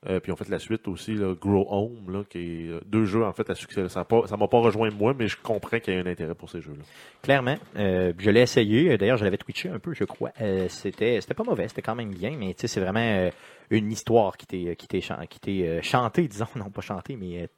Euh, 0.09 0.19
puis 0.19 0.33
on 0.33 0.37
fait 0.37 0.49
la 0.49 0.59
suite 0.59 0.89
aussi, 0.89 1.15
Grow 1.41 1.67
Home, 1.69 2.11
là, 2.11 2.25
qui 2.25 2.39
est 2.39 2.69
euh, 2.69 2.81
deux 2.87 3.05
jeux 3.05 3.23
en 3.23 3.35
fait 3.35 3.51
à 3.51 3.55
succès. 3.55 3.87
Ça 3.91 4.07
ça 4.27 4.37
m'a 4.39 4.49
pas 4.49 4.59
rejoint 4.59 4.89
moi, 4.91 5.15
mais 5.19 5.29
je 5.29 5.37
comprends 5.37 5.79
qu'il 5.79 5.93
y 5.93 5.97
a 5.99 6.01
un 6.01 6.07
intérêt 6.07 6.35
pour 6.35 6.49
ces 6.49 6.63
jeux-là. 6.63 6.83
Clairement. 7.23 7.57
Euh, 7.77 8.15
je 8.19 8.31
l'ai 8.31 8.41
essayé. 8.41 8.97
D'ailleurs, 8.97 9.19
je 9.19 9.25
l'avais 9.25 9.37
twitché 9.37 9.69
un 9.69 9.79
peu, 9.79 9.93
je 9.93 10.05
crois. 10.05 10.33
C'était, 10.69 11.21
c'était 11.21 11.35
pas 11.35 11.45
mauvais, 11.45 11.69
c'était 11.69 11.83
quand 11.83 11.95
même 11.95 12.15
bien, 12.15 12.35
mais 12.39 12.55
c'est 12.57 12.81
vraiment 12.81 13.31
une 13.69 13.93
histoire 13.93 14.39
qui 14.39 14.47
t'est, 14.47 14.77
qui 14.77 15.65
chantée, 15.83 16.29
disons, 16.29 16.47
non 16.57 16.71
pas 16.71 16.81
chantée, 16.81 17.17
mais 17.17 17.51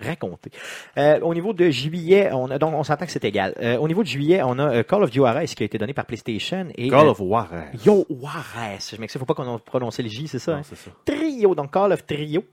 racontée. 0.00 0.50
Euh, 0.96 1.20
au 1.20 1.34
niveau 1.34 1.52
de 1.52 1.70
juillet, 1.70 2.30
on 2.32 2.50
a, 2.50 2.58
donc 2.58 2.74
on 2.74 2.84
s'entend 2.84 3.06
que 3.06 3.12
c'est 3.12 3.24
égal. 3.24 3.54
Euh, 3.60 3.76
au 3.78 3.88
niveau 3.88 4.02
de 4.02 4.08
juillet, 4.08 4.42
on 4.42 4.58
a 4.58 4.76
euh, 4.76 4.82
Call 4.82 5.02
of 5.02 5.12
Juarez 5.12 5.46
qui 5.46 5.62
a 5.62 5.66
été 5.66 5.78
donné 5.78 5.92
par 5.92 6.06
PlayStation 6.06 6.68
et 6.76 6.88
Call 6.88 7.06
euh, 7.06 7.10
of 7.10 7.20
War. 7.20 7.48
Yo 7.84 8.06
Juarez. 8.10 8.78
Je 8.92 9.00
m'excuse, 9.00 9.18
faut 9.18 9.26
pas 9.26 9.34
qu'on 9.34 9.58
prononce 9.58 9.98
le 10.00 10.08
J, 10.08 10.28
c'est 10.28 10.38
ça. 10.38 10.56
Hein? 10.56 10.62
ça. 10.62 10.90
Trio, 11.04 11.54
donc 11.54 11.72
Call 11.72 11.92
of 11.92 12.06
Trio, 12.06 12.44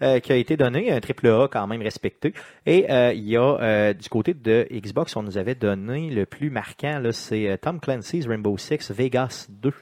qui 0.00 0.32
a 0.32 0.36
été 0.36 0.56
donné, 0.56 0.92
un 0.92 1.00
triple 1.00 1.28
A 1.28 1.48
quand 1.50 1.66
même 1.66 1.82
respecté. 1.82 2.32
Et 2.66 2.86
il 3.14 3.28
y 3.28 3.36
a 3.36 3.92
du 3.94 4.08
côté 4.08 4.34
de 4.34 4.66
Xbox, 4.70 5.16
on 5.16 5.22
nous 5.22 5.38
avait 5.38 5.54
donné 5.54 6.10
le 6.10 6.26
plus 6.26 6.50
marquant, 6.50 6.98
là, 6.98 7.12
c'est 7.12 7.58
Tom 7.60 7.80
Clancy's 7.80 8.26
Rainbow 8.26 8.56
Six 8.58 8.90
Vegas 8.90 9.46
2, 9.48 9.72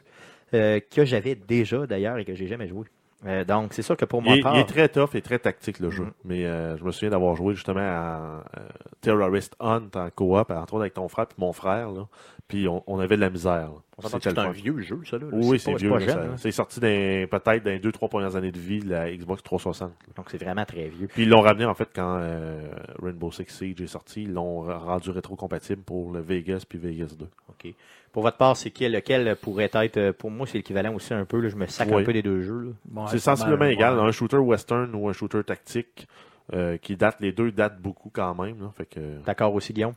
euh, 0.54 0.78
que 0.78 1.04
j'avais 1.04 1.34
déjà 1.34 1.86
d'ailleurs 1.86 2.18
et 2.18 2.24
que 2.24 2.34
j'ai 2.34 2.46
jamais 2.46 2.68
joué. 2.68 2.86
Euh, 3.26 3.44
donc 3.44 3.72
c'est 3.72 3.82
sûr 3.82 3.96
que 3.96 4.04
pour 4.04 4.20
Il 4.24 4.42
moi, 4.42 4.52
il 4.54 4.60
est 4.60 4.64
très 4.64 4.88
tough 4.88 5.14
et 5.14 5.22
très 5.22 5.38
tactique 5.38 5.78
le 5.80 5.90
jeu. 5.90 6.04
Mhm. 6.04 6.12
Mais 6.24 6.44
euh, 6.44 6.76
je 6.76 6.84
me 6.84 6.90
souviens 6.92 7.10
d'avoir 7.10 7.36
joué 7.36 7.54
justement 7.54 7.80
à 7.80 8.42
euh, 8.58 8.68
Terrorist 9.00 9.54
Hunt 9.60 9.88
en 9.94 10.10
coop, 10.10 10.50
entre 10.50 10.74
autres 10.74 10.82
avec 10.82 10.94
ton 10.94 11.08
frère 11.08 11.26
et 11.30 11.40
mon 11.40 11.52
frère. 11.52 11.90
Là. 11.90 12.06
Puis 12.48 12.68
on, 12.68 12.82
on 12.86 12.98
avait 12.98 13.16
de 13.16 13.22
la 13.22 13.30
misère. 13.30 13.70
là. 13.70 13.78
On 13.96 14.02
s'entend 14.02 14.18
que 14.18 14.24
C'était 14.24 14.40
c'est 14.40 14.46
un 14.46 14.50
vieux 14.50 14.80
jeu, 14.80 15.00
ça. 15.08 15.18
Là, 15.18 15.26
Oui, 15.32 15.58
c'est 15.58 15.74
vieux. 15.74 15.92
C'est 16.36 16.50
sorti 16.50 16.80
peut-être 16.80 17.64
dans 17.64 17.70
les 17.70 17.78
deux, 17.78 17.92
trois 17.92 18.08
premières 18.08 18.36
années 18.36 18.50
de 18.52 18.58
vie 18.58 18.80
de 18.80 18.90
la 18.90 19.10
Xbox 19.10 19.42
360. 19.42 19.90
là. 19.90 20.12
Donc 20.16 20.26
c'est 20.30 20.42
vraiment 20.42 20.64
très 20.64 20.88
vieux. 20.88 21.06
Puis 21.06 21.22
ils 21.22 21.28
l'ont 21.28 21.40
ramené 21.42 21.64
en 21.64 21.74
fait 21.74 21.88
quand 21.94 22.18
euh, 22.20 22.60
Rainbow 23.02 23.30
Six 23.30 23.46
Siege 23.48 23.80
est 23.80 23.86
sorti. 23.86 24.22
Ils 24.24 24.32
l'ont 24.32 24.62
rendu 24.62 25.10
rétro-compatible 25.10 25.82
pour 25.82 26.12
le 26.12 26.20
Vegas 26.20 26.64
puis 26.68 26.78
Vegas 26.78 27.14
2. 27.18 27.26
OK. 27.48 27.72
Pour 28.12 28.22
votre 28.22 28.36
part, 28.36 28.56
c'est 28.56 28.70
quel, 28.70 28.92
lequel 28.92 29.34
pourrait 29.36 29.70
être, 29.72 29.96
euh, 29.96 30.12
pour 30.12 30.30
moi, 30.30 30.46
c'est 30.46 30.58
l'équivalent 30.58 30.94
aussi 30.94 31.12
un 31.14 31.24
peu, 31.24 31.40
là, 31.40 31.48
je 31.48 31.56
me 31.56 31.66
sac 31.66 31.88
Oui. 31.90 32.02
un 32.02 32.04
peu 32.04 32.12
des 32.12 32.22
deux 32.22 32.42
jeux. 32.42 32.72
Bon, 32.84 33.06
c'est 33.08 33.18
sensiblement 33.18 33.64
ouais. 33.64 33.72
égal. 33.74 33.98
Un 33.98 34.12
shooter 34.12 34.36
western 34.36 34.94
ou 34.94 35.08
un 35.08 35.12
shooter 35.12 35.42
tactique 35.42 36.06
euh, 36.52 36.76
qui 36.76 36.94
date, 36.94 37.16
les 37.20 37.32
deux 37.32 37.50
datent 37.50 37.80
beaucoup 37.80 38.10
quand 38.12 38.34
même. 38.40 38.60
Là, 38.60 38.70
fait 38.76 38.86
que, 38.86 39.00
D'accord 39.24 39.54
aussi, 39.54 39.72
Guillaume? 39.72 39.94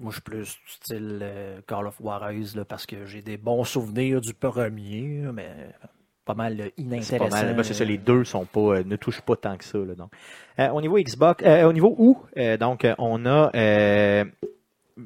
Moi, 0.00 0.10
je 0.10 0.14
suis 0.16 0.22
plus 0.22 0.58
du 0.64 0.72
style 0.72 1.18
euh, 1.22 1.60
Call 1.66 1.86
of 1.86 1.96
Juarez 2.00 2.44
là, 2.54 2.64
parce 2.64 2.86
que 2.86 3.04
j'ai 3.06 3.22
des 3.22 3.36
bons 3.36 3.64
souvenirs 3.64 4.20
du 4.20 4.34
premier, 4.34 5.24
mais 5.32 5.50
pas 6.24 6.34
mal 6.34 6.60
euh, 6.60 6.68
C'est 6.76 6.82
inintéressant. 6.82 7.36
pas 7.36 7.42
mal. 7.44 7.56
Ben, 7.56 7.62
c'est 7.62 7.74
ça, 7.74 7.84
les 7.84 7.98
deux 7.98 8.24
sont 8.24 8.44
pas, 8.44 8.60
euh, 8.60 8.84
ne 8.84 8.96
touchent 8.96 9.22
pas 9.22 9.36
tant 9.36 9.56
que 9.56 9.64
ça. 9.64 9.78
Là, 9.78 9.94
donc. 9.94 10.12
Euh, 10.58 10.68
au 10.70 10.80
niveau 10.80 10.98
Xbox, 10.98 11.42
euh, 11.44 11.64
au 11.64 11.72
niveau 11.72 11.94
où, 11.98 12.18
donc, 12.60 12.86
on 12.98 13.26
a 13.26 13.50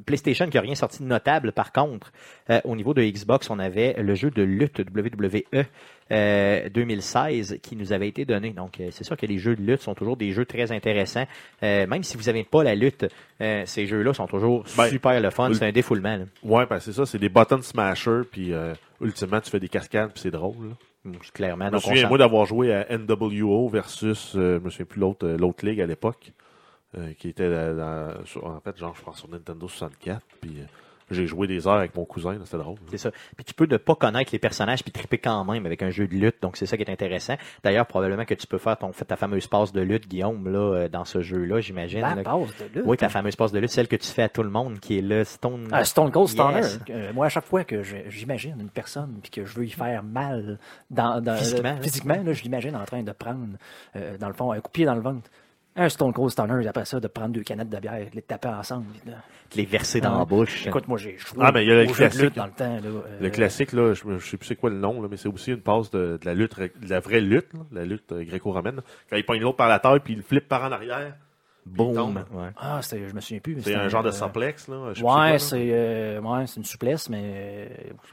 PlayStation 0.06 0.48
qui 0.48 0.58
a 0.58 0.60
rien 0.60 0.74
sorti 0.74 1.02
de 1.02 1.08
notable. 1.08 1.52
Par 1.52 1.72
contre, 1.72 2.12
euh, 2.50 2.60
au 2.64 2.76
niveau 2.76 2.94
de 2.94 3.02
Xbox, 3.02 3.50
on 3.50 3.58
avait 3.58 3.94
le 4.02 4.14
jeu 4.14 4.30
de 4.30 4.42
lutte 4.42 4.80
WWE 4.80 5.64
euh, 6.10 6.68
2016 6.68 7.58
qui 7.62 7.76
nous 7.76 7.92
avait 7.92 8.08
été 8.08 8.24
donné. 8.24 8.50
Donc, 8.50 8.80
euh, 8.80 8.88
c'est 8.90 9.04
sûr 9.04 9.16
que 9.16 9.26
les 9.26 9.38
jeux 9.38 9.56
de 9.56 9.62
lutte 9.62 9.80
sont 9.80 9.94
toujours 9.94 10.16
des 10.16 10.32
jeux 10.32 10.44
très 10.44 10.72
intéressants. 10.72 11.26
Euh, 11.62 11.86
même 11.86 12.02
si 12.02 12.16
vous 12.16 12.24
n'avez 12.24 12.44
pas 12.44 12.62
la 12.62 12.74
lutte, 12.74 13.06
euh, 13.40 13.62
ces 13.66 13.86
jeux-là 13.86 14.12
sont 14.14 14.26
toujours 14.26 14.64
Ben, 14.76 14.88
super 14.88 15.20
le 15.20 15.30
fun. 15.30 15.52
C'est 15.54 15.66
un 15.66 15.72
défoulement. 15.72 16.16
là. 16.16 16.24
ouais, 16.42 16.66
ben 16.66 16.78
c'est 16.80 16.92
ça. 16.92 17.06
C'est 17.06 17.18
des 17.18 17.28
button 17.28 17.62
smashers. 17.62 18.22
Puis 18.30 18.52
euh, 18.52 18.74
ultimement, 19.00 19.40
tu 19.40 19.50
fais 19.50 19.60
des 19.60 19.68
cascades. 19.68 20.10
Puis 20.12 20.22
c'est 20.22 20.30
drôle. 20.30 20.68
Là. 20.68 20.74
Mm, 21.04 21.12
Clairement. 21.32 21.64
Je 21.66 21.70
me 21.70 21.72
Donc, 21.72 21.82
souviens, 21.82 22.02
s'en- 22.02 22.08
moi, 22.08 22.18
d'avoir 22.18 22.46
joué 22.46 22.72
à 22.74 22.86
NWO 22.96 23.68
versus, 23.68 24.34
euh, 24.36 24.58
je 24.60 24.64
me 24.64 24.70
souviens 24.70 24.86
plus 24.86 25.00
l'autre, 25.00 25.26
euh, 25.26 25.36
l'autre 25.36 25.66
ligue 25.66 25.80
à 25.80 25.86
l'époque, 25.86 26.32
euh, 26.98 27.12
qui 27.18 27.28
était 27.30 27.48
dans- 27.50 27.76
dans- 27.76 28.24
sur- 28.26 28.44
en 28.46 28.60
fait, 28.60 28.76
genre, 28.78 28.94
je 28.96 29.02
pense 29.02 29.18
sur 29.18 29.28
Nintendo 29.28 29.66
64. 29.68 30.20
Puis 30.40 30.56
euh, 30.60 30.64
j'ai 31.10 31.26
joué 31.26 31.46
des 31.46 31.66
heures 31.66 31.74
avec 31.74 31.94
mon 31.94 32.06
cousin, 32.06 32.38
c'était 32.44 32.56
drôle. 32.56 32.76
là. 32.76 32.86
C'est 32.90 32.96
ça. 32.98 33.10
Puis 33.36 33.44
tu 33.44 33.52
peux 33.52 33.66
ne 33.66 33.76
pas 33.76 33.94
connaître 33.94 34.30
les 34.32 34.38
personnages 34.38 34.82
puis 34.82 34.92
triper 34.92 35.18
quand 35.18 35.44
même 35.44 35.66
avec 35.66 35.82
un 35.82 35.90
jeu 35.90 36.06
de 36.06 36.14
lutte. 36.14 36.36
Donc 36.40 36.56
c'est 36.56 36.64
ça 36.64 36.76
qui 36.78 36.82
est 36.84 36.90
intéressant. 36.90 37.34
D'ailleurs, 37.62 37.86
probablement 37.86 38.24
que 38.24 38.32
tu 38.32 38.46
peux 38.46 38.56
faire 38.56 38.78
ton, 38.78 38.92
ta 38.92 39.16
fameuse 39.16 39.46
passe 39.46 39.72
de 39.72 39.82
lutte, 39.82 40.08
Guillaume, 40.08 40.48
là, 40.50 40.58
euh, 40.58 40.88
dans 40.88 41.04
ce 41.04 41.20
jeu-là, 41.20 41.60
j'imagine. 41.60 42.00
La 42.00 42.14
là. 42.14 42.22
base 42.22 42.48
de 42.58 42.64
lutte. 42.78 42.84
Oui, 42.86 42.96
ta 42.96 43.10
fameuse 43.10 43.36
passe 43.36 43.52
de 43.52 43.58
lutte, 43.58 43.70
celle 43.70 43.88
que 43.88 43.96
tu 43.96 44.08
fais 44.08 44.22
à 44.22 44.28
tout 44.30 44.42
le 44.42 44.48
monde, 44.50 44.78
qui 44.80 44.98
est 44.98 45.02
là, 45.02 45.22
Stone. 45.26 45.68
Ah, 45.70 45.84
Stone 45.84 46.10
Cold. 46.10 46.30
Yes. 46.30 46.78
Euh, 46.88 47.12
moi, 47.12 47.26
à 47.26 47.28
chaque 47.28 47.44
fois 47.46 47.64
que 47.64 47.82
j'imagine 48.08 48.56
une 48.58 48.70
personne 48.70 49.18
puis 49.22 49.30
que 49.30 49.44
je 49.44 49.54
veux 49.54 49.66
y 49.66 49.70
faire 49.70 50.02
mal 50.02 50.58
dans, 50.90 51.20
dans- 51.20 51.36
Physiquement, 51.36 51.70
euh, 51.70 51.74
là. 51.76 51.82
physiquement 51.82 52.22
là, 52.22 52.32
je 52.32 52.42
l'imagine 52.42 52.74
en 52.76 52.84
train 52.84 53.02
de 53.02 53.12
prendre, 53.12 53.48
euh, 53.96 54.16
dans 54.16 54.28
le 54.28 54.34
fond, 54.34 54.50
un 54.52 54.60
coup 54.60 54.68
de 54.68 54.72
pied 54.72 54.86
dans 54.86 54.94
le 54.94 55.02
ventre. 55.02 55.28
Un 55.74 55.88
Stone 55.88 56.12
Cold 56.12 56.30
Stunner, 56.30 56.66
après 56.68 56.84
ça, 56.84 57.00
de 57.00 57.08
prendre 57.08 57.30
deux 57.32 57.42
canettes 57.42 57.70
de 57.70 57.78
bière, 57.78 57.98
de 58.10 58.14
les 58.14 58.22
taper 58.22 58.48
ensemble. 58.48 58.84
là. 59.06 59.12
De 59.52 59.56
les 59.56 59.64
verser 59.64 60.00
dans 60.02 60.14
Ah. 60.16 60.18
la 60.18 60.24
bouche. 60.26 60.66
Écoute, 60.66 60.86
moi, 60.86 60.98
j'ai 60.98 61.16
joué 61.16 61.38
Ah, 61.40 61.50
mais 61.52 61.64
il 61.64 61.68
y 61.68 61.72
a 61.72 61.82
le 61.82 61.86
classique. 61.86 62.20
lutte 62.20 62.36
dans 62.36 62.44
le 62.46 62.52
temps. 62.52 62.74
Là, 62.76 62.80
euh, 62.84 63.18
Le 63.20 63.30
classique, 63.30 63.72
là, 63.72 63.94
je, 63.94 64.02
je 64.18 64.26
sais 64.26 64.36
plus 64.36 64.46
c'est 64.48 64.56
quoi 64.56 64.68
le 64.70 64.76
nom, 64.76 65.00
là, 65.00 65.08
mais 65.10 65.16
c'est 65.16 65.28
aussi 65.28 65.50
une 65.50 65.60
passe 65.62 65.90
de, 65.90 66.18
de 66.20 66.26
la 66.26 66.34
lutte, 66.34 66.58
de 66.60 66.70
la 66.90 67.00
vraie 67.00 67.20
lutte, 67.22 67.52
là, 67.54 67.60
la 67.72 67.84
lutte 67.86 68.12
euh, 68.12 68.22
gréco-romaine. 68.24 68.80
Quand 69.08 69.16
il 69.16 69.24
pogne 69.24 69.40
l'autre 69.40 69.56
par 69.56 69.68
la 69.68 69.78
taille, 69.78 70.00
puis 70.00 70.12
il 70.12 70.16
le 70.18 70.22
flippe 70.22 70.46
par 70.48 70.62
en 70.64 70.72
arrière. 70.72 71.14
Tombe. 71.76 72.24
Ouais. 72.32 72.48
Ah, 72.56 72.80
c'était- 72.82 73.08
je 73.08 73.14
me 73.14 73.20
souviens 73.20 73.40
plus. 73.40 73.62
C'est 73.62 73.74
un 73.74 73.88
genre 73.88 74.02
de 74.02 74.08
euh, 74.08 74.12
suplex, 74.12 74.68
là. 74.68 74.92
je 74.94 75.02
Ouais, 75.04 75.38
c'est 75.38 75.68
euh, 75.72 76.20
ouais, 76.20 76.46
c'est 76.46 76.56
une 76.56 76.64
souplesse, 76.64 77.08
mais 77.08 77.68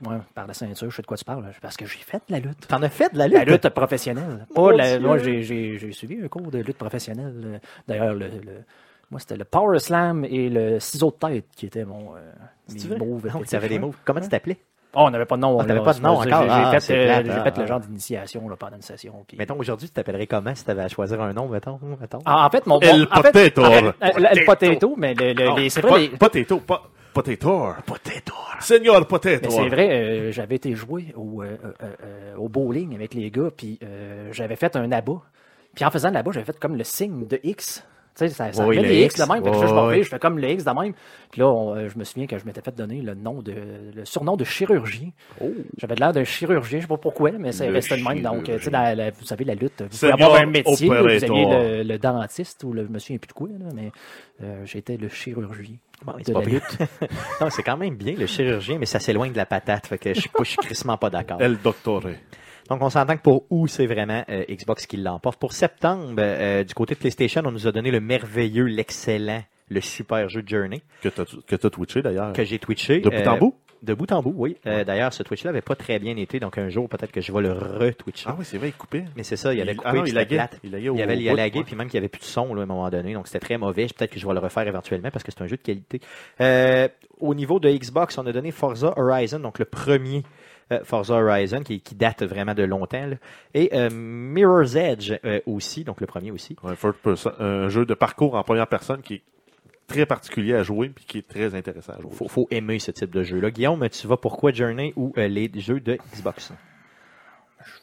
euh, 0.05 0.09
ouais, 0.09 0.17
par 0.35 0.45
la 0.47 0.53
ceinture, 0.53 0.89
je 0.89 0.95
sais 0.95 1.01
de 1.01 1.07
quoi 1.07 1.17
tu 1.17 1.25
parles. 1.25 1.43
là, 1.43 1.49
Parce 1.61 1.75
que 1.75 1.85
j'ai 1.85 1.97
fait 1.99 2.17
de 2.27 2.33
la 2.33 2.39
lutte. 2.39 2.67
T'en 2.67 2.81
as 2.83 2.89
fait 2.89 3.11
de 3.13 3.17
la 3.17 3.27
lutte? 3.27 3.37
La 3.37 3.45
lutte? 3.45 3.69
professionnelle. 3.69 4.45
Pas 4.53 4.71
la- 4.73 4.99
moi, 4.99 5.17
j'ai- 5.17 5.91
suivi 5.91 6.19
un 6.23 6.27
cours 6.27 6.51
de 6.51 6.59
lutte 6.59 6.77
professionnelle. 6.77 7.59
D'ailleurs, 7.87 8.13
le, 8.13 8.27
le- 8.27 8.63
moi, 9.11 9.19
c'était 9.19 9.37
le 9.37 9.45
Power 9.45 9.79
Slam 9.79 10.23
et 10.25 10.49
le 10.49 10.79
ciseau 10.79 11.09
de 11.11 11.27
tête 11.27 11.45
qui 11.55 11.65
était 11.65 11.85
mon. 11.85 12.15
Euh, 12.15 12.19
mes 12.71 12.79
vrai? 12.87 12.97
moves 12.99 13.25
Non, 13.33 13.41
tu 13.41 13.55
avais. 13.55 13.79
Comment 14.05 14.21
tu 14.21 14.29
t'appelais? 14.29 14.57
Oh, 14.95 15.01
on 15.05 15.11
n'avait 15.11 15.25
pas 15.25 15.35
de 15.35 15.41
nom. 15.41 15.59
Ah, 15.59 15.63
t'avais 15.65 15.75
là, 15.79 15.85
pas 15.85 15.93
de 15.93 16.01
nom 16.01 16.21
J'ai 16.23 16.33
encore? 16.33 16.43
j'ai 16.45 16.49
Ah, 16.49 16.79
fait, 16.79 16.93
euh, 16.93 17.05
plate, 17.05 17.25
ah, 17.29 17.43
fait 17.43 17.53
ah. 17.55 17.61
le 17.61 17.67
genre 17.67 17.79
d'initiation 17.79 18.41
pendant 18.57 18.75
une 18.75 18.81
session. 18.81 19.23
puis- 19.27 19.37
Mettons, 19.37 19.55
aujourd'hui, 19.59 19.87
tu 19.87 19.93
t'appellerais 19.93 20.25
comment 20.25 20.55
si 20.55 20.65
t'avais 20.65 20.81
à 20.81 20.87
choisir 20.87 21.21
un 21.21 21.31
nom, 21.33 21.47
mettons? 21.47 21.79
mettons? 21.99 22.19
Ah, 22.25 22.45
en 22.45 22.49
fait, 22.49 22.65
mon. 22.65 22.79
El 22.79 23.07
en 23.11 23.21
fait, 23.21 23.51
potato. 23.51 23.63
en 23.65 23.71
fait, 23.71 24.39
euh, 24.41 24.45
Potato. 24.45 24.95
mais 24.97 25.13
le- 25.13 25.33
le- 25.33 25.45
Non, 25.45 25.55
les- 25.57 25.69
c'est 25.69 25.81
pas- 25.81 25.89
vrai, 25.89 25.99
les- 26.01 26.07
Potato, 26.09 26.59
pas 26.61 26.83
potato. 27.13 27.67
Potato. 27.85 28.33
Senior 28.59 29.05
potato. 29.07 29.49
C'est 29.49 29.67
vrai, 29.69 29.89
euh, 29.91 30.31
j'avais 30.31 30.55
été 30.55 30.73
jouer 30.73 31.13
au, 31.15 31.43
euh, 31.43 31.57
euh, 31.63 31.71
euh, 32.03 32.35
au 32.37 32.49
bowling 32.49 32.95
avec 32.95 33.13
les 33.13 33.29
gars, 33.29 33.49
puis 33.55 33.77
euh, 33.83 34.29
j'avais 34.31 34.55
fait 34.55 34.75
un 34.75 34.91
abat. 34.91 35.21
Puis 35.75 35.85
en 35.85 35.91
faisant 35.91 36.09
l'abat, 36.09 36.31
j'avais 36.31 36.45
fait 36.45 36.59
comme 36.59 36.75
le 36.75 36.83
signe 36.83 37.27
de 37.27 37.39
X. 37.43 37.85
Tu 38.19 38.27
sais, 38.27 38.33
ça, 38.35 38.51
ça 38.53 38.65
Oui, 38.67 38.75
met 38.77 38.83
les 38.83 39.03
X 39.05 39.15
X. 39.15 39.25
de 39.27 39.33
même. 39.33 39.43
Fait 39.43 39.49
que 39.51 39.55
Oui, 39.55 39.61
là, 39.63 39.89
je 39.93 39.97
oui. 39.99 40.03
fais 40.03 40.19
comme 40.19 40.37
le 40.39 40.49
X 40.49 40.63
de 40.63 40.71
même. 40.71 40.93
Puis 41.31 41.41
là, 41.41 41.47
on, 41.47 41.75
euh, 41.75 41.87
je 41.89 41.97
me 41.97 42.03
souviens 42.03 42.27
que 42.27 42.37
je 42.37 42.45
m'étais 42.45 42.61
fait 42.61 42.75
donner 42.75 43.01
le 43.01 43.13
nom 43.15 43.41
de 43.41 43.53
le 43.95 44.05
surnom 44.05 44.35
de 44.35 44.43
chirurgien. 44.43 45.09
J'avais 45.77 45.95
l'air 45.95 46.11
d'un 46.13 46.23
chirurgien, 46.23 46.79
je 46.79 46.83
sais 46.83 46.87
pas 46.87 46.97
pourquoi, 46.97 47.31
mais 47.31 47.51
c'est 47.51 47.69
resté 47.69 47.95
le 47.97 48.03
même. 48.03 48.21
Donc, 48.21 48.49
euh, 48.49 48.57
tu 48.57 48.63
sais, 48.65 48.69
chirurgien. 48.71 48.71
dans 48.91 48.97
la- 48.97 49.11
vous 49.11 49.25
savez, 49.25 49.45
la 49.45 49.55
lutte, 49.55 49.81
vous 49.81 49.87
pouvez 49.97 50.11
avoir 50.11 50.35
un 50.35 50.45
métier, 50.45 50.89
là, 50.89 51.01
vous 51.01 51.07
aviez 51.07 51.27
le, 51.45 51.83
le 51.83 51.97
dentiste 51.97 52.63
ou 52.63 52.73
le, 52.73 52.87
me 52.87 52.99
souviens 52.99 53.17
plus 53.17 53.27
de 53.27 53.33
quoi, 53.33 53.47
là, 53.49 53.65
mais 53.73 53.91
euh, 54.43 54.65
j'étais 54.65 54.97
le 54.97 55.09
chirurgien. 55.09 55.75
Bon, 56.05 56.13
c'est 56.25 56.31
pas 56.33 56.39
la 56.39 56.45
pire. 56.45 56.61
lutte. 56.79 57.09
Non, 57.41 57.49
c'est 57.49 57.63
quand 57.63 57.77
même 57.77 57.95
bien, 57.95 58.15
le 58.17 58.25
chirurgien, 58.25 58.77
mais 58.79 58.85
ça 58.85 58.99
s'éloigne 58.99 59.31
de 59.33 59.37
la 59.37 59.45
patate. 59.45 59.87
Fait 59.87 59.97
que 59.97 60.13
je 60.13 60.19
suis 60.21 60.57
crissement 60.57 60.97
pas 60.97 61.09
d'accord. 61.09 61.41
El 61.41 61.57
Doctore. 61.57 62.03
Donc, 62.69 62.81
on 62.81 62.89
s'entend 62.89 63.17
que 63.17 63.21
pour 63.21 63.45
août, 63.49 63.67
c'est 63.67 63.87
vraiment 63.87 64.23
euh, 64.29 64.43
Xbox 64.49 64.85
qui 64.85 64.97
l'emporte. 64.97 65.39
Pour 65.39 65.53
septembre, 65.53 66.15
euh, 66.19 66.63
du 66.63 66.73
côté 66.73 66.93
de 66.95 66.99
PlayStation, 66.99 67.41
on 67.45 67.51
nous 67.51 67.67
a 67.67 67.71
donné 67.71 67.91
le 67.91 67.99
merveilleux, 67.99 68.65
l'excellent, 68.65 69.43
le 69.69 69.81
super 69.81 70.29
jeu 70.29 70.43
Journey 70.45 70.81
Que 71.01 71.09
t'as 71.09 71.25
que 71.25 71.55
t'as 71.55 71.69
twitché 71.69 72.01
d'ailleurs. 72.01 72.33
que 72.33 72.43
j'ai 72.43 72.59
twitché. 72.59 72.99
De 72.99 73.09
bout 73.09 73.27
en 73.27 73.35
Euh, 73.35 73.39
bout? 73.39 73.55
De 73.81 73.93
bout 73.93 74.11
en 74.11 74.21
bout, 74.21 74.33
oui. 74.35 74.57
Euh, 74.67 74.83
D'ailleurs, 74.83 75.13
ce 75.13 75.23
Twitch-là 75.23 75.51
avait 75.51 75.61
pas 75.61 75.75
très 75.75 75.99
bien 75.99 76.17
été, 76.17 76.37
donc 76.41 76.57
un 76.57 76.67
jour, 76.67 76.89
peut-être 76.89 77.13
que 77.13 77.21
je 77.21 77.31
vais 77.31 77.39
le 77.41 77.53
re-twitcher. 77.53 78.25
Ah 78.27 78.35
oui, 78.37 78.43
c'est 78.43 78.57
vrai, 78.57 78.67
il 78.67 78.73
coupait. 78.73 79.05
Mais 79.15 79.23
c'est 79.23 79.37
ça, 79.37 79.53
il 79.53 79.59
y 79.59 79.61
avait 79.61 79.71
Il- 79.71 79.77
coupé, 79.77 79.89
ah 79.89 79.93
non, 79.93 80.03
il 80.05 80.13
laguait. 80.13 80.35
Il 80.65 80.71
laguait 80.71 80.83
Il 80.83 80.85
y 80.85 80.89
au 80.89 80.99
avait 81.01 81.15
il 81.15 81.21
y 81.21 81.27
bout, 81.29 81.33
a 81.33 81.37
lagué, 81.37 81.63
puis 81.63 81.75
même 81.77 81.87
qu'il 81.87 81.97
n'y 81.97 81.99
avait 82.03 82.09
plus 82.09 82.19
de 82.19 82.25
son 82.25 82.53
là, 82.55 82.59
à 82.59 82.63
un 82.63 82.67
moment 82.67 82.89
donné. 82.89 83.13
Donc 83.13 83.27
c'était 83.27 83.39
très 83.39 83.57
mauvais. 83.57 83.87
Peut-être 83.87 84.11
que 84.11 84.19
je 84.19 84.27
vais 84.27 84.33
le 84.33 84.39
refaire 84.41 84.67
éventuellement 84.67 85.11
parce 85.11 85.23
que 85.23 85.31
c'est 85.31 85.41
un 85.41 85.47
jeu 85.47 85.55
de 85.55 85.61
qualité. 85.61 86.01
Euh, 86.41 86.89
au 87.21 87.33
niveau 87.33 87.61
de 87.61 87.69
Xbox, 87.71 88.17
on 88.17 88.27
a 88.27 88.33
donné 88.33 88.51
Forza 88.51 88.93
Horizon, 88.97 89.39
donc 89.39 89.59
le 89.59 89.65
premier 89.65 90.23
euh, 90.71 90.79
Forza 90.83 91.15
Horizon 91.15 91.61
qui, 91.63 91.81
qui 91.81 91.95
date 91.95 92.23
vraiment 92.23 92.53
de 92.53 92.63
longtemps. 92.63 93.05
là. 93.07 93.15
Et 93.53 93.69
euh, 93.73 93.89
Mirror's 93.91 94.75
Edge 94.75 95.13
euh, 95.25 95.39
aussi, 95.45 95.83
donc 95.83 96.01
le 96.01 96.07
premier 96.07 96.31
aussi. 96.31 96.55
Ouais, 96.63 96.75
first 96.75 96.99
person- 97.03 97.33
un 97.39 97.69
jeu 97.69 97.85
de 97.85 97.93
parcours 97.93 98.35
en 98.35 98.43
première 98.43 98.67
personne 98.67 99.01
qui 99.01 99.15
est 99.15 99.21
très 99.87 100.05
particulier 100.05 100.53
à 100.53 100.61
jouer 100.63 100.89
puis 100.89 101.05
qui 101.05 101.17
est 101.17 101.27
très 101.27 101.55
intéressant 101.55 101.93
à 101.93 102.01
jouer. 102.01 102.11
Faut, 102.11 102.27
faut 102.27 102.47
aimer 102.51 102.77
ce 102.79 102.91
type 102.91 103.09
de 103.11 103.23
jeu-là. 103.23 103.49
Guillaume, 103.51 103.87
tu 103.89 104.05
vas 104.07 104.17
pourquoi 104.17 104.51
Journey 104.51 104.93
ou 104.95 105.13
euh, 105.17 105.27
les 105.27 105.49
jeux 105.55 105.79
de 105.79 105.97
Xbox? 106.13 106.53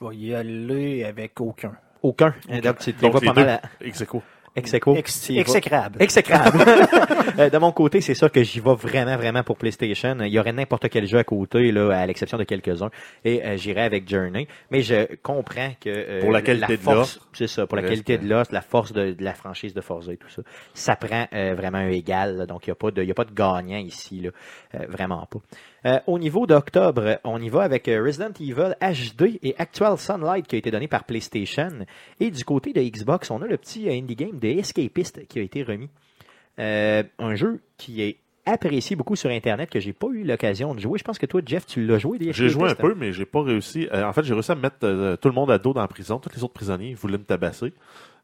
Je 0.00 0.06
vais 0.06 0.16
y 0.16 0.34
aller 0.34 1.04
avec 1.04 1.40
aucun. 1.40 1.76
Aucun. 2.02 2.34
Donc, 2.62 2.78
tu 2.78 2.92
tu 2.94 3.00
Donc, 3.02 3.14
vas 3.14 3.20
les 3.20 3.26
pas 3.26 3.32
deux. 3.34 3.40
mal 3.44 3.48
à 3.48 3.62
Ex 3.84 4.00
aequo. 4.00 4.22
Ex 4.56 4.74
aequo. 4.74 4.96
Ex- 4.96 5.22
Tu 5.26 5.32
y 5.32 5.36
vas. 5.36 5.40
exécrable. 5.42 6.02
Exécrable. 6.02 6.58
Euh, 7.38 7.50
de 7.50 7.58
mon 7.58 7.70
côté, 7.70 8.00
c'est 8.00 8.14
sûr 8.14 8.32
que 8.32 8.42
j'y 8.42 8.60
vais 8.60 8.74
vraiment, 8.74 9.14
vraiment 9.18 9.42
pour 9.42 9.58
PlayStation. 9.58 10.16
Il 10.20 10.28
y 10.32 10.38
aurait 10.38 10.54
n'importe 10.54 10.88
quel 10.88 11.06
jeu 11.06 11.18
à 11.18 11.24
côté, 11.24 11.70
là, 11.70 11.90
à 11.90 12.06
l'exception 12.06 12.38
de 12.38 12.44
quelques-uns. 12.44 12.88
Et 13.26 13.44
euh, 13.44 13.58
j'irai 13.58 13.82
avec 13.82 14.08
Journey. 14.08 14.48
Mais 14.70 14.80
je 14.80 15.16
comprends 15.16 15.72
que... 15.78 15.90
euh, 15.90 16.20
Pour 16.22 16.32
la 16.32 16.40
qualité 16.40 16.78
de 16.78 16.82
force. 16.82 17.20
C'est 17.34 17.46
ça, 17.46 17.66
pour 17.66 17.76
la 17.76 17.82
qualité 17.82 18.16
de 18.16 18.26
l'offre, 18.26 18.54
la 18.54 18.62
force 18.62 18.92
de, 18.94 19.12
de 19.12 19.22
la 19.22 19.34
franchise 19.34 19.74
de 19.74 19.82
Forza 19.82 20.14
et 20.14 20.16
tout 20.16 20.30
ça. 20.30 20.40
Ça 20.72 20.96
prend 20.96 21.26
euh, 21.34 21.54
vraiment 21.54 21.76
un 21.78 21.90
égal. 21.90 22.38
là. 22.38 22.46
donc, 22.46 22.66
il 22.66 22.70
n'y 22.70 22.72
a, 22.72 22.76
pas 22.76 22.90
de- 22.90 23.02
il 23.02 23.08
y 23.08 23.10
a 23.10 23.14
pas 23.14 23.24
de 23.26 23.34
gagnant 23.34 23.76
ici. 23.76 24.20
Là. 24.22 24.30
Euh, 24.74 24.86
vraiment 24.88 25.26
pas. 25.30 25.40
Euh, 25.84 26.00
au 26.06 26.18
niveau 26.18 26.46
d'octobre, 26.46 27.18
on 27.24 27.40
y 27.40 27.48
va 27.48 27.62
avec 27.62 27.86
euh, 27.86 28.02
Resident 28.02 28.32
Evil 28.40 28.74
HD 28.80 29.38
et 29.42 29.54
Actual 29.58 29.98
Sunlight 29.98 30.46
qui 30.46 30.56
a 30.56 30.58
été 30.58 30.70
donné 30.70 30.88
par 30.88 31.04
PlayStation. 31.04 31.70
Et 32.18 32.30
du 32.30 32.44
côté 32.44 32.72
de 32.72 32.80
Xbox, 32.80 33.30
on 33.30 33.42
a 33.42 33.46
le 33.46 33.56
petit 33.56 33.88
euh, 33.88 33.92
indie 33.92 34.16
game 34.16 34.38
de 34.38 34.48
Escapist 34.48 35.26
qui 35.28 35.38
a 35.38 35.42
été 35.42 35.62
remis. 35.62 35.90
Euh, 36.58 37.02
un 37.18 37.34
jeu 37.34 37.60
qui 37.76 38.02
est 38.02 38.16
apprécié 38.46 38.96
beaucoup 38.96 39.16
sur 39.16 39.28
Internet 39.28 39.68
que 39.68 39.80
j'ai 39.80 39.92
pas 39.92 40.06
eu 40.08 40.22
l'occasion 40.22 40.74
de 40.74 40.80
jouer. 40.80 40.98
Je 40.98 41.04
pense 41.04 41.18
que 41.18 41.26
toi, 41.26 41.40
Jeff, 41.44 41.66
tu 41.66 41.84
l'as 41.84 41.98
joué. 41.98 42.18
J'ai 42.32 42.48
joué 42.48 42.70
un 42.70 42.74
peu, 42.74 42.94
mais 42.94 43.12
j'ai 43.12 43.26
pas 43.26 43.42
réussi. 43.42 43.88
Euh, 43.92 44.04
en 44.04 44.12
fait, 44.12 44.22
j'ai 44.22 44.32
réussi 44.32 44.52
à 44.52 44.54
mettre 44.54 44.76
euh, 44.84 45.16
tout 45.16 45.28
le 45.28 45.34
monde 45.34 45.50
à 45.50 45.58
dos 45.58 45.74
dans 45.74 45.80
la 45.80 45.88
prison. 45.88 46.18
Tous 46.18 46.30
les 46.34 46.42
autres 46.42 46.54
prisonniers 46.54 46.94
voulaient 46.94 47.18
me 47.18 47.24
tabasser. 47.24 47.74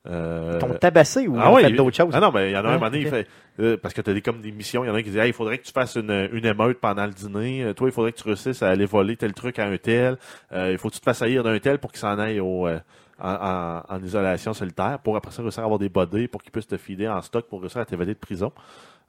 Euh, 0.08 0.54
Ils 0.54 0.58
t'ont 0.58 0.74
tabassé 0.74 1.28
ou 1.28 1.36
ah 1.38 1.44
ils 1.44 1.48
ont 1.52 1.56
fait 1.58 1.70
d'autres 1.76 1.96
choses? 1.96 2.10
Ah 2.12 2.18
non, 2.20 2.32
mais 2.32 2.50
il 2.50 2.52
y 2.52 2.56
en 2.56 2.64
a 2.64 2.68
un 2.68 2.70
Ah, 2.70 2.74
moment 2.74 2.86
donné, 2.90 3.02
il 3.02 3.08
fait, 3.08 3.28
euh, 3.60 3.76
parce 3.76 3.94
que 3.94 4.00
tu 4.00 4.10
as 4.10 4.14
des, 4.14 4.20
comme 4.20 4.40
des 4.40 4.50
missions, 4.50 4.82
il 4.84 4.88
y 4.88 4.90
en 4.90 4.94
a 4.94 4.98
un 4.98 5.02
qui 5.02 5.10
dit, 5.10 5.18
Hey, 5.18 5.28
il 5.28 5.32
faudrait 5.32 5.58
que 5.58 5.64
tu 5.64 5.70
fasses 5.72 5.94
une, 5.94 6.28
une 6.32 6.44
émeute 6.44 6.80
pendant 6.80 7.04
le 7.06 7.12
dîner. 7.12 7.62
Euh, 7.62 7.72
toi, 7.72 7.88
il 7.88 7.92
faudrait 7.92 8.10
que 8.12 8.18
tu 8.18 8.24
réussisses 8.26 8.62
à 8.64 8.70
aller 8.70 8.84
voler 8.86 9.16
tel 9.16 9.32
truc 9.32 9.58
à 9.60 9.66
un 9.66 9.76
tel. 9.76 10.18
Euh, 10.52 10.72
il 10.72 10.78
faut 10.78 10.88
que 10.88 10.94
tu 10.94 11.00
te 11.00 11.04
fasses 11.04 11.22
haïr 11.22 11.44
d'un 11.44 11.58
tel 11.60 11.78
pour 11.78 11.92
qu'il 11.92 12.00
s'en 12.00 12.18
aille 12.18 12.40
au, 12.40 12.66
euh, 12.66 12.78
en, 13.20 13.30
en- 13.32 13.82
en 13.96 14.02
isolation 14.02 14.52
solitaire, 14.54 14.98
pour 15.04 15.16
après 15.16 15.30
ça 15.30 15.40
réussir 15.42 15.60
à 15.62 15.64
avoir 15.66 15.78
des 15.78 15.88
bodés, 15.88 16.26
pour 16.26 16.42
qu'il 16.42 16.50
puisse 16.50 16.66
te 16.66 16.76
filer 16.76 17.06
en 17.08 17.22
stock 17.22 17.46
pour 17.48 17.60
réussir 17.60 17.80
à 17.80 17.84
t'évader 17.84 18.14
de 18.14 18.18
prison. 18.18 18.50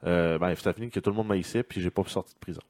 Euh, 0.06 0.38
ben, 0.38 0.54
ça 0.54 0.72
fini 0.72 0.90
que 0.90 1.00
tout 1.00 1.10
le 1.10 1.16
monde 1.16 1.26
m'a 1.26 1.36
ici, 1.36 1.62
puis 1.64 1.80
j'ai 1.80 1.90
pas 1.90 2.02
pu 2.04 2.10
sortir 2.10 2.34
de 2.34 2.38
prison. 2.38 2.60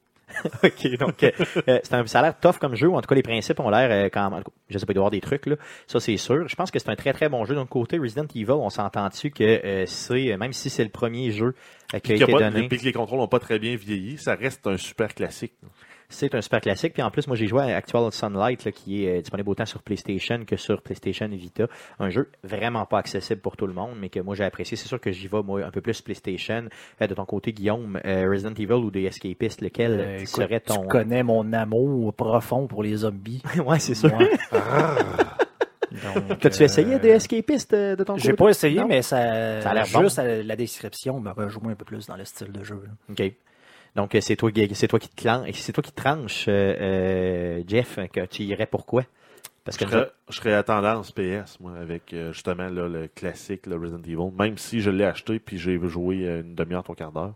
OK, 0.64 0.98
donc 0.98 1.22
euh, 1.22 1.30
euh, 1.68 1.78
c'est 1.82 1.94
un, 1.94 2.06
ça 2.06 2.20
a 2.20 2.22
l'air 2.22 2.38
tough 2.38 2.58
comme 2.58 2.74
jeu, 2.74 2.88
ou 2.88 2.96
en 2.96 3.00
tout 3.00 3.08
cas 3.08 3.14
les 3.14 3.22
principes 3.22 3.60
ont 3.60 3.70
l'air 3.70 3.90
euh, 3.90 4.08
quand 4.12 4.30
je 4.68 4.78
sais 4.78 4.86
pas, 4.86 4.92
il 4.92 4.94
doit 4.94 5.00
y 5.00 5.04
avoir 5.04 5.10
des 5.10 5.20
trucs 5.20 5.46
là, 5.46 5.56
ça 5.86 6.00
c'est 6.00 6.16
sûr. 6.16 6.48
Je 6.48 6.56
pense 6.56 6.70
que 6.70 6.78
c'est 6.78 6.90
un 6.90 6.96
très 6.96 7.12
très 7.12 7.28
bon 7.28 7.44
jeu. 7.44 7.54
Donc 7.54 7.68
côté 7.68 7.98
Resident 7.98 8.26
Evil, 8.34 8.50
on 8.52 8.70
s'entend 8.70 9.08
dessus 9.08 9.30
que 9.30 9.44
euh, 9.44 9.86
c'est, 9.86 10.36
même 10.36 10.52
si 10.52 10.70
c'est 10.70 10.84
le 10.84 10.90
premier 10.90 11.30
jeu 11.30 11.54
qui 12.02 12.12
a 12.12 12.14
été 12.16 12.24
a 12.24 12.26
pas- 12.26 12.50
donné, 12.50 12.68
puis 12.68 12.78
que 12.78 12.84
les 12.84 12.92
contrôles 12.92 13.18
n'ont 13.18 13.28
pas 13.28 13.38
très 13.40 13.58
bien 13.58 13.76
vieilli, 13.76 14.18
ça 14.18 14.34
reste 14.34 14.66
un 14.66 14.76
super 14.76 15.14
classique. 15.14 15.52
C'est 16.14 16.34
un 16.34 16.40
super 16.40 16.60
classique. 16.60 16.92
Puis 16.94 17.02
en 17.02 17.10
plus, 17.10 17.26
moi 17.26 17.36
j'ai 17.36 17.46
joué 17.46 17.62
à 17.72 17.76
Actual 17.76 18.10
Sunlight 18.12 18.64
là, 18.64 18.72
qui 18.72 19.04
est 19.04 19.18
euh, 19.18 19.20
disponible 19.20 19.50
autant 19.50 19.66
sur 19.66 19.82
PlayStation 19.82 20.44
que 20.46 20.56
sur 20.56 20.80
PlayStation 20.82 21.28
Vita. 21.28 21.66
Un 21.98 22.10
jeu 22.10 22.30
vraiment 22.42 22.86
pas 22.86 22.98
accessible 22.98 23.40
pour 23.40 23.56
tout 23.56 23.66
le 23.66 23.72
monde, 23.74 23.96
mais 24.00 24.08
que 24.08 24.20
moi 24.20 24.34
j'ai 24.34 24.44
apprécié. 24.44 24.76
C'est 24.76 24.88
sûr 24.88 25.00
que 25.00 25.10
j'y 25.12 25.28
vais 25.28 25.42
moi 25.42 25.64
un 25.64 25.70
peu 25.70 25.80
plus 25.80 26.00
PlayStation. 26.00 26.68
Euh, 27.02 27.06
de 27.06 27.14
ton 27.14 27.24
côté, 27.24 27.52
Guillaume, 27.52 28.00
euh, 28.04 28.28
Resident 28.30 28.54
Evil 28.54 28.72
ou 28.74 28.90
des 28.90 29.04
Escapistes, 29.04 29.60
lequel 29.60 29.92
Euh, 30.00 30.16
écoute, 30.16 30.28
serait 30.28 30.60
ton... 30.60 30.82
Tu 30.82 30.88
connais 30.88 31.22
mon 31.22 31.52
amour 31.52 32.14
profond 32.14 32.66
pour 32.66 32.82
les 32.82 32.96
zombies. 32.96 33.42
ouais, 33.66 33.78
c'est 33.78 33.94
sûr. 33.94 34.10
T'as-tu 36.40 36.62
euh, 36.62 36.64
essayé 36.64 36.98
des 36.98 37.10
Escapistes 37.10 37.72
de 37.74 38.02
ton 38.02 38.14
côté? 38.14 38.24
J'ai 38.26 38.32
pas 38.32 38.48
essayé, 38.48 38.80
Non? 38.80 38.88
mais 38.88 39.02
ça, 39.02 39.60
Ça 39.60 39.70
a 39.70 39.74
l'air 39.74 39.84
juste 39.84 40.18
à 40.18 40.24
la 40.42 40.56
description 40.56 41.20
me 41.20 41.30
rejoint 41.30 41.72
un 41.72 41.76
peu 41.76 41.84
plus 41.84 42.06
dans 42.06 42.16
le 42.16 42.24
style 42.24 42.50
de 42.50 42.64
jeu. 42.64 42.82
là. 42.84 42.90
OK. 43.10 43.32
Donc, 43.96 44.14
euh, 44.14 44.20
c'est 44.20 44.36
toi, 44.36 44.50
c'est 44.72 44.88
toi 44.88 44.98
qui 44.98 45.08
te 45.08 45.52
c'est 45.52 45.72
toi 45.72 45.82
qui 45.82 45.92
tranches, 45.92 46.46
euh, 46.48 46.74
euh, 46.80 47.62
Jeff, 47.66 47.98
que 48.12 48.26
tu 48.26 48.42
irais 48.42 48.66
pourquoi? 48.66 49.04
Parce 49.64 49.78
que 49.78 49.86
Je 49.86 49.90
serais, 49.90 50.10
je 50.28 50.36
serais 50.36 50.52
à 50.54 50.62
tendance 50.62 51.10
PS, 51.12 51.58
moi, 51.60 51.72
avec 51.80 52.12
euh, 52.12 52.32
justement 52.32 52.68
là, 52.68 52.86
le 52.86 53.08
classique, 53.08 53.66
le 53.66 53.76
Resident 53.76 54.02
Evil. 54.02 54.30
Même 54.38 54.58
si 54.58 54.80
je 54.82 54.90
l'ai 54.90 55.04
acheté 55.04 55.38
puis 55.38 55.56
j'ai 55.58 55.78
joué 55.88 56.16
une 56.26 56.54
demi-heure, 56.54 56.82
trois 56.82 56.94
quarts 56.96 57.12
d'heure. 57.12 57.32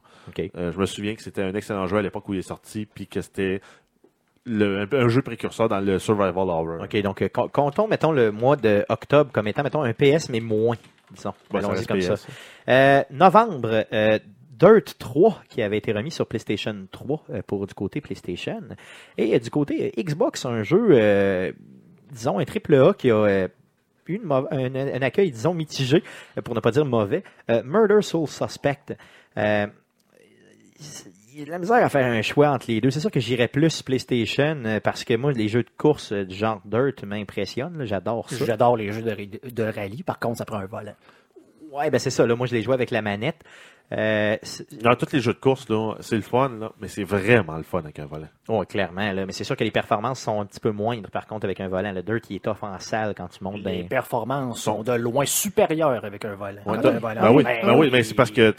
Euh, 0.57 0.71
je 0.73 0.79
me 0.79 0.85
souviens 0.85 1.15
que 1.15 1.23
c'était 1.23 1.43
un 1.43 1.55
excellent 1.55 1.87
jeu 1.87 1.97
à 1.97 2.03
l'époque 2.03 2.29
où 2.29 2.35
il 2.35 2.41
est 2.41 2.43
sorti, 2.43 2.85
puis 2.87 3.07
que 3.07 3.23
c'était 3.23 3.63
le- 4.45 4.81
un, 4.83 4.97
un 4.99 5.09
jeu 5.09 5.23
précurseur 5.23 5.69
dans 5.71 5.81
le 5.81 5.99
survival 5.99 6.37
horror. 6.37 6.83
OK, 6.83 7.01
donc, 7.03 7.23
euh, 7.23 7.29
com- 7.29 7.49
comptons, 7.51 7.87
mettons, 7.89 8.13
le 8.13 8.31
mois 8.31 8.57
d'octobre 8.57 9.31
comme 9.33 9.47
étant, 9.49 9.63
mettons, 9.63 9.83
un 9.83 9.93
PS, 9.95 10.29
mais 10.29 10.41
moins, 10.41 10.77
disons. 11.11 11.33
Ça 11.51 11.59
Allons-y 11.59 11.87
comme 11.87 11.99
PS. 11.99 12.15
ça. 12.17 12.29
Euh, 12.69 13.03
novembre, 13.11 13.87
euh, 13.91 14.19
Dirt 14.59 14.97
3 14.99 15.43
qui 15.49 15.63
avait 15.63 15.79
été 15.79 15.93
remis 15.93 16.11
sur 16.11 16.27
PlayStation 16.27 16.75
3 16.91 17.25
euh, 17.31 17.43
pour 17.47 17.67
du 17.67 17.75
côté 17.75 18.01
PlayStation. 18.01 18.61
Et 19.17 19.35
euh, 19.35 19.39
du 19.39 19.51
côté 19.51 19.93
euh, 19.97 20.03
Xbox, 20.03 20.45
un 20.47 20.63
jeu, 20.63 20.89
euh, 20.93 21.53
disons, 22.11 22.39
un 22.39 22.45
triple 22.45 22.75
A 22.75 22.93
qui 22.95 23.11
a 23.11 23.49
eu 24.09 24.21
un, 24.27 25.03
accueil, 25.03 25.31
disons, 25.31 25.55
mitigé, 25.55 26.03
pour 26.45 26.55
ne 26.55 26.61
pas 26.61 26.71
dire 26.71 26.85
mauvais. 26.85 27.23
Euh, 27.51 27.63
Murder 27.65 28.03
Soul 28.03 28.27
Suspect. 28.27 28.97
Euh, 29.37 29.67
il 31.33 31.41
y 31.41 31.43
a 31.43 31.45
de 31.45 31.51
la 31.51 31.59
misère 31.59 31.85
à 31.85 31.89
faire 31.89 32.07
un 32.07 32.23
choix 32.23 32.49
entre 32.51 32.67
les 32.69 32.81
deux. 32.81 32.91
C'est 32.91 33.01
sûr 33.01 33.11
que 33.11 33.21
j'irais 33.21 33.49
plus 33.49 33.83
PlayStation 33.83 34.81
parce 34.83 35.05
que 35.05 35.15
moi, 35.15 35.33
les 35.33 35.47
jeux 35.49 35.63
de 35.63 35.71
course 35.77 36.13
du 36.13 36.35
genre 36.35 36.61
Dirt 36.65 37.05
m'impressionnent. 37.05 37.85
J'adore 37.85 38.29
ça. 38.31 38.45
J'adore 38.45 38.77
les 38.77 38.91
jeux 38.93 39.03
de, 39.03 39.11
ra- 39.11 39.51
de 39.53 39.63
rallye. 39.63 40.03
Par 40.03 40.19
contre, 40.19 40.39
ça 40.39 40.45
prend 40.45 40.57
un 40.57 40.67
volant. 40.67 40.95
Ouais, 41.71 41.91
ben 41.91 41.99
c'est 41.99 42.11
ça. 42.11 42.27
Là, 42.27 42.35
moi, 42.35 42.47
je 42.47 42.55
l'ai 42.55 42.63
joué 42.63 42.75
avec 42.75 42.91
la 42.91 43.03
manette. 43.03 43.37
Euh, 43.91 44.37
Dans 44.83 44.95
tous 44.97 45.13
les 45.13 45.21
jeux 45.21 45.33
de 45.33 45.39
course, 45.39 45.69
là, 45.71 45.95
c'est 46.01 46.17
le 46.17 46.23
fun, 46.23 46.51
là, 46.61 46.73
mais 46.81 46.89
c'est 46.89 47.05
vraiment 47.05 47.57
le 47.57 47.63
fun 47.63 47.79
avec 47.79 47.99
un 47.99 48.07
volant. 48.07 48.29
Ouais, 48.49 48.67
clairement. 48.67 49.13
Là, 49.13 49.25
mais 49.25 49.33
c'est 49.33 49.45
sûr 49.45 49.57
que 49.57 49.65
les 49.65 49.71
performances 49.71 50.21
sont 50.21 50.41
un 50.41 50.45
petit 50.47 50.61
peu 50.61 50.73
moindres, 50.73 51.11
par 51.11 51.27
contre, 51.27 51.47
avec 51.47 51.59
un 51.61 51.69
volant. 51.69 51.93
Le 51.93 52.03
Dirt, 52.03 52.29
il 52.29 52.37
est 52.37 52.45
tough 52.45 52.63
en 52.63 52.79
salle 52.79 53.15
quand 53.17 53.29
tu 53.29 53.43
montes 53.43 53.63
Les 53.65 53.85
performances 53.85 54.61
sont 54.61 54.83
de 54.83 54.93
loin 54.93 55.25
supérieures 55.25 56.05
avec 56.05 56.25
un 56.25 56.35
volant. 56.35 56.61
Ouais, 56.67 56.77
un 56.87 56.99
volant- 56.99 57.21
ben 57.23 57.33
oui, 57.33 57.45
Ben 57.45 57.61
ben 57.67 57.79
oui, 57.79 57.89
mais 57.91 58.03
c'est 58.03 58.15
parce 58.15 58.31
que 58.31 58.51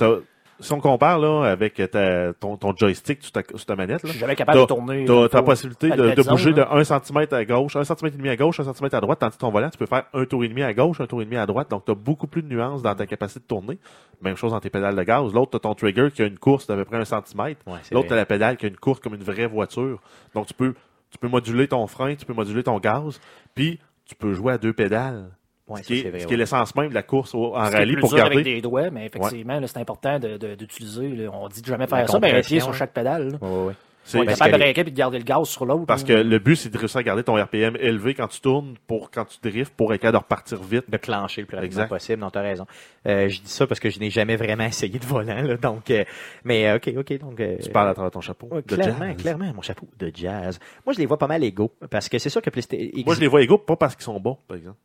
si 0.60 0.74
on 0.74 0.80
compare 0.80 1.20
là, 1.20 1.44
avec 1.44 1.76
ta- 1.92 2.34
ton, 2.34 2.58
ton 2.58 2.76
joystick 2.76 3.22
sur 3.24 3.32
ta, 3.32 3.42
sur 3.44 3.66
ta 3.66 3.76
manette, 3.76 4.02
Je 4.02 4.08
là, 4.08 4.12
suis 4.12 4.20
jamais 4.20 4.36
capable 4.36 4.60
de 4.60 4.66
tourner. 4.66 5.06
tu 5.06 5.12
as 5.12 5.30
la 5.34 5.42
possibilité 5.44 5.90
de, 5.90 6.22
bouger 6.30 6.52
de 6.54 6.62
là. 6.62 6.70
1 6.74 6.84
cm 6.84 7.26
à 7.32 7.46
gauche, 7.46 7.76
1 7.76 7.84
cm 7.84 8.08
et 8.08 8.12
demi 8.12 8.30
à 8.30 8.36
gauche, 8.36 8.60
1 8.60 8.64
cm 8.74 8.90
à 8.92 9.00
droite, 9.02 9.20
tandis 9.20 9.36
que 9.36 9.42
ton 9.42 9.52
volant, 9.52 9.70
tu 9.70 9.78
peux 9.78 9.86
faire 9.86 10.04
un 10.14 10.26
tour 10.26 10.44
et 10.44 10.48
demi 10.50 10.64
à 10.64 10.74
gauche, 10.74 11.00
un 11.02 11.08
tour 11.08 11.22
et 11.22 11.26
demi 11.26 11.38
à 11.38 11.46
droite, 11.46 11.70
donc 11.70 11.86
tu 11.86 11.92
as 11.92 11.96
beaucoup 11.96 12.28
plus 12.28 12.42
de 12.42 12.48
nuances 12.48 12.82
dans 12.82 12.96
ta 12.96 13.06
capacité 13.06 13.40
de 13.40 13.46
tourner. 13.46 13.80
Même 14.22 14.36
chose 14.36 14.52
dans 14.52 14.60
tes 14.60 14.70
pédales 14.70 14.96
de 14.96 15.04
gaz. 15.04 15.34
L'autre, 15.34 15.52
tu 15.52 15.58
as 15.58 15.60
ton 15.62 15.74
trigger 15.76 16.10
qui 16.14 16.22
a 16.22 16.26
une 16.26 16.38
course 16.40 16.68
d'à 16.68 16.76
peu 16.76 16.84
près 16.86 16.98
un 16.98 17.06
centimètre. 17.06 17.62
Ouais, 17.66 17.80
L'autre, 17.92 18.08
tu 18.08 18.14
as 18.14 18.18
la 18.18 18.26
pédale 18.26 18.58
qui 18.58 18.66
a 18.66 18.70
une 18.70 18.78
course 18.78 19.00
comme 19.00 19.14
une 19.16 19.24
vraie 19.24 19.48
voiture. 19.48 20.00
Donc 20.36 20.48
tu 20.48 20.54
peux, 20.54 20.74
tu 21.10 21.18
peux 21.18 21.28
moduler 21.30 21.68
ton 21.70 21.88
frein, 21.88 22.16
tu 22.16 22.26
peux 22.26 22.34
moduler 22.34 22.64
ton 22.64 22.80
gaz, 22.80 23.20
puis 23.56 23.80
tu 24.06 24.16
peux 24.16 24.34
jouer 24.34 24.54
à 24.54 24.58
deux 24.58 24.74
pédales. 24.74 25.30
Ouais, 25.70 25.82
ce 25.84 25.88
qui 25.88 25.98
ça, 25.98 26.02
c'est 26.02 26.08
est, 26.08 26.12
vrai, 26.12 26.20
ce 26.20 26.26
qui 26.28 26.34
est 26.34 26.36
ouais. 26.36 26.40
l'essence 26.40 26.76
même 26.76 26.90
de 26.90 26.94
la 26.96 27.04
course 27.04 27.34
au- 27.36 27.56
en 27.56 27.60
rallye 27.70 27.94
plus 27.94 28.02
pour 28.02 28.14
garder. 28.16 28.34
avec 28.36 28.46
des 28.46 28.62
doigts, 28.62 28.90
mais 28.90 29.06
effectivement, 29.06 29.60
là, 29.60 29.68
c'est 29.68 29.80
important 29.80 30.20
de- 30.20 30.38
de- 30.38 30.56
d'utiliser. 30.56 31.10
là, 31.10 31.30
on 31.34 31.48
dit 31.48 31.62
de 31.62 31.68
jamais 31.68 31.86
La 31.90 31.98
faire 31.98 32.10
ça, 32.10 32.20
mais 32.20 32.32
un 32.34 32.42
pied 32.42 32.60
sur 32.60 32.74
chaque 32.74 32.94
pédale. 32.94 33.38
ouais. 33.42 33.74
C'est- 34.06 34.26
capable 34.26 34.54
que 34.54 34.58
de 34.58 34.80
et 34.80 34.84
de 34.86 34.90
garder 34.98 35.18
le 35.20 35.24
gaz 35.24 35.48
sur 35.48 35.68
l'autre. 35.68 35.86
Parce 35.86 36.04
que 36.04 36.14
le 36.14 36.40
but, 36.40 36.56
c'est 36.56 36.70
de 36.70 36.78
réussir 36.80 36.98
à 36.98 37.04
garder 37.04 37.22
ton 37.22 37.36
RPM 37.36 37.76
élevé 37.80 38.16
quand 38.16 38.28
tu 38.28 38.42
tournes 38.42 38.74
pour 38.88 39.12
quand 39.12 39.26
tu 39.26 39.38
drifts 39.48 39.72
pour 39.76 39.94
être 39.94 40.02
capable 40.02 40.18
de 40.18 40.24
repartir 40.24 40.64
vite. 40.64 40.90
de 40.90 40.98
clencher 40.98 41.42
le 41.42 41.48
plus 41.48 41.58
rapidement 41.58 41.84
Exact. 41.84 41.90
possible. 41.90 42.20
Non, 42.22 42.32
t'as 42.32 42.42
raison. 42.42 42.66
Euh, 43.06 43.30
je 43.30 43.40
dis 43.42 43.52
ça 43.52 43.68
parce 43.68 43.80
que 43.80 43.92
je 43.92 44.00
n'ai 44.00 44.10
jamais 44.10 44.36
vraiment 44.36 44.64
essayé 44.64 44.98
de 44.98 45.06
volant, 45.06 45.44
là, 45.44 45.58
donc. 45.58 45.92
euh, 45.92 46.04
mais 46.44 46.68
euh, 46.68 46.78
ok, 46.78 46.92
ok, 46.98 47.20
donc. 47.20 47.40
euh, 47.40 47.58
Tu 47.62 47.70
parles 47.70 47.90
à 47.90 47.94
travers 47.94 48.10
ton 48.10 48.22
chapeau. 48.22 48.50
de 48.52 48.62
clairement, 48.62 49.06
jazz. 49.12 49.18
clairement, 49.18 49.54
mon 49.54 49.62
chapeau 49.62 49.88
de 50.00 50.12
jazz. 50.12 50.60
Moi, 50.88 50.94
je 50.94 51.00
les 51.00 51.06
vois 51.06 51.20
pas 51.20 51.28
mal 51.28 51.44
égaux 51.44 51.72
parce 51.92 52.10
que 52.10 52.18
c'est 52.18 52.30
sûr 52.32 52.42
que 52.42 52.50
PlayStation. 52.50 52.90
Moi, 53.06 53.14
je 53.14 53.20
les 53.20 53.28
vois 53.28 53.44
égaux, 53.44 53.60
pas 53.60 53.76
parce 53.76 53.96
qu'ils 53.96 54.06
sont 54.06 54.20
bons, 54.20 54.40
par 54.48 54.58
exemple. 54.58 54.78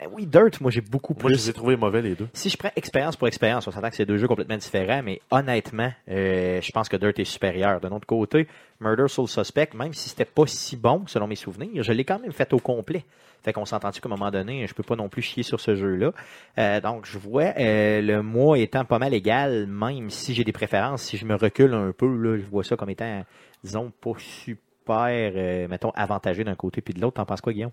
Ben 0.00 0.08
oui, 0.10 0.24
Dirt, 0.24 0.60
moi 0.62 0.70
j'ai 0.70 0.80
beaucoup 0.80 1.12
Moi, 1.12 1.24
je 1.30 1.34
plus. 1.34 1.44
les 1.44 1.50
ai 1.50 1.52
trouvés 1.52 1.76
mauvais, 1.76 2.00
les 2.00 2.14
deux. 2.14 2.26
Si 2.32 2.48
je 2.48 2.56
prends 2.56 2.70
expérience 2.74 3.16
pour 3.16 3.28
expérience, 3.28 3.66
on 3.68 3.70
s'entend 3.70 3.90
que 3.90 3.96
c'est 3.96 4.06
deux 4.06 4.16
jeux 4.16 4.28
complètement 4.28 4.56
différents, 4.56 5.02
mais 5.02 5.20
honnêtement, 5.30 5.92
euh, 6.08 6.58
je 6.62 6.72
pense 6.72 6.88
que 6.88 6.96
Dirt 6.96 7.18
est 7.18 7.24
supérieur. 7.24 7.80
D'un 7.80 7.90
autre 7.90 8.06
côté, 8.06 8.48
Murder 8.80 9.08
Soul 9.08 9.28
Suspect, 9.28 9.68
même 9.74 9.92
si 9.92 10.08
c'était 10.08 10.24
pas 10.24 10.46
si 10.46 10.76
bon, 10.78 11.02
selon 11.06 11.26
mes 11.26 11.36
souvenirs, 11.36 11.82
je 11.82 11.92
l'ai 11.92 12.04
quand 12.04 12.18
même 12.18 12.32
fait 12.32 12.50
au 12.54 12.58
complet. 12.60 13.04
Fait 13.42 13.52
qu'on 13.52 13.66
s'entend-tu 13.66 14.00
qu'à 14.00 14.08
un 14.08 14.16
moment 14.16 14.30
donné, 14.30 14.66
je 14.66 14.72
peux 14.72 14.82
pas 14.82 14.96
non 14.96 15.10
plus 15.10 15.20
chier 15.20 15.42
sur 15.42 15.60
ce 15.60 15.74
jeu-là. 15.74 16.12
Euh, 16.56 16.80
donc, 16.80 17.04
je 17.04 17.18
vois 17.18 17.52
euh, 17.58 18.00
le 18.00 18.22
mois 18.22 18.58
étant 18.58 18.86
pas 18.86 18.98
mal 18.98 19.12
égal, 19.12 19.66
même 19.66 20.08
si 20.08 20.32
j'ai 20.32 20.44
des 20.44 20.52
préférences. 20.52 21.02
Si 21.02 21.18
je 21.18 21.26
me 21.26 21.34
recule 21.34 21.74
un 21.74 21.92
peu, 21.92 22.06
là, 22.06 22.38
je 22.38 22.44
vois 22.50 22.64
ça 22.64 22.76
comme 22.76 22.88
étant, 22.90 23.22
disons, 23.64 23.92
pas 24.00 24.12
super, 24.16 25.68
mettons, 25.68 25.90
avantagé 25.90 26.42
d'un 26.42 26.54
côté 26.54 26.80
puis 26.80 26.94
de 26.94 27.00
l'autre. 27.02 27.16
T'en 27.16 27.26
penses 27.26 27.42
quoi, 27.42 27.52
Guillaume? 27.52 27.72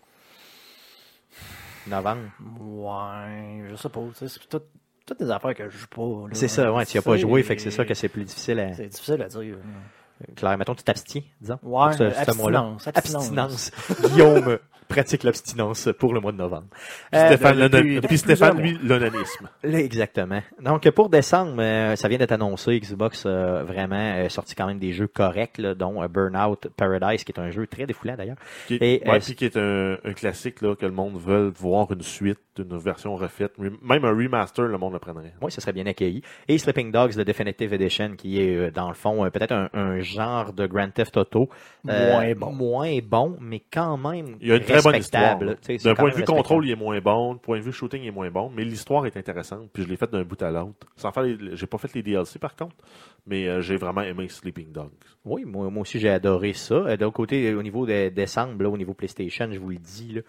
Novembre. 1.89 2.21
Ouais, 2.59 3.63
je 3.69 3.75
sais 3.75 3.89
pas. 3.89 4.01
C'est 4.13 4.47
tout- 4.49 4.61
toutes 5.05 5.19
des 5.19 5.29
affaires 5.31 5.55
que 5.55 5.69
je 5.69 5.77
joue 5.77 5.87
pas. 5.87 6.29
C'est 6.35 6.47
ça, 6.47 6.71
ouais, 6.73 6.85
tu 6.85 6.95
y 6.95 6.99
as 6.99 7.01
pas 7.01 7.17
joué, 7.17 7.43
fait 7.43 7.55
que 7.55 7.61
c'est 7.61 7.71
ça 7.71 7.85
que 7.85 7.93
c'est 7.93 8.09
plus 8.09 8.23
difficile 8.23 8.59
à. 8.59 8.73
C'est 8.73 8.87
difficile 8.87 9.21
à 9.21 9.27
dire. 9.27 9.55
Claire, 10.35 10.57
mettons, 10.57 10.73
tu 10.73 10.83
t'abstiens, 10.83 11.21
disons. 11.39 11.59
Ouais, 11.61 11.93
ce- 11.93 12.03
abstinence. 12.03 12.87
Abstinence. 12.87 13.71
Guillaume 14.09 14.57
pratique 14.87 15.23
l'abstinence 15.23 15.89
pour 15.99 16.13
le 16.13 16.19
mois 16.19 16.31
de 16.31 16.37
novembre. 16.37 16.67
Puis 17.11 17.19
Euh, 17.19 17.27
Stéphane, 17.27 17.67
depuis- 17.67 17.99
depuis 18.01 18.17
Stéphane, 18.17 18.59
lui, 18.61 18.77
l'onanisme. 18.83 19.49
Exactement. 19.63 20.41
Donc, 20.61 20.89
pour 20.91 21.09
décembre, 21.09 21.55
euh, 21.59 21.95
ça 21.95 22.07
vient 22.07 22.17
d'être 22.17 22.31
annoncé. 22.31 22.79
Xbox 22.79 23.25
a 23.25 23.63
vraiment 23.63 23.95
euh, 23.97 24.29
sorti 24.29 24.55
quand 24.55 24.67
même 24.67 24.79
des 24.79 24.91
jeux 24.93 25.07
corrects, 25.07 25.57
là, 25.57 25.73
dont 25.75 26.05
Burnout 26.07 26.67
Paradise, 26.75 27.23
qui 27.23 27.31
est 27.31 27.39
un 27.39 27.49
jeu 27.51 27.67
très 27.67 27.85
défoulant 27.85 28.15
d'ailleurs. 28.15 28.37
Qui, 28.67 28.75
Et, 28.75 29.01
ouais, 29.05 29.19
puis 29.19 29.35
qui 29.35 29.45
est 29.45 29.57
un, 29.57 29.97
un 30.03 30.13
classique 30.13 30.61
là, 30.61 30.75
que 30.75 30.85
le 30.85 30.91
monde 30.91 31.17
veut 31.17 31.51
voir 31.55 31.91
une 31.91 32.01
suite, 32.01 32.39
une 32.57 32.77
version 32.77 33.15
refaite. 33.15 33.53
Même 33.57 34.05
un 34.05 34.09
remaster, 34.15 34.65
le 34.65 34.77
monde 34.77 34.93
le 34.93 34.99
prendrait. 34.99 35.33
Oui, 35.41 35.51
ça 35.51 35.61
serait 35.61 35.73
bien 35.73 35.85
accueilli. 35.85 36.21
Et 36.47 36.57
Sleeping 36.57 36.91
Dogs, 36.91 37.15
le 37.15 37.23
Definitive 37.25 37.73
Edition, 37.73 38.15
qui 38.17 38.41
est, 38.41 38.71
dans 38.71 38.87
le 38.89 38.95
fond, 38.95 39.29
peut-être 39.31 39.51
un, 39.53 39.69
un 39.73 39.99
genre 39.99 40.53
de 40.53 40.65
Grand 40.65 40.89
Theft 40.91 41.17
Auto. 41.17 41.49
euh, 41.89 42.11
Moins 42.13 42.33
bon. 42.35 42.51
Moins 42.51 42.99
bon, 43.03 43.37
mais 43.39 43.61
quand 43.71 43.97
même 43.97 44.37
Il 44.41 44.47
y 44.47 44.51
a 44.51 44.55
une 44.55 44.63
très 44.79 44.91
bonne 44.91 44.99
histoire. 44.99 45.37
D'un 45.83 45.95
point 45.95 46.09
de 46.09 46.15
vue 46.15 46.23
contrôle, 46.37 46.65
il 46.65 46.71
est 46.71 46.75
moins 46.75 46.99
bon. 46.99 47.33
D'un 47.33 47.37
point 47.39 47.57
de 47.59 47.63
vue 47.63 47.71
shooting, 47.71 48.01
il 48.03 48.07
est 48.07 48.11
moins 48.11 48.29
bon. 48.31 48.51
Mais 48.55 48.63
l'histoire 48.63 49.05
est 49.05 49.17
intéressante. 49.17 49.69
Puis 49.73 49.83
je 49.83 49.87
l'ai 49.89 49.97
faite 49.97 50.11
d'un 50.11 50.23
bout 50.23 50.41
à 50.41 50.51
l'autre. 50.51 50.87
Sans 50.95 51.11
faire 51.11 51.23
les- 51.23 51.55
j'ai 51.55 51.67
pas 51.67 51.77
fait 51.77 51.93
les 51.93 52.03
DLC 52.03 52.39
par 52.39 52.55
contre. 52.55 52.75
Mais 53.25 53.47
euh, 53.47 53.61
j'ai 53.61 53.75
vraiment 53.77 54.01
aimé 54.01 54.27
Sleeping 54.29 54.71
Dogs. 54.71 54.91
Oui, 55.25 55.43
moi, 55.45 55.69
moi 55.69 55.81
aussi 55.81 55.99
j'ai 55.99 56.09
adoré 56.09 56.53
ça. 56.53 56.75
Euh, 56.75 56.97
D'un 56.97 57.11
côté, 57.11 57.53
au 57.53 57.61
niveau 57.63 57.85
de 57.85 58.09
décembre, 58.09 58.63
là, 58.63 58.69
au 58.69 58.77
niveau 58.77 58.93
PlayStation, 58.93 59.49
je 59.51 59.59
vous 59.59 59.69
le 59.69 59.75
dis, 59.77 60.13
là, 60.13 60.21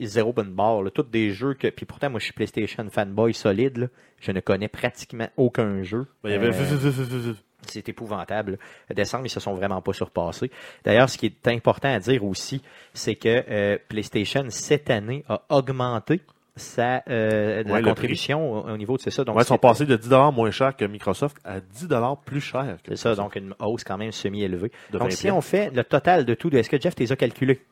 zéro 0.00 0.32
bonne 0.32 0.52
barre. 0.52 0.82
Là, 0.82 0.90
tous 0.90 1.02
des 1.02 1.30
jeux 1.32 1.54
que. 1.54 1.68
Puis 1.68 1.84
pourtant, 1.86 2.08
moi 2.08 2.20
je 2.20 2.24
suis 2.26 2.32
PlayStation 2.32 2.88
fanboy 2.90 3.34
solide. 3.34 3.78
là. 3.78 3.86
Je 4.20 4.30
ne 4.32 4.40
connais 4.40 4.68
pratiquement 4.68 5.28
aucun 5.36 5.82
jeu. 5.82 6.06
Ben, 6.22 6.30
il 6.30 6.32
y 6.32 6.34
avait 6.36 6.48
Euh, 6.48 7.34
c'est 7.66 7.88
épouvantable. 7.88 8.58
Décembre, 8.94 9.26
ils 9.26 9.30
se 9.30 9.40
sont 9.40 9.54
vraiment 9.54 9.80
pas 9.82 9.92
surpassés. 9.92 10.50
D'ailleurs, 10.84 11.08
ce 11.08 11.18
qui 11.18 11.26
est 11.26 11.48
important 11.48 11.92
à 11.94 11.98
dire 11.98 12.24
aussi, 12.24 12.62
c'est 12.94 13.14
que 13.14 13.44
euh, 13.48 13.78
PlayStation, 13.88 14.44
cette 14.48 14.90
année, 14.90 15.24
a 15.28 15.42
augmenté 15.50 16.20
sa 16.54 17.02
euh, 17.08 17.62
Ouais, 17.64 17.70
la 17.72 17.80
le 17.80 17.86
contribution 17.86 18.52
au, 18.66 18.70
au 18.70 18.76
niveau 18.76 18.96
de 18.98 19.02
c'est 19.02 19.10
ça. 19.10 19.24
Donc, 19.24 19.36
Ouais, 19.36 19.42
ils 19.42 19.46
sont 19.46 19.56
passés 19.56 19.86
de 19.86 19.96
10$ 19.96 20.34
moins 20.34 20.50
cher 20.50 20.76
que 20.76 20.84
Microsoft 20.84 21.38
à 21.44 21.60
10$ 21.60 22.18
plus 22.26 22.42
cher. 22.42 22.76
c'est 22.86 22.96
ça, 22.96 23.14
donc 23.14 23.36
une 23.36 23.54
hausse 23.58 23.84
quand 23.84 23.96
même 23.96 24.12
semi-élevée. 24.12 24.70
Donc, 24.90 25.02
20 25.02 25.10
si 25.12 25.30
on 25.30 25.40
fait 25.40 25.70
le 25.74 25.82
total 25.82 26.26
de 26.26 26.34
tout, 26.34 26.54
est-ce 26.54 26.68
que 26.68 26.78
Jeff 26.78 26.94
les 26.98 27.10
a 27.10 27.16
calculés? 27.16 27.62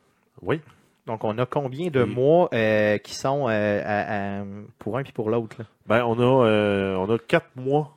Oui. 0.41 0.61
Donc, 1.05 1.23
on 1.23 1.37
a 1.37 1.45
combien 1.45 1.89
de 1.89 2.03
Oui. 2.03 2.09
mois 2.13 2.49
euh, 2.53 2.97
qui 2.99 3.13
sont 3.13 3.47
euh, 3.49 3.81
à- 3.85 4.39
à- 4.39 4.43
pour 4.79 4.97
un 4.97 5.03
puis 5.03 5.11
pour 5.13 5.29
l'autre? 5.29 5.57
Ben, 5.85 6.03
on 6.03 6.19
a, 6.19 6.95
on 6.97 7.13
a 7.13 7.17
4 7.19 7.45
mois 7.57 7.95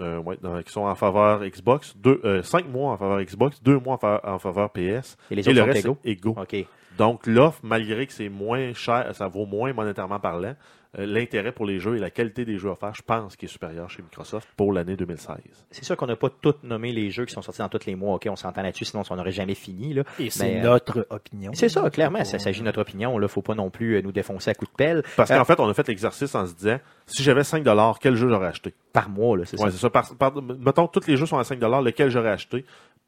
euh, 0.00 0.18
ouais, 0.18 0.36
dans- 0.42 0.62
qui 0.62 0.72
sont 0.72 0.82
en 0.82 0.94
faveur 0.94 1.44
Xbox, 1.44 1.94
5 2.42 2.68
mois 2.68 2.92
en 2.92 2.96
faveur 2.96 3.20
Xbox, 3.22 3.62
2 3.62 3.78
mois 3.78 3.94
en 3.94 3.98
faveur, 3.98 4.20
en 4.24 4.38
faveur 4.38 4.70
PS. 4.70 5.16
Et 5.30 5.34
les 5.36 5.42
Et 5.42 5.48
autres 5.48 5.50
le 5.52 5.60
sont 5.60 5.66
reste, 5.66 5.84
égaux? 5.84 5.98
égaux. 6.04 6.36
OK. 6.40 6.66
Donc, 6.98 7.26
l'offre, 7.26 7.60
malgré 7.62 8.06
que 8.06 8.12
c'est 8.12 8.28
moins 8.28 8.72
cher, 8.74 9.14
ça 9.14 9.26
vaut 9.28 9.46
moins 9.46 9.72
monétairement 9.72 10.20
parlant, 10.20 10.54
euh, 10.96 11.06
l'intérêt 11.06 11.50
pour 11.50 11.66
les 11.66 11.80
jeux 11.80 11.96
et 11.96 11.98
la 11.98 12.10
qualité 12.10 12.44
des 12.44 12.56
jeux 12.56 12.68
offerts, 12.68 12.94
je 12.94 13.02
pense 13.02 13.34
qu'il 13.34 13.48
est 13.48 13.52
supérieur 13.52 13.90
chez 13.90 14.00
Microsoft 14.00 14.48
pour 14.56 14.72
l'année 14.72 14.94
2016. 14.96 15.36
C'est 15.72 15.82
sûr 15.84 15.96
qu'on 15.96 16.06
n'a 16.06 16.14
pas 16.14 16.30
tous 16.30 16.54
nommé 16.62 16.92
les 16.92 17.10
jeux 17.10 17.24
qui 17.24 17.34
sont 17.34 17.42
sortis 17.42 17.58
dans 17.62 17.68
tous 17.68 17.84
les 17.86 17.96
mois. 17.96 18.14
OK, 18.14 18.28
on 18.30 18.36
s'entend 18.36 18.62
là-dessus, 18.62 18.84
sinon 18.84 19.02
on 19.10 19.16
n'aurait 19.16 19.32
jamais 19.32 19.56
fini. 19.56 19.92
Là. 19.92 20.04
Et 20.20 20.30
c'est 20.30 20.58
euh, 20.58 20.62
notre 20.62 21.04
opinion. 21.10 21.50
C'est 21.52 21.68
ça, 21.68 21.90
clairement. 21.90 22.22
Ça 22.24 22.38
s'agit 22.38 22.60
de 22.60 22.66
notre 22.66 22.80
opinion. 22.80 23.18
Il 23.18 23.22
ne 23.22 23.26
faut 23.26 23.42
pas 23.42 23.56
non 23.56 23.70
plus 23.70 23.96
euh, 23.96 24.02
nous 24.02 24.12
défoncer 24.12 24.50
à 24.50 24.54
coups 24.54 24.70
de 24.70 24.76
pelle. 24.76 25.02
Parce 25.16 25.32
Euh, 25.32 25.36
qu'en 25.36 25.44
fait, 25.44 25.58
on 25.58 25.68
a 25.68 25.74
fait 25.74 25.88
l'exercice 25.88 26.32
en 26.36 26.46
se 26.46 26.54
disant, 26.54 26.78
si 27.06 27.24
j'avais 27.24 27.42
5 27.42 27.64
quel 28.00 28.14
jeu 28.14 28.28
j'aurais 28.28 28.46
acheté? 28.48 28.72
par 28.92 29.08
mois, 29.08 29.36
là, 29.36 29.44
c'est 29.44 29.58
Ouais, 29.58 29.66
ça. 29.66 29.72
c'est 29.72 29.78
ça. 29.80 29.90
Par, 29.90 30.14
par- 30.14 30.40
mettons, 30.40 30.86
tous 30.86 31.08
les 31.08 31.16
jeux 31.16 31.26
sont 31.26 31.38
à 31.38 31.42
5 31.42 31.58
lequel 31.60 32.10
j'aurais 32.10 32.30
acheté? 32.30 32.64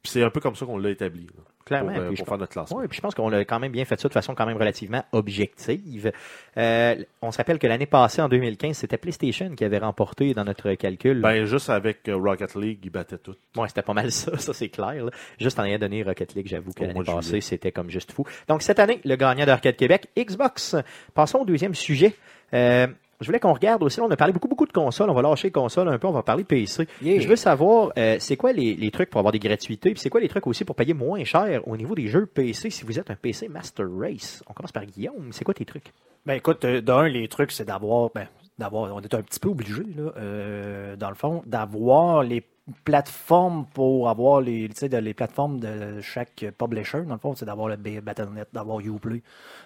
C'est 0.07 0.23
un 0.23 0.29
peu 0.29 0.39
comme 0.39 0.55
ça 0.55 0.65
qu'on 0.65 0.77
l'a 0.77 0.89
établi. 0.89 1.25
là, 1.25 1.43
Clairement. 1.65 1.91
Pour, 1.93 2.01
euh, 2.01 2.13
pour 2.15 2.27
faire 2.27 2.37
notre 2.37 2.53
classement. 2.53 2.77
Oui, 2.77 2.87
puis 2.87 2.95
je 2.95 3.01
pense 3.01 3.13
qu'on 3.13 3.31
a 3.33 3.43
quand 3.43 3.59
même 3.59 3.73
bien 3.73 3.83
fait 3.83 3.99
ça 3.99 4.07
de 4.07 4.13
façon 4.13 4.33
quand 4.35 4.45
même 4.45 4.55
relativement 4.55 5.03
objective. 5.11 6.13
Euh, 6.55 6.95
on 7.21 7.31
se 7.33 7.37
rappelle 7.37 7.59
que 7.59 7.67
l'année 7.67 7.85
passée, 7.85 8.21
en 8.21 8.29
2015, 8.29 8.77
c'était 8.77 8.97
PlayStation 8.97 9.53
qui 9.53 9.65
avait 9.65 9.79
remporté 9.79 10.33
dans 10.33 10.45
notre 10.45 10.73
calcul. 10.75 11.19
Ben, 11.19 11.43
juste 11.43 11.69
avec 11.69 12.07
euh, 12.07 12.15
Rocket 12.15 12.55
League, 12.55 12.79
ils 12.83 12.89
battaient 12.89 13.17
tout. 13.17 13.35
Ouais, 13.57 13.67
c'était 13.67 13.81
pas 13.81 13.93
mal 13.93 14.11
ça, 14.13 14.37
ça 14.37 14.53
c'est 14.53 14.69
clair. 14.69 15.03
là. 15.03 15.11
Juste 15.41 15.59
en 15.59 15.65
ayant 15.65 15.77
donné 15.77 16.03
Rocket 16.03 16.35
League, 16.35 16.47
j'avoue 16.47 16.71
que 16.71 16.85
l'année 16.85 17.03
passée, 17.03 17.41
c'était 17.41 17.73
comme 17.73 17.89
juste 17.89 18.13
fou. 18.13 18.23
Donc 18.47 18.61
cette 18.61 18.79
année, 18.79 19.01
le 19.03 19.17
gagnant 19.17 19.45
d'Arcade 19.45 19.75
Québec, 19.75 20.07
Xbox. 20.17 20.77
Passons 21.13 21.39
au 21.39 21.45
deuxième 21.45 21.75
sujet. 21.75 22.15
Euh, 22.53 22.87
je 23.19 23.25
voulais 23.25 23.39
qu'on 23.39 23.53
regarde 23.53 23.81
aussi, 23.83 23.99
on 23.99 24.09
a 24.11 24.15
parlé 24.15 24.33
beaucoup, 24.33 24.47
beaucoup 24.47 24.65
de 24.65 24.71
consoles, 24.71 25.09
on 25.09 25.13
va 25.13 25.21
lâcher 25.21 25.47
les 25.47 25.51
consoles 25.51 25.87
un 25.89 25.97
peu, 25.97 26.07
on 26.07 26.11
va 26.11 26.23
parler 26.23 26.43
PC. 26.43 26.87
Yeah. 27.01 27.19
Je 27.19 27.27
veux 27.27 27.35
savoir, 27.35 27.91
euh, 27.97 28.17
c'est 28.19 28.37
quoi 28.37 28.53
les, 28.53 28.75
les 28.75 28.91
trucs 28.91 29.09
pour 29.09 29.19
avoir 29.19 29.31
des 29.31 29.39
gratuités, 29.39 29.91
puis 29.91 29.99
c'est 29.99 30.09
quoi 30.09 30.21
les 30.21 30.27
trucs 30.29 30.45
aussi 30.47 30.65
pour 30.65 30.75
payer 30.75 30.93
moins 30.93 31.23
cher 31.23 31.67
au 31.67 31.75
niveau 31.77 31.95
des 31.95 32.07
jeux 32.07 32.25
PC 32.25 32.69
si 32.69 32.85
vous 32.85 32.99
êtes 32.99 33.09
un 33.09 33.15
PC 33.15 33.47
Master 33.47 33.87
Race? 33.89 34.43
On 34.47 34.53
commence 34.53 34.71
par 34.71 34.85
Guillaume, 34.85 35.29
c'est 35.31 35.43
quoi 35.43 35.53
tes 35.53 35.65
trucs? 35.65 35.93
Ben 36.25 36.35
écoute, 36.35 36.65
euh, 36.65 36.81
d'un, 36.81 37.07
les 37.07 37.27
trucs, 37.27 37.51
c'est 37.51 37.65
d'avoir, 37.65 38.09
ben, 38.13 38.27
d'avoir, 38.59 38.93
on 38.93 38.99
est 38.99 39.13
un 39.13 39.21
petit 39.21 39.39
peu 39.39 39.49
obligé, 39.49 39.83
là, 39.95 40.11
euh, 40.17 40.95
dans 40.95 41.09
le 41.09 41.15
fond, 41.15 41.41
d'avoir 41.45 42.21
les 42.23 42.43
plateforme 42.83 43.65
pour 43.73 44.09
avoir 44.09 44.41
les, 44.41 44.67
de- 44.67 44.97
les 44.97 45.13
plateformes 45.13 45.59
de 45.59 46.01
chaque 46.01 46.45
publisher, 46.57 47.01
dans 47.03 47.13
le 47.15 47.19
fond, 47.19 47.35
c'est 47.35 47.45
d'avoir 47.45 47.69
le 47.69 47.77
Battle.net, 48.01 48.49
d'avoir 48.53 48.79
Uplay, 48.79 49.21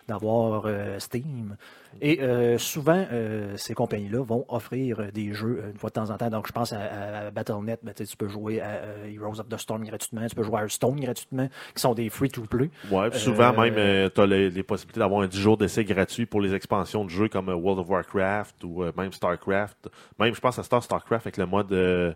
d'avoir 0.08 0.64
euh, 0.66 1.00
Steam. 1.00 1.56
Et 2.02 2.22
euh, 2.22 2.58
souvent, 2.58 3.04
euh, 3.12 3.58
ces 3.58 3.74
compagnies-là 3.74 4.24
vont 4.24 4.46
offrir 4.50 5.12
des 5.14 5.34
jeux 5.34 5.64
une 5.72 5.78
fois 5.80 5.90
de 5.90 5.94
temps 5.96 6.10
en 6.10 6.18
temps. 6.18 6.30
Donc, 6.30 6.48
je 6.48 6.52
pense 6.52 6.74
à, 6.74 6.80
à- 6.80 7.28
à 7.28 7.32
Battle.net, 7.32 7.80
ben, 7.84 7.94
tu 7.94 8.18
peux 8.18 8.28
jouer 8.28 8.62
à 8.62 8.82
Heroes 9.12 9.40
of 9.40 9.50
the 9.50 9.58
Storm 9.58 9.84
gratuitement, 9.84 10.26
tu 10.28 10.36
peux 10.36 10.44
jouer 10.44 10.58
à 10.60 10.62
Hearthstone 10.64 11.00
gratuitement, 11.00 11.48
qui 11.76 11.82
sont 11.82 11.94
des 11.94 12.10
free-to-play. 12.10 12.70
Ouais, 12.92 13.12
souvent 13.14 13.52
même, 13.54 14.10
tu 14.10 14.22
as 14.22 14.26
les, 14.26 14.50
les 14.50 14.64
possibilités 14.64 15.00
d'avoir 15.00 15.22
un 15.22 15.28
10 15.28 15.40
jours 15.40 15.58
d'essai 15.58 15.84
gratuit 15.86 16.26
pour 16.26 16.42
les 16.42 16.54
expansions 16.54 17.04
de 17.04 17.10
jeux 17.10 17.30
comme 17.30 17.50
World 17.50 17.80
of 17.80 17.90
Warcraft 17.90 18.64
ou 18.64 18.84
même 18.96 19.12
StarCraft. 19.12 19.90
Même, 20.20 20.34
je 20.36 20.40
pense 20.40 20.60
à 20.60 20.64
Star 20.64 20.84
StarCraft 20.84 21.26
avec 21.28 21.38
le 21.38 21.46
mode, 21.46 22.16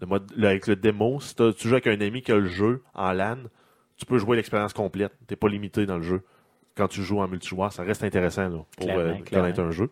le 0.00 0.06
mode 0.06 0.32
le- 0.36 0.48
avec 0.48 0.66
le 0.66 0.76
démo. 0.76 1.20
Si 1.20 1.34
tu 1.34 1.68
joues 1.68 1.74
avec 1.74 1.86
un 1.86 2.00
ami 2.00 2.22
qui 2.22 2.32
a 2.32 2.36
le 2.36 2.46
jeu 2.48 2.82
en 2.94 3.12
LAN, 3.12 3.36
tu 3.96 4.06
peux 4.06 4.18
jouer 4.18 4.36
l'expérience 4.36 4.72
complète. 4.72 5.12
T'es 5.26 5.36
pas 5.36 5.48
limité 5.48 5.86
dans 5.86 5.96
le 5.96 6.02
jeu. 6.02 6.22
Quand 6.76 6.88
tu 6.88 7.02
joues 7.02 7.20
en 7.20 7.28
multijoueur, 7.28 7.72
ça 7.72 7.82
reste 7.82 8.02
intéressant 8.04 8.48
là, 8.48 8.64
pour 8.76 8.86
euh, 8.98 9.12
connaître 9.36 9.60
un 9.60 9.70
jeu. 9.70 9.90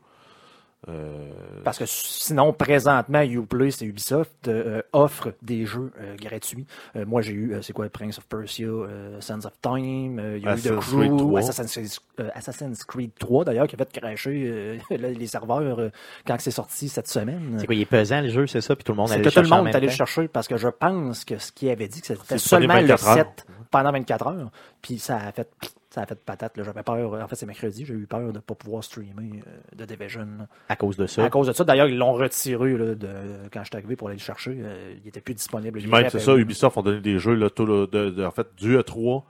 Euh, 0.87 1.29
Parce 1.65 1.77
que 1.77 1.87
sinon, 1.87 2.53
présentement, 2.53 3.23
Uplay, 3.23 3.73
c'est 3.73 3.85
Ubisoft, 3.85 4.47
euh, 4.47 4.81
offre 4.93 5.35
des 5.43 5.67
jeux 5.67 5.91
euh, 6.01 6.15
gratuits. 6.17 6.67
Euh, 6.95 7.05
moi, 7.05 7.21
j'ai 7.21 7.33
eu, 7.33 7.53
euh, 7.53 7.63
c'est 7.63 7.73
quoi, 7.73 7.89
Prince 7.89 8.19
of 8.19 8.27
Persia, 8.27 8.69
euh, 8.69 9.21
Sands 9.21 9.45
of 9.45 9.61
Time, 9.61 10.21
euh, 10.21 10.39
il 10.39 10.45
y 10.45 10.49
a 10.49 10.57
eu 10.57 10.61
The 10.61 10.67
Assassin's 10.69 10.87
Creed 10.87 11.11
Crew, 11.11 11.19
3. 11.19 11.41
Assassin's, 11.41 12.01
euh, 12.21 12.29
Assassin's 12.33 12.85
Creed 12.85 13.11
3, 13.19 13.45
d'ailleurs, 13.45 13.67
qui 13.67 13.75
a 13.75 13.79
fait 13.79 14.01
cracher 14.01 14.45
euh, 14.47 14.79
les 14.97 15.27
serveurs 15.27 15.81
euh, 15.81 15.91
quand 16.25 16.37
c'est 16.41 16.53
sorti 16.53 16.89
cette 16.89 17.09
semaine. 17.09 17.57
C'est 17.59 17.67
quoi, 17.67 17.75
il 17.75 17.81
est 17.83 17.87
pesant 17.87 18.21
le 18.21 18.29
jeu, 18.29 18.47
c'est 18.47 18.61
ça, 18.61 18.77
puis 18.77 18.85
tout 18.85 18.93
le 18.93 18.97
monde 18.99 19.11
allait 19.11 19.23
que 19.23 19.29
tout 19.31 19.41
le 19.41 19.43
chercher 19.43 19.53
en 19.53 19.57
monde 19.57 19.65
même 19.65 19.75
est 19.75 19.77
allé 19.77 19.87
le 19.89 19.93
chercher 19.93 20.29
parce 20.29 20.47
que 20.47 20.57
je 20.57 20.69
pense 20.69 21.25
que 21.25 21.39
ce 21.39 21.51
qu'il 21.51 21.71
avait 21.71 21.89
dit, 21.89 22.01
que 22.01 22.07
c'était 22.07 22.39
seulement 22.39 22.75
le 22.75 22.87
24 22.87 23.09
heures. 23.09 23.15
7 23.17 23.47
pendant 23.71 23.93
24 23.93 24.27
heures. 24.29 24.51
Puis 24.81 24.99
ça 24.99 25.17
a 25.17 25.33
fait, 25.33 25.49
ça 25.91 26.03
a 26.03 26.07
fait 26.07 26.15
patate. 26.23 26.57
là. 26.57 26.65
J'avais 26.65 26.83
peur. 26.83 27.15
En 27.15 27.29
fait, 27.29 27.37
c'est 27.37 27.47
mercredi. 27.47 27.85
J'ai 27.87 27.95
eu 27.95 28.07
peur 28.07 28.21
de 28.21 28.33
ne 28.33 28.39
pas 28.39 28.55
pouvoir 28.55 28.85
streamer 28.85 29.41
euh, 29.47 29.77
de 29.77 29.85
Division. 29.85 30.27
là. 30.39 30.47
À 30.69 30.77
cause 30.77 30.97
de 30.97 31.07
ça? 31.07 31.25
À 31.25 31.31
cause 31.31 31.47
de 31.47 31.53
ça, 31.53 31.65
d'ailleurs, 31.65 31.89
ils 31.89 31.97
l'ont 31.97 32.13
retiré 32.13 32.77
là, 32.77 32.95
de, 32.95 33.09
quand 33.53 33.61
je 33.63 33.69
suis 33.69 33.77
arrivé 33.77 33.97
pour 33.97 34.09
aller 34.09 34.17
le 34.19 34.23
chercher. 34.23 34.57
euh, 34.63 34.95
il 35.03 35.09
était 35.09 35.21
plus 35.21 35.35
disponible. 35.35 35.79
Puis 35.81 35.91
même, 35.91 36.09
c'est 36.11 36.19
ça. 36.21 36.35
Ubisoft 36.37 36.77
ont 36.77 36.83
donné 36.83 37.01
des 37.01 37.19
jeux, 37.19 37.35
là, 37.35 37.49
tout 37.51 37.65
de, 37.65 37.87
de- 38.11 38.25
en 38.25 38.31
fait, 38.31 38.47
du 38.57 38.77
E3 38.77 39.23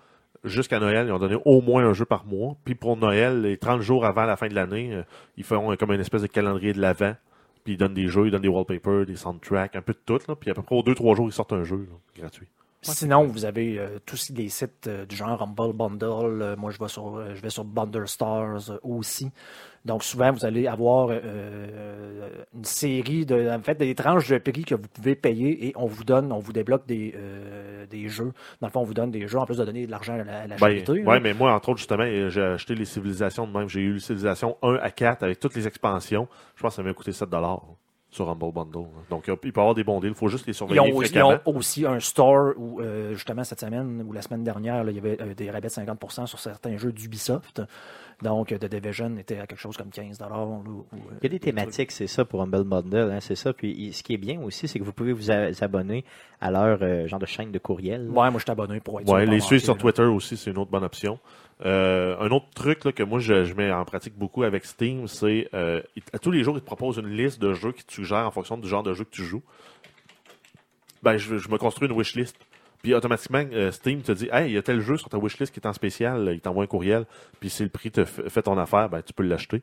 jusqu'à 0.45 0.79
Noël, 0.81 1.07
ils 1.09 1.13
ont 1.13 1.19
donné 1.19 1.37
au 1.45 1.61
moins 1.61 1.85
un 1.87 1.93
jeu 1.93 2.05
par 2.05 2.25
mois. 2.27 2.57
Puis 2.65 2.75
pour 2.75 2.97
Noël, 2.97 3.43
les 3.43 3.57
30 3.57 3.81
jours 3.81 4.05
avant 4.05 4.25
la 4.25 4.37
fin 4.37 4.49
de 4.49 4.55
l'année, 4.55 4.95
euh, 4.95 5.03
ils 5.37 5.45
feront 5.45 5.73
euh, 5.73 5.77
comme 5.77 5.93
une 5.93 6.01
espèce 6.01 6.23
de 6.23 6.27
calendrier 6.29 6.73
de 6.73 6.81
l'avant. 6.81 7.15
Puis 7.65 7.75
ils 7.75 7.77
donnent 7.77 7.95
des 7.95 8.09
jeux, 8.09 8.27
ils 8.27 8.31
donnent 8.31 8.43
des 8.43 8.49
wallpapers, 8.49 9.05
des 9.07 9.17
soundtracks, 9.17 9.77
un 9.77 9.83
peu 9.83 9.93
de 9.93 9.99
tout. 10.07 10.19
Là. 10.29 10.35
Puis 10.37 10.51
à 10.51 10.55
peu 10.55 10.63
près 10.63 10.75
aux 10.77 10.83
2-3 10.83 11.17
jours, 11.17 11.29
ils 11.29 11.33
sortent 11.33 11.53
un 11.53 11.65
jeu 11.65 11.77
là, 11.77 11.97
gratuit. 12.23 12.47
Sinon, 12.83 13.25
vous 13.27 13.45
avez 13.45 13.79
euh, 13.79 13.99
tous 14.07 14.31
les 14.35 14.49
sites 14.49 14.87
euh, 14.87 15.05
du 15.05 15.17
genre 15.17 15.43
Humble 15.43 15.73
Bundle. 15.73 16.43
Euh, 16.43 16.57
moi, 16.57 16.71
je 16.71 16.79
vais 16.79 16.87
sur, 16.89 17.35
je 17.35 17.41
vais 17.43 17.51
sur 17.51 17.65
Bundle 17.65 18.07
Stars 18.07 18.71
aussi. 18.83 19.31
Donc, 19.85 20.05
souvent, 20.05 20.31
vous 20.33 20.45
allez 20.45 20.67
avoir 20.67 21.11
une 21.11 22.65
série 22.65 23.25
de, 23.25 23.49
en 23.51 23.61
fait, 23.63 23.75
des 23.77 23.95
tranches 23.95 24.29
de 24.29 24.39
prix 24.39 24.65
que 24.65 24.75
vous 24.75 24.89
pouvez 24.89 25.15
payer 25.17 25.67
et 25.69 25.73
on 25.77 25.87
vous 25.87 26.05
donne, 26.05 26.31
on 26.31 26.41
vous 26.41 26.53
débloque 26.53 26.87
des, 26.87 27.15
des 27.89 28.09
jeux. 28.09 28.33
Dans 28.61 28.67
le 28.67 28.73
fond, 28.73 28.81
on 28.81 28.85
vous 28.85 28.93
donne 28.93 29.11
des 29.11 29.27
jeux 29.27 29.39
en 29.39 29.47
plus 29.47 29.57
de 29.57 29.65
donner 29.65 29.87
de 29.87 29.91
l'argent 29.91 30.15
à 30.15 30.25
la, 30.25 30.41
à 30.41 30.47
la 30.47 30.57
Ben, 30.57 30.59
charité. 30.59 31.03
là. 31.03 31.21
mais 31.21 31.33
moi, 31.33 31.55
entre 31.55 31.71
autres, 31.71 31.79
justement, 31.79 32.05
j'ai 32.29 32.43
acheté 32.43 32.75
les 32.75 32.85
civilisations 32.85 33.47
de 33.47 33.57
même. 33.57 33.69
J'ai 33.69 33.81
eu 33.81 33.95
les 33.95 34.01
civilisations 34.01 34.59
1 34.63 34.75
à 34.83 34.91
4 34.91 35.23
avec 35.23 35.41
toutes 35.41 35.55
les 35.55 35.67
expansions. 35.67 36.29
Je 36.57 36.63
pense 36.63 36.73
que 36.73 36.77
ça 36.77 36.83
m'a 36.83 36.93
coûté 36.93 37.13
7 37.13 37.29
sur 38.11 38.29
Humble 38.29 38.53
Bundle. 38.53 38.79
là. 38.79 38.87
Donc, 39.11 39.25
il 39.29 39.37
peut 39.37 39.49
y 39.49 39.61
avoir 39.61 39.75
des 39.75 39.85
bons 39.85 40.01
deals. 40.01 40.11
Il 40.11 40.15
faut 40.15 40.29
juste 40.29 40.47
les 40.47 40.53
Ils 40.53 40.55
surveiller 40.55 40.81
ont, 40.81 40.97
aussi, 40.97 41.13
ils 41.15 41.23
ont 41.23 41.39
aussi 41.45 41.87
un 41.87 42.01
store 42.01 42.55
où, 42.57 42.81
euh, 42.81 43.13
justement, 43.13 43.45
cette 43.45 43.61
semaine 43.61 44.03
ou 44.09 44.13
la 44.13 44.23
semaine 44.23 44.43
dernière, 44.45 44.83
là, 44.83 44.91
il 44.91 44.97
y 44.97 44.99
avait 44.99 45.21
euh, 45.21 45.35
des 45.35 45.51
rabais 45.51 45.69
de 45.69 45.73
50% 45.73 46.27
sur 46.27 46.39
certains 46.39 46.77
jeux 46.79 46.93
d'Ubisoft. 46.93 47.61
Donc, 48.23 48.49
The 48.49 48.65
Division 48.65 49.17
était 49.19 49.39
à 49.39 49.47
quelque 49.47 49.61
chose 49.61 49.77
comme 49.77 49.91
15 49.91 50.19
là, 50.21 50.27
euh, 50.33 50.57
Il 51.21 51.25
y 51.25 51.27
a 51.27 51.29
des 51.29 51.39
thématiques, 51.39 51.93
c'est 51.93 52.07
ça 52.09 52.25
pour 52.25 52.43
Humble 52.43 52.65
Bundle, 52.65 53.11
hein, 53.13 53.21
c'est 53.21 53.37
ça. 53.37 53.53
Puis 53.53 53.73
il- 53.79 53.93
ce 53.95 54.03
qui 54.03 54.15
est 54.15 54.19
bien 54.19 54.41
aussi, 54.43 54.67
c'est 54.67 54.79
que 54.81 54.85
vous 54.85 54.93
pouvez 54.93 55.13
vous 55.13 55.31
a- 55.31 55.51
abonner 55.63 56.05
à 56.41 56.51
leur 56.51 56.79
euh, 56.83 57.07
genre 57.07 57.21
de 57.21 57.27
chaîne 57.27 57.53
de 57.53 57.59
courriel. 57.59 58.09
Ouais, 58.09 58.15
moi, 58.31 58.33
je 58.35 58.39
suis 58.39 58.51
abonné 58.51 58.81
pour 58.81 58.99
être 59.01 59.07
sûr 59.07 59.15
Ouais, 59.17 59.27
les 59.27 59.39
suivre 59.41 59.63
sur 59.63 59.75
là. 59.75 59.81
Twitter 59.81 60.03
aussi, 60.03 60.37
c'est 60.37 60.51
une 60.51 60.59
autre 60.59 60.71
bonne 60.71 60.83
option. 60.85 61.19
Euh, 61.65 62.17
un 62.21 62.31
autre 62.31 62.47
truc 62.55 62.79
que 62.79 63.03
moi 63.03 63.19
je, 63.19 63.53
mets 63.55 63.73
en 63.73 63.85
pratique 63.85 64.17
beaucoup 64.17 64.45
avec 64.45 64.65
Steam, 64.65 65.09
c'est 65.09 65.49
euh, 65.55 65.83
il- 65.97 66.03
à 66.13 66.19
tous 66.19 66.31
les 66.31 66.45
jours, 66.45 66.57
ils 66.57 66.61
te 66.61 66.67
proposent 66.67 66.99
une 66.99 67.09
liste 67.09 67.41
de 67.41 67.53
jeux 67.53 67.73
qui 67.73 67.85
te 67.85 67.93
suggèrent 67.93 68.27
en 68.27 68.31
fonction 68.31 68.57
du 68.57 68.69
genre 68.69 68.83
de 68.85 68.95
jeu 68.95 69.05
que 69.05 69.11
tu 69.11 69.25
joues. 69.25 69.43
Ben, 71.03 71.17
je, 71.17 71.35
me 71.35 71.59
construis 71.59 71.89
une 71.89 71.97
wishlist. 71.97 72.37
Puis 72.83 72.95
automatiquement, 72.95 73.45
euh, 73.53 73.73
Steam 73.73 74.03
te 74.03 74.13
dit 74.13 74.29
Hey, 74.31 74.51
il 74.51 74.55
y 74.55 74.59
a 74.59 74.63
tel 74.63 74.81
jeu 74.81 74.97
sur 74.97 75.09
ta 75.09 75.19
wishlist 75.19 75.53
qui 75.53 75.59
est 75.59 75.67
en 75.67 75.73
spécial, 75.73 76.31
il 76.33 76.41
t'envoie 76.41 76.63
un 76.63 76.69
courriel, 76.69 77.07
puis 77.41 77.51
si 77.51 77.65
le 77.65 77.69
prix 77.69 77.91
te 77.91 78.05
fait 78.05 78.43
ton 78.43 78.57
affaire, 78.57 78.89
ben 78.89 79.03
tu 79.03 79.13
peux 79.13 79.25
l'acheter. 79.25 79.63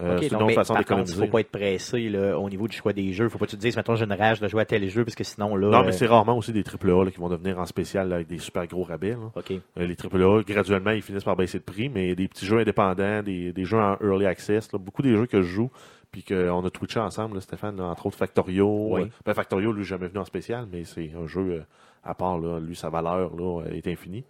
Euh, 0.00 0.14
Ok, 0.16 0.20
c'est 0.22 0.32
une 0.32 0.38
donc, 0.38 0.48
mais 0.48 0.54
façon 0.54 0.72
par 0.74 0.84
contre, 0.86 1.10
il 1.12 1.18
ne 1.20 1.24
faut 1.26 1.30
pas 1.30 1.40
être 1.40 1.50
pressé 1.50 2.08
là, 2.08 2.38
au 2.38 2.48
niveau 2.48 2.66
du 2.66 2.74
choix 2.76 2.92
des 2.94 3.12
jeux. 3.12 3.24
Il 3.24 3.26
ne 3.26 3.30
faut 3.30 3.38
pas 3.38 3.44
que 3.44 3.50
tu 3.50 3.56
te 3.56 3.60
dises, 3.60 3.76
mettons, 3.76 3.94
j'ai 3.94 4.04
une 4.06 4.12
rage 4.14 4.40
de 4.40 4.48
jouer 4.48 4.62
à 4.62 4.64
tel 4.64 4.88
jeu, 4.88 5.04
parce 5.04 5.14
que 5.14 5.24
sinon, 5.24 5.54
là. 5.54 5.68
Non, 5.68 5.82
mais 5.82 5.88
euh, 5.88 5.92
c'est 5.92 6.06
rarement 6.06 6.36
aussi 6.36 6.52
des 6.52 6.64
AAA 6.64 7.04
là, 7.04 7.10
qui 7.10 7.18
vont 7.18 7.28
devenir 7.28 7.58
en 7.58 7.66
spécial 7.66 8.08
là, 8.08 8.14
avec 8.16 8.26
des 8.28 8.38
super 8.38 8.66
gros 8.66 8.84
rabais. 8.84 9.10
là. 9.10 9.30
OK. 9.36 9.50
Euh, 9.52 9.86
les 9.86 9.94
AAA, 9.94 10.42
graduellement, 10.44 10.92
ils 10.92 11.02
finissent 11.02 11.24
par 11.24 11.36
baisser 11.36 11.58
de 11.58 11.64
prix, 11.64 11.88
mais 11.90 12.14
des 12.14 12.26
petits 12.28 12.46
jeux 12.46 12.58
indépendants, 12.58 13.22
des, 13.22 13.52
des 13.52 13.64
jeux 13.64 13.78
en 13.78 13.96
early 14.02 14.24
access, 14.26 14.70
beaucoup 14.72 15.02
des 15.02 15.14
jeux 15.14 15.26
que 15.26 15.42
je 15.42 15.48
joue, 15.48 15.70
puis 16.10 16.22
qu'on 16.22 16.64
a 16.64 16.70
twitché 16.70 16.98
ensemble, 17.00 17.34
là, 17.36 17.40
Stéphane, 17.42 17.78
entre 17.80 18.06
autres 18.06 18.16
Factorio. 18.16 18.88
Oui. 18.92 19.02
Euh, 19.02 19.06
ben, 19.26 19.34
Factorio, 19.34 19.72
lui, 19.72 19.84
jamais 19.84 20.08
venu 20.08 20.18
en 20.20 20.24
spécial, 20.24 20.66
mais 20.72 20.84
c'est 20.84 21.10
un 21.22 21.26
jeu 21.26 21.40
euh, 21.40 21.60
à 22.04 22.14
part, 22.14 22.38
là, 22.38 22.58
lui, 22.58 22.74
sa 22.74 22.88
valeur 22.88 23.34
là, 23.36 23.62
est 23.70 23.86
infinie. 23.86 24.24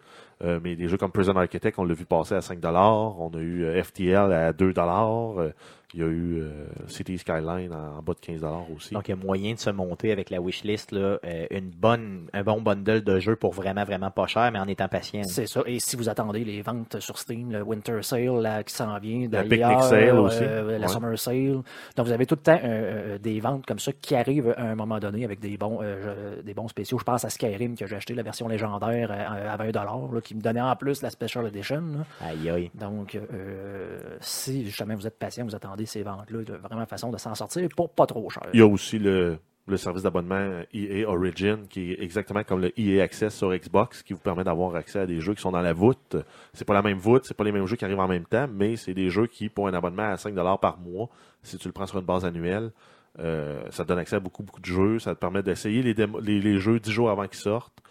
Euh, 0.44 0.58
mais 0.62 0.74
des 0.76 0.88
jeux 0.88 0.96
comme 0.96 1.12
Prison 1.12 1.36
Architect, 1.36 1.78
on 1.78 1.84
l'a 1.84 1.94
vu 1.94 2.04
passer 2.04 2.34
à 2.34 2.40
5 2.40 2.58
On 2.64 3.30
a 3.34 3.38
eu 3.38 3.64
euh, 3.64 3.82
FTL 3.82 4.32
à 4.32 4.52
2 4.52 4.72
Euh, 4.76 5.50
Il 5.94 6.00
y 6.00 6.02
a 6.02 6.06
eu 6.06 6.40
euh, 6.40 6.64
City 6.86 7.18
Skyline 7.18 7.72
en, 7.72 7.98
en 7.98 8.02
bas 8.02 8.14
de 8.14 8.18
15 8.20 8.42
aussi. 8.74 8.94
Donc, 8.94 9.08
il 9.08 9.10
y 9.10 9.14
a 9.14 9.16
moyen 9.16 9.54
de 9.54 9.58
se 9.58 9.70
monter 9.70 10.10
avec 10.12 10.30
la 10.30 10.40
wishlist, 10.40 10.92
là, 10.92 11.18
euh, 11.24 11.46
une 11.50 11.70
bonne, 11.70 12.28
un 12.32 12.42
bon 12.42 12.60
bundle 12.62 13.02
de 13.02 13.18
jeux 13.20 13.36
pour 13.36 13.52
vraiment, 13.52 13.84
vraiment 13.84 14.10
pas 14.10 14.26
cher, 14.26 14.50
mais 14.52 14.58
en 14.58 14.66
étant 14.68 14.88
patient. 14.88 15.22
C'est 15.24 15.46
ça. 15.46 15.60
Et 15.66 15.80
si 15.80 15.96
vous 15.96 16.08
attendez 16.08 16.44
les 16.44 16.62
ventes 16.62 16.98
sur 17.00 17.18
Steam, 17.18 17.52
le 17.52 17.62
Winter 17.62 18.02
Sale 18.02 18.40
là, 18.40 18.62
qui 18.62 18.74
s'en 18.74 18.98
vient, 18.98 19.28
La 19.30 19.42
Picnic 19.42 19.82
Sale 19.82 20.18
aussi. 20.18 20.38
euh, 20.42 20.78
la 20.78 20.86
Ouais. 20.86 20.92
Summer 20.92 21.18
Sale. 21.18 21.60
Donc, 21.96 22.06
vous 22.06 22.12
avez 22.12 22.26
tout 22.26 22.36
le 22.36 22.40
temps 22.42 22.60
euh, 22.62 23.14
euh, 23.14 23.18
des 23.18 23.40
ventes 23.40 23.66
comme 23.66 23.78
ça 23.78 23.92
qui 23.92 24.14
arrivent 24.14 24.54
à 24.56 24.62
un 24.62 24.74
moment 24.74 24.98
donné 24.98 25.24
avec 25.24 25.40
des 25.40 25.56
bons, 25.58 25.80
euh, 25.82 26.40
des 26.42 26.54
bons 26.54 26.68
spéciaux. 26.68 26.98
Je 26.98 27.04
pense 27.04 27.24
à 27.24 27.30
Skyrim 27.30 27.76
que 27.76 27.86
j'ai 27.86 27.96
acheté 27.96 28.14
la 28.14 28.22
version 28.22 28.48
légendaire 28.48 29.10
à, 29.10 29.52
à 29.52 29.56
20 29.56 29.72
là, 29.74 30.20
qui 30.22 30.34
me 30.34 30.40
donnait 30.40 30.60
en 30.60 30.74
plus 30.76 31.02
la 31.02 31.10
Special 31.10 31.46
Edition. 31.46 31.82
là. 31.98 32.26
Aïe, 32.28 32.48
aïe. 32.50 32.70
Donc, 32.74 33.14
euh, 33.14 33.98
si 34.20 34.64
justement 34.64 34.94
vous 34.94 35.06
êtes 35.06 35.18
patient, 35.18 35.44
vous 35.44 35.54
attendez 35.54 35.81
ces 35.86 36.02
ventes-là, 36.02 36.40
vraiment 36.62 36.86
façon 36.86 37.10
de 37.10 37.18
s'en 37.18 37.34
sortir 37.34 37.68
pas 37.96 38.06
trop 38.06 38.28
cher. 38.30 38.44
Il 38.52 38.60
y 38.60 38.62
a 38.62 38.66
aussi 38.66 38.98
le, 38.98 39.38
service 39.76 40.02
d'abonnement 40.02 40.62
EA 40.72 41.08
Origin, 41.08 41.66
qui 41.68 41.92
est 41.92 42.02
exactement 42.02 42.44
comme 42.44 42.60
le 42.60 42.78
EA 42.78 43.02
Access 43.02 43.34
sur 43.34 43.54
Xbox, 43.54 44.02
qui 44.02 44.12
vous 44.12 44.18
permet 44.18 44.44
d'avoir 44.44 44.74
accès 44.74 45.00
à 45.00 45.06
des 45.06 45.20
jeux 45.20 45.34
qui 45.34 45.42
sont 45.42 45.52
dans 45.52 45.62
la 45.62 45.72
voûte. 45.72 46.16
C'est 46.52 46.64
pas 46.64 46.74
la 46.74 46.82
même 46.82 46.98
voûte, 46.98 47.24
c'est 47.24 47.36
pas 47.36 47.44
les 47.44 47.52
mêmes 47.52 47.66
jeux 47.66 47.76
qui 47.76 47.84
arrivent 47.84 48.00
en 48.00 48.08
même 48.08 48.26
temps, 48.26 48.48
mais 48.52 48.76
c'est 48.76 48.94
des 48.94 49.10
jeux 49.10 49.26
qui, 49.26 49.48
pour 49.48 49.68
un 49.68 49.74
abonnement 49.74 50.10
à 50.10 50.16
5 50.16 50.34
par 50.60 50.78
mois, 50.78 51.08
si 51.42 51.58
tu 51.58 51.68
le 51.68 51.72
prends 51.72 51.86
sur 51.86 51.98
une 51.98 52.04
base 52.04 52.24
annuelle, 52.24 52.70
euh, 53.18 53.62
ça 53.70 53.84
te 53.84 53.88
donne 53.88 53.98
accès 53.98 54.16
à 54.16 54.20
beaucoup, 54.20 54.42
beaucoup 54.42 54.60
de 54.60 54.66
jeux. 54.66 54.98
Ça 54.98 55.14
te 55.14 55.20
permet 55.20 55.42
d'essayer 55.42 55.82
les, 55.82 55.94
les 55.94 56.58
jeux 56.58 56.80
10 56.80 56.90
jours 56.90 57.10
avant 57.10 57.26
qu'ils 57.26 57.40
sortent. 57.40 57.82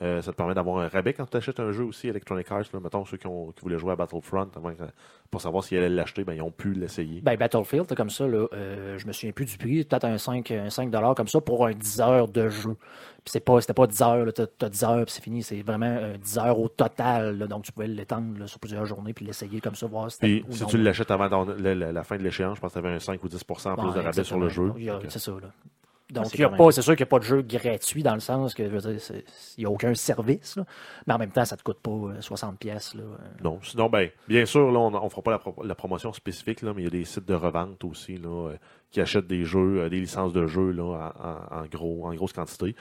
Euh, 0.00 0.22
ça 0.22 0.30
te 0.32 0.36
permet 0.36 0.54
d'avoir 0.54 0.78
un 0.78 0.88
rabais 0.88 1.12
quand 1.12 1.26
tu 1.26 1.36
achètes 1.36 1.58
un 1.58 1.72
jeu 1.72 1.84
aussi, 1.84 2.08
Electronic 2.08 2.50
Arts. 2.52 2.64
Là, 2.72 2.80
mettons, 2.80 3.04
ceux 3.04 3.16
qui, 3.16 3.26
ont, 3.26 3.50
qui 3.52 3.62
voulaient 3.62 3.78
jouer 3.78 3.92
à 3.92 3.96
Battlefront, 3.96 4.48
pour 5.30 5.40
savoir 5.40 5.64
s'ils 5.64 5.76
allaient 5.78 5.88
l'acheter, 5.88 6.24
ben, 6.24 6.34
ils 6.34 6.42
ont 6.42 6.50
pu 6.52 6.72
l'essayer. 6.72 7.20
Ben, 7.20 7.36
Battlefield, 7.36 7.92
comme 7.94 8.08
ça, 8.10 8.26
là, 8.26 8.46
euh, 8.52 8.96
je 8.96 9.06
me 9.06 9.12
souviens 9.12 9.32
plus 9.32 9.44
du 9.46 9.58
prix, 9.58 9.84
peut-être 9.84 10.04
un 10.04 10.16
5, 10.16 10.50
un 10.52 10.70
5 10.70 10.90
comme 11.16 11.28
ça 11.28 11.40
pour 11.40 11.66
un 11.66 11.72
10 11.72 12.00
heures 12.00 12.28
de 12.28 12.48
jeu. 12.48 12.76
Puis 13.24 13.32
c'est 13.32 13.40
pas, 13.40 13.60
c'était 13.60 13.74
pas 13.74 13.86
10 13.86 14.00
heures, 14.02 14.32
t'as, 14.32 14.46
t'as 14.46 14.68
10 14.68 14.84
heures, 14.84 15.04
puis 15.04 15.12
c'est 15.14 15.22
fini. 15.22 15.42
C'est 15.42 15.62
vraiment 15.62 15.86
euh, 16.00 16.16
10 16.16 16.38
heures 16.38 16.58
au 16.58 16.68
total. 16.68 17.36
là. 17.36 17.46
donc 17.46 17.64
tu 17.64 17.72
pouvais 17.72 17.88
l'étendre 17.88 18.46
sur 18.46 18.58
plusieurs 18.60 18.86
journées, 18.86 19.12
puis 19.12 19.24
l'essayer 19.26 19.60
comme 19.60 19.74
ça, 19.74 19.86
voir 19.86 20.10
si 20.10 20.18
Puis, 20.18 20.44
si 20.50 20.62
non. 20.62 20.68
tu 20.68 20.78
l'achètes 20.78 21.10
avant 21.10 21.44
la, 21.58 21.74
la- 21.74 21.92
la 21.92 22.04
fin 22.04 22.16
de 22.16 22.22
l'échéance, 22.22 22.56
je 22.56 22.60
pense 22.60 22.72
que 22.72 22.78
tu 22.78 22.86
avais 22.86 22.94
un 22.94 23.00
5 23.00 23.22
ou 23.22 23.28
10 23.28 23.44
en 23.66 23.76
plus 23.76 23.92
de 23.94 24.00
rabais 24.00 24.24
sur 24.24 24.38
le 24.38 24.48
jeu. 24.48 24.72
C'est 25.08 25.18
ça, 25.18 25.32
là. 25.32 25.48
Donc, 26.10 26.24
c'est 26.30 26.38
même- 26.38 26.72
sûr 26.82 26.96
qu'il 26.96 27.04
n'y 27.04 27.08
a 27.08 27.10
pas 27.10 27.18
de 27.18 27.24
jeu 27.24 27.42
gratuit 27.42 28.02
dans 28.02 28.14
le 28.14 28.20
sens 28.20 28.54
que, 28.54 28.64
je 28.64 28.70
veux 28.74 28.80
dire, 28.94 29.00
il 29.58 29.60
n'y 29.60 29.66
a 29.66 29.70
aucun 29.70 29.94
service, 29.94 30.56
là. 30.56 30.64
mais 31.06 31.14
en 31.14 31.18
même 31.18 31.30
temps, 31.30 31.44
ça 31.44 31.54
ne 31.54 31.58
te 31.58 31.64
coûte 31.64 31.80
pas 31.80 31.90
euh, 31.90 32.20
60 32.20 32.58
pièces. 32.58 32.94
Là. 32.94 33.02
Non, 33.44 33.58
sinon, 33.62 33.90
ben, 33.90 34.08
bien 34.26 34.46
sûr, 34.46 34.70
là, 34.72 34.78
on 34.78 34.90
ne 35.04 35.08
fera 35.10 35.20
pas 35.22 35.30
la, 35.32 35.38
pro- 35.38 35.62
la 35.62 35.74
promotion 35.74 36.12
spécifique, 36.14 36.62
là, 36.62 36.72
mais 36.74 36.82
il 36.82 36.84
y 36.84 36.88
a 36.88 36.90
des 36.90 37.04
sites 37.04 37.26
de 37.28 37.34
revente 37.34 37.84
aussi 37.84 38.16
là, 38.16 38.48
euh, 38.50 38.56
qui 38.90 39.00
achètent 39.02 39.26
des 39.26 39.44
jeux, 39.44 39.80
euh, 39.82 39.88
des 39.90 40.00
licences 40.00 40.32
de 40.32 40.46
jeux 40.46 40.70
là, 40.70 41.12
en, 41.50 41.66
gros, 41.66 42.06
en 42.06 42.14
grosse 42.14 42.32
quantité. 42.32 42.74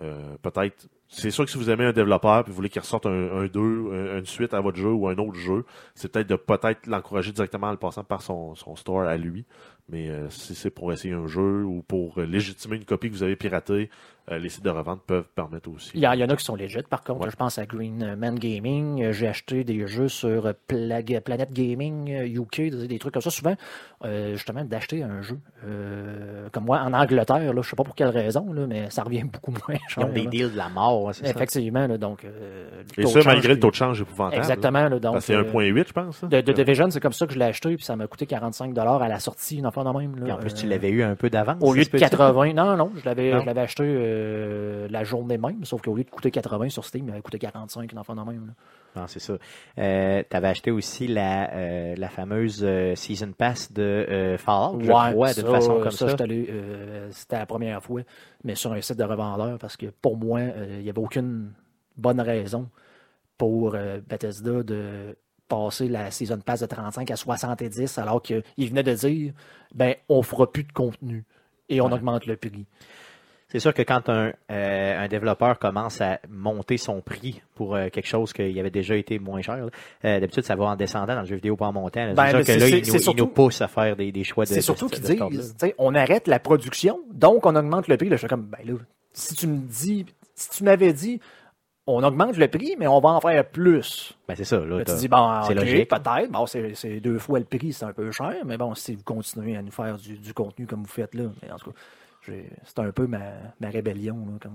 Euh, 0.00 0.36
Peut-être 0.42 0.86
c'est 1.08 1.30
sûr 1.32 1.44
que 1.46 1.50
si 1.50 1.56
vous 1.58 1.70
aimez 1.70 1.86
un 1.86 1.92
développeur 1.92 2.40
et 2.40 2.42
vous 2.50 2.52
voulez 2.54 2.68
qu'il 2.68 2.80
ressorte 2.82 3.06
un 3.06 3.46
2, 3.46 4.18
une 4.18 4.26
suite 4.26 4.52
à 4.54 4.60
votre 4.60 4.76
jeu 4.76 4.92
ou 4.92 5.08
un 5.08 5.16
autre 5.16 5.34
jeu, 5.38 5.64
c'est 5.94 6.12
peut-être 6.12 6.28
de 6.28 6.36
peut-être 6.36 6.86
l'encourager 6.86 7.32
directement 7.32 7.68
en 7.68 7.70
le 7.72 7.78
passant 7.78 8.04
par 8.04 8.20
son, 8.22 8.54
son 8.54 8.76
store 8.76 9.02
à 9.08 9.16
lui. 9.16 9.44
Mais 9.90 10.10
euh, 10.10 10.28
si 10.28 10.54
c'est 10.54 10.70
pour 10.70 10.92
essayer 10.92 11.14
un 11.14 11.26
jeu 11.26 11.64
ou 11.64 11.82
pour 11.82 12.18
euh, 12.18 12.26
légitimer 12.26 12.76
une 12.76 12.84
copie 12.84 13.08
que 13.08 13.14
vous 13.14 13.22
avez 13.22 13.36
piratée, 13.36 13.88
euh, 14.30 14.38
les 14.38 14.50
sites 14.50 14.64
de 14.64 14.68
revente 14.68 15.00
peuvent 15.06 15.28
permettre 15.34 15.70
aussi. 15.70 15.92
Il 15.94 16.00
y, 16.00 16.02
il 16.02 16.18
y 16.18 16.24
en 16.24 16.28
a 16.28 16.36
qui 16.36 16.44
sont 16.44 16.56
legit, 16.56 16.82
par 16.82 17.02
contre. 17.02 17.30
Je 17.30 17.36
pense 17.36 17.56
à 17.56 17.64
Green 17.64 18.14
Man 18.16 18.38
Gaming. 18.38 19.10
J'ai 19.12 19.28
acheté 19.28 19.64
des 19.64 19.86
jeux 19.86 20.08
sur 20.08 20.52
Planet 20.66 21.50
Gaming 21.50 22.10
UK, 22.10 22.86
des 22.86 22.98
trucs 22.98 23.14
comme 23.14 23.22
ça. 23.22 23.30
Souvent, 23.30 23.56
justement, 24.04 24.64
d'acheter 24.64 25.02
un 25.02 25.22
jeu. 25.22 25.38
comme 26.52 26.66
moi, 26.66 26.80
en 26.80 26.92
Angleterre, 26.92 27.54
là, 27.54 27.62
je 27.62 27.70
sais 27.70 27.76
pas 27.76 27.84
pour 27.84 27.94
quelle 27.94 28.10
raison, 28.10 28.52
là, 28.52 28.66
mais 28.66 28.90
ça 28.90 29.02
revient 29.02 29.24
beaucoup 29.32 29.52
moins 29.52 29.78
cher. 29.88 30.04
Ils 30.04 30.04
ont 30.04 30.12
des 30.12 30.26
deals 30.26 30.52
de 30.52 30.58
la 30.58 30.68
mort, 30.68 31.14
c'est 31.14 31.24
ça? 31.24 31.30
Effectivement, 31.30 31.86
là, 31.86 31.96
donc... 31.96 32.26
Et 32.98 33.06
ça, 33.06 33.20
malgré 33.24 33.54
le 33.54 33.60
taux 33.60 33.70
de 33.70 33.76
change 33.76 34.02
épouvantable. 34.02 34.42
Exactement. 34.42 34.88
Là, 34.90 34.98
donc, 34.98 35.22
c'est 35.22 35.34
1.8, 35.34 35.88
je 35.88 35.92
pense. 35.94 36.24
De, 36.24 36.42
de 36.42 36.52
Division, 36.52 36.90
c'est 36.90 37.00
comme 37.00 37.14
ça 37.14 37.26
que 37.26 37.32
je 37.32 37.38
l'ai 37.38 37.46
acheté, 37.46 37.74
puis 37.76 37.84
ça 37.84 37.96
m'a 37.96 38.06
coûté 38.06 38.26
45 38.26 38.76
à 38.76 39.08
la 39.08 39.20
sortie, 39.20 39.56
une 39.56 39.66
de 39.84 39.98
même. 39.98 40.16
Là, 40.24 40.34
en 40.34 40.38
plus, 40.38 40.54
tu 40.54 40.66
l'avais 40.66 40.90
eu 40.90 41.02
un 41.02 41.14
peu 41.14 41.30
d'avance. 41.30 41.58
Au 41.60 41.72
lieu 41.72 41.84
de 41.84 41.88
80, 41.88 42.52
non, 42.52 42.76
non, 42.76 42.92
je 42.96 43.04
l'avais, 43.04 43.30
je 43.30 43.46
l'avais 43.46 43.60
acheté 43.60 43.84
euh, 43.86 44.88
la 44.90 45.04
journée 45.04 45.38
même, 45.38 45.64
sauf 45.64 45.82
qu'au 45.82 45.94
lieu 45.94 46.04
de 46.04 46.10
coûter 46.10 46.30
80 46.30 46.70
sur 46.70 46.84
Steam, 46.84 47.06
il 47.06 47.10
avait 47.10 47.22
coûté 47.22 47.38
45, 47.38 47.90
une 47.92 47.98
enfant 47.98 48.14
de 48.14 48.20
même. 48.22 48.54
Non, 48.96 49.06
c'est 49.06 49.20
ça. 49.20 49.34
Euh, 49.78 50.22
tu 50.28 50.36
avais 50.36 50.48
acheté 50.48 50.70
aussi 50.70 51.06
la, 51.06 51.52
euh, 51.52 51.94
la 51.96 52.08
fameuse 52.08 52.66
Season 52.94 53.32
Pass 53.32 53.72
de 53.72 54.36
Fallout, 54.38 54.80
je 54.80 54.88
crois, 54.88 55.34
de 55.34 55.42
façon 55.42 55.80
comme 55.80 55.90
ça. 55.90 56.08
ça. 56.08 56.16
c'était 57.10 57.38
la 57.38 57.46
première 57.46 57.82
fois, 57.82 58.02
mais 58.44 58.54
sur 58.54 58.72
un 58.72 58.80
site 58.80 58.98
de 58.98 59.04
revendeur, 59.04 59.58
parce 59.58 59.76
que 59.76 59.86
pour 59.86 60.16
moi, 60.16 60.40
il 60.40 60.82
n'y 60.82 60.90
avait 60.90 60.98
aucune 60.98 61.52
bonne 61.96 62.20
raison 62.20 62.68
pour 63.36 63.76
Bethesda 64.08 64.62
de 64.62 65.16
passer 65.48 65.88
la 65.88 66.10
Season 66.10 66.38
Pass 66.38 66.60
de 66.60 66.66
35 66.66 67.10
à 67.10 67.16
70 67.16 67.98
alors 67.98 68.22
qu'il 68.22 68.42
venait 68.58 68.82
de 68.82 68.94
dire 68.94 69.32
ben 69.74 69.94
on 70.08 70.22
fera 70.22 70.50
plus 70.50 70.64
de 70.64 70.72
contenu 70.72 71.24
et 71.68 71.80
on 71.80 71.90
augmente 71.90 72.26
le 72.26 72.36
prix. 72.36 72.66
C'est 73.50 73.60
sûr 73.60 73.72
que 73.72 73.80
quand 73.80 74.10
un, 74.10 74.32
euh, 74.50 75.04
un, 75.04 75.08
développeur 75.08 75.58
commence 75.58 76.02
à 76.02 76.20
monter 76.28 76.76
son 76.76 77.00
prix 77.00 77.40
pour 77.54 77.76
euh, 77.76 77.88
quelque 77.88 78.06
chose 78.06 78.34
qui 78.34 78.60
avait 78.60 78.70
déjà 78.70 78.94
été 78.94 79.18
moins 79.18 79.40
cher, 79.40 79.56
euh, 80.04 80.20
d'habitude 80.20 80.44
ça 80.44 80.54
va 80.54 80.66
en 80.66 80.76
descendant 80.76 81.14
dans 81.14 81.22
le 81.22 81.26
jeu 81.26 81.36
vidéo 81.36 81.56
pas 81.56 81.66
en 81.66 81.72
montant. 81.72 82.12
Ben, 82.12 82.26
c'est 82.26 82.44
sûr 82.44 82.54
que 82.54 82.60
là, 82.60 82.68
il 82.68 83.16
nous, 83.16 83.26
pousse 83.26 83.62
à 83.62 83.68
faire 83.68 83.96
des, 83.96 84.12
des 84.12 84.22
choix 84.22 84.44
de 84.44 84.50
C'est 84.50 84.60
surtout 84.60 84.88
qu'ils 84.88 85.00
disent, 85.02 85.56
on 85.78 85.94
arrête 85.94 86.28
la 86.28 86.38
production, 86.38 87.00
donc 87.10 87.46
on 87.46 87.56
augmente 87.56 87.88
le 87.88 87.96
prix. 87.96 88.10
Là, 88.10 88.16
je 88.16 88.20
suis 88.20 88.28
comme, 88.28 88.44
ben 88.44 88.58
là, 88.66 88.74
si 89.14 89.34
tu 89.34 89.46
me 89.46 89.66
dis, 89.66 90.04
si 90.34 90.50
tu 90.50 90.64
m'avais 90.64 90.92
dit, 90.92 91.18
on 91.88 92.02
augmente 92.02 92.36
le 92.36 92.48
prix, 92.48 92.76
mais 92.78 92.86
on 92.86 93.00
va 93.00 93.10
en 93.10 93.20
faire 93.20 93.44
plus. 93.46 94.14
Ben, 94.28 94.34
c'est 94.36 94.44
ça. 94.44 94.58
Là, 94.58 94.84
tu 94.84 94.94
dis, 94.94 95.08
bon, 95.08 95.42
c'est 95.42 95.54
logique. 95.54 95.88
Peut-être. 95.88 96.30
Bon, 96.30 96.46
c'est 96.46 97.00
deux 97.00 97.18
fois 97.18 97.38
le 97.38 97.46
prix, 97.46 97.72
c'est 97.72 97.86
un 97.86 97.92
peu 97.92 98.12
cher, 98.12 98.34
mais 98.44 98.58
bon, 98.58 98.74
si 98.74 98.94
vous 98.94 99.02
continuez 99.02 99.56
à 99.56 99.62
nous 99.62 99.70
faire 99.70 99.96
du, 99.96 100.34
contenu 100.34 100.66
comme 100.66 100.82
vous 100.82 100.88
faites 100.88 101.14
là, 101.14 101.24
mais 101.42 101.50
en 101.50 101.56
tout 101.56 101.70
cas, 101.70 101.76
c'est 102.64 102.78
un 102.78 102.90
peu 102.90 103.06
ma, 103.06 103.20
rébellion. 103.62 104.16
Là, 104.42 104.50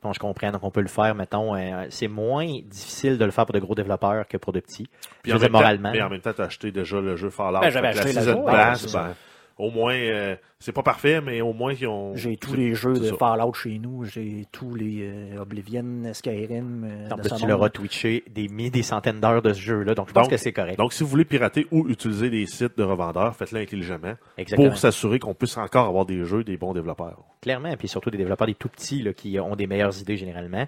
bon, 0.00 0.12
je 0.12 0.18
comprends. 0.20 0.52
Donc, 0.52 0.62
on 0.62 0.70
peut 0.70 0.80
le 0.80 0.86
faire, 0.86 1.12
mettons. 1.16 1.56
Euh, 1.56 1.86
c'est 1.90 2.06
moins 2.06 2.46
difficile 2.46 3.18
de 3.18 3.24
le 3.24 3.32
faire 3.32 3.46
pour 3.46 3.54
de 3.54 3.58
gros 3.58 3.74
développeurs 3.74 4.28
que 4.28 4.36
pour 4.36 4.52
de 4.52 4.60
petits. 4.60 4.88
Puis 5.22 5.32
en 5.32 5.50
moralement. 5.50 5.90
mais 5.90 6.02
en 6.02 6.08
même 6.08 6.20
temps, 6.20 6.32
tu 6.32 6.42
as 6.42 6.44
acheté 6.44 6.70
déjà 6.70 7.00
le 7.00 7.16
jeu 7.16 7.30
Fallout. 7.30 7.60
Ben, 7.60 7.70
j'avais 7.70 7.88
acheté 7.88 8.12
la, 8.12 8.22
ben, 8.22 9.14
au 9.58 9.70
moins, 9.70 9.94
euh, 9.94 10.36
c'est 10.58 10.72
pas 10.72 10.82
parfait, 10.82 11.20
mais 11.20 11.40
au 11.40 11.52
moins 11.52 11.72
ils 11.72 11.86
ont. 11.86 12.14
J'ai 12.14 12.36
tous 12.36 12.54
les 12.54 12.74
jeux 12.74 12.94
de 12.94 13.12
Fallout 13.12 13.54
chez 13.54 13.78
nous, 13.78 14.04
j'ai 14.04 14.46
tous 14.52 14.74
les 14.74 15.08
euh, 15.08 15.40
Oblivion, 15.40 16.12
Skyrim. 16.12 16.84
Euh, 16.84 17.16
plus, 17.16 17.34
tu 17.36 17.46
leur 17.46 17.62
as 17.64 17.70
twitché 17.70 18.22
des 18.28 18.48
milliers, 18.48 18.70
des 18.70 18.82
centaines 18.82 19.20
d'heures 19.20 19.42
de 19.42 19.52
ce 19.52 19.60
jeu-là, 19.60 19.94
donc 19.94 20.08
je 20.08 20.12
pense 20.12 20.28
que 20.28 20.36
c'est 20.36 20.52
correct. 20.52 20.78
Donc, 20.78 20.92
si 20.92 21.02
vous 21.02 21.08
voulez 21.08 21.24
pirater 21.24 21.66
ou 21.70 21.88
utiliser 21.88 22.28
des 22.28 22.46
sites 22.46 22.76
de 22.76 22.82
revendeurs, 22.82 23.34
faites-le 23.34 23.60
intelligemment 23.60 24.14
pour 24.54 24.76
s'assurer 24.76 25.18
qu'on 25.18 25.34
puisse 25.34 25.56
encore 25.56 25.86
avoir 25.86 26.04
des 26.04 26.24
jeux 26.24 26.44
des 26.44 26.58
bons 26.58 26.74
développeurs. 26.74 27.24
Clairement, 27.40 27.70
et 27.70 27.76
puis 27.76 27.88
surtout 27.88 28.10
des 28.10 28.18
développeurs 28.18 28.46
des 28.46 28.54
tout 28.54 28.68
petits 28.68 29.02
là, 29.02 29.14
qui 29.14 29.38
ont 29.40 29.56
des 29.56 29.66
meilleures 29.66 29.98
idées 30.00 30.16
généralement. 30.16 30.66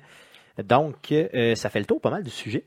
Donc, 0.65 1.13
ça 1.55 1.69
fait 1.71 1.79
le 1.79 1.87
tour 1.87 2.01
pas 2.01 2.11
mal 2.11 2.23
du 2.23 2.31
sujet. 2.31 2.65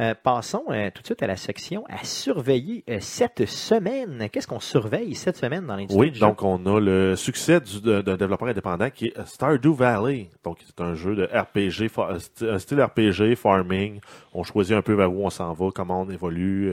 Euh, 0.00 0.14
passons 0.20 0.64
euh, 0.70 0.90
tout 0.92 1.02
de 1.02 1.06
suite 1.06 1.22
à 1.22 1.28
la 1.28 1.36
section 1.36 1.84
à 1.88 2.02
surveiller 2.02 2.82
euh, 2.90 2.98
cette 3.00 3.46
semaine. 3.46 4.28
Qu'est-ce 4.32 4.48
qu'on 4.48 4.58
surveille 4.58 5.14
cette 5.14 5.36
semaine 5.36 5.66
dans 5.66 5.76
l'industrie? 5.76 6.10
Oui, 6.10 6.18
donc 6.18 6.42
on 6.42 6.66
a 6.66 6.80
le 6.80 7.14
succès 7.14 7.60
d'un 7.60 8.16
développeur 8.16 8.48
indépendant 8.48 8.90
qui 8.90 9.06
est 9.06 9.24
Stardew 9.24 9.72
Valley. 9.72 10.30
Donc 10.42 10.58
c'est 10.66 10.80
un 10.80 10.96
jeu 10.96 11.14
de 11.14 11.24
RPG, 11.24 11.92
un 12.42 12.58
style 12.58 12.82
RPG, 12.82 13.36
farming. 13.36 14.00
On 14.32 14.42
choisit 14.42 14.74
un 14.74 14.82
peu 14.82 14.94
vers 14.94 15.12
où 15.12 15.24
on 15.24 15.30
s'en 15.30 15.52
va, 15.52 15.68
comment 15.72 16.02
on 16.02 16.10
évolue. 16.10 16.72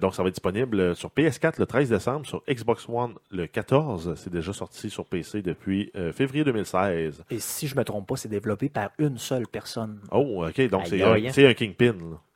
donc, 0.00 0.14
ça 0.14 0.22
va 0.22 0.28
être 0.28 0.34
disponible 0.34 0.96
sur 0.96 1.10
PS4 1.10 1.54
le 1.58 1.66
13 1.66 1.88
décembre, 1.88 2.26
sur 2.26 2.42
Xbox 2.48 2.88
One 2.88 3.14
le 3.30 3.46
14. 3.46 4.14
C'est 4.16 4.32
déjà 4.32 4.52
sorti 4.52 4.90
sur 4.90 5.06
PC 5.06 5.40
depuis 5.42 5.92
février 6.12 6.42
2016. 6.42 7.22
Et 7.30 7.38
si 7.38 7.68
je 7.68 7.76
me 7.76 7.84
trompe 7.84 8.08
pas, 8.08 8.16
c'est 8.16 8.28
développé 8.28 8.68
par 8.68 8.90
une 8.98 9.18
seule 9.18 9.46
personne. 9.46 10.00
Oh, 10.10 10.44
ok. 10.46 10.68
Donc, 10.68 10.88
c'est 10.88 11.46
un, 11.46 11.54
Kingpin. 11.54 11.94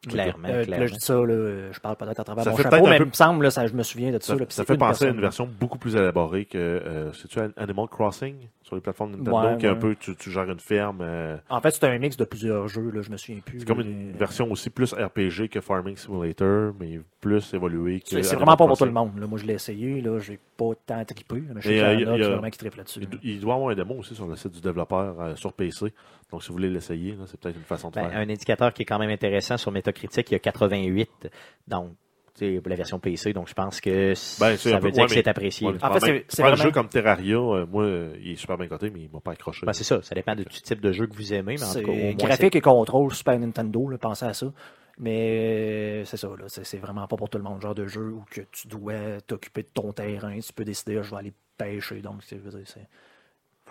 Clairement, 0.08 0.48
euh, 0.48 0.64
Là, 0.64 0.86
je 0.86 0.94
dis 0.94 1.00
ça, 1.00 1.14
là, 1.14 1.72
je 1.72 1.80
parle 1.80 1.96
peut-être 1.96 2.20
à 2.20 2.24
travers 2.24 2.44
ça 2.44 2.50
mon 2.50 2.56
chapeau, 2.56 2.86
mais 2.86 2.96
il 2.96 3.06
me 3.06 3.12
semble, 3.12 3.44
là, 3.44 3.50
ça, 3.50 3.66
je 3.66 3.72
me 3.72 3.82
souviens 3.82 4.10
de 4.10 4.22
ça. 4.22 4.36
Ça, 4.36 4.44
ça 4.48 4.64
fait 4.64 4.76
penser 4.76 5.06
à 5.06 5.08
une 5.08 5.20
version 5.20 5.48
beaucoup 5.60 5.78
plus 5.78 5.96
élaborée 5.96 6.44
que, 6.44 6.58
euh, 6.58 7.12
c'est-tu 7.12 7.38
Animal 7.56 7.88
Crossing 7.88 8.34
sur 8.62 8.74
les 8.74 8.80
plateformes 8.80 9.12
Nintendo, 9.12 9.38
ouais, 9.38 9.58
qui 9.58 9.66
est 9.66 9.68
un 9.68 9.74
peu, 9.74 9.94
tu, 9.94 10.16
tu, 10.16 10.30
gères 10.30 10.50
une 10.50 10.60
ferme. 10.60 11.00
Euh... 11.02 11.36
En 11.50 11.60
fait, 11.60 11.70
c'est 11.70 11.84
un 11.84 11.98
mix 11.98 12.16
de 12.16 12.24
plusieurs 12.24 12.66
jeux, 12.68 12.90
là, 12.90 13.02
je 13.02 13.10
me 13.10 13.16
souviens 13.16 13.40
plus. 13.44 13.60
C'est 13.60 13.66
comme 13.66 13.80
une 13.80 14.12
version 14.12 14.50
aussi 14.50 14.70
plus 14.70 14.94
RPG 14.94 15.48
que 15.50 15.60
Farming 15.60 15.96
Simulator, 15.96 16.72
mais 16.80 17.00
plus 17.20 17.52
évolué 17.52 18.00
que. 18.00 18.22
C'est 18.22 18.36
vraiment 18.36 18.56
pas 18.56 18.66
pour 18.66 18.78
tout 18.78 18.84
le 18.84 18.90
monde. 18.90 19.18
Là. 19.18 19.26
Moi, 19.26 19.38
je 19.38 19.44
l'ai 19.44 19.54
essayé, 19.54 20.00
là, 20.00 20.18
j'ai 20.18 20.38
pas 20.56 20.70
tant 20.86 21.04
trippé, 21.04 21.42
mais 21.54 21.60
je 21.60 21.68
sais 21.68 21.74
qu'il 21.74 22.00
y 22.00 22.22
a, 22.22 22.28
vraiment 22.30 22.50
qui 22.50 22.64
là-dessus. 22.64 23.00
Il, 23.22 23.40
doit 23.40 23.52
y 23.52 23.56
avoir 23.56 23.70
un 23.70 23.74
démo 23.74 23.94
aussi 23.94 24.14
sur 24.14 24.26
le 24.26 24.36
site 24.36 24.52
du 24.52 24.60
développeur 24.60 25.36
sur 25.36 25.52
PC. 25.52 25.92
Donc, 26.30 26.42
si 26.42 26.48
vous 26.48 26.54
voulez 26.54 26.70
l'essayer, 26.70 27.16
c'est 27.26 27.38
peut-être 27.38 27.56
une 27.56 27.62
façon 27.62 27.90
de 27.90 27.94
ben, 27.94 28.08
faire. 28.08 28.18
Un 28.18 28.28
indicateur 28.28 28.72
qui 28.72 28.82
est 28.82 28.84
quand 28.84 28.98
même 28.98 29.10
intéressant 29.10 29.56
sur 29.56 29.70
Metacritic, 29.70 30.30
il 30.30 30.34
y 30.34 30.36
a 30.36 30.40
88. 30.40 31.30
Donc, 31.68 31.92
pour 32.36 32.68
la 32.68 32.74
version 32.74 32.98
PC, 32.98 33.32
donc 33.32 33.48
je 33.48 33.54
pense 33.54 33.80
que 33.80 34.12
ben, 34.40 34.56
ça 34.56 34.78
veut 34.78 34.90
dire 34.90 35.06
que 35.06 35.12
c'est 35.12 35.28
apprécié. 35.28 35.68
en 35.68 36.00
fait, 36.00 36.24
c'est 36.28 36.42
un 36.42 36.56
jeu 36.56 36.72
comme 36.72 36.88
Terraria, 36.88 37.36
euh, 37.36 37.66
moi, 37.66 37.86
il 38.20 38.32
est 38.32 38.36
super 38.36 38.58
bien 38.58 38.66
coté, 38.66 38.90
mais 38.90 39.02
il 39.02 39.10
m'a 39.10 39.20
pas 39.20 39.32
accroché. 39.32 39.64
Ben, 39.64 39.72
c'est 39.72 39.84
ça, 39.84 40.02
ça 40.02 40.14
dépend 40.14 40.34
du 40.34 40.44
type 40.44 40.80
de 40.80 40.92
jeu 40.92 41.06
que 41.06 41.14
vous 41.14 41.32
aimez. 41.32 41.56
Mais 41.58 41.64
en 41.64 41.74
tout 41.74 41.82
cas, 41.82 42.26
graphique 42.26 42.56
et 42.56 42.60
contrôle 42.60 43.14
Super 43.14 43.38
Nintendo, 43.38 43.88
là, 43.88 43.98
pensez 43.98 44.24
à 44.24 44.34
ça. 44.34 44.52
Mais 44.98 46.04
c'est 46.04 46.16
ça, 46.16 46.28
là, 46.28 46.44
c'est, 46.48 46.78
vraiment 46.78 47.06
pas 47.08 47.16
pour 47.16 47.28
tout 47.28 47.38
le 47.38 47.44
monde, 47.44 47.60
genre 47.60 47.74
de 47.74 47.86
jeu 47.86 48.12
où 48.12 48.24
que 48.30 48.42
tu 48.52 48.68
dois 48.68 49.20
t'occuper 49.26 49.62
de 49.62 49.68
ton 49.74 49.92
terrain, 49.92 50.38
tu 50.38 50.52
peux 50.52 50.64
décider, 50.64 51.02
je 51.02 51.10
vais 51.10 51.16
aller 51.16 51.32
pêcher, 51.58 52.00
donc 52.00 52.22
c'est 52.22 52.38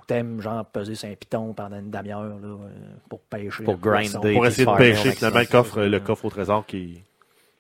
t'aimes 0.07 0.41
genre 0.41 0.65
peser 0.65 0.95
sur 0.95 1.09
un 1.09 1.15
piton 1.15 1.53
pendant 1.53 1.77
une 1.77 1.91
demi-heure 1.91 2.39
là, 2.39 2.47
euh, 2.47 2.57
pour 3.09 3.21
pêcher. 3.21 3.63
Pour 3.63 3.77
grinder. 3.77 4.33
Pour 4.33 4.45
essayer 4.45 4.65
de 4.65 4.77
pêcher 4.77 5.11
finalement 5.11 5.39
le 5.39 5.45
coffre, 5.45 5.81
le 5.81 5.99
coffre 5.99 6.25
au 6.25 6.29
trésor 6.29 6.65
qui, 6.65 7.01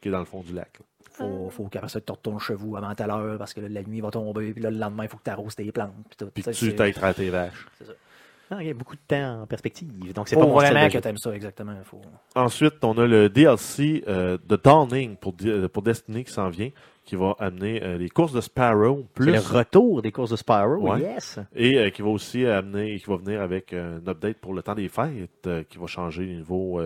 qui 0.01 0.07
est 0.09 0.11
dans 0.11 0.19
le 0.19 0.25
fond 0.25 0.41
du 0.41 0.53
lac. 0.53 0.79
Faut, 1.11 1.49
faut 1.51 1.65
qu'après 1.65 1.89
ça, 1.89 2.01
tu 2.01 2.11
retournes 2.11 2.39
chez 2.39 2.55
vous 2.55 2.75
avant 2.75 2.93
tout 2.95 3.03
à 3.03 3.07
l'heure 3.07 3.37
parce 3.37 3.53
que 3.53 3.61
la 3.61 3.83
nuit 3.83 4.01
va 4.01 4.09
tomber, 4.09 4.51
puis 4.51 4.63
là, 4.63 4.71
le 4.71 4.77
lendemain, 4.77 5.03
il 5.03 5.09
faut 5.09 5.17
que 5.17 5.23
tu 5.23 5.29
arroses 5.29 5.55
tes 5.55 5.71
plantes. 5.71 5.93
Puis, 6.09 6.17
tout, 6.17 6.31
puis 6.33 6.43
tu 6.43 6.75
t'aides 6.75 7.15
tes 7.15 7.29
vaches. 7.29 7.67
C'est 7.77 7.85
ça. 7.85 7.93
Ah, 8.53 8.61
il 8.61 8.67
y 8.67 8.69
a 8.69 8.73
beaucoup 8.73 8.95
de 8.95 9.01
temps 9.07 9.41
en 9.41 9.47
perspective. 9.47 10.13
Donc, 10.13 10.27
c'est 10.27 10.35
pas 10.35 10.45
vraiment 10.45 10.89
que 10.89 10.97
t'aimes 10.97 11.17
ça, 11.17 11.33
exactement. 11.33 11.75
Faut... 11.83 12.01
Ensuite, 12.35 12.83
on 12.83 12.97
a 12.97 13.05
le 13.05 13.29
DLC 13.29 14.03
euh, 14.07 14.37
de 14.47 14.55
Dawning 14.55 15.15
pour, 15.15 15.33
pour 15.71 15.83
Destiny 15.83 16.23
qui 16.23 16.31
s'en 16.31 16.49
vient 16.49 16.69
qui 17.05 17.15
va 17.15 17.35
amener 17.39 17.83
euh, 17.83 17.97
les 17.97 18.09
courses 18.09 18.33
de 18.33 18.41
Sparrow. 18.41 19.05
Plus... 19.13 19.31
le 19.31 19.39
retour 19.39 20.01
des 20.01 20.11
courses 20.11 20.31
de 20.31 20.35
Sparrow, 20.35 20.95
yes. 20.97 21.39
Et 21.55 21.77
euh, 21.77 21.89
qui 21.89 22.01
va 22.01 22.09
aussi 22.09 22.45
amener, 22.45 22.97
qui 22.97 23.09
va 23.09 23.17
venir 23.17 23.41
avec 23.41 23.73
un 23.73 23.97
update 24.07 24.37
pour 24.37 24.53
le 24.53 24.63
temps 24.63 24.75
des 24.75 24.87
fêtes, 24.87 25.47
euh, 25.47 25.63
qui 25.63 25.77
va 25.77 25.87
changer 25.87 26.25
les 26.25 26.35
niveaux 26.35 26.81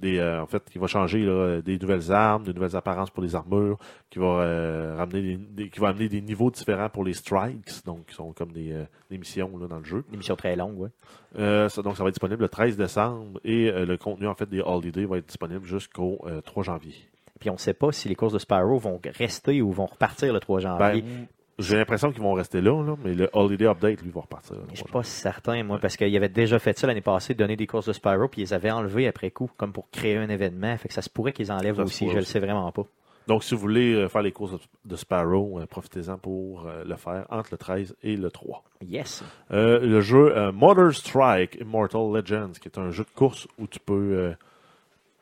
des, 0.00 0.20
en 0.22 0.46
fait, 0.46 0.68
qui 0.70 0.78
va 0.78 0.86
changer 0.86 1.24
là, 1.24 1.60
des 1.62 1.78
nouvelles 1.78 2.12
armes, 2.12 2.44
des 2.44 2.52
nouvelles 2.52 2.76
apparences 2.76 3.10
pour 3.10 3.22
les 3.22 3.34
armures, 3.34 3.78
qui 4.10 4.18
va 4.18 4.96
ramener, 4.96 5.36
des, 5.36 5.70
qui 5.70 5.80
va 5.80 5.88
amener 5.88 6.08
des 6.08 6.20
niveaux 6.20 6.50
différents 6.50 6.88
pour 6.88 7.04
les 7.04 7.14
strikes, 7.14 7.84
donc 7.84 8.06
qui 8.06 8.14
sont 8.14 8.32
comme 8.32 8.52
des, 8.52 8.84
des 9.10 9.18
missions 9.18 9.56
là, 9.58 9.66
dans 9.66 9.78
le 9.78 9.84
jeu. 9.84 10.04
Des 10.10 10.16
missions 10.16 10.36
très 10.36 10.56
longues, 10.56 10.78
oui. 10.78 10.88
Ça, 11.36 11.82
donc 11.82 11.96
ça 11.96 12.02
va 12.02 12.08
être 12.08 12.14
disponible 12.14 12.42
le 12.42 12.48
13 12.48 12.76
décembre 12.76 13.40
et 13.44 13.70
le 13.70 13.96
contenu 13.96 14.26
en 14.26 14.34
fait 14.34 14.48
des 14.48 14.60
holidays 14.60 15.04
va 15.04 15.18
être 15.18 15.26
disponible 15.26 15.64
jusqu'au 15.64 16.24
3 16.44 16.62
janvier. 16.62 16.94
Puis 17.38 17.50
on 17.50 17.54
ne 17.54 17.58
sait 17.58 17.74
pas 17.74 17.92
si 17.92 18.08
les 18.08 18.14
courses 18.14 18.32
de 18.32 18.38
Sparrow 18.38 18.78
vont 18.78 18.98
rester 19.18 19.60
ou 19.60 19.70
vont 19.70 19.86
repartir 19.86 20.32
le 20.32 20.40
3 20.40 20.60
janvier. 20.60 21.02
Ben, 21.02 21.26
j'ai 21.58 21.76
l'impression 21.76 22.12
qu'ils 22.12 22.22
vont 22.22 22.34
rester 22.34 22.60
là, 22.60 22.82
là, 22.84 22.96
mais 23.02 23.14
le 23.14 23.30
Holiday 23.32 23.66
Update, 23.66 24.02
lui, 24.02 24.10
va 24.10 24.20
repartir. 24.22 24.56
Je 24.66 24.70
ne 24.72 24.76
suis 24.76 24.84
pas 24.84 25.02
certain, 25.02 25.62
moi, 25.62 25.78
parce 25.78 25.96
qu'ils 25.96 26.14
avaient 26.16 26.28
déjà 26.28 26.58
fait 26.58 26.78
ça 26.78 26.86
l'année 26.86 27.00
passée, 27.00 27.34
donner 27.34 27.56
des 27.56 27.66
courses 27.66 27.86
de 27.86 27.92
Spyro, 27.92 28.28
puis 28.28 28.42
ils 28.42 28.44
les 28.44 28.52
avaient 28.52 28.70
enlevées 28.70 29.06
après 29.08 29.30
coup, 29.30 29.50
comme 29.56 29.72
pour 29.72 29.90
créer 29.90 30.16
un 30.16 30.28
événement. 30.28 30.76
Fait 30.76 30.88
que 30.88 30.94
ça 30.94 31.02
se 31.02 31.08
pourrait 31.10 31.32
qu'ils 31.32 31.50
enlèvent 31.50 31.78
aussi, 31.80 32.06
je 32.08 32.12
ne 32.12 32.18
le 32.18 32.24
sais 32.24 32.40
vraiment 32.40 32.70
pas. 32.72 32.82
Donc, 33.26 33.42
si 33.42 33.54
vous 33.54 33.60
voulez 33.60 33.92
euh, 33.94 34.08
faire 34.08 34.22
les 34.22 34.30
courses 34.30 34.52
de- 34.84 34.96
Sparrow, 34.96 35.58
euh, 35.58 35.66
profitez-en 35.66 36.16
pour 36.16 36.66
euh, 36.66 36.84
le 36.84 36.94
faire 36.94 37.26
entre 37.28 37.48
le 37.52 37.58
13 37.58 37.96
et 38.04 38.16
le 38.16 38.30
3. 38.30 38.62
Yes. 38.82 39.24
Euh, 39.50 39.80
le 39.80 40.00
jeu 40.00 40.36
euh, 40.36 40.52
Motor 40.52 40.94
Strike 40.94 41.56
Immortal 41.60 42.12
Legends, 42.14 42.52
qui 42.60 42.68
est 42.68 42.78
un 42.78 42.90
jeu 42.90 43.02
de 43.02 43.10
course 43.18 43.48
où 43.58 43.66
tu 43.66 43.80
peux 43.80 43.94
euh, 44.16 44.32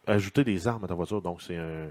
ajouter 0.06 0.44
des 0.44 0.68
armes 0.68 0.84
à 0.84 0.88
ta 0.88 0.94
voiture. 0.94 1.22
Donc, 1.22 1.40
c'est 1.40 1.56
un, 1.56 1.86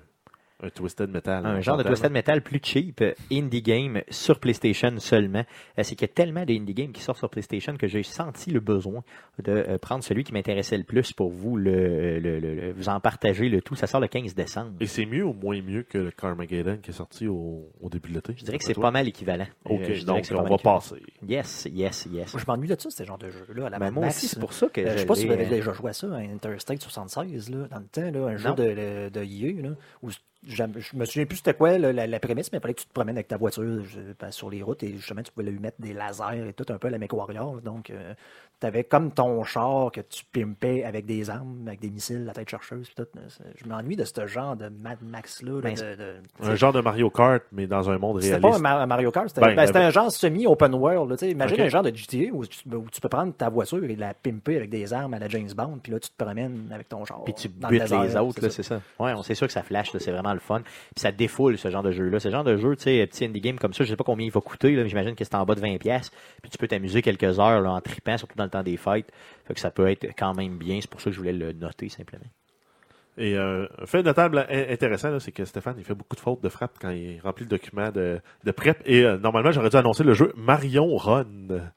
un 0.64 0.70
Twisted 0.70 1.10
Metal. 1.10 1.46
Un 1.46 1.58
on 1.58 1.62
genre 1.62 1.78
de 1.78 1.84
Twisted. 1.84 2.12
Metal 2.12 2.42
plus 2.42 2.60
cheap, 2.64 3.02
euh, 3.02 3.14
indie 3.32 3.62
game 3.62 4.02
sur 4.10 4.40
PlayStation 4.40 4.94
seulement. 5.00 5.44
Euh, 5.78 5.84
C'est 5.84 5.96
qu'il 5.96 6.08
y 6.08 6.12
a 6.12 6.14
tellement 6.14 6.46
de 6.46 6.54
indie 6.54 6.74
games 6.74 6.92
qui 6.92 7.02
sortent 7.02 7.20
sur 7.20 7.30
PlayStation 7.30 7.76
que 7.78 7.88
j'ai 7.88 8.04
senti 8.04 8.52
le 8.52 8.60
besoin 8.60 9.04
de 9.44 9.52
euh, 9.52 9.78
prendre 9.78 10.04
celui 10.04 10.24
qui 10.24 10.34
m'intéressait 10.34 10.78
le 10.78 10.84
plus 10.84 11.12
pour 11.14 11.30
vous 11.30 11.58
le, 11.58 12.20
le- 12.20 12.40
le- 12.40 12.56
le- 12.56 12.72
vous 12.74 12.90
en 12.90 13.00
partager 13.00 13.50
le 13.50 13.62
tout. 13.62 13.76
Ça 13.76 13.88
sort 13.88 14.00
le 14.00 14.08
15 14.08 14.34
décembre. 14.36 14.72
Et 14.80 14.86
c'est 14.88 15.06
mieux 15.06 15.26
ou 15.26 15.34
moins 15.34 15.62
mieux 15.62 15.84
que 15.84 15.98
le 15.98 16.12
Carmageddon 16.12 16.78
qui 16.82 16.92
est 16.92 16.94
sorti 16.94 17.28
au, 17.28 17.68
au 17.82 17.90
début 17.90 18.10
de 18.10 18.16
l'été? 18.16 18.34
Je 18.38 18.44
dirais 18.46 18.58
que 18.58 18.64
c'est 18.64 18.74
pas 18.74 18.92
mal 18.92 19.08
équivalent. 19.08 19.48
Ok, 19.66 19.82
Euh, 19.82 19.94
je 19.96 20.06
donc 20.06 20.24
on 20.32 20.36
va 20.36 20.42
équivalent. 20.42 20.58
passer. 20.58 20.96
Yes, 21.28 21.68
yes, 21.72 22.08
yes. 22.12 22.34
Moi, 22.34 22.42
je 22.42 22.52
m'ennuie 22.52 22.68
de 22.70 22.76
ça, 22.80 22.90
ce 22.90 23.04
genre 23.04 23.18
de 23.18 23.30
jeu-là. 23.30 23.68
à 23.68 23.70
la 23.70 23.80
Ben, 23.80 23.92
moi 23.92 24.08
aussi, 24.08 24.28
c'est 24.28 24.40
pour 24.40 24.54
ça 24.54 24.68
que 24.70 24.82
Euh, 24.82 24.94
je 24.94 24.98
sais 25.00 25.06
pas 25.06 25.16
si 25.16 25.26
vous 25.28 25.34
avez 25.34 25.46
déjà 25.46 25.74
joué 25.74 25.90
à 25.90 25.94
ça, 25.94 26.08
à 26.14 26.20
Interstate 26.20 26.82
76, 26.82 27.50
là, 27.50 27.68
dans 27.70 27.80
le 27.80 27.86
temps, 27.86 28.12
là, 28.12 28.28
un 28.28 28.38
jeu 28.38 28.50
Non. 28.50 28.56
de, 28.56 28.64
de, 28.64 29.10
de 29.10 29.24
EA, 29.24 29.62
là, 29.62 29.70
où 30.02 30.10
je 30.48 30.64
me 30.96 31.06
souviens 31.06 31.26
plus 31.26 31.38
c'était 31.38 31.54
quoi 31.54 31.78
là, 31.78 31.94
la, 31.94 32.08
la 32.08 32.20
prémisse, 32.20 32.52
mais 32.52 32.58
il 32.58 32.62
fallait 32.62 32.74
que 32.74 32.82
tu 32.82 32.88
te 32.88 32.94
promènes 32.94 33.16
avec 33.18 33.28
ta 33.28 33.38
voiture 33.38 33.84
je- 33.86 34.00
ben, 34.20 34.32
sur 34.32 34.50
les 34.50 34.62
routes 34.62 34.84
et 34.84 34.94
justement 34.96 35.22
tu 35.22 35.32
pouvais 35.32 35.50
lui 35.50 35.60
mettre 35.60 35.80
des 35.80 35.94
lasers 35.94 36.48
et 36.50 36.54
tout 36.54 36.66
un 36.72 36.78
peu 36.78 36.88
à 36.88 36.92
la 36.92 36.98
MechWarrior. 36.98 37.62
Donc 37.62 37.92
tu 38.60 38.68
avais 38.68 38.84
comme 38.86 39.12
ton 39.12 39.44
char 39.44 39.92
que 39.92 40.00
tu 40.02 40.24
pimpais 40.26 40.84
avec 40.86 41.06
des 41.06 41.30
armes, 41.30 41.64
avec 41.68 41.80
des 41.82 41.90
missiles, 41.90 42.24
la 42.26 42.34
tête 42.34 42.50
chercheuse. 42.50 42.90
tout. 42.96 43.06
Je 43.62 43.68
m'ennuie 43.68 43.96
de 43.98 44.06
ce 44.06 44.26
genre 44.28 44.56
de 44.56 44.70
Mad 44.70 44.98
Max-là. 45.02 45.52
là, 45.56 45.62
Ben, 45.62 45.74
de- 45.76 45.96
de- 45.96 46.16
Un 46.52 46.56
genre 46.56 46.72
de 46.74 46.80
Mario 46.82 47.10
Kart, 47.10 47.44
mais 47.52 47.68
dans 47.68 47.90
un 47.90 47.98
monde 47.98 48.22
c'était 48.22 48.36
réaliste. 48.38 48.62
pas 48.64 48.72
un 48.74 48.78
Ma- 48.80 48.86
Mario 48.86 49.12
Kart, 49.12 49.28
c'était 49.30 49.42
Ben, 49.56 49.66
c'était 49.66 49.80
un 49.80 49.90
genre 49.90 50.12
semi-open 50.12 50.74
world. 50.76 51.10
là, 51.22 51.28
imagine 51.28 51.62
un 51.62 51.68
genre 51.70 51.84
de 51.84 51.94
GTA 51.96 52.32
où 52.34 52.46
tu, 52.46 52.60
où 52.74 52.86
tu 52.92 53.02
peux 53.02 53.10
prendre 53.10 53.34
ta 53.34 53.50
voiture 53.50 53.84
et 53.84 53.96
la 53.96 54.14
pimper 54.14 54.58
avec 54.58 54.70
des 54.70 54.94
armes 54.94 55.14
à 55.14 55.20
la 55.20 55.28
James 55.30 55.50
Bond, 55.56 55.80
puis 55.84 55.92
là 55.92 56.00
tu 56.00 56.10
te 56.10 56.24
promènes 56.24 56.70
avec 56.74 56.88
ton 56.90 57.04
char. 57.06 57.24
Puis 57.26 57.34
tu 57.34 57.50
dans 57.50 57.70
le 57.70 57.80
butes 57.80 57.90
les 57.90 58.16
autres, 58.18 58.42
là, 58.42 58.50
c'est 58.50 58.64
ça. 58.64 58.82
Ouais, 59.00 59.14
on 59.14 59.24
sait 59.24 59.36
sûr 59.36 59.48
que 59.48 59.54
ça 59.54 59.64
flash, 59.64 59.92
c'est 59.98 60.12
vraiment 60.12 60.33
le 60.34 60.40
fun. 60.40 60.62
Puis 60.62 60.74
ça 60.98 61.12
défoule 61.12 61.58
ce 61.58 61.70
genre 61.70 61.84
de 61.84 61.92
jeu-là. 61.92 62.20
Ce 62.20 62.30
genre 62.30 62.44
de 62.44 62.58
jeu, 62.58 62.76
tu 62.76 62.84
sais, 62.84 63.08
petit 63.08 63.26
indie 63.26 63.42
game 63.42 63.58
comme 63.58 63.74
ça, 63.74 63.84
je 63.84 63.90
sais 63.90 63.96
pas 63.96 64.04
combien 64.04 64.26
il 64.26 64.32
va 64.32 64.42
coûter, 64.42 64.76
là, 64.76 64.84
mais 64.84 64.90
j'imagine 64.90 65.16
que 65.16 65.24
c'est 65.24 65.36
en 65.36 65.46
bas 65.46 65.56
de 65.56 65.62
20$. 65.62 65.78
pièces. 65.80 66.12
Puis 66.42 66.52
tu 66.52 66.58
peux 66.58 66.68
t'amuser 66.68 67.02
quelques 67.02 67.40
heures 67.40 67.62
là, 67.62 67.72
en 67.72 67.82
tripant, 67.82 68.18
surtout 68.18 68.38
dans 68.38 68.46
le 68.46 68.50
temps 68.50 68.64
des 68.64 68.78
fêtes. 68.78 69.12
Ça 69.56 69.72
peut 69.72 69.88
être 69.88 70.08
quand 70.18 70.34
même 70.34 70.58
bien. 70.58 70.80
C'est 70.82 70.90
pour 70.90 71.02
ça 71.02 71.06
que 71.06 71.12
je 71.12 71.20
voulais 71.20 71.34
le 71.34 71.54
noter 71.54 71.90
simplement. 71.90 72.26
Et 73.18 73.38
euh, 73.38 73.68
un 73.82 73.86
fait 73.86 74.02
notable 74.02 74.46
in- 74.50 74.72
intéressant, 74.74 75.20
c'est 75.20 75.32
que 75.32 75.46
Stéphane, 75.46 75.76
il 75.78 75.84
fait 75.84 75.94
beaucoup 75.94 76.16
de 76.16 76.20
fautes 76.22 76.42
de 76.42 76.50
frappe 76.50 76.74
quand 76.82 76.90
il 76.90 77.20
remplit 77.24 77.46
le 77.46 77.50
document 77.50 77.92
de, 77.92 78.20
de 78.44 78.52
prep. 78.52 78.82
Et 78.86 79.04
euh, 79.06 79.18
normalement, 79.20 79.52
j'aurais 79.52 79.70
dû 79.70 79.78
annoncer 79.78 80.04
le 80.04 80.14
jeu 80.14 80.34
Marion 80.36 80.96
Run. 80.96 81.26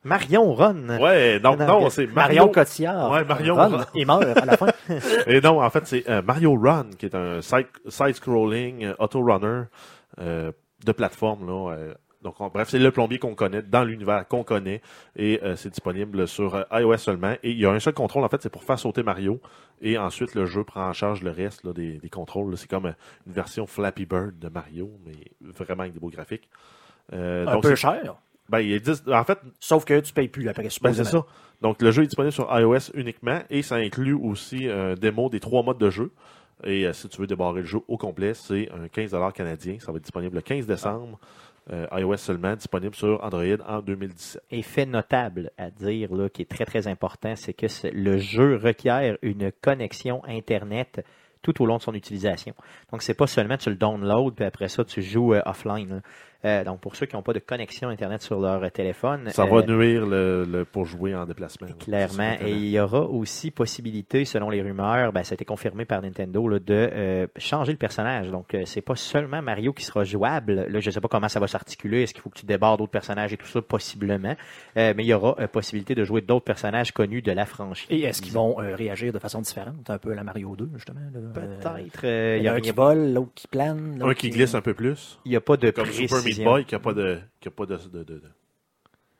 Marion 0.04 0.54
Run. 0.54 0.98
Ouais, 0.98 1.38
non, 1.40 1.56
Non, 1.56 1.90
c'est 1.90 2.06
Marion 2.06 2.46
Mario. 2.46 2.52
Cotillard. 2.52 3.10
Ouais, 3.10 3.24
Marion 3.24 3.54
Ron, 3.54 3.68
Ron. 3.76 3.84
Il 3.94 4.06
meurt 4.06 4.22
à 4.36 4.44
la 4.46 4.56
fin. 4.56 4.68
Et 5.26 5.40
non, 5.42 5.62
en 5.62 5.68
fait, 5.70 5.86
c'est 5.86 6.08
euh, 6.08 6.22
Mario 6.22 6.54
Run, 6.58 6.86
qui 6.98 7.06
est 7.06 7.14
un 7.14 7.42
side- 7.42 7.66
side-scrolling 7.86 8.84
euh, 8.86 8.94
auto-runner 8.98 9.64
euh, 10.20 10.52
de 10.84 10.92
plateforme. 10.92 11.46
Là, 11.46 11.72
euh, 11.74 11.94
donc, 12.26 12.40
on- 12.40 12.48
bref, 12.48 12.68
c'est 12.68 12.80
le 12.80 12.90
plombier 12.90 13.18
qu'on 13.20 13.36
connaît, 13.36 13.62
dans 13.62 13.84
l'univers 13.84 14.26
qu'on 14.26 14.42
connaît. 14.42 14.82
Et 15.14 15.40
euh, 15.44 15.54
c'est 15.54 15.70
disponible 15.70 16.26
sur 16.26 16.56
euh, 16.56 16.62
iOS 16.72 16.96
seulement. 16.98 17.34
Et 17.44 17.52
il 17.52 17.58
y 17.58 17.66
a 17.66 17.70
un 17.70 17.78
seul 17.78 17.94
contrôle, 17.94 18.24
en 18.24 18.28
fait, 18.28 18.42
c'est 18.42 18.50
pour 18.50 18.64
faire 18.64 18.78
sauter 18.80 19.04
Mario. 19.04 19.40
Et 19.80 19.96
ensuite, 19.96 20.34
le 20.34 20.44
jeu 20.44 20.64
prend 20.64 20.88
en 20.88 20.92
charge 20.92 21.22
le 21.22 21.30
reste 21.30 21.62
là, 21.62 21.72
des, 21.72 21.98
des 21.98 22.08
contrôles. 22.10 22.56
C'est 22.58 22.68
comme 22.68 22.86
euh, 22.86 22.92
une 23.28 23.32
version 23.32 23.66
Flappy 23.66 24.06
Bird 24.06 24.38
de 24.38 24.48
Mario, 24.48 24.90
mais 25.06 25.14
vraiment 25.40 25.82
avec 25.82 25.92
des 25.94 26.00
beaux 26.00 26.10
graphiques. 26.10 26.48
Euh, 27.12 27.46
Un 27.46 27.52
donc, 27.54 27.62
peu 27.62 27.74
cher. 27.76 28.16
ben, 28.48 28.58
il 28.58 28.82
en 29.12 29.24
fait, 29.24 29.38
Sauf 29.60 29.84
que 29.84 30.00
tu 30.00 30.12
payes 30.12 30.28
plus 30.28 30.48
après. 30.48 30.64
ben, 30.82 30.92
c'est 30.92 31.04
ça. 31.04 31.24
Donc, 31.62 31.80
le 31.80 31.90
jeu 31.92 32.02
est 32.02 32.06
disponible 32.08 32.32
sur 32.32 32.48
iOS 32.58 32.90
uniquement 32.94 33.38
et 33.50 33.62
ça 33.62 33.76
inclut 33.76 34.14
aussi 34.14 34.68
un 34.68 34.94
démo 34.94 35.28
des 35.30 35.38
trois 35.40 35.62
modes 35.62 35.78
de 35.78 35.90
jeu. 35.90 36.10
Et 36.64 36.86
euh, 36.86 36.92
si 36.94 37.08
tu 37.08 37.20
veux 37.20 37.26
débarrer 37.26 37.60
le 37.60 37.66
jeu 37.66 37.80
au 37.86 37.98
complet, 37.98 38.32
c'est 38.34 38.70
un 38.72 38.88
15 38.88 39.14
canadien. 39.34 39.76
Ça 39.78 39.92
va 39.92 39.98
être 39.98 40.04
disponible 40.04 40.34
le 40.36 40.40
15 40.40 40.66
décembre. 40.66 41.18
Euh, 41.72 41.86
iOS 41.92 42.18
seulement, 42.18 42.54
disponible 42.54 42.94
sur 42.94 43.22
Android 43.24 43.58
en 43.66 43.80
2017. 43.80 44.40
Et 44.52 44.62
fait 44.62 44.86
notable 44.86 45.50
à 45.58 45.70
dire, 45.70 46.14
là, 46.14 46.28
qui 46.28 46.42
est 46.42 46.50
très 46.50 46.64
très 46.64 46.86
important, 46.86 47.34
c'est 47.34 47.54
que 47.54 47.66
le 47.92 48.18
jeu 48.18 48.56
requiert 48.56 49.18
une 49.20 49.50
connexion 49.50 50.22
Internet 50.26 51.04
tout 51.42 51.60
au 51.62 51.66
long 51.66 51.78
de 51.78 51.82
son 51.82 51.94
utilisation. 51.94 52.54
Donc, 52.92 53.02
c'est 53.02 53.14
pas 53.14 53.26
seulement 53.26 53.56
tu 53.56 53.68
le 53.70 53.76
download, 53.76 54.34
puis 54.34 54.44
après 54.44 54.68
ça, 54.68 54.84
tu 54.84 55.02
joues 55.02 55.34
euh, 55.34 55.42
offline. 55.44 56.02
Euh, 56.46 56.64
donc, 56.64 56.80
pour 56.80 56.94
ceux 56.96 57.06
qui 57.06 57.16
n'ont 57.16 57.22
pas 57.22 57.32
de 57.32 57.38
connexion 57.40 57.88
Internet 57.88 58.22
sur 58.22 58.40
leur 58.40 58.62
euh, 58.62 58.68
téléphone, 58.70 59.28
Ça 59.30 59.42
euh, 59.42 59.46
va 59.46 59.62
nuire 59.66 60.06
le, 60.06 60.44
le- 60.44 60.64
pour 60.64 60.84
jouer 60.86 61.14
en 61.14 61.26
déplacement. 61.26 61.66
Clairement. 61.80 62.34
Et 62.40 62.52
il 62.52 62.68
y 62.70 62.78
aura 62.78 63.00
aussi 63.02 63.50
possibilité, 63.50 64.24
selon 64.24 64.48
les 64.50 64.62
rumeurs, 64.62 65.12
ben, 65.12 65.24
ça 65.24 65.32
a 65.32 65.34
été 65.34 65.44
confirmé 65.44 65.84
par 65.84 66.02
Nintendo, 66.02 66.48
là, 66.48 66.58
de 66.58 66.64
euh, 66.70 67.26
changer 67.36 67.72
le 67.72 67.78
personnage. 67.78 68.30
Donc, 68.30 68.54
euh, 68.54 68.62
c'est 68.64 68.80
pas 68.80 68.96
seulement 68.96 69.42
Mario 69.42 69.72
qui 69.72 69.84
sera 69.84 70.04
jouable. 70.04 70.66
Là, 70.68 70.80
je 70.80 70.90
sais 70.90 71.00
pas 71.00 71.08
comment 71.08 71.28
ça 71.28 71.40
va 71.40 71.48
s'articuler. 71.48 72.02
Est-ce 72.02 72.14
qu'il 72.14 72.22
faut 72.22 72.30
que 72.30 72.38
tu 72.38 72.46
débarres 72.46 72.76
d'autres 72.78 72.92
personnages 72.92 73.32
et 73.32 73.36
tout 73.36 73.46
ça? 73.46 73.60
Possiblement. 73.60 74.36
Euh, 74.76 74.94
mais 74.96 75.02
il 75.04 75.08
y 75.08 75.14
aura 75.14 75.34
euh, 75.40 75.48
possibilité 75.48 75.94
de 75.94 76.04
jouer 76.04 76.20
d'autres 76.20 76.44
personnages 76.44 76.92
connus 76.92 77.22
de 77.22 77.32
la 77.32 77.44
franchise. 77.46 77.86
Et 77.90 78.02
est-ce 78.02 78.22
qu'ils 78.22 78.32
vont 78.34 78.60
euh, 78.60 78.74
réagir 78.76 79.12
de 79.12 79.18
façon 79.18 79.40
différente, 79.40 79.88
un 79.90 79.98
peu 79.98 80.12
à 80.12 80.14
la 80.14 80.22
Mario 80.24 80.54
2, 80.56 80.70
justement? 80.74 81.00
Euh, 81.16 81.32
Peut-être. 81.32 82.00
euh, 82.04 82.36
Il 82.36 82.42
il 82.42 82.44
y 82.44 82.48
a 82.48 82.54
un 82.54 82.60
qui 82.60 82.70
vole, 82.70 83.12
l'autre 83.12 83.32
qui 83.34 83.48
plane. 83.48 84.00
Un 84.00 84.14
qui 84.14 84.30
glisse 84.30 84.54
un 84.54 84.60
peu 84.60 84.74
plus. 84.74 85.18
n'y 85.26 85.34
a 85.36 85.40
pas 85.40 85.56
de 85.56 85.70
Comme 85.70 85.86
Super 85.86 86.22
Précision. 86.44 86.50
Boy 86.50 86.64
qui 86.64 86.74
n'a 86.74 86.80
pas 86.80 86.92
de, 86.94 87.18
qui 87.40 87.48
a 87.48 87.50
pas 87.50 87.66
de, 87.66 87.76
de, 87.76 88.04
de, 88.04 88.22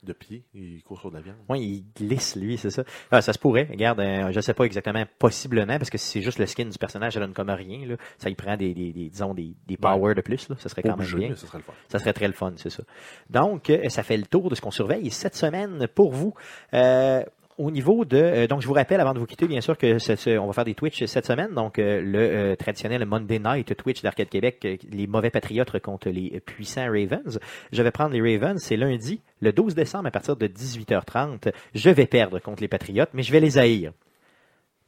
de, 0.02 0.12
pied. 0.12 0.44
Il 0.54 0.82
court 0.84 1.00
sur 1.00 1.10
de 1.10 1.16
la 1.16 1.22
viande. 1.22 1.36
Oui, 1.48 1.84
il 1.98 2.04
glisse, 2.06 2.36
lui, 2.36 2.56
c'est 2.58 2.70
ça. 2.70 2.84
Ah, 3.10 3.20
ça 3.22 3.32
se 3.32 3.38
pourrait. 3.40 3.66
Regarde, 3.70 3.98
euh, 3.98 4.30
je 4.30 4.40
sais 4.40 4.54
pas 4.54 4.64
exactement, 4.64 5.04
possiblement, 5.18 5.78
parce 5.78 5.90
que 5.90 5.98
si 5.98 6.06
c'est 6.08 6.22
juste 6.22 6.38
le 6.38 6.46
skin 6.46 6.66
du 6.66 6.78
personnage, 6.78 7.14
ça 7.14 7.20
donne 7.20 7.32
comme 7.32 7.50
rien. 7.50 7.84
Là. 7.86 7.96
Ça 8.18 8.30
y 8.30 8.34
prend 8.36 8.56
des, 8.56 8.72
des, 8.72 8.92
des- 8.92 9.08
disons, 9.10 9.34
des, 9.34 9.54
des 9.66 9.76
powers 9.76 10.14
de 10.14 10.20
plus. 10.20 10.48
Là. 10.48 10.54
Ça 10.60 10.68
serait 10.68 10.82
Pas 10.82 10.90
quand 10.90 10.96
même 10.98 11.00
obligé, 11.06 11.18
bien. 11.18 11.28
mais 11.30 11.34
ce 11.34 11.46
serait 11.46 11.58
le 11.58 11.64
fun. 11.64 11.72
Ça 11.88 11.98
serait 11.98 12.12
très 12.12 12.28
le 12.28 12.34
fun, 12.34 12.52
c'est 12.56 12.70
ça. 12.70 12.84
Donc, 13.30 13.68
euh, 13.70 13.88
ça 13.88 14.04
fait 14.04 14.16
le 14.16 14.26
tour 14.26 14.48
de 14.48 14.54
ce 14.54 14.60
qu'on 14.60 14.70
surveille 14.70 15.10
cette 15.10 15.34
semaine 15.34 15.88
pour 15.92 16.12
vous. 16.12 16.34
Euh, 16.72 17.24
au 17.58 17.70
niveau 17.70 18.04
de, 18.04 18.16
euh, 18.16 18.46
donc 18.46 18.60
je 18.60 18.66
vous 18.66 18.74
rappelle 18.74 19.00
avant 19.00 19.14
de 19.14 19.18
vous 19.18 19.26
quitter, 19.26 19.46
bien 19.46 19.60
sûr 19.60 19.76
que 19.76 20.38
on 20.38 20.46
va 20.46 20.52
faire 20.52 20.64
des 20.64 20.74
Twitch 20.74 21.04
cette 21.04 21.26
semaine. 21.26 21.54
Donc 21.54 21.78
euh, 21.78 22.00
le 22.00 22.18
euh, 22.18 22.56
traditionnel 22.56 23.04
Monday 23.06 23.38
Night 23.38 23.76
Twitch 23.76 24.02
d'Arcade 24.02 24.28
Québec, 24.28 24.66
les 24.90 25.06
mauvais 25.06 25.30
patriotes 25.30 25.78
contre 25.80 26.10
les 26.10 26.40
puissants 26.40 26.86
Ravens. 26.86 27.38
Je 27.72 27.82
vais 27.82 27.90
prendre 27.90 28.12
les 28.14 28.20
Ravens, 28.20 28.60
c'est 28.60 28.76
lundi, 28.76 29.20
le 29.40 29.52
12 29.52 29.74
décembre 29.74 30.06
à 30.06 30.10
partir 30.10 30.36
de 30.36 30.46
18h30. 30.46 31.52
Je 31.74 31.90
vais 31.90 32.06
perdre 32.06 32.38
contre 32.38 32.62
les 32.62 32.68
patriotes, 32.68 33.10
mais 33.14 33.22
je 33.22 33.32
vais 33.32 33.40
les 33.40 33.58
haïr. 33.58 33.92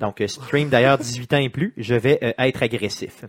Donc, 0.00 0.22
stream 0.26 0.68
d'ailleurs 0.68 0.98
18 0.98 1.34
ans 1.34 1.38
et 1.38 1.48
plus, 1.48 1.74
je 1.76 1.94
vais 1.94 2.18
être 2.38 2.62
agressif. 2.62 3.24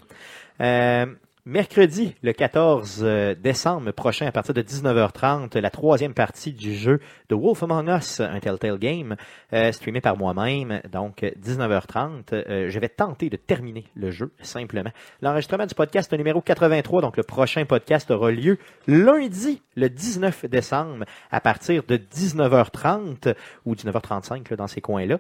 Mercredi, 1.45 2.16
le 2.22 2.34
14 2.34 2.99
euh, 3.02 3.34
décembre 3.34 3.91
prochain, 3.91 4.28
à 4.28 4.32
partir 4.32 4.53
de 4.53 4.61
19h30, 4.61 5.57
la 5.57 5.70
troisième 5.70 6.14
partie 6.14 6.52
du 6.52 6.76
jeu 6.76 6.99
The 7.30 7.34
Wolf 7.34 7.64
Among 7.64 7.88
Us, 7.88 8.20
un 8.20 8.41
Telltale 8.41 8.78
Game, 8.78 9.16
euh, 9.53 9.72
streamé 9.72 10.02
par 10.02 10.18
moi-même. 10.18 10.82
Donc, 10.91 11.24
euh, 11.24 11.32
19h30, 11.41 12.34
euh, 12.34 12.70
je 12.70 12.80
vais 12.80 12.90
tenter 12.90 13.30
de 13.30 13.38
terminer 13.38 13.86
le 13.95 14.11
jeu, 14.11 14.34
simplement. 14.41 14.91
L'enregistrement 15.22 15.66
du 15.66 15.74
podcast 15.76 16.11
numéro 16.11 16.41
83, 16.41 17.02
donc 17.02 17.16
le 17.16 17.24
prochain 17.24 17.64
podcast 17.64 18.11
aura 18.11 18.32
lieu 18.32 18.57
lundi, 18.88 19.61
le 19.78 19.90
19 19.90 20.45
décembre, 20.45 21.06
à 21.32 21.40
partir 21.40 21.84
de 21.88 21.95
19h30 21.95 23.34
ou 23.66 23.76
19h35, 23.76 24.49
là, 24.49 24.57
dans 24.57 24.68
ces 24.68 24.82
coins-là. 24.82 25.20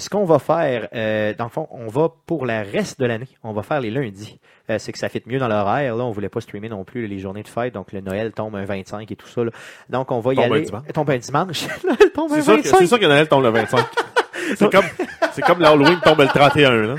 Ce 0.00 0.10
qu'on 0.10 0.24
va 0.24 0.38
faire, 0.40 0.88
euh, 0.94 1.32
dans 1.38 1.44
le 1.44 1.50
fond, 1.50 1.68
on 1.70 1.86
va 1.86 2.08
pour 2.26 2.44
le 2.46 2.62
reste 2.72 2.98
de 3.00 3.06
l'année, 3.06 3.28
on 3.44 3.52
va 3.52 3.62
faire 3.62 3.80
les 3.80 3.90
lundis. 3.90 4.40
Euh, 4.68 4.78
c'est 4.78 4.92
que 4.92 4.98
ça 4.98 5.08
fit 5.08 5.22
mieux 5.26 5.38
dans 5.38 5.48
l'horaire. 5.48 5.94
Là, 5.96 6.04
on 6.04 6.10
voulait 6.10 6.28
pas 6.28 6.40
streamer 6.40 6.68
non 6.68 6.84
plus 6.84 7.06
les 7.06 7.18
journées 7.18 7.42
de 7.42 7.48
fête, 7.48 7.74
donc 7.74 7.92
le 7.92 8.00
Noël 8.00 8.32
tombe 8.32 8.56
un 8.56 8.64
25 8.64 9.10
et 9.10 9.16
tout 9.16 9.28
ça. 9.28 9.44
là. 9.44 9.50
Donc 9.88 10.10
on 10.10 10.20
va 10.20 10.32
y 10.32 10.36
Tombe 10.36 10.44
un 10.52 10.54
aller. 10.56 10.64
dimanche. 10.64 10.82
Tombe 10.92 11.10
un 11.10 11.18
dimanche. 11.18 11.66
Noël 11.84 12.10
tombe 12.12 12.32
un 12.32 12.34
C'est 12.36 12.42
sûr, 12.42 12.56
que, 12.56 12.62
25. 12.62 12.76
c'est 12.78 12.86
sûr 12.86 12.98
que 12.98 13.06
Noël 13.06 13.28
tombe 13.28 13.42
le 13.44 13.50
25. 13.50 13.80
c'est 14.56 14.70
comme, 14.72 14.84
c'est 15.32 15.42
comme 15.42 15.60
l'Halloween 15.60 16.00
tombe 16.02 16.20
le 16.20 16.26
31, 16.28 16.70
là. 16.70 16.94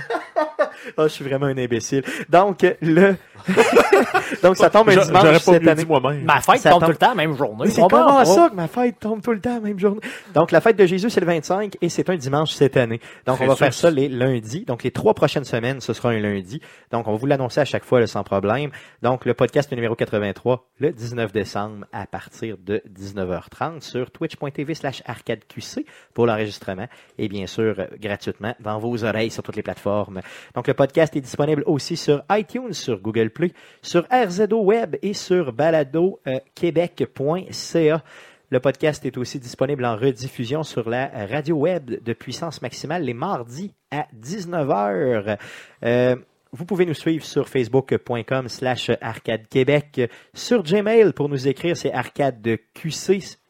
Ah, 0.98 1.04
je 1.04 1.14
suis 1.14 1.26
vraiment 1.26 1.48
un 1.48 1.58
imbécile. 1.58 2.04
Donc 2.30 2.66
le, 2.82 3.16
donc 4.44 4.58
ça 4.58 4.70
tombe 4.70 4.90
un 4.90 4.96
dimanche 4.96 5.08
J'aurais 5.22 5.32
pas 5.34 5.40
cette 5.40 5.68
année. 5.68 5.86
Ma 6.24 6.42
fête 6.42 6.64
tombe 6.64 6.72
tombe- 6.74 6.84
tout 6.86 6.92
le 6.92 6.98
temps 6.98 7.10
la 7.10 7.16
même 7.16 7.36
journée. 7.36 7.70
C'est 7.70 7.82
comment 7.82 8.18
pas. 8.18 8.26
ça 8.26 8.50
que 8.50 8.56
ma 8.56 8.68
fête 8.68 9.00
tombe 9.00 9.22
tout 9.22 9.32
le 9.32 9.42
temps 9.42 9.56
la 9.56 9.60
même 9.60 9.80
journée? 9.80 10.02
Donc, 10.34 10.52
la 10.52 10.62
fête 10.62 10.78
de 10.78 10.86
Jésus, 10.86 11.10
c'est 11.10 11.20
le 11.20 11.26
25 11.26 11.78
et 11.82 11.90
c'est 11.90 12.10
un 12.10 12.16
dimanche 12.16 12.52
cette 12.52 12.78
année. 12.78 13.00
Donc, 13.26 13.38
Très 13.38 13.46
on 13.46 13.50
va 13.50 13.56
faire 13.56 13.74
ça 13.74 13.90
les 13.92 14.10
lundis. 14.10 14.66
Donc, 14.66 14.84
les 14.84 14.92
trois 14.92 15.14
prochaines 15.14 15.44
semaines, 15.46 15.82
ce 15.82 15.94
sera 15.94 16.10
un 16.10 16.20
lundi. 16.20 16.62
Donc, 16.92 17.08
on 17.08 17.12
va 17.14 17.18
vous 17.18 17.26
l'annoncer 17.26 17.62
à 17.62 17.66
chaque 17.66 17.84
fois 17.84 18.00
là, 18.00 18.08
sans 18.08 18.24
problème. 18.24 18.72
Donc, 19.02 19.26
le 19.26 19.34
podcast 19.34 19.72
numéro 19.72 19.96
83, 19.96 20.68
le 20.80 20.92
19 20.92 21.32
décembre 21.32 21.86
à 21.92 22.06
partir 22.06 22.58
de 22.58 22.82
19h30 22.90 23.82
sur 23.82 24.12
twitch.tv 24.12 24.74
slash 24.74 25.04
arcadeqc 25.06 25.86
pour 26.14 26.26
l'enregistrement 26.26 26.88
et 27.18 27.28
bien 27.28 27.48
sûr, 27.48 27.76
euh, 27.80 27.86
gratuitement 28.00 28.56
dans 28.60 28.80
vos 28.80 29.04
oreilles 29.04 29.32
sur 29.32 29.44
toutes 29.44 29.56
les 29.56 29.64
plateformes. 29.64 30.22
Donc, 30.56 30.68
le 30.68 30.74
podcast 30.82 31.16
est 31.16 31.22
disponible 31.22 31.64
aussi 31.68 31.96
sur 31.96 32.24
iTunes, 32.32 32.74
sur 32.74 33.00
Google 33.00 33.30
Play, 33.30 33.52
sur 33.84 34.08
RZO 34.12 34.64
Web 34.64 34.96
et 35.04 35.14
sur 35.14 35.54
baladoquebec.ca. 35.54 38.04
Le 38.50 38.60
podcast 38.60 39.06
est 39.06 39.16
aussi 39.16 39.38
disponible 39.38 39.86
en 39.86 39.96
rediffusion 39.96 40.64
sur 40.64 40.90
la 40.90 41.28
radio 41.28 41.56
web 41.56 42.04
de 42.04 42.14
puissance 42.14 42.64
maximale 42.64 43.04
les 43.04 43.14
mardis 43.14 43.76
à 43.92 44.08
19h. 44.20 45.38
Euh, 45.84 46.16
vous 46.52 46.66
pouvez 46.66 46.88
nous 46.88 46.96
suivre 46.96 47.24
sur 47.24 47.48
facebook.com 47.48 48.50
slash 48.50 48.90
arcade 49.02 49.48
québec. 49.50 50.02
Sur 50.34 50.64
Gmail, 50.64 51.14
pour 51.14 51.30
nous 51.30 51.48
écrire, 51.48 51.78
c'est 51.78 51.94
arcade 51.94 52.42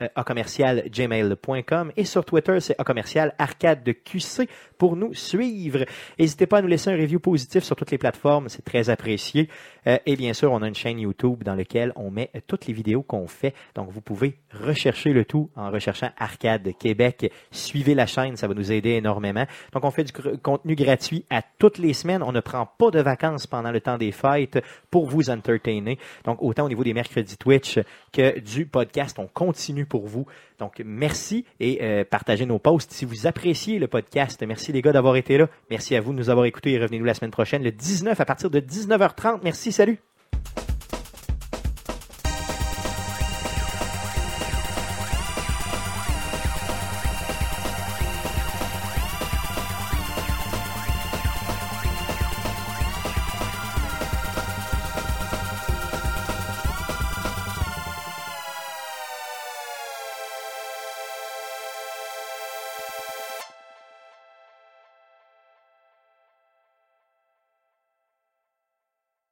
euh, 0.01 0.07
à 0.15 0.23
commercial 0.23 0.83
gmail.com. 0.89 1.91
Et 1.97 2.05
sur 2.05 2.25
Twitter, 2.25 2.59
c'est 2.59 2.75
à 2.79 2.83
commercial 2.83 3.33
arcade 3.37 3.83
de 3.83 3.91
QC 3.91 4.47
pour 4.77 4.95
nous 4.95 5.13
suivre. 5.13 5.85
N'hésitez 6.17 6.47
pas 6.47 6.57
à 6.57 6.61
nous 6.61 6.67
laisser 6.67 6.89
un 6.89 6.97
review 6.97 7.19
positif 7.19 7.63
sur 7.63 7.75
toutes 7.75 7.91
les 7.91 7.97
plateformes, 7.97 8.49
c'est 8.49 8.63
très 8.63 8.89
apprécié. 8.89 9.47
Euh, 9.87 9.97
et 10.05 10.15
bien 10.15 10.33
sûr, 10.33 10.51
on 10.51 10.61
a 10.61 10.67
une 10.67 10.75
chaîne 10.75 10.99
YouTube 10.99 11.43
dans 11.43 11.55
laquelle 11.55 11.91
on 11.95 12.11
met 12.11 12.31
toutes 12.47 12.67
les 12.67 12.73
vidéos 12.73 13.03
qu'on 13.03 13.27
fait. 13.27 13.53
Donc, 13.75 13.89
vous 13.89 14.01
pouvez 14.01 14.37
rechercher 14.51 15.13
le 15.13 15.25
tout 15.25 15.49
en 15.55 15.71
recherchant 15.71 16.09
Arcade 16.17 16.67
Québec. 16.79 17.31
Suivez 17.51 17.95
la 17.95 18.05
chaîne, 18.05 18.35
ça 18.37 18.47
va 18.47 18.53
nous 18.53 18.71
aider 18.71 18.91
énormément. 18.91 19.45
Donc, 19.73 19.85
on 19.85 19.91
fait 19.91 20.03
du 20.03 20.11
contenu 20.41 20.75
gratuit 20.75 21.25
à 21.29 21.41
toutes 21.41 21.77
les 21.77 21.93
semaines. 21.93 22.23
On 22.23 22.31
ne 22.31 22.39
prend 22.39 22.65
pas 22.65 22.91
de 22.91 23.01
vacances 23.01 23.47
pendant 23.47 23.71
le 23.71 23.81
temps 23.81 23.97
des 23.97 24.11
fêtes 24.11 24.63
pour 24.89 25.07
vous 25.07 25.29
entertainer. 25.29 25.97
Donc, 26.25 26.41
autant 26.41 26.65
au 26.65 26.69
niveau 26.69 26.83
des 26.83 26.93
mercredis 26.93 27.37
Twitch 27.37 27.79
que 28.11 28.39
du 28.39 28.65
podcast, 28.65 29.17
on 29.19 29.27
continue 29.27 29.85
pour 29.91 30.07
vous. 30.07 30.25
Donc, 30.57 30.81
merci 30.85 31.43
et 31.59 31.79
euh, 31.81 32.05
partagez 32.09 32.45
nos 32.45 32.59
posts 32.59 32.93
si 32.93 33.03
vous 33.03 33.27
appréciez 33.27 33.77
le 33.77 33.89
podcast. 33.89 34.41
Merci 34.47 34.71
les 34.71 34.81
gars 34.81 34.93
d'avoir 34.93 35.17
été 35.17 35.37
là. 35.37 35.49
Merci 35.69 35.97
à 35.97 36.01
vous 36.01 36.13
de 36.13 36.17
nous 36.17 36.29
avoir 36.29 36.45
écoutés 36.45 36.71
et 36.71 36.79
revenez-nous 36.79 37.05
la 37.05 37.13
semaine 37.13 37.31
prochaine, 37.31 37.61
le 37.61 37.71
19 37.71 38.17
à 38.19 38.25
partir 38.25 38.49
de 38.49 38.61
19h30. 38.61 39.41
Merci, 39.43 39.73
salut! 39.73 40.10